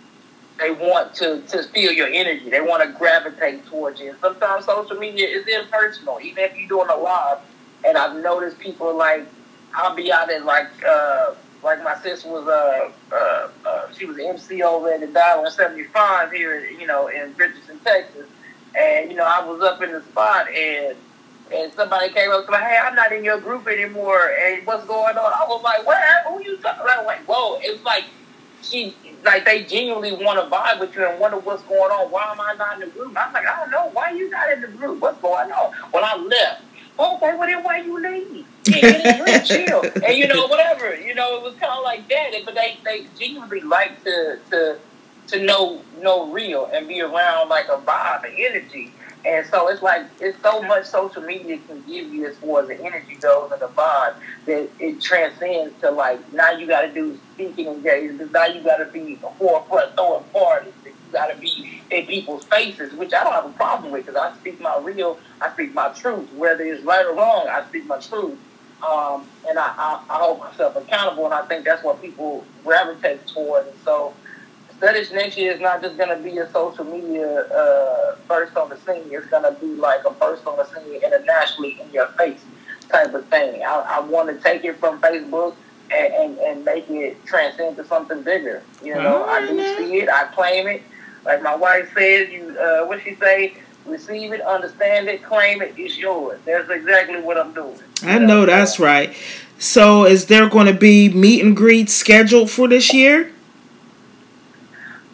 they 0.58 0.72
want 0.72 1.14
to 1.14 1.40
to 1.40 1.62
feel 1.62 1.90
your 1.90 2.08
energy. 2.08 2.50
They 2.50 2.60
want 2.60 2.82
to 2.82 2.98
gravitate 2.98 3.64
towards 3.64 3.98
you. 3.98 4.10
And 4.10 4.18
sometimes 4.20 4.66
social 4.66 4.98
media 4.98 5.26
is 5.26 5.46
impersonal, 5.46 6.20
even 6.20 6.44
if 6.44 6.54
you're 6.54 6.68
doing 6.68 6.90
a 6.90 6.96
live. 6.96 7.38
And 7.82 7.96
I've 7.96 8.22
noticed 8.22 8.58
people 8.58 8.94
like 8.94 9.26
I'll 9.74 9.96
be 9.96 10.12
out 10.12 10.30
at 10.30 10.44
like 10.44 10.68
uh, 10.86 11.34
like 11.62 11.82
my 11.82 11.96
sister 12.02 12.28
was 12.28 12.46
uh, 12.46 12.90
uh, 13.10 13.48
uh 13.66 13.92
she 13.96 14.04
was 14.04 14.18
an 14.18 14.26
MC 14.26 14.62
over 14.62 14.92
at 14.92 15.00
the 15.00 15.06
Dial 15.06 15.50
75 15.50 16.30
here, 16.30 16.66
you 16.66 16.86
know, 16.86 17.08
in 17.08 17.34
Richardson, 17.38 17.78
Texas. 17.82 18.26
And 18.78 19.10
you 19.10 19.16
know, 19.16 19.24
I 19.24 19.42
was 19.46 19.62
up 19.62 19.80
in 19.80 19.92
the 19.92 20.02
spot 20.02 20.50
and 20.50 20.94
and 21.52 21.72
somebody 21.74 22.08
came 22.12 22.30
up 22.30 22.46
to 22.46 22.52
me, 22.52 22.58
hey, 22.58 22.78
I'm 22.82 22.94
not 22.94 23.12
in 23.12 23.24
your 23.24 23.40
group 23.40 23.66
anymore, 23.66 24.30
and 24.40 24.66
what's 24.66 24.86
going 24.86 25.16
on? 25.16 25.32
I 25.32 25.44
was 25.48 25.62
like, 25.62 25.86
what 25.86 25.98
happened? 25.98 26.36
Who 26.36 26.50
you 26.50 26.56
talking 26.58 26.82
about? 26.82 27.06
Like, 27.06 27.20
whoa, 27.26 27.58
it's 27.60 27.82
like 27.84 28.04
she, 28.62 28.94
like 29.24 29.44
they 29.44 29.64
genuinely 29.64 30.12
want 30.12 30.38
to 30.38 30.54
vibe 30.54 30.80
with 30.80 30.94
you 30.94 31.06
and 31.06 31.18
wonder 31.20 31.38
what's 31.38 31.62
going 31.64 31.90
on. 31.90 32.10
Why 32.10 32.30
am 32.30 32.40
I 32.40 32.54
not 32.54 32.80
in 32.80 32.88
the 32.88 32.94
group? 32.94 33.16
I'm 33.16 33.32
like, 33.32 33.46
I 33.46 33.60
don't 33.60 33.70
know. 33.70 33.90
Why 33.92 34.10
you 34.10 34.30
not 34.30 34.50
in 34.50 34.60
the 34.60 34.68
group? 34.68 35.00
What's 35.00 35.20
going 35.20 35.50
on? 35.52 35.72
Well, 35.92 36.04
I 36.04 36.16
left. 36.16 36.62
Okay, 36.98 37.36
well 37.36 37.48
then 37.48 37.64
why 37.64 37.78
you 37.78 38.00
leave? 38.00 38.46
Chill, 39.44 39.82
and 40.04 40.16
you 40.16 40.28
know 40.28 40.46
whatever. 40.46 40.94
You 40.94 41.14
know 41.14 41.36
it 41.36 41.42
was 41.42 41.54
kind 41.54 41.72
of 41.72 41.82
like 41.82 42.06
that, 42.08 42.32
but 42.44 42.54
they 42.54 42.76
they 42.84 43.06
genuinely 43.18 43.60
like 43.60 44.02
to 44.04 44.38
to 44.50 44.78
to 45.28 45.42
know 45.42 45.80
know 46.00 46.30
real 46.30 46.70
and 46.72 46.86
be 46.86 47.00
around 47.00 47.48
like 47.48 47.66
a 47.68 47.78
vibe 47.78 48.24
and 48.24 48.34
energy. 48.38 48.92
And 49.24 49.46
so 49.46 49.68
it's 49.68 49.82
like 49.82 50.06
it's 50.20 50.40
so 50.42 50.62
much 50.62 50.86
social 50.86 51.22
media 51.22 51.58
can 51.68 51.82
give 51.82 52.12
you 52.12 52.26
as 52.26 52.36
far 52.38 52.62
as 52.62 52.68
the 52.68 52.80
energy 52.80 53.14
goes 53.16 53.52
and 53.52 53.60
the 53.60 53.68
vibe 53.68 54.14
that 54.46 54.68
it 54.80 55.00
transcends 55.00 55.80
to 55.80 55.90
like 55.90 56.32
now 56.32 56.50
you 56.50 56.66
got 56.66 56.82
to 56.82 56.92
do 56.92 57.18
speaking 57.34 57.66
engagements. 57.66 58.32
Now 58.32 58.46
you 58.46 58.62
got 58.62 58.78
to 58.78 58.86
be 58.86 59.18
a 59.22 59.30
forefront 59.34 59.94
throwing 59.94 60.24
parties. 60.32 60.72
You 60.84 60.92
got 61.12 61.26
to 61.26 61.36
be 61.36 61.82
in 61.90 62.06
people's 62.06 62.44
faces, 62.44 62.92
which 62.94 63.12
I 63.12 63.22
don't 63.22 63.32
have 63.32 63.46
a 63.46 63.50
problem 63.50 63.92
with 63.92 64.06
because 64.06 64.20
I 64.20 64.34
speak 64.38 64.60
my 64.60 64.78
real, 64.78 65.18
I 65.40 65.52
speak 65.52 65.72
my 65.72 65.90
truth. 65.90 66.32
Whether 66.34 66.64
it's 66.64 66.82
right 66.82 67.06
or 67.06 67.14
wrong, 67.14 67.46
I 67.48 67.64
speak 67.68 67.86
my 67.86 67.98
truth. 67.98 68.38
Um, 68.82 69.28
and 69.48 69.58
I, 69.58 69.72
I, 69.76 70.04
I 70.10 70.18
hold 70.18 70.40
myself 70.40 70.74
accountable, 70.74 71.26
and 71.26 71.34
I 71.34 71.46
think 71.46 71.64
that's 71.64 71.84
what 71.84 72.02
people 72.02 72.44
gravitate 72.64 73.24
toward. 73.28 73.68
And 73.68 73.76
so 73.84 74.12
Studish 74.82 75.12
next 75.12 75.36
year 75.36 75.52
is 75.52 75.60
not 75.60 75.80
just 75.80 75.96
going 75.96 76.08
to 76.08 76.20
be 76.20 76.38
a 76.38 76.50
social 76.50 76.84
media 76.84 77.42
uh, 77.46 78.16
first 78.26 78.56
on 78.56 78.68
the 78.68 78.76
scene. 78.78 79.04
It's 79.12 79.26
going 79.26 79.44
to 79.44 79.56
be 79.60 79.74
like 79.76 80.04
a 80.04 80.12
first 80.14 80.44
on 80.44 80.56
the 80.56 80.64
scene 80.64 81.00
internationally 81.00 81.80
in 81.80 81.88
your 81.92 82.08
face 82.18 82.40
type 82.88 83.14
of 83.14 83.24
thing. 83.28 83.62
I, 83.62 83.98
I 83.98 84.00
want 84.00 84.28
to 84.28 84.42
take 84.42 84.64
it 84.64 84.80
from 84.80 85.00
Facebook 85.00 85.54
and, 85.92 86.14
and, 86.14 86.38
and, 86.38 86.64
make 86.64 86.90
it 86.90 87.24
transcend 87.24 87.76
to 87.76 87.86
something 87.86 88.22
bigger. 88.22 88.64
You 88.82 88.94
know, 88.96 89.24
I 89.24 89.46
do 89.46 89.56
see 89.76 89.98
it. 89.98 90.08
I 90.08 90.24
claim 90.34 90.66
it. 90.66 90.82
Like 91.24 91.42
my 91.42 91.54
wife 91.54 91.92
says, 91.94 92.30
you 92.30 92.58
uh, 92.58 92.84
what 92.86 93.02
she 93.02 93.14
say? 93.14 93.54
Receive 93.86 94.32
it, 94.32 94.40
understand 94.40 95.08
it, 95.08 95.22
claim 95.22 95.62
it. 95.62 95.74
It's 95.76 95.96
yours. 95.96 96.40
That's 96.44 96.70
exactly 96.70 97.20
what 97.20 97.38
I'm 97.38 97.52
doing. 97.52 97.78
I 98.02 98.18
know 98.18 98.46
that's 98.46 98.80
right. 98.80 99.14
So, 99.58 100.06
is 100.06 100.26
there 100.26 100.48
going 100.48 100.66
to 100.66 100.74
be 100.74 101.08
meet 101.08 101.44
and 101.44 101.56
greet 101.56 101.88
scheduled 101.90 102.50
for 102.50 102.68
this 102.68 102.92
year? 102.92 103.32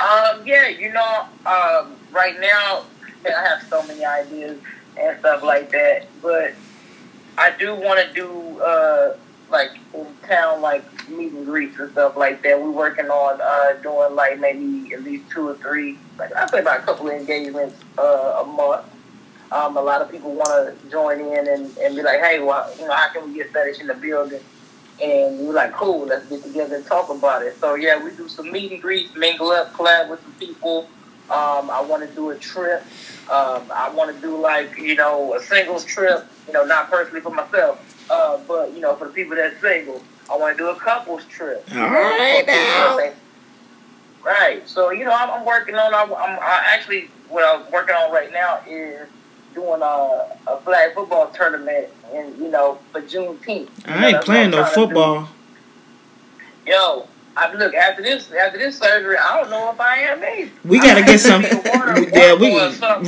Um, 0.01 0.47
yeah, 0.47 0.69
you 0.69 0.93
know, 0.93 1.27
um, 1.45 1.97
right 2.13 2.39
now 2.41 2.85
I 3.27 3.31
have 3.31 3.63
so 3.69 3.83
many 3.87 4.05
ideas 4.05 4.61
and 4.97 5.19
stuff 5.19 5.43
like 5.43 5.71
that, 5.71 6.07
but 6.23 6.55
I 7.37 7.51
do 7.51 7.75
want 7.75 8.07
to 8.07 8.13
do 8.15 8.61
uh, 8.61 9.17
like 9.51 9.71
in 9.95 10.07
town, 10.27 10.61
like 10.61 10.85
meet 11.09 11.33
and 11.33 11.45
greets 11.45 11.79
and 11.81 11.91
stuff 11.93 12.17
like 12.17 12.43
that. 12.43 12.61
We're 12.61 12.71
working 12.71 13.07
on 13.07 13.41
uh, 13.41 13.81
doing 13.83 14.15
like 14.15 14.39
maybe 14.39 14.95
at 14.95 15.03
least 15.03 15.31
two 15.31 15.49
or 15.49 15.55
three, 15.55 15.99
like 16.17 16.35
I 16.35 16.47
say 16.47 16.61
about 16.61 16.81
a 16.81 16.83
couple 16.83 17.09
of 17.09 17.15
engagements 17.15 17.77
uh, 17.99 18.45
a 18.45 18.47
month. 18.47 18.87
Um, 19.51 19.77
a 19.77 19.81
lot 19.81 20.03
of 20.03 20.11
people 20.11 20.35
want 20.35 20.81
to 20.81 20.91
join 20.91 21.21
in 21.21 21.49
and, 21.49 21.77
and 21.79 21.97
be 21.97 22.03
like, 22.03 22.21
hey, 22.21 22.39
well, 22.39 22.71
you 22.79 22.87
know, 22.87 22.93
how 22.93 23.13
can 23.13 23.27
we 23.29 23.35
get 23.35 23.51
fetish 23.51 23.81
in 23.81 23.87
the 23.87 23.95
building? 23.95 24.41
And 25.03 25.47
we're 25.47 25.55
like, 25.55 25.73
cool, 25.73 26.07
let's 26.07 26.27
get 26.27 26.43
together 26.43 26.77
and 26.77 26.87
talk 26.87 27.09
about 27.09 27.43
it. 27.43 27.57
So 27.61 27.75
yeah, 27.75 28.03
we 28.03 28.11
do 28.11 28.29
some 28.29 28.51
meet 28.51 28.73
and 28.73 28.83
greets, 28.83 29.15
mingle 29.15 29.51
up, 29.51 29.73
collab 29.73 30.11
with 30.11 30.21
some 30.23 30.33
people. 30.35 30.89
Um, 31.31 31.71
I 31.71 31.81
want 31.83 32.09
to 32.09 32.15
do 32.15 32.31
a 32.31 32.37
trip. 32.37 32.83
Um, 33.31 33.71
I 33.73 33.91
want 33.95 34.15
to 34.15 34.21
do 34.21 34.41
like 34.41 34.79
you 34.79 34.95
know 34.95 35.35
a 35.35 35.43
singles 35.43 35.85
trip. 35.85 36.27
You 36.47 36.55
know, 36.55 36.65
not 36.65 36.91
personally 36.91 37.21
for 37.21 37.31
myself, 37.31 38.07
uh, 38.11 38.39
but 38.49 38.73
you 38.73 38.81
know 38.81 38.97
for 38.97 39.07
the 39.07 39.13
people 39.13 39.37
that's 39.37 39.61
single. 39.61 40.03
I 40.31 40.37
want 40.37 40.57
to 40.57 40.63
do 40.63 40.71
a 40.71 40.75
couples 40.75 41.25
trip. 41.27 41.65
All 41.73 41.81
right 41.81 42.45
now. 42.47 43.13
Right. 44.25 44.69
So 44.69 44.91
you 44.91 45.05
know, 45.05 45.13
I'm, 45.13 45.31
I'm 45.31 45.45
working 45.45 45.75
on. 45.75 45.95
I'm, 45.95 46.13
I'm 46.13 46.39
I 46.41 46.63
actually 46.67 47.11
what 47.29 47.45
I'm 47.45 47.71
working 47.71 47.95
on 47.95 48.11
right 48.11 48.33
now 48.33 48.61
is 48.67 49.09
doing 49.55 49.83
a, 49.83 50.37
a 50.47 50.61
flag 50.63 50.95
football 50.95 51.29
tournament, 51.29 51.89
and 52.13 52.37
you 52.39 52.51
know 52.51 52.79
for 52.93 53.01
Juneteenth. 53.03 53.69
I 53.87 54.09
ain't 54.09 54.25
playing 54.25 54.51
no 54.51 54.65
football. 54.65 55.29
Yo, 56.67 57.09
I 57.37 57.53
look 57.53 57.75
after 57.75 58.03
this 58.03 58.33
after 58.33 58.59
this 58.59 58.79
surgery. 58.79 59.17
I 59.17 59.41
don't 59.41 59.51
know 59.51 59.71
if 59.71 59.81
I 59.81 59.99
am 60.01 60.23
either. 60.25 60.51
We 60.65 60.81
gotta 60.81 61.03
get 61.03 61.21
some. 61.21 61.43
yeah, 62.13 62.35
we 62.35 62.57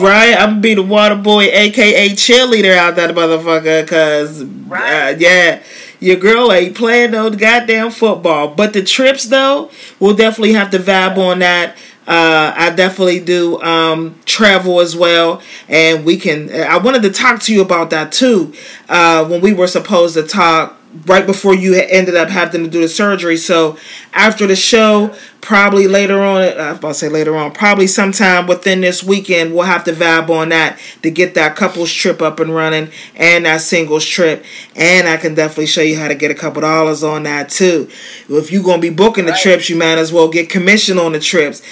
right. 0.01 0.37
I'm 0.39 0.51
gonna 0.51 0.61
be 0.61 0.75
the 0.75 0.83
water 0.83 1.17
boy, 1.17 1.45
aka 1.45 2.09
cheerleader 2.11 2.77
out 2.77 2.97
that 2.97 3.15
motherfucker. 3.15 3.87
Cause 3.89 4.45
right. 4.45 5.15
uh, 5.15 5.17
yeah, 5.19 5.63
your 5.99 6.17
girl 6.17 6.53
ain't 6.53 6.77
playing 6.77 7.11
no 7.11 7.31
goddamn 7.31 7.91
football. 7.91 8.55
But 8.55 8.73
the 8.73 8.85
trips 8.85 9.25
though, 9.25 9.71
we'll 9.99 10.15
definitely 10.15 10.53
have 10.53 10.71
to 10.71 10.79
vibe 10.79 11.19
on 11.19 11.41
that. 11.41 11.77
Uh, 12.11 12.53
I 12.57 12.71
definitely 12.71 13.21
do 13.21 13.63
um, 13.63 14.19
travel 14.25 14.81
as 14.81 14.97
well, 14.97 15.41
and 15.69 16.05
we 16.05 16.17
can. 16.17 16.53
I 16.53 16.77
wanted 16.79 17.03
to 17.03 17.13
talk 17.13 17.41
to 17.43 17.55
you 17.55 17.63
about 17.63 17.91
that 17.91 18.11
too. 18.11 18.53
Uh, 18.89 19.25
when 19.27 19.41
we 19.41 19.53
were 19.53 19.69
supposed 19.69 20.15
to 20.15 20.25
talk 20.25 20.77
right 21.07 21.25
before 21.25 21.55
you 21.55 21.75
ended 21.75 22.17
up 22.17 22.29
having 22.29 22.65
to 22.65 22.71
do 22.71 22.81
the 22.81 22.89
surgery. 22.89 23.37
So 23.37 23.79
after 24.13 24.47
the 24.47 24.57
show, 24.57 25.15
probably 25.41 25.87
later 25.87 26.21
on, 26.21 26.43
I 26.43 26.71
was 26.71 26.79
about 26.79 26.89
to 26.89 26.95
say 26.95 27.09
later 27.09 27.37
on, 27.37 27.53
probably 27.53 27.87
sometime 27.87 28.47
within 28.47 28.81
this 28.81 29.03
weekend, 29.03 29.55
we'll 29.55 29.65
have 29.65 29.85
to 29.85 29.93
vibe 29.93 30.29
on 30.31 30.49
that 30.49 30.81
to 31.03 31.11
get 31.11 31.35
that 31.35 31.55
couples 31.55 31.93
trip 31.93 32.21
up 32.21 32.41
and 32.41 32.55
running 32.55 32.91
and 33.15 33.45
that 33.45 33.61
singles 33.61 34.05
trip. 34.05 34.45
And 34.75 35.09
I 35.09 35.17
can 35.17 35.35
definitely 35.35 35.67
show 35.67 35.83
you 35.83 35.99
how 35.99 36.09
to 36.09 36.15
get 36.15 36.31
a 36.31 36.35
couple 36.35 36.63
dollars 36.63 37.05
on 37.05 37.23
that 37.23 37.51
too. 37.51 37.89
If 38.29 38.51
you're 38.51 38.65
going 38.65 38.81
to 38.81 38.91
be 38.91 38.95
booking 38.95 39.27
the 39.27 39.33
trips, 39.41 39.71
you 39.71 39.77
might 39.77 39.99
as 39.99 40.13
well 40.13 40.29
get 40.29 40.51
commission 40.51 40.99
on 40.99 41.13
the 41.13 41.21
trips. 41.21 41.63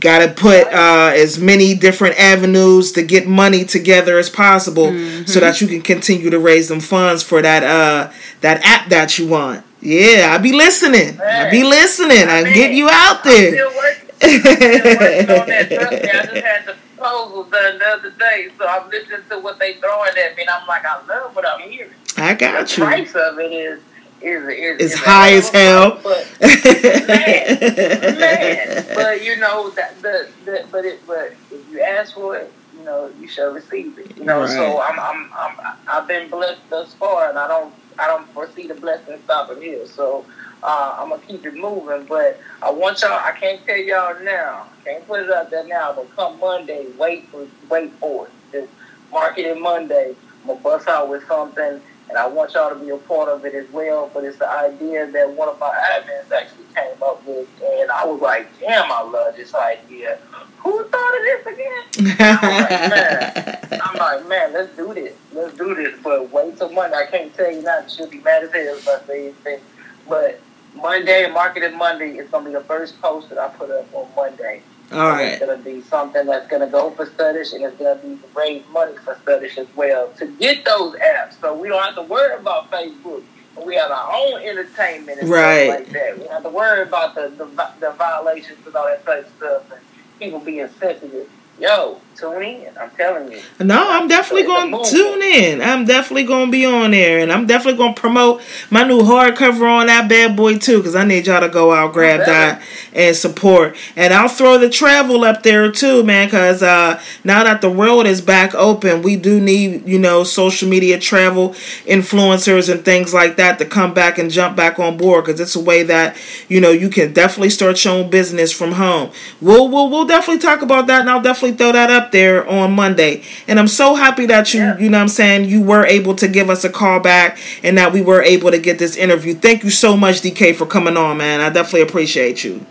Got 0.00 0.26
to 0.26 0.32
put 0.32 0.66
uh, 0.68 1.12
as 1.14 1.38
many 1.38 1.74
different 1.74 2.18
avenues 2.18 2.92
to 2.92 3.02
get 3.02 3.26
money 3.26 3.64
together 3.64 4.18
as 4.18 4.30
possible 4.30 4.86
mm-hmm. 4.86 5.26
so 5.26 5.40
that 5.40 5.60
you 5.60 5.66
can 5.68 5.82
continue 5.82 6.30
to 6.30 6.38
raise 6.38 6.68
them 6.68 6.80
funds 6.80 7.22
for 7.22 7.42
that 7.42 7.62
uh, 7.62 8.12
that 8.40 8.64
app 8.64 8.88
that 8.88 9.18
you 9.18 9.28
want. 9.28 9.64
Yeah, 9.80 10.32
I 10.32 10.38
be 10.38 10.52
listening. 10.52 11.20
I 11.20 11.50
be 11.50 11.64
listening. 11.64 12.28
I, 12.28 12.38
I 12.38 12.52
get 12.52 12.72
you 12.72 12.88
out 12.90 13.24
there. 13.24 13.48
I'm 13.48 13.54
still 13.54 13.76
working, 13.76 14.10
I'm 14.22 14.40
still 14.40 15.38
working 15.38 15.38
on 15.38 15.46
that. 15.46 15.70
Trust 15.70 15.90
me, 15.90 16.08
I 16.08 16.22
just 16.22 16.46
had 16.46 16.66
the 16.66 16.76
proposal 16.96 17.44
done 17.44 17.78
the 17.78 17.86
other 17.86 18.10
day, 18.10 18.48
so 18.56 18.66
I'm 18.66 18.88
listening 18.90 19.22
to 19.30 19.38
what 19.40 19.58
they 19.58 19.74
throwing 19.74 20.10
at 20.24 20.36
me, 20.36 20.42
and 20.42 20.50
I'm 20.50 20.66
like, 20.68 20.84
I 20.84 21.04
love 21.06 21.34
what 21.34 21.48
I'm 21.48 21.68
hearing. 21.68 21.92
I 22.16 22.34
got 22.34 22.68
the 22.68 22.74
you. 22.74 22.76
The 22.76 22.84
price 22.84 23.14
of 23.14 23.38
it 23.40 23.52
is 23.52 23.80
is 24.22 24.42
is, 24.44 24.80
it's 24.80 24.94
is 24.94 24.98
high 24.98 25.32
as 25.32 25.48
hell. 25.50 26.00
But 26.02 26.30
man, 26.40 28.18
man, 28.18 28.86
but 28.94 29.24
you 29.24 29.36
know 29.36 29.70
that 29.70 30.00
the, 30.02 30.28
the 30.44 30.66
but 30.70 30.84
it 30.84 31.00
but 31.06 31.34
if 31.50 31.70
you 31.70 31.80
ask 31.80 32.14
for 32.14 32.36
it, 32.36 32.52
you 32.76 32.84
know 32.84 33.10
you 33.20 33.28
shall 33.28 33.52
receive 33.52 33.98
it. 33.98 34.16
You 34.16 34.24
know, 34.24 34.40
right. 34.40 34.50
so 34.50 34.80
I'm 34.80 34.98
I'm 34.98 35.30
I'm 35.32 35.76
I've 35.88 36.08
been 36.08 36.28
blessed 36.30 36.60
thus 36.70 36.94
far, 36.94 37.28
and 37.28 37.38
I 37.38 37.48
don't 37.48 37.74
I 37.98 38.06
don't 38.06 38.26
foresee 38.28 38.66
the 38.66 38.74
blessing 38.74 39.18
stopping 39.24 39.60
here. 39.62 39.86
So 39.86 40.24
uh, 40.62 40.96
I'm 40.98 41.10
gonna 41.10 41.22
keep 41.22 41.44
it 41.44 41.54
moving. 41.54 42.06
But 42.06 42.40
I 42.62 42.70
want 42.70 43.02
y'all. 43.02 43.12
I 43.12 43.32
can't 43.32 43.64
tell 43.66 43.76
y'all 43.76 44.18
now. 44.22 44.66
Can't 44.84 45.06
put 45.06 45.20
it 45.22 45.30
out 45.30 45.50
there 45.50 45.66
now. 45.66 45.92
But 45.92 46.14
come 46.16 46.38
Monday, 46.40 46.86
wait 46.98 47.28
for 47.28 47.46
wait 47.68 47.92
for 47.94 48.26
it. 48.26 48.32
It's 48.52 48.72
marketing 49.10 49.62
Monday. 49.62 50.14
I'm 50.42 50.48
gonna 50.48 50.60
bust 50.60 50.88
out 50.88 51.08
with 51.08 51.26
something, 51.28 51.80
and 52.08 52.18
I 52.18 52.26
want 52.26 52.54
y'all 52.54 52.70
to 52.70 52.76
be 52.76 52.90
a 52.90 52.96
part 52.96 53.28
of 53.28 53.44
it 53.44 53.54
as 53.54 53.70
well. 53.70 54.10
But 54.12 54.24
it's 54.24 54.38
the 54.38 54.48
idea 54.48 55.10
that 55.10 55.30
one 55.30 55.48
of 55.48 55.58
my 55.58 55.70
admins 55.70 56.30
actually 56.32 56.64
came 56.74 57.02
up 57.02 57.26
with, 57.26 57.48
and 57.62 57.90
I 57.90 58.04
was 58.04 58.20
like, 58.20 58.48
damn, 58.60 58.90
I 58.90 59.02
love 59.02 59.36
this 59.36 59.54
idea 59.54 60.18
who 60.62 60.84
thought 60.84 61.16
of 61.16 61.22
this 61.24 61.46
again? 61.46 62.16
I'm 62.20 62.62
like, 62.62 62.70
man, 62.70 63.80
I'm 63.82 63.96
like, 63.96 64.28
man, 64.28 64.52
let's 64.52 64.76
do 64.76 64.94
this. 64.94 65.14
Let's 65.32 65.56
do 65.56 65.74
this. 65.74 65.98
But 66.02 66.30
wait 66.30 66.56
till 66.56 66.70
Monday. 66.70 66.96
I 66.96 67.06
can't 67.10 67.34
tell 67.34 67.50
you 67.50 67.62
now. 67.62 67.84
She'll 67.88 68.08
be 68.08 68.20
mad 68.20 68.44
as 68.44 68.52
hell 68.52 68.76
if 68.76 68.88
I 68.88 69.06
say 69.06 69.24
anything. 69.24 69.60
But 70.08 70.40
Monday, 70.74 71.28
Marketing 71.30 71.76
Monday, 71.76 72.16
is 72.16 72.30
going 72.30 72.44
to 72.44 72.50
be 72.50 72.54
the 72.54 72.64
first 72.64 73.00
post 73.02 73.28
that 73.30 73.38
I 73.38 73.48
put 73.48 73.70
up 73.70 73.92
on 73.92 74.08
Monday. 74.14 74.62
All 74.92 75.10
right. 75.10 75.28
It's 75.28 75.44
going 75.44 75.58
to 75.58 75.64
be 75.64 75.80
something 75.82 76.26
that's 76.26 76.48
going 76.48 76.62
to 76.62 76.68
go 76.68 76.90
for 76.90 77.06
Studish, 77.06 77.52
and 77.52 77.64
it's 77.64 77.76
going 77.76 77.98
to 77.98 78.06
be 78.06 78.16
to 78.16 78.28
raise 78.34 78.62
money 78.70 78.96
for 79.04 79.14
Studish 79.16 79.58
as 79.58 79.68
well 79.76 80.12
to 80.18 80.26
get 80.26 80.64
those 80.64 80.94
apps. 80.96 81.40
So 81.40 81.54
we 81.54 81.68
don't 81.68 81.82
have 81.82 81.94
to 81.96 82.02
worry 82.02 82.36
about 82.38 82.70
Facebook. 82.70 83.22
We 83.64 83.74
have 83.76 83.90
our 83.90 84.12
own 84.12 84.40
entertainment 84.40 85.20
and 85.20 85.28
right. 85.28 85.66
stuff 85.66 85.78
like 85.78 85.90
that. 85.90 86.18
We 86.18 86.24
don't 86.24 86.32
have 86.32 86.42
to 86.44 86.48
worry 86.48 86.82
about 86.82 87.14
the, 87.14 87.28
the, 87.36 87.44
the 87.80 87.90
violations 87.92 88.66
and 88.66 88.74
all 88.74 88.86
that 88.86 89.04
type 89.04 89.26
of 89.26 89.32
stuff. 89.36 89.72
And, 89.72 89.80
people 90.22 90.38
being 90.38 90.68
sensitive. 90.78 91.28
Yo, 91.58 92.00
tune 92.16 92.42
in. 92.42 92.72
I'm 92.78 92.90
telling 92.90 93.30
you. 93.32 93.40
No, 93.60 93.90
I'm 93.90 94.08
definitely 94.08 94.46
going 94.46 94.70
to 94.72 94.90
tune 94.90 95.22
in. 95.22 95.60
I'm 95.60 95.84
definitely 95.84 96.24
going 96.24 96.46
to 96.46 96.52
be 96.52 96.64
on 96.64 96.90
there, 96.92 97.20
and 97.20 97.32
I'm 97.32 97.46
definitely 97.46 97.78
going 97.78 97.94
to 97.94 98.00
promote 98.00 98.42
my 98.70 98.84
new 98.84 99.02
hardcover 99.02 99.68
on 99.68 99.86
that 99.86 100.08
bad 100.08 100.36
boy 100.36 100.58
too, 100.58 100.78
because 100.78 100.94
I 100.94 101.04
need 101.04 101.26
y'all 101.26 101.40
to 101.40 101.48
go 101.48 101.72
out 101.72 101.92
grab 101.92 102.26
that 102.26 102.62
and 102.92 103.14
support. 103.14 103.76
And 103.96 104.12
I'll 104.12 104.28
throw 104.28 104.58
the 104.58 104.68
travel 104.68 105.24
up 105.24 105.42
there 105.42 105.70
too, 105.70 106.02
man, 106.04 106.26
because 106.28 106.62
uh, 106.62 107.00
now 107.24 107.44
that 107.44 107.60
the 107.60 107.70
world 107.70 108.06
is 108.06 108.20
back 108.20 108.54
open, 108.54 109.02
we 109.02 109.16
do 109.16 109.40
need 109.40 109.86
you 109.86 109.98
know 109.98 110.24
social 110.24 110.68
media 110.68 110.98
travel 110.98 111.50
influencers 111.86 112.72
and 112.72 112.84
things 112.84 113.12
like 113.12 113.36
that 113.36 113.58
to 113.58 113.64
come 113.64 113.94
back 113.94 114.18
and 114.18 114.30
jump 114.30 114.56
back 114.56 114.78
on 114.78 114.96
board, 114.96 115.24
because 115.24 115.40
it's 115.40 115.56
a 115.56 115.60
way 115.60 115.82
that 115.82 116.16
you 116.48 116.60
know 116.60 116.70
you 116.70 116.88
can 116.88 117.12
definitely 117.12 117.50
start 117.50 117.84
your 117.84 117.94
own 117.94 118.10
business 118.10 118.52
from 118.52 118.72
home. 118.72 119.10
We'll 119.40 119.68
we'll 119.68 119.88
we'll 119.90 120.06
definitely 120.06 120.40
talk 120.40 120.62
about 120.62 120.86
that, 120.86 121.00
and 121.02 121.10
I'll 121.10 121.22
definitely 121.22 121.56
throw 121.56 121.72
that 121.72 121.90
up 121.90 122.01
there 122.10 122.48
on 122.48 122.72
Monday. 122.72 123.22
And 123.46 123.60
I'm 123.60 123.68
so 123.68 123.94
happy 123.94 124.26
that 124.26 124.52
you, 124.52 124.60
yeah. 124.60 124.78
you 124.78 124.90
know 124.90 124.98
I'm 124.98 125.08
saying, 125.08 125.48
you 125.48 125.62
were 125.62 125.86
able 125.86 126.16
to 126.16 126.26
give 126.26 126.50
us 126.50 126.64
a 126.64 126.70
call 126.70 126.98
back 126.98 127.38
and 127.62 127.78
that 127.78 127.92
we 127.92 128.02
were 128.02 128.22
able 128.22 128.50
to 128.50 128.58
get 128.58 128.78
this 128.78 128.96
interview. 128.96 129.34
Thank 129.34 129.62
you 129.62 129.70
so 129.70 129.96
much, 129.96 130.22
DK, 130.22 130.56
for 130.56 130.66
coming 130.66 130.96
on, 130.96 131.18
man. 131.18 131.40
I 131.40 131.50
definitely 131.50 131.82
appreciate 131.82 132.42
you. 132.42 132.66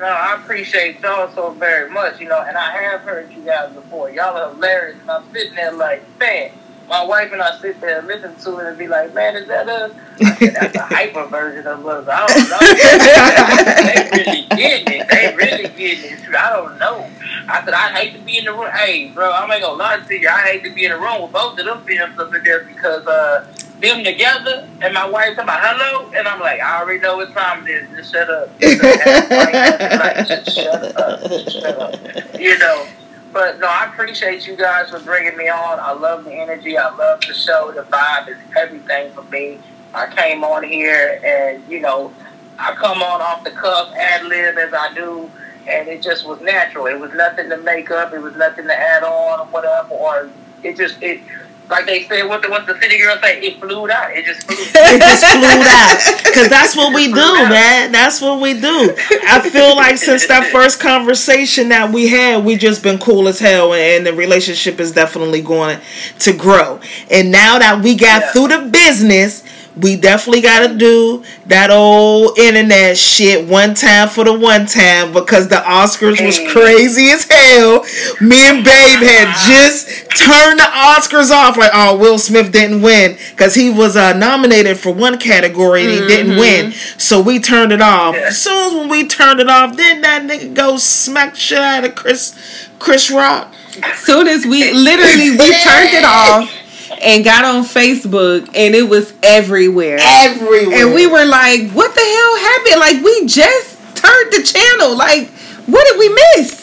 No, 0.00 0.06
I 0.06 0.36
appreciate 0.42 1.00
y'all 1.00 1.30
so 1.34 1.50
very 1.50 1.90
much, 1.90 2.20
you 2.20 2.28
know, 2.28 2.40
and 2.40 2.56
I 2.56 2.70
have 2.70 3.02
heard 3.02 3.30
you 3.32 3.42
guys 3.42 3.70
before. 3.74 4.08
Y'all 4.08 4.34
are 4.34 4.54
hilarious, 4.54 4.98
and 5.00 5.10
I'm 5.10 5.30
sitting 5.30 5.54
there 5.54 5.72
like, 5.72 6.02
man, 6.18 6.52
my 6.90 7.04
wife 7.04 7.32
and 7.32 7.40
I 7.40 7.56
sit 7.58 7.80
there 7.80 8.00
and 8.00 8.08
listen 8.08 8.34
to 8.34 8.58
it 8.58 8.66
and 8.66 8.76
be 8.76 8.88
like, 8.88 9.14
man, 9.14 9.36
is 9.36 9.46
that 9.46 9.68
us? 9.68 9.92
Said, 10.38 10.54
That's 10.54 10.74
a 10.74 10.82
hyper 10.82 11.24
version 11.26 11.64
of 11.68 11.86
us. 11.86 12.08
I 12.08 12.26
don't 12.26 12.50
know. 12.50 12.58
they 14.10 14.18
really 14.18 14.46
getting 14.48 15.00
it. 15.00 15.08
They 15.08 15.32
really 15.36 15.68
getting 15.78 16.18
it. 16.18 16.34
I 16.34 16.50
don't 16.50 16.78
know. 16.80 17.08
I 17.48 17.64
said, 17.64 17.74
I 17.74 17.92
hate 17.92 18.14
to 18.14 18.18
be 18.18 18.38
in 18.38 18.44
the 18.44 18.52
room. 18.52 18.70
Hey, 18.72 19.08
bro, 19.08 19.30
I'm 19.30 19.48
ain't 19.52 19.62
gonna 19.62 19.78
lie 19.78 20.00
to 20.00 20.14
you. 20.14 20.28
I 20.28 20.40
hate 20.40 20.64
to 20.64 20.74
be 20.74 20.84
in 20.84 20.90
the 20.90 20.98
room 20.98 21.22
with 21.22 21.32
both 21.32 21.56
of 21.60 21.64
them 21.64 21.84
films 21.84 22.18
up 22.18 22.34
in 22.34 22.42
there 22.42 22.64
because, 22.64 23.06
uh, 23.06 23.46
them 23.80 24.04
together, 24.04 24.68
and 24.82 24.92
my 24.92 25.08
wife 25.08 25.36
talking 25.36 25.44
about 25.44 25.60
hello, 25.62 26.10
and 26.14 26.28
I'm 26.28 26.38
like, 26.40 26.60
I 26.60 26.80
already 26.80 27.00
know 27.00 27.16
what 27.16 27.32
time 27.32 27.66
it 27.66 27.70
is. 27.70 27.88
Just 27.96 28.12
shut 28.12 28.28
up. 28.28 28.50
like, 28.60 30.26
just 30.28 30.54
shut 30.54 30.96
up. 30.96 31.22
Just 31.22 31.52
shut 31.52 31.78
up. 31.78 32.38
You 32.38 32.58
know. 32.58 32.86
But 33.32 33.60
no, 33.60 33.66
I 33.68 33.86
appreciate 33.92 34.46
you 34.46 34.56
guys 34.56 34.90
for 34.90 34.98
bringing 35.00 35.36
me 35.36 35.48
on. 35.48 35.78
I 35.78 35.92
love 35.92 36.24
the 36.24 36.32
energy. 36.32 36.76
I 36.76 36.94
love 36.96 37.20
the 37.20 37.32
show. 37.32 37.72
The 37.72 37.82
vibe 37.82 38.28
is 38.28 38.38
everything 38.56 39.12
for 39.12 39.22
me. 39.24 39.60
I 39.94 40.12
came 40.14 40.42
on 40.44 40.64
here, 40.64 41.20
and 41.24 41.62
you 41.70 41.80
know, 41.80 42.12
I 42.58 42.74
come 42.74 43.02
on 43.02 43.20
off 43.20 43.44
the 43.44 43.50
cuff, 43.50 43.92
ad 43.94 44.24
lib 44.26 44.58
as 44.58 44.72
I 44.72 44.92
do, 44.94 45.30
and 45.68 45.88
it 45.88 46.02
just 46.02 46.26
was 46.26 46.40
natural. 46.40 46.86
It 46.86 46.98
was 46.98 47.12
nothing 47.14 47.48
to 47.50 47.56
make 47.58 47.90
up. 47.90 48.12
It 48.12 48.20
was 48.20 48.34
nothing 48.36 48.66
to 48.66 48.74
add 48.74 49.02
on 49.04 49.40
or 49.40 49.46
whatever. 49.46 49.88
Or 49.90 50.30
it 50.62 50.76
just 50.76 51.00
it 51.02 51.20
like 51.70 51.86
they 51.86 52.04
said, 52.04 52.24
what 52.24 52.42
the 52.42 52.50
what 52.50 52.66
the 52.66 52.78
city 52.80 52.98
girl 52.98 53.16
say? 53.22 53.40
It 53.40 53.60
flew 53.60 53.90
out. 53.90 54.12
It 54.12 54.24
just 54.24 54.46
flew. 54.46 54.56
it 54.58 55.00
just 55.00 55.24
flew 55.24 55.44
out. 55.46 56.24
Because 56.24 56.48
that's 56.48 56.76
what 56.76 56.94
we 56.94 57.06
do, 57.06 57.14
man. 57.14 57.92
That's 57.92 58.20
what 58.20 58.40
we 58.40 58.54
do. 58.54 58.94
I 59.26 59.48
feel 59.48 59.76
like 59.76 59.96
since 59.96 60.26
that 60.26 60.50
first 60.52 60.80
conversation 60.80 61.68
that 61.68 61.92
we 61.92 62.08
had, 62.08 62.44
we 62.44 62.56
just 62.56 62.82
been 62.82 62.98
cool 62.98 63.28
as 63.28 63.38
hell, 63.38 63.72
and 63.72 64.04
the 64.04 64.12
relationship 64.12 64.80
is 64.80 64.92
definitely 64.92 65.42
going 65.42 65.80
to 66.20 66.32
grow. 66.32 66.80
And 67.10 67.30
now 67.30 67.58
that 67.58 67.82
we 67.82 67.94
got 67.94 68.22
yeah. 68.22 68.32
through 68.32 68.48
the 68.48 68.70
business 68.70 69.44
we 69.80 69.96
definitely 69.96 70.42
got 70.42 70.66
to 70.68 70.76
do 70.76 71.24
that 71.46 71.70
old 71.70 72.38
internet 72.38 72.96
shit 72.96 73.48
one 73.48 73.74
time 73.74 74.08
for 74.08 74.24
the 74.24 74.32
one 74.32 74.66
time 74.66 75.12
because 75.12 75.48
the 75.48 75.56
Oscars 75.56 76.24
was 76.24 76.38
crazy 76.52 77.08
as 77.08 77.26
hell. 77.30 77.84
Me 78.20 78.48
and 78.48 78.64
Babe 78.64 79.00
had 79.00 79.34
just 79.48 79.88
turned 80.16 80.58
the 80.58 80.64
Oscars 80.64 81.30
off 81.30 81.56
like, 81.56 81.70
oh, 81.72 81.96
Will 81.96 82.18
Smith 82.18 82.52
didn't 82.52 82.82
win 82.82 83.16
because 83.30 83.54
he 83.54 83.70
was 83.70 83.96
uh, 83.96 84.12
nominated 84.12 84.78
for 84.78 84.92
one 84.92 85.18
category 85.18 85.82
and 85.82 85.90
he 85.90 85.98
mm-hmm. 85.98 86.08
didn't 86.08 86.36
win. 86.36 86.72
So 86.98 87.20
we 87.20 87.38
turned 87.38 87.72
it 87.72 87.80
off. 87.80 88.14
As 88.14 88.38
soon 88.38 88.68
as 88.68 88.74
when 88.74 88.88
we 88.88 89.08
turned 89.08 89.40
it 89.40 89.48
off, 89.48 89.76
then 89.76 90.00
that 90.02 90.22
nigga 90.22 90.54
go 90.54 90.76
smack 90.76 91.36
shit 91.36 91.58
out 91.58 91.84
of 91.84 91.94
Chris 91.94 92.68
Chris 92.78 93.10
Rock. 93.10 93.54
Soon 93.96 94.26
as 94.26 94.44
we 94.44 94.72
literally 94.72 95.30
we 95.30 95.36
turned 95.62 95.94
it 95.94 96.04
off 96.04 96.50
and 97.02 97.24
got 97.24 97.44
on 97.44 97.64
Facebook 97.64 98.46
and 98.54 98.74
it 98.74 98.88
was 98.88 99.12
everywhere. 99.22 99.98
Everywhere. 100.00 100.86
And 100.86 100.94
we 100.94 101.06
were 101.06 101.24
like, 101.24 101.70
what 101.70 101.94
the 101.94 102.00
hell 102.00 102.36
happened? 102.38 102.80
Like 102.80 103.04
we 103.04 103.26
just 103.26 103.78
turned 103.96 104.32
the 104.32 104.42
channel. 104.42 104.96
Like, 104.96 105.28
what 105.66 105.86
did 105.88 105.98
we 105.98 106.08
miss? 106.36 106.60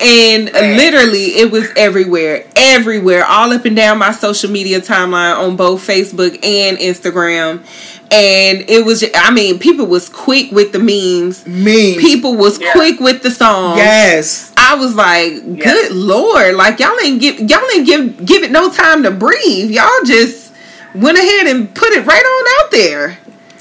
And 0.00 0.44
literally, 0.44 1.38
it 1.38 1.50
was 1.50 1.68
everywhere, 1.76 2.46
everywhere, 2.54 3.24
all 3.24 3.52
up 3.52 3.64
and 3.64 3.74
down 3.74 3.98
my 3.98 4.12
social 4.12 4.48
media 4.48 4.80
timeline 4.80 5.36
on 5.36 5.56
both 5.56 5.84
Facebook 5.84 6.34
and 6.44 6.78
Instagram 6.78 7.64
and 8.10 8.68
it 8.68 8.84
was 8.84 9.04
i 9.14 9.30
mean 9.30 9.58
people 9.58 9.86
was 9.86 10.08
quick 10.08 10.50
with 10.50 10.72
the 10.72 10.78
memes. 10.78 11.46
Memes. 11.46 11.96
People 11.96 12.36
was 12.36 12.60
yeah. 12.60 12.72
quick 12.72 13.00
with 13.00 13.22
the 13.22 13.30
songs. 13.30 13.78
Yes. 13.78 14.52
I 14.56 14.74
was 14.74 14.94
like 14.94 15.58
good 15.58 15.92
lord. 15.92 16.54
Like 16.54 16.80
y'all 16.80 16.96
ain't 17.02 17.20
give 17.20 17.38
y'all 17.40 17.62
ain't 17.74 17.86
give 17.86 18.24
give 18.24 18.42
it 18.42 18.50
no 18.50 18.70
time 18.70 19.02
to 19.02 19.10
breathe. 19.10 19.70
Y'all 19.70 20.04
just 20.04 20.54
went 20.94 21.18
ahead 21.18 21.46
and 21.46 21.74
put 21.74 21.90
it 21.92 22.06
right 22.06 22.24
on 22.24 22.64
out 22.64 22.70
there. 22.70 23.18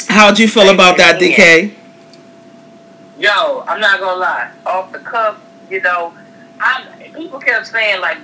How'd 0.08 0.40
you 0.40 0.48
feel 0.48 0.70
about 0.70 0.98
that 0.98 1.20
dk 1.20 1.74
yo 3.20 3.64
i'm 3.68 3.80
not 3.80 4.00
gonna 4.00 4.20
lie. 4.20 4.52
Off 4.66 4.92
the 4.92 5.00
cuff 5.00 5.40
you 5.70 5.82
know 5.82 6.14
i 6.60 6.84
people 7.14 7.40
kept 7.40 7.68
saying 7.68 8.00
like 8.02 8.18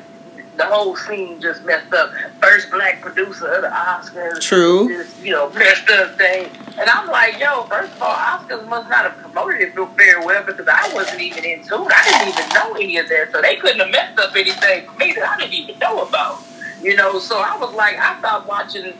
the 0.57 0.65
whole 0.65 0.95
scene 0.95 1.41
just 1.41 1.63
messed 1.65 1.93
up. 1.93 2.11
First 2.41 2.69
black 2.71 3.01
producer 3.01 3.47
of 3.47 3.61
the 3.63 3.69
Oscars. 3.69 4.39
True. 4.41 4.87
Just, 4.87 5.21
you 5.23 5.31
know, 5.31 5.49
messed 5.51 5.89
up 5.89 6.17
thing. 6.17 6.49
And 6.77 6.89
I'm 6.89 7.07
like, 7.09 7.39
yo, 7.39 7.63
first 7.63 7.93
of 7.93 8.01
all, 8.01 8.15
Oscars 8.15 8.67
must 8.67 8.89
not 8.89 9.11
have 9.11 9.17
promoted 9.17 9.61
it 9.61 9.73
very 9.73 10.25
well 10.25 10.43
because 10.43 10.67
I 10.67 10.93
wasn't 10.93 11.21
even 11.21 11.43
in 11.43 11.63
tune. 11.63 11.87
I 11.89 12.03
didn't 12.05 12.39
even 12.39 12.53
know 12.53 12.73
any 12.75 12.97
of 12.97 13.09
that. 13.09 13.31
So 13.31 13.41
they 13.41 13.55
couldn't 13.55 13.79
have 13.79 13.91
messed 13.91 14.19
up 14.19 14.35
anything 14.35 14.85
for 14.85 14.97
me 14.97 15.13
that 15.13 15.29
I 15.29 15.39
didn't 15.39 15.53
even 15.53 15.79
know 15.79 16.05
about. 16.07 16.39
You 16.81 16.95
know, 16.95 17.19
so 17.19 17.39
I 17.39 17.57
was 17.57 17.73
like, 17.73 17.97
I 17.97 18.19
stopped 18.19 18.47
watching 18.47 18.93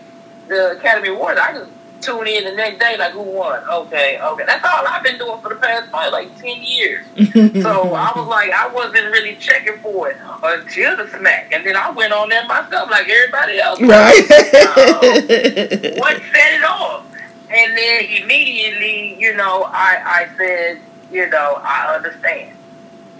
the 0.47 0.77
Academy 0.77 1.09
Awards. 1.09 1.39
I 1.39 1.53
just 1.53 1.71
tune 2.03 2.27
in 2.27 2.43
the 2.43 2.51
next 2.51 2.79
day, 2.79 2.97
like, 2.97 3.13
who 3.13 3.21
won? 3.21 3.63
Okay, 3.69 4.19
okay. 4.21 4.43
That's 4.45 4.65
all 4.65 4.85
I've 4.87 5.03
been 5.03 5.17
doing 5.17 5.39
for 5.41 5.49
the 5.49 5.55
past 5.55 5.89
probably 5.89 6.11
like 6.11 6.37
10 6.39 6.61
years. 6.61 7.05
so 7.63 7.93
I 7.93 8.11
was 8.15 8.27
like, 8.27 8.51
I 8.51 8.67
wasn't 8.73 9.05
really 9.05 9.35
checking 9.35 9.77
for 9.79 10.09
it 10.09 10.17
until 10.43 10.97
the 10.97 11.07
smack. 11.09 11.51
And 11.51 11.65
then 11.65 11.75
I 11.75 11.91
went 11.91 12.13
on 12.13 12.29
there 12.29 12.45
myself, 12.45 12.89
like 12.89 13.07
everybody 13.09 13.59
else. 13.59 13.81
Right. 13.81 14.23
uh, 14.31 15.95
what 15.99 16.17
set 16.17 16.53
it 16.53 16.63
off? 16.63 17.05
And 17.49 17.77
then 17.77 18.05
immediately, 18.05 19.15
you 19.19 19.35
know, 19.35 19.63
I, 19.69 20.25
I 20.25 20.37
said, 20.37 20.79
you 21.11 21.29
know, 21.29 21.61
I 21.63 21.95
understand. 21.95 22.57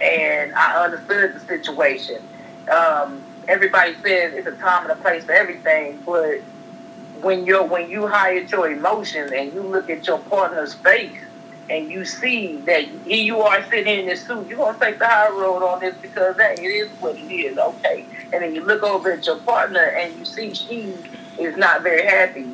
And 0.00 0.54
I 0.54 0.84
understood 0.84 1.34
the 1.34 1.40
situation. 1.40 2.20
Um, 2.68 3.22
everybody 3.48 3.94
says 3.94 4.34
it's 4.34 4.46
a 4.46 4.52
time 4.56 4.82
and 4.82 4.92
a 4.92 4.96
place 4.96 5.24
for 5.24 5.32
everything, 5.32 6.02
but 6.04 6.40
when 7.24 7.46
you 7.46 7.62
when 7.62 7.90
you 7.90 8.06
hide 8.06 8.50
your 8.50 8.70
emotions 8.70 9.32
and 9.32 9.52
you 9.52 9.62
look 9.62 9.88
at 9.88 10.06
your 10.06 10.18
partner's 10.18 10.74
face 10.74 11.16
and 11.70 11.90
you 11.90 12.04
see 12.04 12.58
that 12.58 12.84
here 12.84 13.24
you 13.24 13.40
are 13.40 13.64
sitting 13.70 14.00
in 14.00 14.06
this 14.06 14.26
suit, 14.26 14.46
you're 14.46 14.58
gonna 14.58 14.78
take 14.78 14.98
the 14.98 15.08
high 15.08 15.30
road 15.30 15.62
on 15.62 15.80
this 15.80 15.96
because 16.02 16.36
that 16.36 16.58
it 16.58 16.62
is 16.62 16.90
what 17.00 17.16
it 17.16 17.32
is, 17.32 17.56
okay. 17.56 18.04
And 18.32 18.42
then 18.42 18.54
you 18.54 18.62
look 18.62 18.82
over 18.82 19.12
at 19.12 19.24
your 19.26 19.38
partner 19.38 19.80
and 19.80 20.14
you 20.18 20.26
see 20.26 20.52
she 20.52 20.94
is 21.38 21.56
not 21.56 21.82
very 21.82 22.04
happy. 22.04 22.52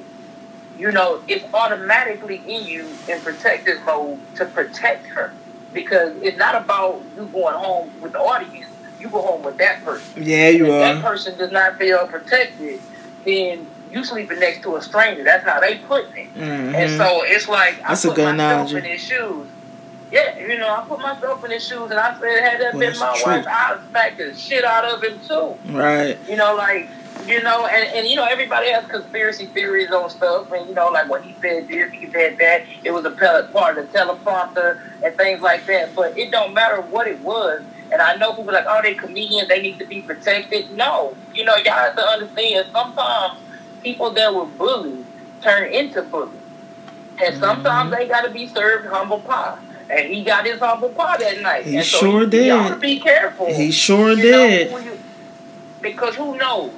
You 0.78 0.92
know, 0.92 1.20
it's 1.26 1.44
automatically 1.52 2.40
in 2.46 2.64
you 2.64 2.86
in 3.08 3.20
protective 3.20 3.84
mode 3.84 4.20
to 4.36 4.46
protect 4.46 5.06
her. 5.08 5.32
Because 5.72 6.16
it's 6.22 6.36
not 6.36 6.54
about 6.56 7.00
you 7.16 7.26
going 7.26 7.54
home 7.54 7.90
with 8.00 8.12
the 8.12 8.18
audience, 8.18 8.70
you 8.98 9.08
go 9.08 9.22
home 9.22 9.42
with 9.42 9.56
that 9.58 9.84
person. 9.84 10.22
Yeah, 10.22 10.48
you 10.48 10.64
and 10.64 10.72
are. 10.72 10.94
that 10.94 11.02
person 11.04 11.38
does 11.38 11.52
not 11.52 11.78
feel 11.78 12.06
protected, 12.08 12.80
then 13.24 13.66
you 13.92 14.04
sleeping 14.04 14.40
next 14.40 14.62
to 14.62 14.76
a 14.76 14.82
stranger. 14.82 15.24
That's 15.24 15.44
how 15.44 15.60
they 15.60 15.78
putting 15.78 16.16
it. 16.16 16.34
Mm-hmm. 16.34 16.74
And 16.74 16.90
so 16.96 17.22
it's 17.24 17.48
like 17.48 17.78
That's 17.80 18.04
I 18.04 18.08
put 18.08 18.18
myself 18.18 18.34
analogy. 18.34 18.76
in 18.76 18.84
his 18.84 19.00
shoes. 19.00 19.46
Yeah, 20.12 20.38
you 20.40 20.58
know, 20.58 20.74
I 20.74 20.84
put 20.88 20.98
myself 20.98 21.44
in 21.44 21.52
his 21.52 21.64
shoes, 21.64 21.88
and 21.90 22.00
I 22.00 22.18
said, 22.18 22.40
had 22.40 22.60
that 22.60 22.74
well, 22.74 22.90
been 22.90 22.98
my 22.98 23.22
wife, 23.24 23.46
I'd 23.46 23.80
smack 23.90 24.18
the 24.18 24.34
shit 24.34 24.64
out 24.64 24.84
of 24.84 25.04
him 25.04 25.20
too. 25.20 25.56
Right. 25.72 26.18
You 26.28 26.34
know, 26.36 26.56
like 26.56 26.88
you 27.26 27.42
know, 27.42 27.66
and, 27.66 27.88
and 27.94 28.08
you 28.08 28.16
know, 28.16 28.24
everybody 28.24 28.70
has 28.70 28.84
conspiracy 28.86 29.46
theories 29.46 29.90
on 29.90 30.10
stuff, 30.10 30.50
and 30.52 30.68
you 30.68 30.74
know, 30.74 30.88
like 30.88 31.08
when 31.08 31.22
he 31.22 31.34
said 31.40 31.68
this, 31.68 31.92
he 31.92 32.10
said 32.10 32.38
that, 32.38 32.64
it 32.82 32.90
was 32.90 33.04
a 33.04 33.10
part 33.10 33.78
of 33.78 33.92
the 33.92 33.98
teleprompter 33.98 34.80
and 35.02 35.16
things 35.16 35.40
like 35.40 35.66
that. 35.66 35.94
But 35.94 36.18
it 36.18 36.30
don't 36.30 36.54
matter 36.54 36.80
what 36.80 37.06
it 37.06 37.20
was. 37.20 37.62
And 37.92 38.00
I 38.00 38.14
know 38.16 38.32
people 38.32 38.52
like, 38.52 38.66
oh, 38.68 38.80
they 38.82 38.94
comedians, 38.94 39.48
they 39.48 39.60
need 39.60 39.78
to 39.80 39.86
be 39.86 40.00
protected. 40.02 40.70
No, 40.72 41.16
you 41.34 41.44
know, 41.44 41.56
y'all 41.56 41.72
have 41.72 41.96
to 41.96 42.02
understand. 42.02 42.68
Sometimes 42.72 43.38
people 43.82 44.10
that 44.10 44.34
were 44.34 44.46
bullied 44.46 45.04
turn 45.42 45.72
into 45.72 46.02
bullies. 46.02 46.34
And 47.18 47.34
mm-hmm. 47.34 47.40
sometimes 47.40 47.92
they 47.92 48.08
got 48.08 48.22
to 48.22 48.30
be 48.30 48.46
served 48.46 48.86
humble 48.86 49.20
pie. 49.20 49.58
And 49.90 50.08
he 50.12 50.22
got 50.22 50.46
his 50.46 50.60
humble 50.60 50.90
pie 50.90 51.16
that 51.18 51.40
night. 51.42 51.66
He 51.66 51.76
and 51.76 51.84
so 51.84 51.98
sure 51.98 52.20
he, 52.20 52.30
did. 52.30 52.46
Y'all 52.46 52.76
be 52.76 53.00
careful. 53.00 53.52
He 53.52 53.70
sure 53.72 54.14
did. 54.14 54.70
Know, 54.70 54.96
because 55.80 56.14
who 56.14 56.36
knows? 56.36 56.72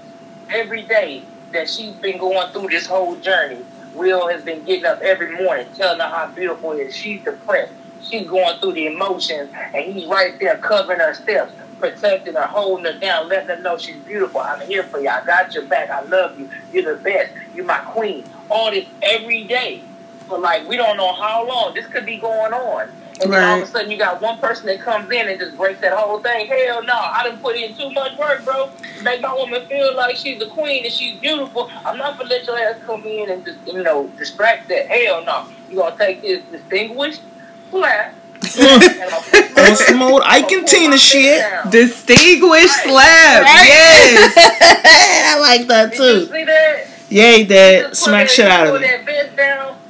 Every 0.50 0.82
day 0.82 1.22
that 1.52 1.68
she's 1.68 1.94
been 1.94 2.18
going 2.18 2.50
through 2.52 2.68
this 2.68 2.86
whole 2.86 3.16
journey, 3.16 3.64
Will 3.94 4.28
has 4.28 4.42
been 4.42 4.64
getting 4.64 4.86
up 4.86 5.00
every 5.00 5.36
morning 5.42 5.66
telling 5.74 6.00
her 6.00 6.08
how 6.08 6.28
beautiful 6.28 6.72
it 6.72 6.86
is. 6.86 6.96
She's 6.96 7.22
depressed. 7.22 7.72
She's 8.02 8.26
going 8.26 8.58
through 8.58 8.72
the 8.72 8.86
emotions, 8.86 9.50
and 9.74 9.94
he's 9.94 10.06
right 10.06 10.38
there 10.40 10.56
covering 10.58 10.98
her 10.98 11.14
steps 11.14 11.52
protecting 11.82 12.34
her, 12.34 12.46
holding 12.46 12.84
her 12.84 12.96
down, 12.96 13.28
letting 13.28 13.48
her 13.48 13.60
know 13.60 13.76
she's 13.76 13.96
beautiful. 14.04 14.40
I'm 14.40 14.60
here 14.60 14.84
for 14.84 15.00
you. 15.00 15.08
I 15.08 15.24
got 15.24 15.52
your 15.52 15.66
back. 15.66 15.90
I 15.90 16.02
love 16.02 16.38
you. 16.38 16.48
You're 16.72 16.96
the 16.96 17.02
best. 17.02 17.32
You're 17.56 17.64
my 17.64 17.78
queen. 17.78 18.24
All 18.48 18.70
this 18.70 18.86
every 19.02 19.42
day. 19.44 19.82
But 20.28 20.40
like 20.40 20.66
we 20.68 20.76
don't 20.76 20.96
know 20.96 21.12
how 21.12 21.46
long 21.46 21.74
this 21.74 21.86
could 21.88 22.06
be 22.06 22.18
going 22.18 22.52
on. 22.52 22.88
And 23.20 23.30
right. 23.30 23.40
then 23.40 23.48
all 23.48 23.62
of 23.62 23.62
a 23.64 23.66
sudden 23.66 23.90
you 23.90 23.98
got 23.98 24.22
one 24.22 24.38
person 24.38 24.66
that 24.66 24.80
comes 24.80 25.10
in 25.10 25.28
and 25.28 25.40
just 25.40 25.56
breaks 25.56 25.80
that 25.80 25.92
whole 25.92 26.20
thing. 26.20 26.46
Hell 26.46 26.84
no, 26.84 26.94
I 26.94 27.24
didn't 27.24 27.42
put 27.42 27.56
in 27.56 27.76
too 27.76 27.90
much 27.90 28.16
work, 28.16 28.44
bro. 28.44 28.70
Make 29.02 29.20
my 29.20 29.34
woman 29.34 29.66
feel 29.66 29.96
like 29.96 30.14
she's 30.14 30.40
a 30.40 30.46
queen 30.46 30.84
and 30.84 30.94
she's 30.94 31.18
beautiful. 31.18 31.68
I'm 31.84 31.98
not 31.98 32.16
gonna 32.16 32.30
let 32.30 32.46
your 32.46 32.58
ass 32.58 32.76
come 32.86 33.04
in 33.04 33.28
and 33.28 33.44
just 33.44 33.58
you 33.66 33.82
know 33.82 34.06
distract 34.18 34.68
that. 34.68 34.86
Hell 34.86 35.24
no. 35.24 35.48
You 35.68 35.78
gonna 35.78 35.96
take 35.98 36.22
this 36.22 36.44
distinguished 36.52 37.22
slap 37.70 38.14
on 38.42 39.76
some 39.76 40.02
old 40.02 40.22
Ike 40.24 40.50
and 40.52 40.66
Tina 40.66 40.98
shit. 40.98 41.44
Distinguished 41.70 42.82
slap. 42.82 43.42
Right. 43.42 43.68
Yes. 43.68 44.34
I 45.34 45.38
like 45.40 45.66
that 45.68 45.94
too. 45.94 46.02
Did 46.02 46.20
you 46.20 46.26
see 46.26 46.44
that? 46.44 46.86
Yeah, 47.08 47.32
he 47.32 47.44
did. 47.44 47.96
Smack 47.96 48.28
shit 48.28 48.46
out 48.46 48.66
of 48.66 48.82
it. 48.82 49.08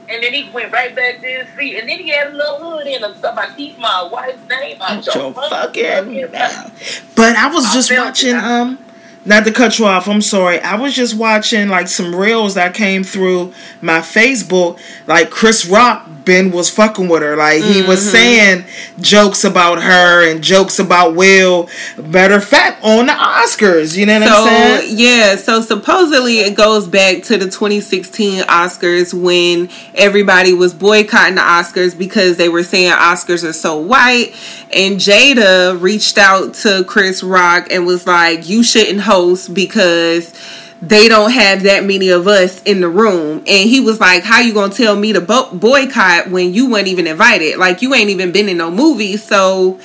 And 0.09 0.23
then 0.23 0.35
he 0.35 0.51
went 0.51 0.71
right 0.71 0.95
back 0.95 1.21
to 1.21 1.27
his 1.27 1.49
feet, 1.57 1.79
and 1.79 1.89
then 1.89 2.01
he 2.01 2.11
had 2.11 2.35
a 2.35 2.37
little 2.37 2.59
hood 2.59 2.87
in 2.87 3.03
him. 3.03 3.15
So 3.19 3.31
I 3.31 3.47
keep 3.57 3.79
my 3.79 4.03
wife's 4.13 4.47
name 4.47 4.77
out 4.83 5.07
your, 5.07 5.33
fucking 5.33 6.31
mouth. 6.31 7.13
But 7.17 7.35
I 7.35 7.51
was 7.51 7.73
just 7.73 7.91
watching 7.91 8.37
um 8.37 8.79
not 9.25 9.45
to 9.45 9.53
cut 9.53 9.79
you 9.79 9.87
off, 9.87 10.09
I'm 10.09 10.21
sorry. 10.21 10.61
I 10.61 10.75
was 10.75 10.95
just 10.95 11.15
watching 11.15 11.69
like 11.69 11.87
some 11.87 12.15
reels 12.15 12.55
that 12.55 12.75
came 12.75 13.05
through 13.05 13.53
my 13.81 14.01
Facebook. 14.01 14.81
Like 15.07 15.31
Chris 15.31 15.65
Rock, 15.65 16.09
Ben 16.25 16.51
was 16.51 16.71
fucking 16.71 17.09
with 17.09 17.23
her. 17.23 17.37
Like 17.37 17.63
he 17.63 17.81
mm-hmm. 17.81 17.89
was 17.89 18.11
saying 18.11 18.65
jokes 19.01 19.45
about 19.45 19.83
her 19.83 20.29
and 20.29 20.43
jokes 20.43 20.79
about 20.79 21.15
Will. 21.15 21.69
Better 21.97 22.41
fact, 22.41 22.83
on 22.83 23.07
the 23.07 23.13
Oscars. 23.13 23.97
You 23.97 24.07
know 24.07 24.19
what 24.19 24.29
so, 24.29 24.35
I'm 24.35 24.49
saying? 24.49 24.89
So 24.89 25.03
yeah. 25.03 25.37
So 25.37 25.61
supposedly 25.61 26.41
it 26.41 26.57
goes 26.57 26.89
back 26.89 27.23
to 27.25 27.39
the 27.39 27.47
2016 27.47 28.43
Oscars 28.45 29.15
when 29.15 29.69
everybody 29.95 30.53
was 30.53 30.75
boycotting 30.75 31.37
the 31.37 31.43
Oscars 31.43 31.97
because 31.97 32.39
they 32.39 32.49
were 32.49 32.65
saying 32.65 32.91
Oscars 32.91 33.49
are 33.49 33.53
so 33.53 33.79
white. 33.79 34.35
And 34.75 34.97
Jada 34.97 35.81
reached 35.81 36.19
out 36.19 36.55
to 36.55 36.83
Chris 36.85 37.23
Rock 37.23 37.69
and 37.71 37.87
was 37.87 38.07
like, 38.07 38.49
"You 38.49 38.65
shouldn't." 38.65 39.12
Host 39.13 39.53
because 39.53 40.33
they 40.81 41.07
don't 41.07 41.31
have 41.31 41.63
that 41.63 41.85
many 41.85 42.09
of 42.09 42.27
us 42.27 42.61
in 42.65 42.81
the 42.81 42.89
room. 42.89 43.39
And 43.47 43.69
he 43.69 43.81
was 43.81 44.01
like 44.01 44.25
how 44.25 44.41
you 44.41 44.53
gonna 44.53 44.73
tell 44.73 44.97
me 44.97 45.13
to 45.13 45.21
bo- 45.21 45.51
boycott 45.53 46.31
when 46.31 46.53
you 46.53 46.71
weren't 46.71 46.89
even 46.89 47.07
invited? 47.07 47.57
Like 47.59 47.83
you 47.83 47.95
ain't 47.95 48.11
even 48.11 48.33
been 48.33 48.49
in 48.49 48.57
no 48.57 48.71
movie 48.71 49.17
so 49.17 49.79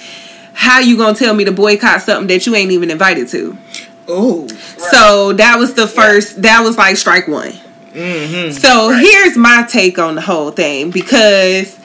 how 0.53 0.79
you 0.79 0.97
gonna 0.97 1.13
tell 1.15 1.35
me 1.35 1.45
to 1.45 1.51
boycott 1.51 2.01
something 2.01 2.27
that 2.27 2.47
you 2.47 2.55
ain't 2.55 2.71
even 2.71 2.89
invited 2.89 3.27
to? 3.29 3.57
Oh 4.07 4.47
so 4.47 5.33
that 5.33 5.57
was 5.59 5.75
the 5.75 5.87
first 5.87 6.41
that 6.41 6.61
was 6.61 6.77
like 6.77 6.97
strike 6.97 7.27
one. 7.27 7.53
Mm-hmm. 7.91 8.51
so 8.51 8.91
right. 8.91 9.01
here's 9.01 9.35
my 9.35 9.65
take 9.67 9.97
on 9.97 10.15
the 10.15 10.21
whole 10.21 10.51
thing 10.51 10.91
because 10.91 11.75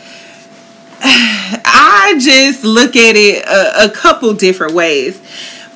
i 1.00 2.18
just 2.20 2.64
look 2.64 2.96
at 2.96 3.16
it 3.16 3.42
a, 3.46 3.86
a 3.86 3.90
couple 3.90 4.34
different 4.34 4.74
ways 4.74 5.18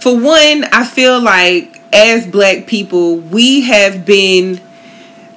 for 0.07 0.15
one, 0.15 0.63
I 0.71 0.87
feel 0.87 1.21
like 1.21 1.81
as 1.93 2.29
black 2.29 2.69
people, 2.69 3.17
we 3.17 3.63
have 3.63 4.07
been 4.07 4.61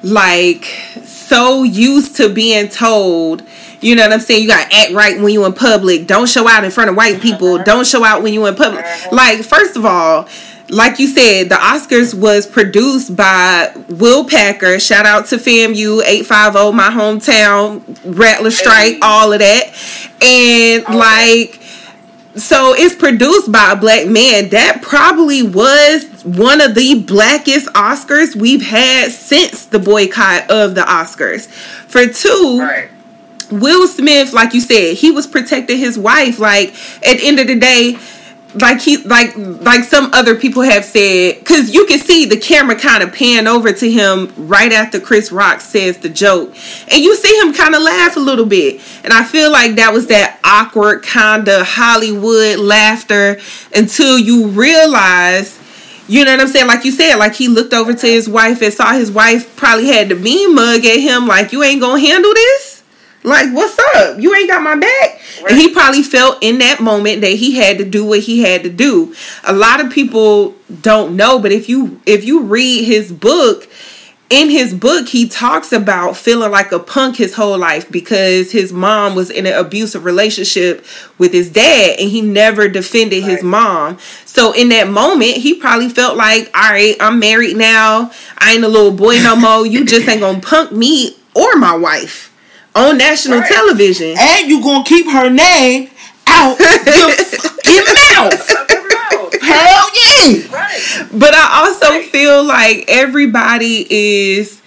like 0.03 0.63
so 1.05 1.63
used 1.63 2.17
to 2.17 2.31
being 2.31 2.67
told, 2.67 3.41
you 3.81 3.95
know 3.95 4.03
what 4.03 4.13
I'm 4.13 4.19
saying? 4.19 4.43
You 4.43 4.47
gotta 4.47 4.71
act 4.71 4.91
right 4.91 5.19
when 5.19 5.33
you 5.33 5.43
in 5.47 5.53
public. 5.53 6.05
Don't 6.05 6.29
show 6.29 6.47
out 6.47 6.63
in 6.63 6.69
front 6.69 6.91
of 6.91 6.95
white 6.95 7.19
people. 7.19 7.55
Uh-huh. 7.55 7.63
Don't 7.63 7.87
show 7.87 8.03
out 8.03 8.21
when 8.21 8.31
you 8.31 8.45
in 8.45 8.53
public. 8.53 8.85
Uh-huh. 8.85 9.09
Like, 9.11 9.39
first 9.39 9.75
of 9.75 9.87
all, 9.87 10.29
like 10.69 10.99
you 10.99 11.07
said, 11.07 11.49
the 11.49 11.55
Oscars 11.55 12.13
was 12.13 12.45
produced 12.45 13.15
by 13.15 13.73
Will 13.87 14.23
Packer. 14.23 14.79
Shout 14.79 15.07
out 15.07 15.25
to 15.29 15.37
FAMU 15.37 16.03
850, 16.05 16.73
my 16.73 16.91
hometown, 16.91 17.81
Rattler 18.05 18.51
Strike, 18.51 18.99
all 19.01 19.33
of 19.33 19.39
that. 19.39 19.73
And 20.21 20.83
like 20.95 21.59
so 22.35 22.73
it's 22.75 22.95
produced 22.95 23.51
by 23.51 23.71
a 23.71 23.75
black 23.75 24.07
man. 24.07 24.49
That 24.49 24.81
probably 24.81 25.41
was 25.43 26.05
one 26.23 26.61
of 26.61 26.75
the 26.75 27.03
blackest 27.03 27.67
Oscars 27.73 28.35
we've 28.35 28.61
had 28.61 29.11
since 29.11 29.65
the 29.65 29.79
boycott 29.79 30.49
of 30.49 30.75
the 30.75 30.81
Oscars. 30.81 31.47
For 31.47 32.05
two, 32.07 32.59
right. 32.59 32.89
Will 33.51 33.87
Smith, 33.87 34.31
like 34.31 34.53
you 34.53 34.61
said, 34.61 34.95
he 34.97 35.11
was 35.11 35.25
protecting 35.25 35.79
his 35.79 35.97
wife. 35.97 36.39
Like 36.39 36.69
at 37.05 37.17
the 37.17 37.27
end 37.27 37.39
of 37.39 37.47
the 37.47 37.59
day, 37.59 37.97
like 38.55 38.81
he 38.81 38.97
like 38.97 39.35
like 39.37 39.83
some 39.83 40.11
other 40.13 40.35
people 40.35 40.63
have 40.63 40.83
said 40.83 41.37
because 41.39 41.73
you 41.73 41.85
can 41.85 41.99
see 41.99 42.25
the 42.25 42.37
camera 42.37 42.75
kind 42.75 43.03
of 43.03 43.13
pan 43.13 43.47
over 43.47 43.71
to 43.71 43.89
him 43.89 44.33
right 44.37 44.71
after 44.71 44.99
chris 44.99 45.31
rock 45.31 45.61
says 45.61 45.97
the 45.99 46.09
joke 46.09 46.49
and 46.91 47.03
you 47.03 47.15
see 47.15 47.39
him 47.39 47.53
kind 47.53 47.75
of 47.75 47.81
laugh 47.81 48.17
a 48.17 48.19
little 48.19 48.47
bit 48.47 48.81
and 49.03 49.13
i 49.13 49.23
feel 49.23 49.51
like 49.51 49.75
that 49.75 49.93
was 49.93 50.07
that 50.07 50.39
awkward 50.43 51.03
kind 51.03 51.47
of 51.47 51.65
hollywood 51.67 52.57
laughter 52.57 53.39
until 53.75 54.17
you 54.17 54.47
realize 54.47 55.59
you 56.07 56.25
know 56.25 56.31
what 56.31 56.41
I'm 56.41 56.47
saying? 56.47 56.65
Like 56.65 56.85
you 56.85 56.91
said, 56.91 57.17
like 57.17 57.35
he 57.35 57.47
looked 57.47 57.71
over 57.71 57.93
to 57.93 58.07
his 58.07 58.27
wife 58.27 58.63
and 58.63 58.73
saw 58.73 58.93
his 58.93 59.11
wife 59.11 59.55
probably 59.55 59.89
had 59.89 60.09
the 60.09 60.15
mean 60.15 60.55
mug 60.55 60.83
at 60.83 60.99
him, 60.99 61.27
like, 61.27 61.51
you 61.51 61.61
ain't 61.61 61.79
gonna 61.79 61.99
handle 61.99 62.33
this? 62.33 62.68
Like, 63.23 63.53
what's 63.53 63.77
up? 63.95 64.19
You 64.19 64.33
ain't 64.33 64.49
got 64.49 64.61
my 64.61 64.75
back. 64.75 65.19
Right. 65.41 65.51
And 65.51 65.59
he 65.59 65.73
probably 65.73 66.03
felt 66.03 66.37
in 66.41 66.59
that 66.59 66.79
moment 66.79 67.21
that 67.21 67.33
he 67.33 67.55
had 67.55 67.77
to 67.79 67.85
do 67.85 68.05
what 68.05 68.19
he 68.21 68.41
had 68.41 68.63
to 68.63 68.69
do. 68.69 69.13
A 69.43 69.53
lot 69.53 69.83
of 69.83 69.91
people 69.91 70.55
don't 70.81 71.15
know, 71.15 71.39
but 71.39 71.51
if 71.51 71.67
you 71.67 71.99
if 72.05 72.23
you 72.23 72.41
read 72.43 72.85
his 72.85 73.11
book, 73.11 73.67
in 74.29 74.49
his 74.49 74.73
book 74.73 75.07
he 75.07 75.27
talks 75.27 75.71
about 75.71 76.15
feeling 76.15 76.51
like 76.51 76.71
a 76.71 76.79
punk 76.79 77.15
his 77.17 77.33
whole 77.33 77.57
life 77.57 77.89
because 77.91 78.51
his 78.51 78.71
mom 78.71 79.15
was 79.15 79.29
in 79.29 79.47
an 79.47 79.53
abusive 79.53 80.05
relationship 80.05 80.85
with 81.17 81.33
his 81.33 81.49
dad 81.49 81.99
and 81.99 82.09
he 82.09 82.21
never 82.21 82.67
defended 82.67 83.23
right. 83.23 83.31
his 83.31 83.43
mom 83.43 83.97
so 84.25 84.51
in 84.53 84.69
that 84.69 84.87
moment 84.87 85.37
he 85.37 85.55
probably 85.55 85.89
felt 85.89 86.15
like 86.15 86.45
all 86.55 86.71
right 86.71 86.95
i'm 86.99 87.17
married 87.17 87.57
now 87.57 88.11
i 88.37 88.53
ain't 88.53 88.63
a 88.63 88.67
little 88.67 88.91
boy 88.91 89.15
no 89.15 89.35
more 89.35 89.65
you 89.65 89.83
just 89.83 90.07
ain't 90.07 90.21
gonna 90.21 90.39
punk 90.39 90.71
me 90.71 91.17
or 91.33 91.55
my 91.55 91.75
wife 91.75 92.28
on 92.75 92.97
national 92.97 93.39
right. 93.39 93.51
television. 93.51 94.15
And 94.17 94.49
you 94.49 94.61
gonna 94.61 94.83
keep 94.83 95.07
her 95.07 95.29
name 95.29 95.89
out 96.27 96.59
your 96.59 97.85
mouth. 97.95 98.49
Hell 99.41 99.89
yeah. 99.95 100.53
Right. 100.53 101.07
But 101.11 101.33
I 101.33 101.65
also 101.65 101.89
right. 101.89 102.05
feel 102.09 102.43
like 102.43 102.85
everybody 102.87 103.85
is 103.89 104.61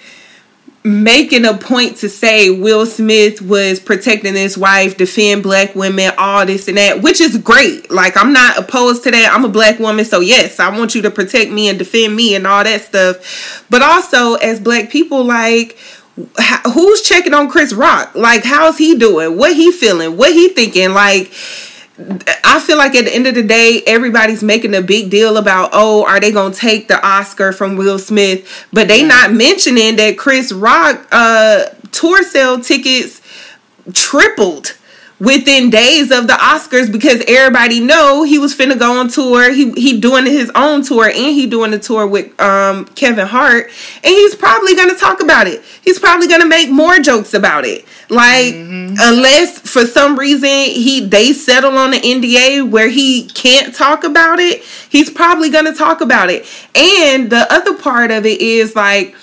making 0.85 1.45
a 1.45 1.57
point 1.57 1.97
to 1.99 2.09
say 2.09 2.51
Will 2.51 2.87
Smith 2.87 3.41
was 3.41 3.79
protecting 3.79 4.35
his 4.35 4.59
wife, 4.59 4.97
defend 4.97 5.45
black 5.45 5.77
women, 5.77 6.13
all 6.19 6.45
this 6.45 6.67
and 6.67 6.77
that, 6.77 7.03
which 7.03 7.21
is 7.21 7.39
great. 7.39 7.91
Like 7.91 8.17
I'm 8.17 8.33
not 8.33 8.59
opposed 8.59 9.05
to 9.05 9.11
that. 9.13 9.33
I'm 9.33 9.45
a 9.45 9.49
black 9.49 9.79
woman, 9.79 10.05
so 10.05 10.21
yes, 10.21 10.59
I 10.59 10.77
want 10.77 10.95
you 10.95 11.03
to 11.03 11.11
protect 11.11 11.51
me 11.51 11.69
and 11.69 11.79
defend 11.79 12.17
me 12.17 12.35
and 12.35 12.47
all 12.47 12.65
that 12.65 12.81
stuff. 12.81 13.65
But 13.71 13.83
also 13.83 14.35
as 14.35 14.59
black 14.61 14.91
people 14.91 15.25
like 15.25 15.79
who's 16.17 17.03
checking 17.03 17.35
on 17.35 17.49
Chris 17.49 17.73
Rock? 17.73 18.15
Like, 18.15 18.45
how's 18.45 18.79
he 18.79 18.97
doing? 18.97 19.37
What 19.37 19.57
he 19.57 19.73
feeling? 19.73 20.17
What 20.17 20.33
he 20.33 20.49
thinking? 20.49 20.93
Like, 20.93 21.33
I 22.45 22.61
feel 22.61 22.77
like 22.77 22.95
at 22.95 23.05
the 23.05 23.15
end 23.15 23.27
of 23.27 23.35
the 23.35 23.43
day, 23.43 23.83
everybody's 23.87 24.43
making 24.43 24.75
a 24.75 24.83
big 24.83 25.11
deal 25.11 25.37
about, 25.37 25.71
oh, 25.73 26.05
are 26.05 26.21
they 26.21 26.33
gonna 26.33 26.55
take 26.55 26.89
the 26.89 27.05
Oscar 27.07 27.53
from 27.53 27.77
Will 27.77 27.99
Smith? 27.99 28.67
But 28.73 28.89
they 28.89 29.03
not 29.03 29.33
mentioning 29.33 29.97
that 29.97 30.19
Chris 30.19 30.53
Rock 30.53 31.07
uh 31.13 31.67
tour 31.93 32.23
sale 32.23 32.61
tickets 32.61 33.21
tripled 33.93 34.77
within 35.23 35.71
days 35.71 36.11
of 36.11 36.27
the 36.27 36.33
Oscars 36.33 36.91
because 36.91 37.23
everybody 37.29 37.79
know 37.79 38.25
he 38.25 38.41
was 38.41 38.57
finna 38.57 38.77
go 38.77 38.99
on 38.99 39.07
tour. 39.07 39.53
He 39.53 39.71
he 39.73 40.01
doing 40.01 40.27
his 40.27 40.51
own 40.57 40.83
tour 40.83 41.07
and 41.07 41.15
he 41.15 41.47
doing 41.47 41.71
the 41.71 41.79
tour 41.79 42.09
with 42.09 42.39
um 42.41 42.87
Kevin 42.97 43.29
Hart 43.29 43.67
and 44.03 44.13
he's 44.13 44.35
probably 44.35 44.75
gonna 44.75 44.97
talk 44.97 45.23
about 45.23 45.47
it. 45.47 45.63
He's 45.81 46.01
probably 46.01 46.27
gonna 46.27 46.49
make 46.49 46.71
more 46.71 46.99
jokes 46.99 47.35
about 47.35 47.65
it. 47.65 47.85
Like 48.09 48.55
mm-hmm. 48.55 48.97
unless 48.99 49.61
for 49.61 49.87
some 49.87 50.19
reason 50.19 50.49
he 50.49 51.07
they 51.07 51.33
settle 51.33 51.79
on 51.79 51.95
an 51.95 52.01
NDA 52.01 52.69
where 52.69 52.89
he 52.89 53.29
can't 53.29 53.73
talk 53.73 54.03
about 54.03 54.41
it, 54.41 54.65
he's 54.89 55.09
probably 55.09 55.51
gonna 55.51 55.75
talk 55.75 56.01
about 56.01 56.31
it. 56.31 56.47
And 56.75 57.31
the 57.31 57.47
other 57.49 57.77
part 57.79 58.11
of 58.11 58.27
it 58.27 58.41
is 58.41 58.75
like 58.75 59.15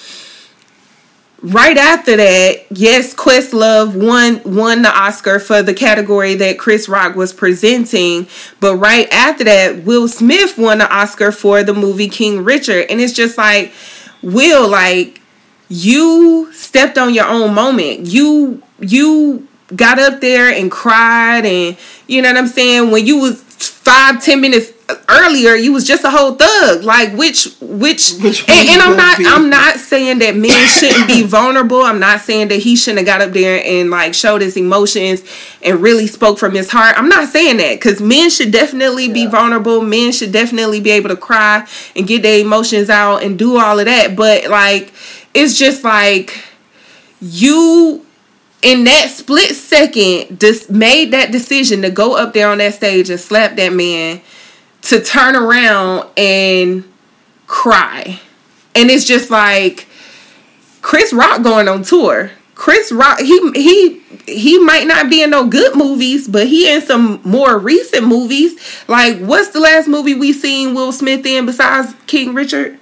right 1.42 1.78
after 1.78 2.18
that, 2.18 2.66
yes, 2.70 3.14
Questlove 3.14 3.96
won 3.96 4.42
won 4.56 4.82
the 4.82 4.90
Oscar 4.90 5.40
for 5.40 5.62
the 5.62 5.74
category 5.74 6.36
that 6.36 6.60
Chris 6.60 6.90
Rock 6.90 7.16
was 7.16 7.34
presenting. 7.34 8.28
But 8.60 8.76
right 8.78 9.08
after 9.12 9.44
that, 9.46 9.84
Will 9.84 10.08
Smith 10.08 10.58
won 10.58 10.80
the 10.80 10.94
Oscar 10.94 11.32
for 11.32 11.64
the 11.64 11.74
movie 11.74 12.10
King 12.10 12.44
Richard. 12.44 12.88
And 12.90 13.00
it's 13.00 13.14
just 13.14 13.38
like, 13.38 13.74
Will, 14.22 14.68
like, 14.68 15.22
you 15.70 16.52
stepped 16.52 16.98
on 16.98 17.14
your 17.14 17.28
own 17.28 17.54
moment. 17.54 18.08
You 18.08 18.62
you 18.80 19.48
got 19.76 20.00
up 20.00 20.20
there 20.20 20.52
and 20.52 20.72
cried 20.72 21.46
and 21.46 21.78
you 22.08 22.22
know 22.22 22.30
what 22.30 22.38
I'm 22.38 22.48
saying? 22.48 22.92
When 22.92 23.06
you 23.06 23.20
was 23.20 23.44
five, 23.60 24.24
ten 24.24 24.42
minutes 24.42 24.72
earlier 25.08 25.54
you 25.56 25.72
was 25.72 25.86
just 25.86 26.04
a 26.04 26.10
whole 26.10 26.34
thug. 26.36 26.84
Like 26.84 27.14
which 27.14 27.54
which, 27.62 28.14
which 28.22 28.48
and, 28.50 28.70
and 28.70 28.82
i'm 28.82 28.98
not 28.98 29.18
be? 29.18 29.26
i'm 29.28 29.50
not 29.50 29.78
saying 29.78 30.20
that 30.20 30.36
men 30.36 30.68
shouldn't 30.68 31.08
be 31.08 31.24
vulnerable. 31.28 31.82
I'm 31.82 32.00
not 32.00 32.22
saying 32.22 32.48
that 32.50 32.60
he 32.60 32.76
shouldn't 32.76 33.00
have 33.00 33.20
got 33.20 33.28
up 33.28 33.34
there 33.34 33.62
and 33.64 33.90
like 33.90 34.14
showed 34.14 34.42
his 34.42 34.58
emotions 34.58 35.24
and 35.62 35.82
really 35.82 36.08
spoke 36.08 36.40
from 36.40 36.54
his 36.54 36.72
heart. 36.72 36.98
I'm 36.98 37.10
not 37.10 37.28
saying 37.30 37.58
that 37.58 37.76
because 37.76 38.02
men 38.02 38.30
should 38.30 38.52
definitely 38.52 39.08
yeah. 39.08 39.14
be 39.14 39.28
vulnerable. 39.28 39.82
Men 39.82 40.12
should 40.12 40.32
definitely 40.32 40.80
be 40.80 40.92
able 40.92 41.10
to 41.10 41.18
cry 41.18 41.68
and 41.96 42.08
get 42.08 42.24
their 42.24 42.40
emotions 42.40 42.90
out 42.90 43.24
and 43.24 43.38
do 43.38 43.58
all 43.58 43.80
of 43.80 43.86
that. 43.86 44.16
But 44.16 44.50
like 44.50 44.94
it's 45.34 45.58
just 45.58 45.84
like 45.84 46.44
you 47.22 48.06
in 48.62 48.84
that 48.84 49.10
split 49.10 49.56
second 49.56 50.40
just 50.40 50.70
made 50.70 51.12
that 51.12 51.32
decision 51.32 51.82
to 51.82 51.90
go 51.90 52.18
up 52.18 52.34
there 52.34 52.50
on 52.50 52.58
that 52.58 52.74
stage 52.74 53.10
and 53.10 53.20
slap 53.20 53.56
that 53.56 53.74
man 53.74 54.22
to 54.84 55.00
turn 55.02 55.36
around 55.36 56.10
and 56.18 56.84
cry. 57.48 58.20
And 58.76 58.90
it's 58.90 59.06
just 59.06 59.30
like 59.30 59.88
Chris 60.82 61.14
Rock 61.14 61.42
going 61.42 61.68
on 61.68 61.84
tour. 61.84 62.32
Chris 62.56 62.92
Rock, 62.92 63.20
he 63.20 63.52
he 63.54 64.00
he 64.26 64.60
might 64.60 64.86
not 64.86 65.10
be 65.10 65.24
in 65.24 65.30
no 65.30 65.48
good 65.48 65.78
movies, 65.78 66.28
but 66.28 66.48
he 66.48 66.70
in 66.70 66.82
some 66.82 67.22
more 67.24 67.58
recent 67.58 68.06
movies. 68.06 68.84
Like, 68.88 69.18
what's 69.20 69.50
the 69.50 69.62
last 69.62 69.88
movie 69.88 70.14
we 70.14 70.34
seen 70.34 70.76
Will 70.76 70.92
Smith 70.92 71.26
in 71.26 71.46
besides 71.46 71.96
King 72.06 72.34
Richard? 72.34 72.78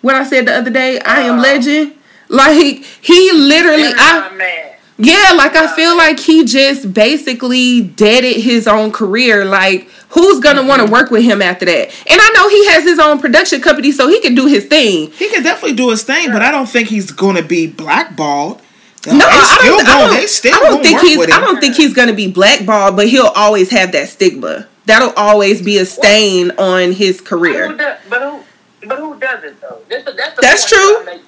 What 0.00 0.16
I 0.16 0.24
said 0.24 0.46
the 0.46 0.54
other 0.54 0.70
day, 0.70 0.98
I 1.00 1.20
Am 1.20 1.38
Uh, 1.38 1.42
Legend. 1.42 1.94
Like 2.28 2.84
he 3.00 3.32
literally, 3.32 3.92
I. 3.96 4.77
yeah, 4.98 5.32
like 5.36 5.54
I 5.54 5.74
feel 5.76 5.96
like 5.96 6.18
he 6.18 6.44
just 6.44 6.92
basically 6.92 7.82
deaded 7.82 8.40
his 8.40 8.66
own 8.66 8.90
career. 8.90 9.44
Like, 9.44 9.88
who's 10.08 10.40
gonna 10.40 10.66
want 10.66 10.80
to 10.80 10.84
mm-hmm. 10.84 10.92
work 10.92 11.10
with 11.12 11.22
him 11.22 11.40
after 11.40 11.64
that? 11.66 11.90
And 12.10 12.20
I 12.20 12.28
know 12.34 12.48
he 12.48 12.66
has 12.70 12.82
his 12.82 12.98
own 12.98 13.20
production 13.20 13.60
company, 13.60 13.92
so 13.92 14.08
he 14.08 14.20
can 14.20 14.34
do 14.34 14.46
his 14.46 14.66
thing. 14.66 15.12
He 15.12 15.30
can 15.30 15.44
definitely 15.44 15.76
do 15.76 15.90
his 15.90 16.02
thing, 16.02 16.32
but 16.32 16.42
I 16.42 16.50
don't 16.50 16.68
think 16.68 16.88
he's 16.88 17.12
gonna 17.12 17.44
be 17.44 17.68
blackballed. 17.68 18.60
Uh, 19.06 19.12
no, 19.12 19.18
they 19.18 19.24
I 19.24 19.58
don't, 19.64 19.86
I 19.88 20.00
don't, 20.00 20.16
They 20.16 20.26
still 20.26 20.54
I 20.54 20.58
don't 20.58 20.82
think 20.82 20.96
work 20.96 21.06
he's. 21.06 21.18
with 21.18 21.32
I 21.32 21.40
don't 21.40 21.60
think 21.60 21.76
he's 21.76 21.94
gonna 21.94 22.12
be 22.12 22.30
blackballed, 22.30 22.96
but 22.96 23.08
he'll 23.08 23.26
always 23.36 23.70
have 23.70 23.92
that 23.92 24.08
stigma. 24.08 24.66
That'll 24.86 25.12
always 25.12 25.62
be 25.62 25.78
a 25.78 25.84
stain 25.86 26.50
on 26.58 26.90
his 26.92 27.20
But 27.20 27.28
who, 27.28 27.38
career. 27.38 27.76
does, 27.76 27.98
but 28.08 28.22
who, 28.22 28.88
but 28.88 28.98
who 28.98 29.20
doesn't 29.20 29.60
though? 29.60 29.80
That's 29.88 30.04
the, 30.04 30.12
that's 30.12 30.34
the 30.34 30.42
That's 30.42 30.72
point 30.72 31.06
true. 31.06 31.18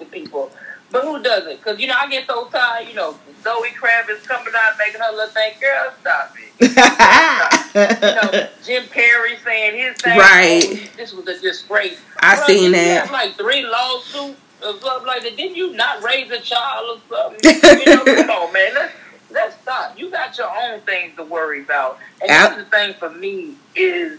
That 0.92 1.04
I 1.04 1.08
make 1.08 1.14
to 1.14 1.18
people. 1.18 1.18
But 1.18 1.18
who 1.18 1.22
doesn't? 1.22 1.56
Because 1.56 1.80
you 1.80 1.86
know 1.88 1.94
I 1.98 2.08
get 2.08 2.26
so 2.26 2.46
tired. 2.48 2.88
You 2.88 2.94
know, 2.94 3.16
Zoe 3.42 3.68
Kravitz 3.70 4.24
coming 4.24 4.54
out 4.56 4.72
making 4.78 5.00
her 5.00 5.12
little 5.12 5.28
thing. 5.28 5.52
Girl, 5.60 5.92
stop 6.00 6.34
it. 6.36 6.50
you 6.60 8.38
know, 8.38 8.48
Jim 8.64 8.84
Carrey 8.84 9.42
saying 9.44 9.78
his 9.78 9.96
thing. 10.00 10.18
Right. 10.18 10.64
oh, 10.66 10.96
this 10.96 11.12
was 11.12 11.26
a 11.28 11.40
disgrace. 11.40 12.00
I 12.20 12.36
seen 12.46 12.72
that. 12.72 13.02
have 13.06 13.10
like 13.10 13.34
three 13.34 13.64
lawsuits 13.66 14.40
or 14.62 14.78
something 14.80 15.06
like 15.06 15.22
that. 15.22 15.36
Didn't 15.36 15.56
you 15.56 15.74
not 15.74 16.02
raise 16.02 16.30
a 16.30 16.40
child 16.40 17.00
or 17.10 17.16
something? 17.16 17.40
you 17.86 17.94
know, 17.94 18.04
come 18.04 18.30
on, 18.30 18.52
man. 18.52 18.74
Let's 18.74 18.94
let's 19.30 19.62
stop. 19.62 19.98
You 19.98 20.10
got 20.10 20.36
your 20.38 20.50
own 20.64 20.80
things 20.80 21.16
to 21.16 21.24
worry 21.24 21.62
about. 21.62 21.98
And 22.20 22.30
Out- 22.30 22.56
that's 22.56 22.64
the 22.64 22.76
thing 22.76 22.94
for 22.94 23.10
me 23.10 23.54
is 23.74 24.18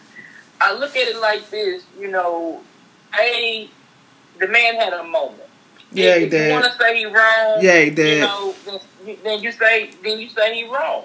I 0.59 0.73
look 0.73 0.95
at 0.95 1.07
it 1.07 1.19
like 1.19 1.49
this. 1.49 1.83
You 1.99 2.09
know, 2.09 2.61
a 3.19 3.69
the 4.39 4.47
man 4.47 4.75
had 4.75 4.93
a 4.93 5.03
moment. 5.03 5.43
Yeah, 5.91 6.15
if 6.15 6.31
did. 6.31 6.47
you 6.47 6.53
want 6.53 6.65
to 6.65 6.77
say 6.77 6.97
he 6.97 7.05
wrong, 7.05 7.57
Yeah, 7.59 7.81
he 7.81 7.89
did. 7.89 8.15
You 8.15 8.21
know, 8.21 8.55
then, 9.23 9.41
you 9.41 9.51
say 9.51 9.91
then 10.03 10.19
you 10.19 10.29
say 10.29 10.55
he 10.55 10.67
wrong. 10.69 11.03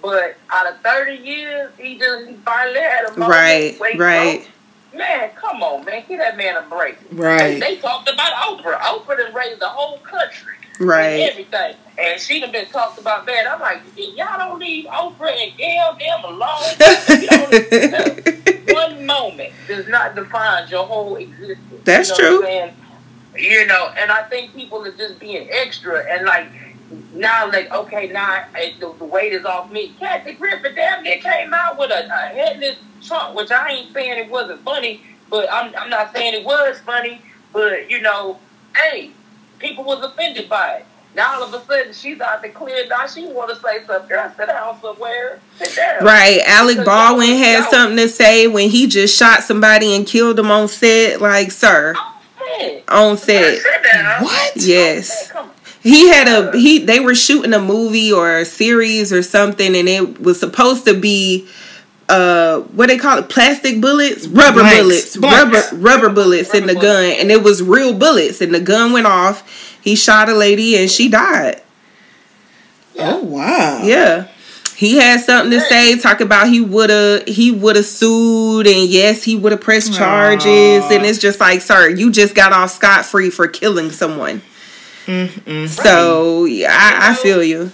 But 0.00 0.36
out 0.50 0.66
of 0.66 0.80
thirty 0.80 1.16
years, 1.16 1.70
he 1.78 1.98
just 1.98 2.28
he 2.28 2.34
finally 2.36 2.80
had 2.80 3.04
a 3.06 3.10
moment. 3.18 3.30
Right, 3.30 3.76
right. 3.98 4.48
Man, 4.94 5.30
come 5.36 5.62
on, 5.62 5.84
man, 5.84 6.04
give 6.06 6.18
that 6.18 6.36
man 6.36 6.56
a 6.56 6.62
break. 6.62 6.98
Right. 7.12 7.58
They, 7.58 7.60
they 7.60 7.76
talked 7.76 8.10
about 8.12 8.32
Oprah. 8.32 8.78
Oprah 8.80 9.16
done 9.16 9.32
raised 9.32 9.60
the 9.60 9.68
whole 9.68 9.98
country. 9.98 10.52
And 10.78 10.88
Right. 10.88 11.20
everything. 11.30 11.76
And 11.98 12.20
she 12.20 12.40
done 12.40 12.50
been 12.52 12.66
talked 12.66 12.98
about 12.98 13.24
bad. 13.24 13.46
I'm 13.46 13.60
like, 13.60 13.82
y'all 13.96 14.38
don't 14.38 14.58
leave 14.58 14.86
Oprah 14.86 15.30
and 15.30 15.56
Gayle 15.56 15.96
them 15.98 16.24
alone. 16.24 16.48
One 18.74 19.06
moment 19.06 19.52
does 19.68 19.86
not 19.88 20.14
define 20.14 20.68
your 20.68 20.84
whole 20.84 21.16
existence. 21.16 21.82
That's 21.84 22.08
you 22.18 22.24
know 22.24 22.38
true. 22.40 22.46
What 23.32 23.40
I'm 23.40 23.44
saying? 23.44 23.60
You 23.60 23.66
know, 23.66 23.92
and 23.96 24.10
I 24.10 24.22
think 24.24 24.54
people 24.54 24.84
are 24.84 24.92
just 24.92 25.18
being 25.18 25.48
extra 25.50 26.04
and 26.08 26.26
like 26.26 26.46
now, 27.14 27.48
like 27.48 27.70
okay, 27.72 28.08
now 28.08 28.44
eh, 28.54 28.72
the, 28.80 28.92
the 28.98 29.04
weight 29.04 29.32
is 29.32 29.44
off 29.44 29.70
me. 29.70 29.94
Kathy 29.98 30.32
Griffin 30.32 30.74
damn 30.74 31.02
near 31.02 31.18
came 31.18 31.52
out 31.52 31.78
with 31.78 31.90
a, 31.90 32.06
a 32.06 32.28
headless 32.28 32.76
trunk, 33.02 33.36
which 33.36 33.50
I 33.50 33.70
ain't 33.70 33.92
saying 33.92 34.18
it 34.24 34.30
wasn't 34.30 34.62
funny, 34.62 35.02
but 35.30 35.48
I'm 35.52 35.74
I'm 35.76 35.90
not 35.90 36.12
saying 36.12 36.34
it 36.34 36.44
was 36.44 36.78
funny, 36.80 37.20
but 37.52 37.90
you 37.90 38.00
know, 38.00 38.38
hey, 38.76 39.10
people 39.58 39.84
was 39.84 40.02
offended 40.02 40.48
by 40.48 40.76
it. 40.76 40.86
Now 41.14 41.34
all 41.34 41.42
of 41.42 41.52
a 41.52 41.64
sudden 41.66 41.92
she's 41.92 42.20
out 42.20 42.40
the 42.40 42.48
clear. 42.48 42.86
Now 42.88 43.06
she 43.06 43.26
want 43.26 43.50
to 43.50 43.56
say 43.56 43.84
something. 43.86 44.08
Girl, 44.08 44.32
sit 44.34 44.46
down 44.46 44.80
somewhere. 44.80 45.40
Sit 45.56 45.76
down. 45.76 46.04
Right. 46.04 46.40
Alec 46.46 46.84
Baldwin 46.86 47.36
had 47.36 47.68
something 47.68 47.98
to 47.98 48.08
say 48.08 48.46
when 48.46 48.70
he 48.70 48.86
just 48.86 49.16
shot 49.18 49.42
somebody 49.42 49.94
and 49.94 50.06
killed 50.06 50.36
them 50.36 50.50
on 50.50 50.68
set. 50.68 51.20
Like, 51.20 51.52
sir, 51.52 51.94
Hey, 52.58 52.84
on 52.88 53.16
set. 53.16 53.58
sit 53.58 53.82
down. 53.92 54.22
What? 54.24 54.52
Yes. 54.56 55.30
Come. 55.30 55.50
He 55.82 56.08
had 56.08 56.28
a 56.28 56.56
he 56.56 56.78
they 56.78 57.00
were 57.00 57.14
shooting 57.14 57.52
a 57.52 57.58
movie 57.60 58.12
or 58.12 58.38
a 58.38 58.44
series 58.44 59.12
or 59.12 59.22
something 59.22 59.74
and 59.74 59.88
it 59.88 60.20
was 60.20 60.38
supposed 60.38 60.84
to 60.86 60.94
be 60.94 61.48
uh 62.08 62.60
what 62.60 62.86
they 62.88 62.98
call 62.98 63.18
it 63.18 63.28
plastic 63.28 63.80
bullets 63.80 64.26
rubber 64.28 64.60
Blanks. 64.60 64.80
bullets 64.80 65.16
Blanks. 65.16 65.72
rubber 65.72 65.82
rubber 65.82 66.08
bullets 66.08 66.54
in 66.54 66.66
the 66.66 66.74
Rubber 66.74 66.86
gun 66.86 67.04
and 67.18 67.30
it 67.32 67.42
was 67.42 67.62
real 67.62 67.92
bullets 67.94 68.40
and 68.40 68.54
the 68.54 68.60
gun 68.60 68.92
went 68.92 69.06
off 69.06 69.76
he 69.82 69.96
shot 69.96 70.28
a 70.28 70.34
lady 70.34 70.76
and 70.76 70.88
she 70.90 71.08
died 71.08 71.60
Oh 72.98 73.22
wow. 73.24 73.80
yeah 73.82 74.28
he 74.82 74.96
had 74.96 75.20
something 75.20 75.50
to 75.50 75.60
say 75.60 75.96
talk 75.98 76.20
about 76.20 76.48
he 76.48 76.60
would 76.60 76.90
have 76.90 77.26
he 77.26 77.50
would 77.50 77.76
have 77.76 77.84
sued 77.84 78.66
and 78.66 78.88
yes 78.88 79.22
he 79.22 79.36
would 79.36 79.52
have 79.52 79.60
pressed 79.60 79.94
charges 79.94 80.82
Aw. 80.84 80.92
and 80.92 81.06
it's 81.06 81.18
just 81.18 81.40
like 81.40 81.60
sir 81.60 81.88
you 81.88 82.10
just 82.10 82.34
got 82.34 82.52
off 82.52 82.70
scot-free 82.70 83.30
for 83.30 83.46
killing 83.46 83.90
someone 83.90 84.42
Mm-mm. 85.06 85.68
so 85.68 86.44
yeah 86.44 86.70
I, 86.70 87.10
I 87.10 87.14
feel 87.14 87.42
you 87.42 87.70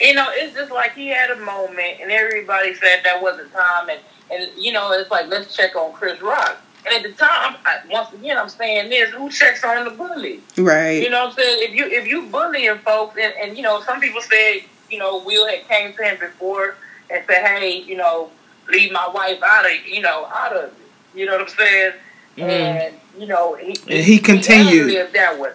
you 0.00 0.14
know, 0.14 0.26
it's 0.30 0.54
just 0.54 0.70
like 0.70 0.94
he 0.94 1.08
had 1.08 1.30
a 1.30 1.36
moment, 1.36 2.00
and 2.00 2.10
everybody 2.10 2.74
said 2.74 3.00
that 3.04 3.20
wasn't 3.20 3.52
time, 3.52 3.88
and 3.88 4.00
and 4.30 4.50
you 4.56 4.72
know, 4.72 4.92
it's 4.92 5.10
like 5.10 5.26
let's 5.28 5.56
check 5.56 5.74
on 5.76 5.92
Chris 5.92 6.20
Rock. 6.20 6.58
And 6.86 6.94
at 6.94 7.02
the 7.02 7.16
time, 7.16 7.56
I, 7.64 7.80
once 7.90 8.12
again, 8.12 8.38
I'm 8.38 8.48
saying 8.48 8.90
this: 8.90 9.10
who 9.10 9.28
checks 9.28 9.64
on 9.64 9.84
the 9.84 9.90
bully? 9.90 10.40
right 10.56 11.02
You 11.02 11.10
know 11.10 11.26
what 11.26 11.30
I'm 11.30 11.34
saying? 11.34 11.68
If 11.68 11.74
you 11.74 11.86
if 11.86 12.06
you 12.06 12.26
bullying 12.26 12.78
folks, 12.78 13.16
and, 13.20 13.34
and 13.42 13.56
you 13.56 13.62
know, 13.62 13.80
some 13.82 14.00
people 14.00 14.20
said, 14.20 14.62
you 14.90 14.98
know, 14.98 15.22
Will 15.24 15.46
had 15.46 15.66
came 15.68 15.92
to 15.94 16.02
him 16.02 16.18
before 16.18 16.76
and 17.10 17.24
said, 17.26 17.46
hey, 17.46 17.82
you 17.82 17.96
know, 17.96 18.30
leave 18.68 18.92
my 18.92 19.08
wife 19.08 19.42
out 19.42 19.64
of, 19.64 19.86
you 19.86 20.00
know, 20.00 20.26
out 20.26 20.52
of 20.54 20.64
it. 20.64 20.74
You 21.14 21.26
know 21.26 21.32
what 21.32 21.42
I'm 21.42 21.48
saying? 21.48 21.92
Mm. 22.36 22.42
And 22.42 22.94
you 23.18 23.26
know, 23.26 23.54
he 23.54 23.76
And 23.88 24.04
he 24.04 24.18
continued. 24.18 25.12
that 25.12 25.38
way. 25.38 25.52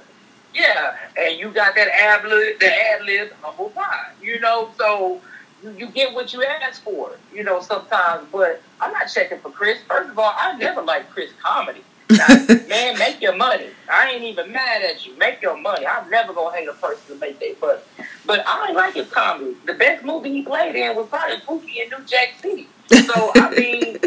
Yeah, 0.53 0.95
and 1.18 1.39
you 1.39 1.49
got 1.49 1.73
that 1.76 1.88
ad 1.88 2.26
lib, 2.26 2.60
the 2.60 2.68
ad 2.68 3.03
lib, 3.03 3.31
humble 3.41 3.69
pie. 3.69 4.11
You 4.22 4.39
know, 4.39 4.69
so 4.77 5.19
you, 5.64 5.72
you 5.72 5.88
get 5.88 6.14
what 6.14 6.31
you 6.34 6.43
ask 6.43 6.84
for. 6.84 7.11
You 7.34 7.43
know, 7.43 7.61
sometimes, 7.61 8.27
but 8.31 8.61
I'm 8.80 8.91
not 8.91 9.07
checking 9.07 9.39
for 9.39 9.49
Chris. 9.49 9.80
First 9.88 10.11
of 10.11 10.19
all, 10.19 10.34
I 10.38 10.55
never 10.57 10.81
liked 10.81 11.10
Chris 11.11 11.31
comedy. 11.41 11.84
Man, 12.67 12.99
make 12.99 13.21
your 13.21 13.35
money. 13.35 13.67
I 13.91 14.11
ain't 14.11 14.23
even 14.23 14.51
mad 14.51 14.81
at 14.81 15.05
you. 15.05 15.17
Make 15.17 15.41
your 15.41 15.57
money. 15.57 15.85
I'm 15.85 16.09
never 16.09 16.34
gonna 16.34 16.55
hate 16.55 16.67
a 16.67 16.73
person 16.73 17.15
to 17.15 17.19
make 17.19 17.39
their 17.39 17.55
money. 17.61 17.80
But 18.25 18.43
I 18.45 18.67
ain't 18.67 18.75
like 18.75 18.95
his 18.95 19.09
comedy. 19.09 19.55
The 19.65 19.73
best 19.73 20.03
movie 20.03 20.31
he 20.31 20.41
played 20.41 20.75
in 20.75 20.95
was 20.95 21.07
probably 21.07 21.38
Pookie 21.38 21.84
in 21.84 21.89
New 21.89 22.05
Jack 22.05 22.34
City. 22.41 22.67
So 22.89 23.31
I 23.35 23.49
mean, 23.57 23.97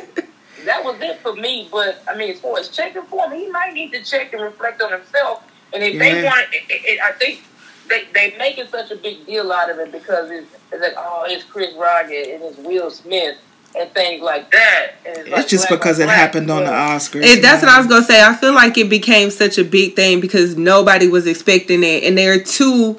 that 0.64 0.84
was 0.84 1.00
it 1.00 1.20
for 1.20 1.34
me. 1.34 1.68
But 1.70 2.02
I 2.08 2.16
mean, 2.16 2.32
as 2.32 2.40
far 2.40 2.58
as 2.58 2.68
checking 2.68 3.02
for 3.02 3.28
him, 3.28 3.38
he 3.38 3.48
might 3.48 3.72
need 3.72 3.92
to 3.92 4.04
check 4.04 4.32
and 4.32 4.42
reflect 4.42 4.82
on 4.82 4.92
himself. 4.92 5.50
And 5.72 5.82
if 5.82 5.98
they 5.98 6.22
want, 6.22 6.46
it, 6.52 6.62
it, 6.70 6.84
it, 6.84 7.00
I 7.00 7.12
think 7.12 7.42
they 7.88 8.04
they 8.12 8.36
making 8.36 8.66
such 8.68 8.90
a 8.90 8.96
big 8.96 9.26
deal 9.26 9.50
out 9.52 9.70
of 9.70 9.78
it 9.78 9.90
because 9.90 10.30
it's, 10.30 10.46
it's 10.70 10.82
like, 10.82 10.94
oh, 10.96 11.24
it's 11.28 11.44
Chris 11.44 11.74
Rock 11.74 12.04
and 12.04 12.42
it's 12.42 12.58
Will 12.58 12.90
Smith 12.90 13.38
and 13.78 13.90
things 13.92 14.22
like 14.22 14.50
that. 14.52 14.92
And 15.06 15.18
it's, 15.18 15.28
like 15.30 15.48
just 15.48 15.68
black 15.68 15.80
because 15.80 15.96
on 15.98 16.04
it 16.04 16.06
black, 16.06 16.16
happened 16.18 16.50
on 16.50 16.60
the 16.64 16.70
but- 16.70 16.72
Oscars. 16.72 17.22
It, 17.24 17.42
that's 17.42 17.62
what 17.62 17.70
I 17.70 17.78
was 17.78 17.86
gonna 17.86 18.04
say. 18.04 18.22
I 18.22 18.34
feel 18.34 18.54
like 18.54 18.76
it 18.78 18.88
became 18.88 19.30
such 19.30 19.58
a 19.58 19.64
big 19.64 19.96
thing 19.96 20.20
because 20.20 20.56
nobody 20.56 21.08
was 21.08 21.26
expecting 21.26 21.82
it, 21.84 22.04
and 22.04 22.16
there 22.16 22.32
are 22.32 22.38
two 22.42 22.98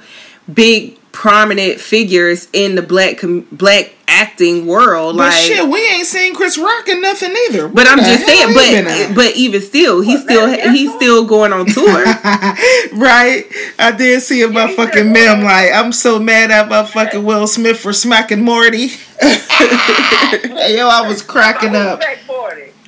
big 0.53 0.97
prominent 1.11 1.79
figures 1.79 2.47
in 2.53 2.75
the 2.75 2.81
black 2.83 3.17
com- 3.17 3.47
black 3.51 3.91
acting 4.07 4.67
world. 4.67 5.17
But 5.17 5.29
like, 5.31 5.33
shit, 5.33 5.67
we 5.67 5.79
ain't 5.89 6.05
seen 6.05 6.35
Chris 6.35 6.57
Rock 6.59 6.87
in 6.87 7.01
nothing 7.01 7.33
either. 7.49 7.67
but 7.67 7.87
I'm 7.87 7.97
just 7.97 8.25
saying. 8.25 8.49
he 8.49 8.53
been 8.53 8.87
at? 8.87 9.07
But 9.09 9.15
but 9.15 9.35
even 9.35 9.61
still, 9.61 10.01
he's 10.01 10.19
What, 10.19 10.23
still 10.29 10.45
Madagascar? 10.47 10.71
he's 10.73 10.93
still 10.93 11.25
going 11.25 11.53
on 11.53 11.65
tour. 11.65 12.03
right? 12.93 13.45
I 13.79 13.93
did 13.97 14.21
see 14.21 14.41
a 14.43 14.47
Yeah, 14.49 14.67
he 14.67 14.75
motherfucking 14.75 14.93
said, 14.93 15.37
meme 15.37 15.43
like, 15.43 15.71
I'm 15.73 15.91
so 15.91 16.19
mad 16.19 16.51
at 16.51 16.69
motherfucking 16.69 17.23
Will 17.23 17.47
Smith 17.47 17.79
for 17.79 17.93
smacking 17.93 18.43
Marty. 18.45 18.91
hey, 19.21 20.77
yo, 20.77 20.87
I 20.87 21.07
was 21.07 21.21
cracking 21.21 21.75
I 21.75 21.79
up. 21.79 22.03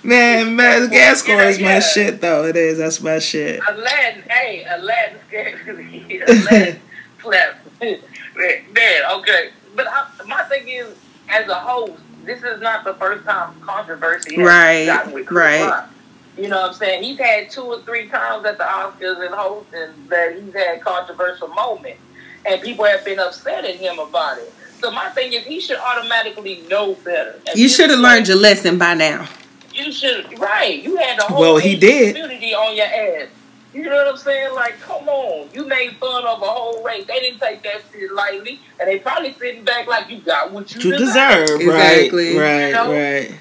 Man, 0.03 0.55
Madagascar 0.55 1.31
Yeah, 1.33 1.49
is 1.49 1.59
my 1.59 1.65
yeah. 1.73 1.79
shit, 1.79 2.21
though. 2.21 2.45
It 2.45 2.55
is. 2.55 2.77
That's 2.77 3.01
my 3.01 3.19
shit. 3.19 3.61
Aladdin, 3.67 4.23
hey, 4.29 4.65
Aladdin 4.69 5.17
scared 5.27 5.59
Aladdin 5.67 6.79
slept. 7.21 7.81
Man, 7.81 9.01
okay. 9.15 9.49
But 9.75 9.87
I, 9.89 10.07
my 10.27 10.43
thing 10.43 10.67
is, 10.69 10.95
as 11.29 11.47
a 11.49 11.55
host, 11.55 12.01
this 12.23 12.43
is 12.43 12.61
not 12.61 12.83
the 12.85 12.93
first 12.95 13.25
time 13.25 13.59
controversy 13.61 14.35
has 14.35 14.45
Right, 14.45 14.85
gotten 14.85 15.13
with 15.13 15.25
Chris 15.25 15.61
right. 15.61 15.67
Rock. 15.69 15.89
You 16.37 16.47
know 16.47 16.61
what 16.61 16.69
I'm 16.69 16.75
saying? 16.75 17.03
He's 17.03 17.19
had 17.19 17.49
two 17.49 17.63
or 17.63 17.81
three 17.81 18.07
times 18.07 18.45
at 18.45 18.57
the 18.57 18.63
Oscars 18.63 19.25
and 19.25 19.33
hosting 19.35 20.07
that 20.09 20.39
he's 20.41 20.53
had 20.53 20.81
controversial 20.81 21.49
moments. 21.49 21.99
And 22.45 22.61
people 22.61 22.85
have 22.85 23.03
been 23.03 23.19
upset 23.19 23.65
at 23.65 23.75
him 23.75 23.99
about 23.99 24.37
it. 24.37 24.53
So 24.79 24.91
my 24.91 25.09
thing 25.09 25.33
is, 25.33 25.43
he 25.43 25.59
should 25.59 25.77
automatically 25.77 26.63
know 26.69 26.93
better. 26.95 27.39
And 27.47 27.57
You 27.59 27.67
should 27.69 27.89
have 27.89 27.99
learned 27.99 28.27
your 28.27 28.37
lesson 28.37 28.77
by 28.77 28.93
now. 28.93 29.27
you 29.73 29.91
should 29.91 30.37
right. 30.39 30.81
You 30.81 30.95
had 30.97 31.19
the 31.19 31.23
whole 31.23 31.39
Well, 31.41 31.57
he 31.57 31.75
did. 31.75 32.15
community 32.15 32.53
on 32.53 32.75
your 32.75 32.85
ass. 32.85 33.27
You 33.73 33.83
know 33.83 33.95
what 33.95 34.07
I'm 34.07 34.17
saying? 34.17 34.55
Like, 34.55 34.79
come 34.81 35.07
on. 35.07 35.47
You 35.53 35.65
made 35.67 35.95
fun 35.97 36.25
of 36.25 36.41
a 36.41 36.45
whole 36.45 36.81
race. 36.83 37.05
They 37.05 37.19
didn't 37.19 37.39
take 37.39 37.61
that 37.63 37.81
shit 37.91 38.11
lightly. 38.11 38.59
And 38.79 38.89
they 38.89 38.97
probably 38.99 39.33
sitting 39.33 39.63
back 39.63 39.85
like 39.87 40.09
you 40.09 40.19
got 40.21 40.51
what 40.51 40.73
you, 40.73 40.81
You 40.81 40.97
deserve. 40.97 41.45
deserve, 41.45 41.61
Exactly. 41.61 42.37
right? 42.37 42.41
Right, 42.41 42.67
You 42.69 42.73
know? 42.73 42.91
right. 42.91 43.35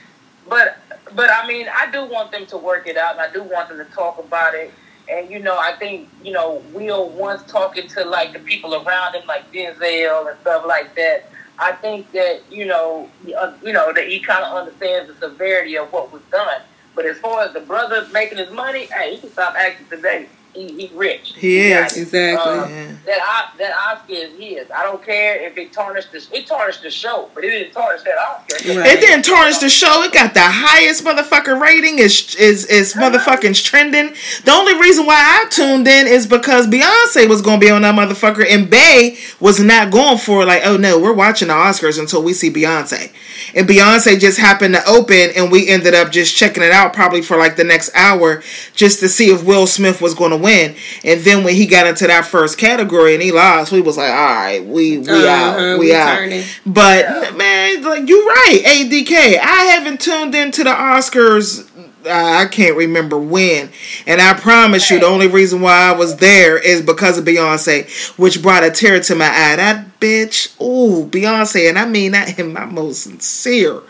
But 0.48 0.76
but 1.14 1.30
I 1.30 1.46
mean, 1.48 1.66
I 1.74 1.90
do 1.90 2.04
want 2.04 2.30
them 2.32 2.44
to 2.46 2.58
work 2.58 2.86
it 2.86 2.98
out, 2.98 3.12
and 3.12 3.20
I 3.22 3.32
do 3.32 3.42
want 3.42 3.68
them 3.70 3.78
to 3.78 3.84
talk 3.86 4.18
about 4.18 4.54
it. 4.54 4.72
And 5.10 5.30
you 5.30 5.38
know, 5.38 5.58
I 5.58 5.74
think 5.78 6.08
you 6.22 6.32
know, 6.32 6.62
Will 6.72 7.08
once 7.10 7.42
talking 7.50 7.88
to 7.88 8.04
like 8.04 8.32
the 8.32 8.38
people 8.38 8.74
around 8.74 9.14
him, 9.14 9.26
like 9.26 9.50
Denzel 9.52 10.30
and 10.30 10.40
stuff 10.40 10.64
like 10.66 10.94
that. 10.96 11.30
I 11.58 11.72
think 11.72 12.12
that 12.12 12.42
you 12.50 12.66
know, 12.66 13.08
uh, 13.36 13.52
you 13.62 13.72
know 13.72 13.92
that 13.92 14.08
he 14.08 14.20
kind 14.20 14.44
of 14.44 14.54
understands 14.54 15.08
the 15.08 15.28
severity 15.28 15.76
of 15.76 15.92
what 15.92 16.12
was 16.12 16.22
done. 16.30 16.62
But 16.94 17.06
as 17.06 17.18
far 17.18 17.42
as 17.42 17.52
the 17.52 17.60
brother 17.60 18.06
making 18.12 18.38
his 18.38 18.50
money, 18.50 18.86
hey, 18.86 19.14
he 19.14 19.20
can 19.20 19.30
stop 19.30 19.54
acting 19.54 19.86
today. 19.88 20.28
He, 20.58 20.86
he 20.88 20.90
rich. 20.94 21.34
He 21.36 21.70
got 21.70 21.92
is. 21.92 21.96
Exactly. 21.98 22.52
Uh, 22.52 22.66
Yeah. 22.68 22.92
that 23.06 23.18
I, 23.22 23.56
that 23.58 23.72
Oscar 23.76 24.12
is 24.12 24.30
his. 24.38 24.70
I 24.74 24.82
don't 24.82 25.04
care 25.04 25.36
if 25.46 25.56
it 25.56 25.72
tarnished 25.72 26.10
the 26.10 26.26
it 26.32 26.46
tarnished 26.46 26.82
the 26.82 26.90
show, 26.90 27.28
but 27.34 27.44
it 27.44 27.50
didn't 27.50 27.72
tarnish 27.72 28.02
that 28.02 28.18
Oscar. 28.18 28.74
Right. 28.78 28.86
It 28.90 29.00
didn't 29.00 29.24
tarnish 29.24 29.58
the 29.58 29.68
show. 29.68 30.02
It 30.02 30.12
got 30.12 30.34
the 30.34 30.40
highest 30.42 31.04
motherfucking 31.04 31.60
rating. 31.60 31.98
Is 32.00 32.34
is 32.36 32.64
is 32.66 32.94
motherfucking 32.94 33.62
trending. 33.64 34.14
The 34.44 34.50
only 34.50 34.74
reason 34.80 35.06
why 35.06 35.16
I 35.44 35.48
tuned 35.48 35.86
in 35.86 36.06
is 36.08 36.26
because 36.26 36.66
Beyonce 36.66 37.28
was 37.28 37.40
gonna 37.40 37.60
be 37.60 37.70
on 37.70 37.82
that 37.82 37.94
motherfucker, 37.94 38.44
and 38.48 38.68
Bay 38.68 39.16
was 39.38 39.60
not 39.60 39.92
going 39.92 40.18
for 40.18 40.42
it. 40.42 40.46
Like, 40.46 40.62
oh 40.64 40.76
no, 40.76 40.98
we're 40.98 41.12
watching 41.12 41.48
the 41.48 41.54
Oscars 41.54 41.98
until 42.00 42.22
we 42.22 42.32
see 42.32 42.50
Beyonce. 42.50 43.12
And 43.54 43.68
Beyonce 43.68 44.18
just 44.18 44.38
happened 44.38 44.74
to 44.74 44.84
open, 44.86 45.30
and 45.36 45.50
we 45.52 45.68
ended 45.68 45.94
up 45.94 46.10
just 46.10 46.36
checking 46.36 46.62
it 46.62 46.72
out 46.72 46.92
probably 46.92 47.22
for 47.22 47.36
like 47.36 47.56
the 47.56 47.64
next 47.64 47.90
hour 47.94 48.42
just 48.74 48.98
to 49.00 49.08
see 49.08 49.30
if 49.30 49.44
Will 49.44 49.66
Smith 49.66 50.00
was 50.02 50.14
going 50.14 50.30
to 50.32 50.36
win. 50.36 50.47
And 50.48 51.20
then 51.22 51.44
when 51.44 51.54
he 51.54 51.66
got 51.66 51.86
into 51.86 52.06
that 52.06 52.24
first 52.24 52.58
category 52.58 53.14
and 53.14 53.22
he 53.22 53.32
lost, 53.32 53.72
we 53.72 53.80
was 53.80 53.96
like, 53.96 54.10
all 54.10 54.16
right, 54.16 54.64
we 54.64 54.98
we 54.98 55.08
Uh-huh, 55.08 55.26
out, 55.28 55.78
we, 55.78 55.86
we 55.86 55.94
out. 55.94 56.16
turning. 56.16 56.44
But 56.66 57.36
man, 57.36 57.82
like 57.82 58.08
you're 58.08 58.24
right, 58.26 58.60
ADK. 58.64 59.38
I 59.38 59.64
haven't 59.72 60.00
tuned 60.00 60.34
into 60.34 60.64
the 60.64 60.70
Oscars. 60.70 61.68
Uh, 62.06 62.10
I 62.10 62.46
can't 62.46 62.76
remember 62.76 63.18
when, 63.18 63.70
and 64.06 64.20
I 64.20 64.32
promise 64.32 64.88
you, 64.88 65.00
the 65.00 65.06
only 65.06 65.26
reason 65.26 65.60
why 65.60 65.76
I 65.90 65.92
was 65.92 66.16
there 66.18 66.56
is 66.56 66.80
because 66.80 67.18
of 67.18 67.24
Beyonce, 67.24 68.16
which 68.16 68.40
brought 68.40 68.62
a 68.64 68.70
tear 68.70 69.00
to 69.00 69.14
my 69.16 69.26
eye. 69.26 69.56
That 69.56 69.98
bitch, 70.00 70.58
ooh, 70.62 71.06
Beyonce, 71.08 71.68
and 71.68 71.78
I 71.78 71.86
mean 71.86 72.12
that 72.12 72.38
in 72.38 72.52
my 72.52 72.64
most 72.64 73.02
sincere. 73.02 73.82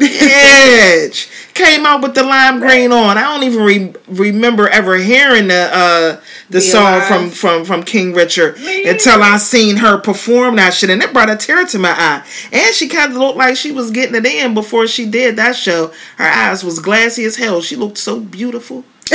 Edge 0.00 1.28
came 1.54 1.84
out 1.84 2.02
with 2.02 2.14
the 2.14 2.22
lime 2.22 2.60
green 2.60 2.92
on. 2.92 3.18
I 3.18 3.22
don't 3.22 3.42
even 3.42 3.62
re- 3.64 3.94
remember 4.06 4.68
ever 4.68 4.96
hearing 4.96 5.48
the 5.48 5.68
uh, 5.72 6.20
the 6.50 6.58
Be 6.58 6.60
song 6.60 6.94
Alive. 6.94 7.04
from 7.04 7.30
from 7.30 7.64
from 7.64 7.82
King 7.82 8.12
Richard 8.14 8.58
Me 8.58 8.88
until 8.88 9.22
I 9.22 9.38
seen 9.38 9.76
her 9.78 9.98
perform 9.98 10.56
that 10.56 10.74
shit, 10.74 10.90
and 10.90 11.02
it 11.02 11.12
brought 11.12 11.30
a 11.30 11.36
tear 11.36 11.64
to 11.66 11.78
my 11.78 11.90
eye. 11.90 12.24
And 12.52 12.74
she 12.74 12.88
kind 12.88 13.10
of 13.12 13.18
looked 13.18 13.38
like 13.38 13.56
she 13.56 13.72
was 13.72 13.90
getting 13.90 14.14
it 14.14 14.24
in 14.24 14.54
before 14.54 14.86
she 14.86 15.04
did 15.06 15.36
that 15.36 15.56
show. 15.56 15.92
Her 16.16 16.26
eyes 16.26 16.62
was 16.62 16.78
glassy 16.78 17.24
as 17.24 17.36
hell. 17.36 17.60
She 17.60 17.74
looked 17.74 17.98
so 17.98 18.20
beautiful, 18.20 18.84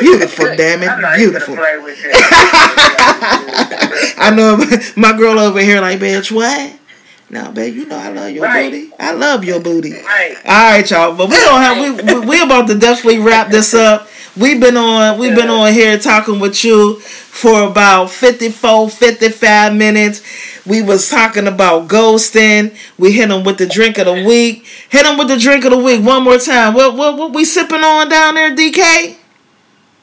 beautiful, 0.00 0.46
damn 0.56 0.82
it, 0.82 1.16
beautiful. 1.16 1.56
gonna 1.56 1.66
play 1.66 1.78
with 1.82 1.98
you. 2.04 2.10
I 4.16 4.32
know 4.34 4.56
my 4.96 5.16
girl 5.16 5.38
over 5.38 5.60
here 5.60 5.80
like, 5.80 5.98
bitch, 5.98 6.30
what? 6.30 6.78
No, 7.34 7.50
babe, 7.50 7.74
you 7.74 7.84
know 7.86 7.98
I 7.98 8.10
love 8.10 8.30
your 8.30 8.44
Right. 8.44 8.70
booty. 8.70 8.90
I 9.00 9.10
love 9.10 9.44
your 9.44 9.58
booty. 9.58 9.90
Right. 9.92 10.36
All 10.46 10.70
right, 10.70 10.88
y'all. 10.88 11.14
But 11.16 11.28
we 11.30 11.34
don't 11.34 11.60
have 11.60 11.76
we 12.06 12.14
we, 12.14 12.26
we 12.26 12.40
about 12.40 12.68
to 12.68 12.76
definitely 12.76 13.18
wrap 13.18 13.50
this 13.50 13.74
up. 13.74 14.08
We've 14.36 14.60
been 14.60 14.76
on 14.76 15.18
we've 15.18 15.34
been 15.34 15.50
on 15.50 15.72
here 15.72 15.98
talking 15.98 16.38
with 16.38 16.64
you 16.64 17.00
for 17.00 17.62
about 17.68 18.10
54 18.10 18.88
55 18.88 19.74
minutes. 19.74 20.22
We 20.64 20.80
was 20.80 21.10
talking 21.10 21.48
about 21.48 21.88
ghosting. 21.88 22.76
We 22.98 23.10
hit 23.10 23.28
them 23.30 23.42
with 23.42 23.58
the 23.58 23.66
drink 23.66 23.98
of 23.98 24.06
the 24.06 24.22
week. 24.24 24.64
Hit 24.88 25.02
them 25.02 25.18
with 25.18 25.26
the 25.26 25.36
drink 25.36 25.64
of 25.64 25.72
the 25.72 25.78
week 25.78 26.04
one 26.04 26.22
more 26.22 26.38
time. 26.38 26.72
What 26.72 26.94
what 26.96 27.16
what 27.18 27.32
we 27.32 27.44
sipping 27.44 27.82
on 27.82 28.08
down 28.08 28.36
there, 28.36 28.54
DK? 28.54 29.16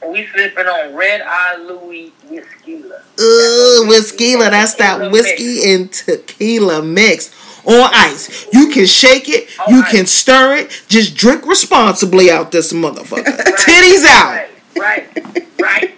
We 0.06 0.26
sipping 0.34 0.66
on 0.66 0.94
Red 0.94 1.22
Eye 1.24 1.56
Louis 1.58 2.12
Whiskey. 2.28 2.82
Ooh, 3.20 3.84
whiskey. 3.88 4.34
That's 4.36 4.74
that 4.74 5.10
whiskey 5.12 5.72
and 5.72 5.92
tequila 5.92 6.82
mix 6.82 7.32
on 7.64 7.90
ice. 7.94 8.46
You 8.52 8.68
can 8.70 8.86
shake 8.86 9.28
it, 9.28 9.48
On 9.60 9.72
you 9.74 9.82
ice. 9.82 9.90
can 9.90 10.06
stir 10.06 10.56
it. 10.56 10.82
Just 10.88 11.16
drink 11.16 11.46
responsibly 11.46 12.30
out 12.30 12.50
this 12.52 12.72
motherfucker. 12.72 13.24
Titties 13.36 14.04
out. 14.04 14.46
Right, 14.76 15.08
right, 15.16 15.48
right. 15.60 15.94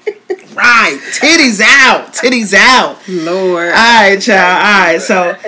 Right. 0.54 0.98
Titties 1.18 1.60
out. 1.60 2.12
Titties 2.12 2.54
out. 2.54 2.98
Lord. 3.08 3.68
All 3.68 3.72
right, 3.72 4.24
y'all. 4.24 4.36
All 4.36 4.62
right. 4.62 5.00
So, 5.00 5.34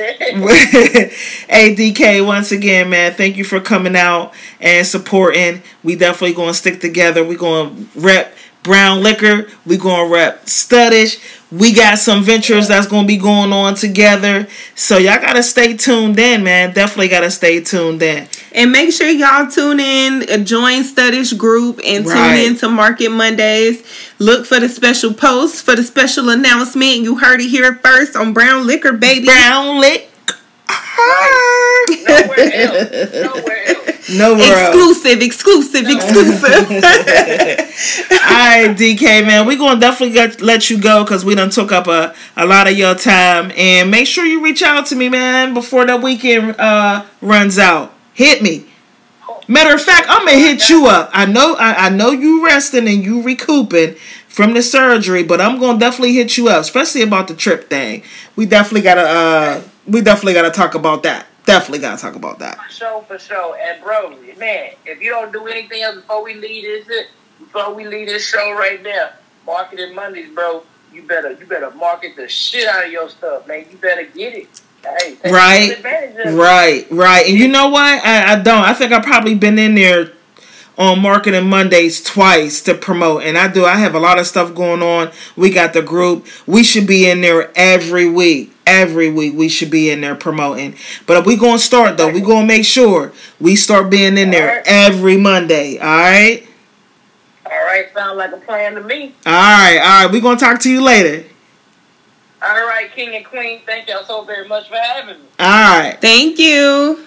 ADK, 1.48 2.26
once 2.26 2.50
again, 2.50 2.90
man, 2.90 3.12
thank 3.12 3.36
you 3.36 3.44
for 3.44 3.60
coming 3.60 3.94
out 3.94 4.34
and 4.60 4.84
supporting. 4.84 5.62
We 5.84 5.94
definitely 5.94 6.34
going 6.34 6.48
to 6.48 6.54
stick 6.54 6.80
together. 6.80 7.22
we 7.24 7.36
going 7.36 7.88
to 7.92 8.00
rep 8.00 8.36
BrownLiqHer. 8.66 9.50
we 9.64 9.76
going 9.76 10.06
to 10.08 10.12
rep 10.14 10.44
Studish. 10.46 11.22
We 11.52 11.72
got 11.72 11.98
some 11.98 12.24
ventures 12.24 12.66
that's 12.66 12.88
going 12.88 13.04
to 13.04 13.06
be 13.06 13.16
going 13.16 13.52
on 13.52 13.76
together. 13.76 14.48
So, 14.74 14.98
y'all 14.98 15.20
got 15.20 15.34
to 15.34 15.42
stay 15.44 15.76
tuned 15.76 16.18
in, 16.18 16.42
man. 16.42 16.74
Definitely 16.74 17.06
got 17.08 17.20
to 17.20 17.30
stay 17.30 17.60
tuned 17.62 18.02
in. 18.02 18.26
And 18.52 18.72
make 18.72 18.92
sure 18.92 19.08
y'all 19.08 19.48
tune 19.48 19.78
in, 19.78 20.24
uh, 20.28 20.38
join 20.38 20.82
Studish 20.82 21.36
Group, 21.38 21.80
and 21.86 22.04
tune 22.04 22.14
Right. 22.14 22.46
in 22.46 22.56
to 22.56 22.68
Market 22.68 23.10
Mondays. 23.10 23.82
Look 24.18 24.44
for 24.44 24.58
the 24.58 24.68
special 24.68 25.14
post 25.14 25.64
for 25.64 25.76
the 25.76 25.84
special 25.84 26.28
announcement. 26.30 26.96
You 27.02 27.18
heard 27.18 27.40
it 27.40 27.48
here 27.48 27.76
first 27.76 28.16
on 28.16 28.34
BrownLiqHer, 28.34 28.98
baby. 28.98 29.28
BrownLiqHer. 29.28 30.02
Nowhere 32.08 32.54
else. 32.54 33.12
Nowhere 33.14 33.68
else. 33.68 33.85
Nowhere 34.08 34.44
else. 34.44 34.60
Exclusive, 34.60 35.20
exclusive, 35.22 35.88
exclusive. 35.88 36.70
All 38.12 38.18
right, 38.18 38.76
DK, 38.76 39.26
man, 39.26 39.46
we 39.46 39.56
gonna 39.56 39.80
definitely 39.80 40.14
get, 40.14 40.40
let 40.40 40.70
you 40.70 40.80
go 40.80 41.02
because 41.02 41.24
we 41.24 41.34
done 41.34 41.50
took 41.50 41.72
up 41.72 41.88
a, 41.88 42.14
a 42.36 42.46
lot 42.46 42.68
of 42.68 42.78
your 42.78 42.94
time. 42.94 43.52
And 43.56 43.90
make 43.90 44.06
sure 44.06 44.24
you 44.24 44.42
reach 44.44 44.62
out 44.62 44.86
to 44.86 44.96
me, 44.96 45.08
man, 45.08 45.54
before 45.54 45.86
the 45.86 45.96
weekend 45.96 46.54
uh, 46.58 47.04
runs 47.20 47.58
out. 47.58 47.92
Hit 48.14 48.42
me. 48.42 48.66
Matter 49.48 49.74
of 49.74 49.82
fact, 49.82 50.06
I'm 50.08 50.24
gonna 50.26 50.38
hit 50.38 50.70
you 50.70 50.86
up. 50.86 51.10
I 51.12 51.26
know, 51.26 51.54
I, 51.58 51.86
I 51.86 51.88
know 51.88 52.10
you 52.10 52.44
resting 52.44 52.88
and 52.88 53.04
you 53.04 53.22
recouping 53.22 53.94
from 54.28 54.54
the 54.54 54.62
surgery, 54.62 55.22
but 55.22 55.40
I'm 55.40 55.58
gonna 55.58 55.78
definitely 55.78 56.14
hit 56.14 56.36
you 56.36 56.48
up, 56.48 56.60
especially 56.60 57.02
about 57.02 57.28
the 57.28 57.34
trip 57.34 57.70
thing. 57.70 58.02
We 58.34 58.46
definitely 58.46 58.82
gotta, 58.82 59.02
uh, 59.02 59.62
we 59.86 60.00
definitely 60.00 60.34
gotta 60.34 60.50
talk 60.50 60.74
about 60.74 61.02
that. 61.04 61.26
Definitely 61.46 61.78
gotta 61.78 62.00
talk 62.00 62.14
about 62.16 62.38
that. 62.40 62.58
For 62.58 62.70
sure, 62.72 63.02
for 63.02 63.18
sure. 63.18 63.56
And 63.56 63.82
bro, 63.82 64.10
man, 64.36 64.72
if 64.84 65.00
you 65.00 65.10
don't 65.10 65.32
do 65.32 65.46
anything 65.46 65.82
else 65.82 65.96
before 65.96 66.22
we 66.22 66.34
leave 66.34 66.86
this, 66.86 67.06
before 67.38 67.72
we 67.74 67.86
leave 67.86 68.08
this 68.08 68.26
show 68.28 68.52
right 68.52 68.82
now, 68.82 69.10
marketing 69.46 69.94
Mondays, 69.94 70.34
bro. 70.34 70.62
You 70.92 71.02
better, 71.02 71.32
you 71.32 71.46
better 71.46 71.70
market 71.72 72.16
the 72.16 72.26
shit 72.28 72.66
out 72.66 72.86
of 72.86 72.92
your 72.92 73.08
stuff, 73.10 73.46
man. 73.46 73.66
You 73.70 73.76
better 73.76 74.04
get 74.04 74.34
it. 74.34 74.48
Hey, 74.82 75.16
Right. 75.30 75.72
advantage 75.72 76.16
of 76.26 76.34
it. 76.34 76.36
Right, 76.36 76.86
right. 76.90 77.26
And 77.26 77.36
you 77.36 77.48
know 77.48 77.68
what? 77.68 77.82
I, 78.04 78.32
I 78.32 78.36
don't. 78.36 78.62
I 78.62 78.72
think 78.72 78.92
I've 78.92 79.02
probably 79.04 79.34
been 79.34 79.58
in 79.58 79.74
there 79.74 80.12
on 80.78 81.00
Marketing 81.00 81.48
Mondays 81.48 82.02
twice 82.02 82.60
to 82.62 82.74
promote. 82.74 83.22
And 83.22 83.38
I 83.38 83.48
do. 83.48 83.64
I 83.64 83.76
have 83.76 83.94
a 83.94 84.00
lot 84.00 84.18
of 84.18 84.26
stuff 84.26 84.54
going 84.54 84.82
on. 84.82 85.10
We 85.36 85.50
got 85.50 85.72
the 85.72 85.82
group. 85.82 86.26
We 86.46 86.62
should 86.62 86.86
be 86.86 87.08
in 87.08 87.20
there 87.20 87.50
every 87.56 88.08
week. 88.08 88.52
Every 88.66 89.10
week 89.10 89.34
we 89.34 89.48
should 89.48 89.70
be 89.70 89.90
in 89.90 90.00
there 90.00 90.16
promoting. 90.16 90.74
But 91.06 91.24
we 91.24 91.36
going 91.36 91.58
to 91.58 91.64
start 91.64 91.96
though. 91.96 92.10
we 92.10 92.20
going 92.20 92.42
to 92.42 92.46
make 92.46 92.64
sure 92.64 93.12
we 93.40 93.54
start 93.56 93.90
being 93.90 94.18
in 94.18 94.30
there 94.30 94.62
every 94.66 95.16
Monday. 95.16 95.78
All 95.78 95.86
right? 95.86 96.46
All 97.44 97.52
right, 97.52 97.86
sound 97.94 98.18
like 98.18 98.32
a 98.32 98.38
plan 98.38 98.74
to 98.74 98.82
me. 98.82 99.14
All 99.24 99.32
right. 99.32 99.78
All 99.78 100.04
right. 100.04 100.12
We're 100.12 100.20
going 100.20 100.36
to 100.36 100.44
talk 100.44 100.60
to 100.60 100.70
you 100.70 100.82
later. 100.82 101.28
All 102.42 102.66
right, 102.66 102.90
King 102.94 103.14
and 103.16 103.24
Queen, 103.24 103.62
thank 103.64 103.88
y'all 103.88 104.04
so 104.04 104.22
very 104.22 104.46
much 104.46 104.68
for 104.68 104.76
having 104.76 105.20
me. 105.20 105.26
All 105.38 105.78
right. 105.78 105.98
Thank 106.00 106.38
you. 106.38 107.06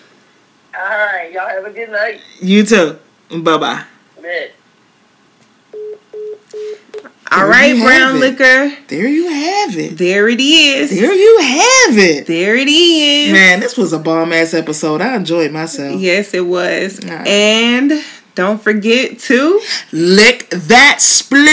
All 0.76 0.82
right, 0.82 1.30
y'all 1.32 1.48
have 1.48 1.66
a 1.66 1.72
good 1.72 1.90
night. 1.90 2.22
You 2.42 2.66
too. 2.66 2.98
Bye-bye. 3.30 3.84
Yeah. 4.22 4.48
All 7.32 7.42
There 7.42 7.48
right, 7.48 7.78
Brown 7.80 8.16
it. 8.16 8.20
Liquor. 8.20 8.72
There 8.88 9.08
you 9.08 9.30
have 9.30 9.78
it. 9.78 10.00
There 10.00 10.28
it 10.28 10.40
is. 10.42 10.90
There 10.90 11.14
you 11.14 11.40
have 11.42 11.98
it. 11.98 12.26
There 12.26 12.56
it 12.56 12.68
is. 12.68 13.32
Man, 13.32 13.60
this 13.60 13.78
was 13.78 13.94
a 13.94 14.00
bomb 14.00 14.34
ass 14.34 14.56
episode. 14.56 15.00
I 15.02 15.16
enjoyed 15.16 15.52
myself. 15.52 16.02
Yes, 16.02 16.34
it 16.34 16.48
was. 16.48 17.00
Alright. 17.06 17.28
And 17.28 18.04
don't 18.34 18.60
forget 18.60 19.20
to 19.20 19.62
Lick 19.92 20.50
that 20.50 21.02
split. 21.02 21.46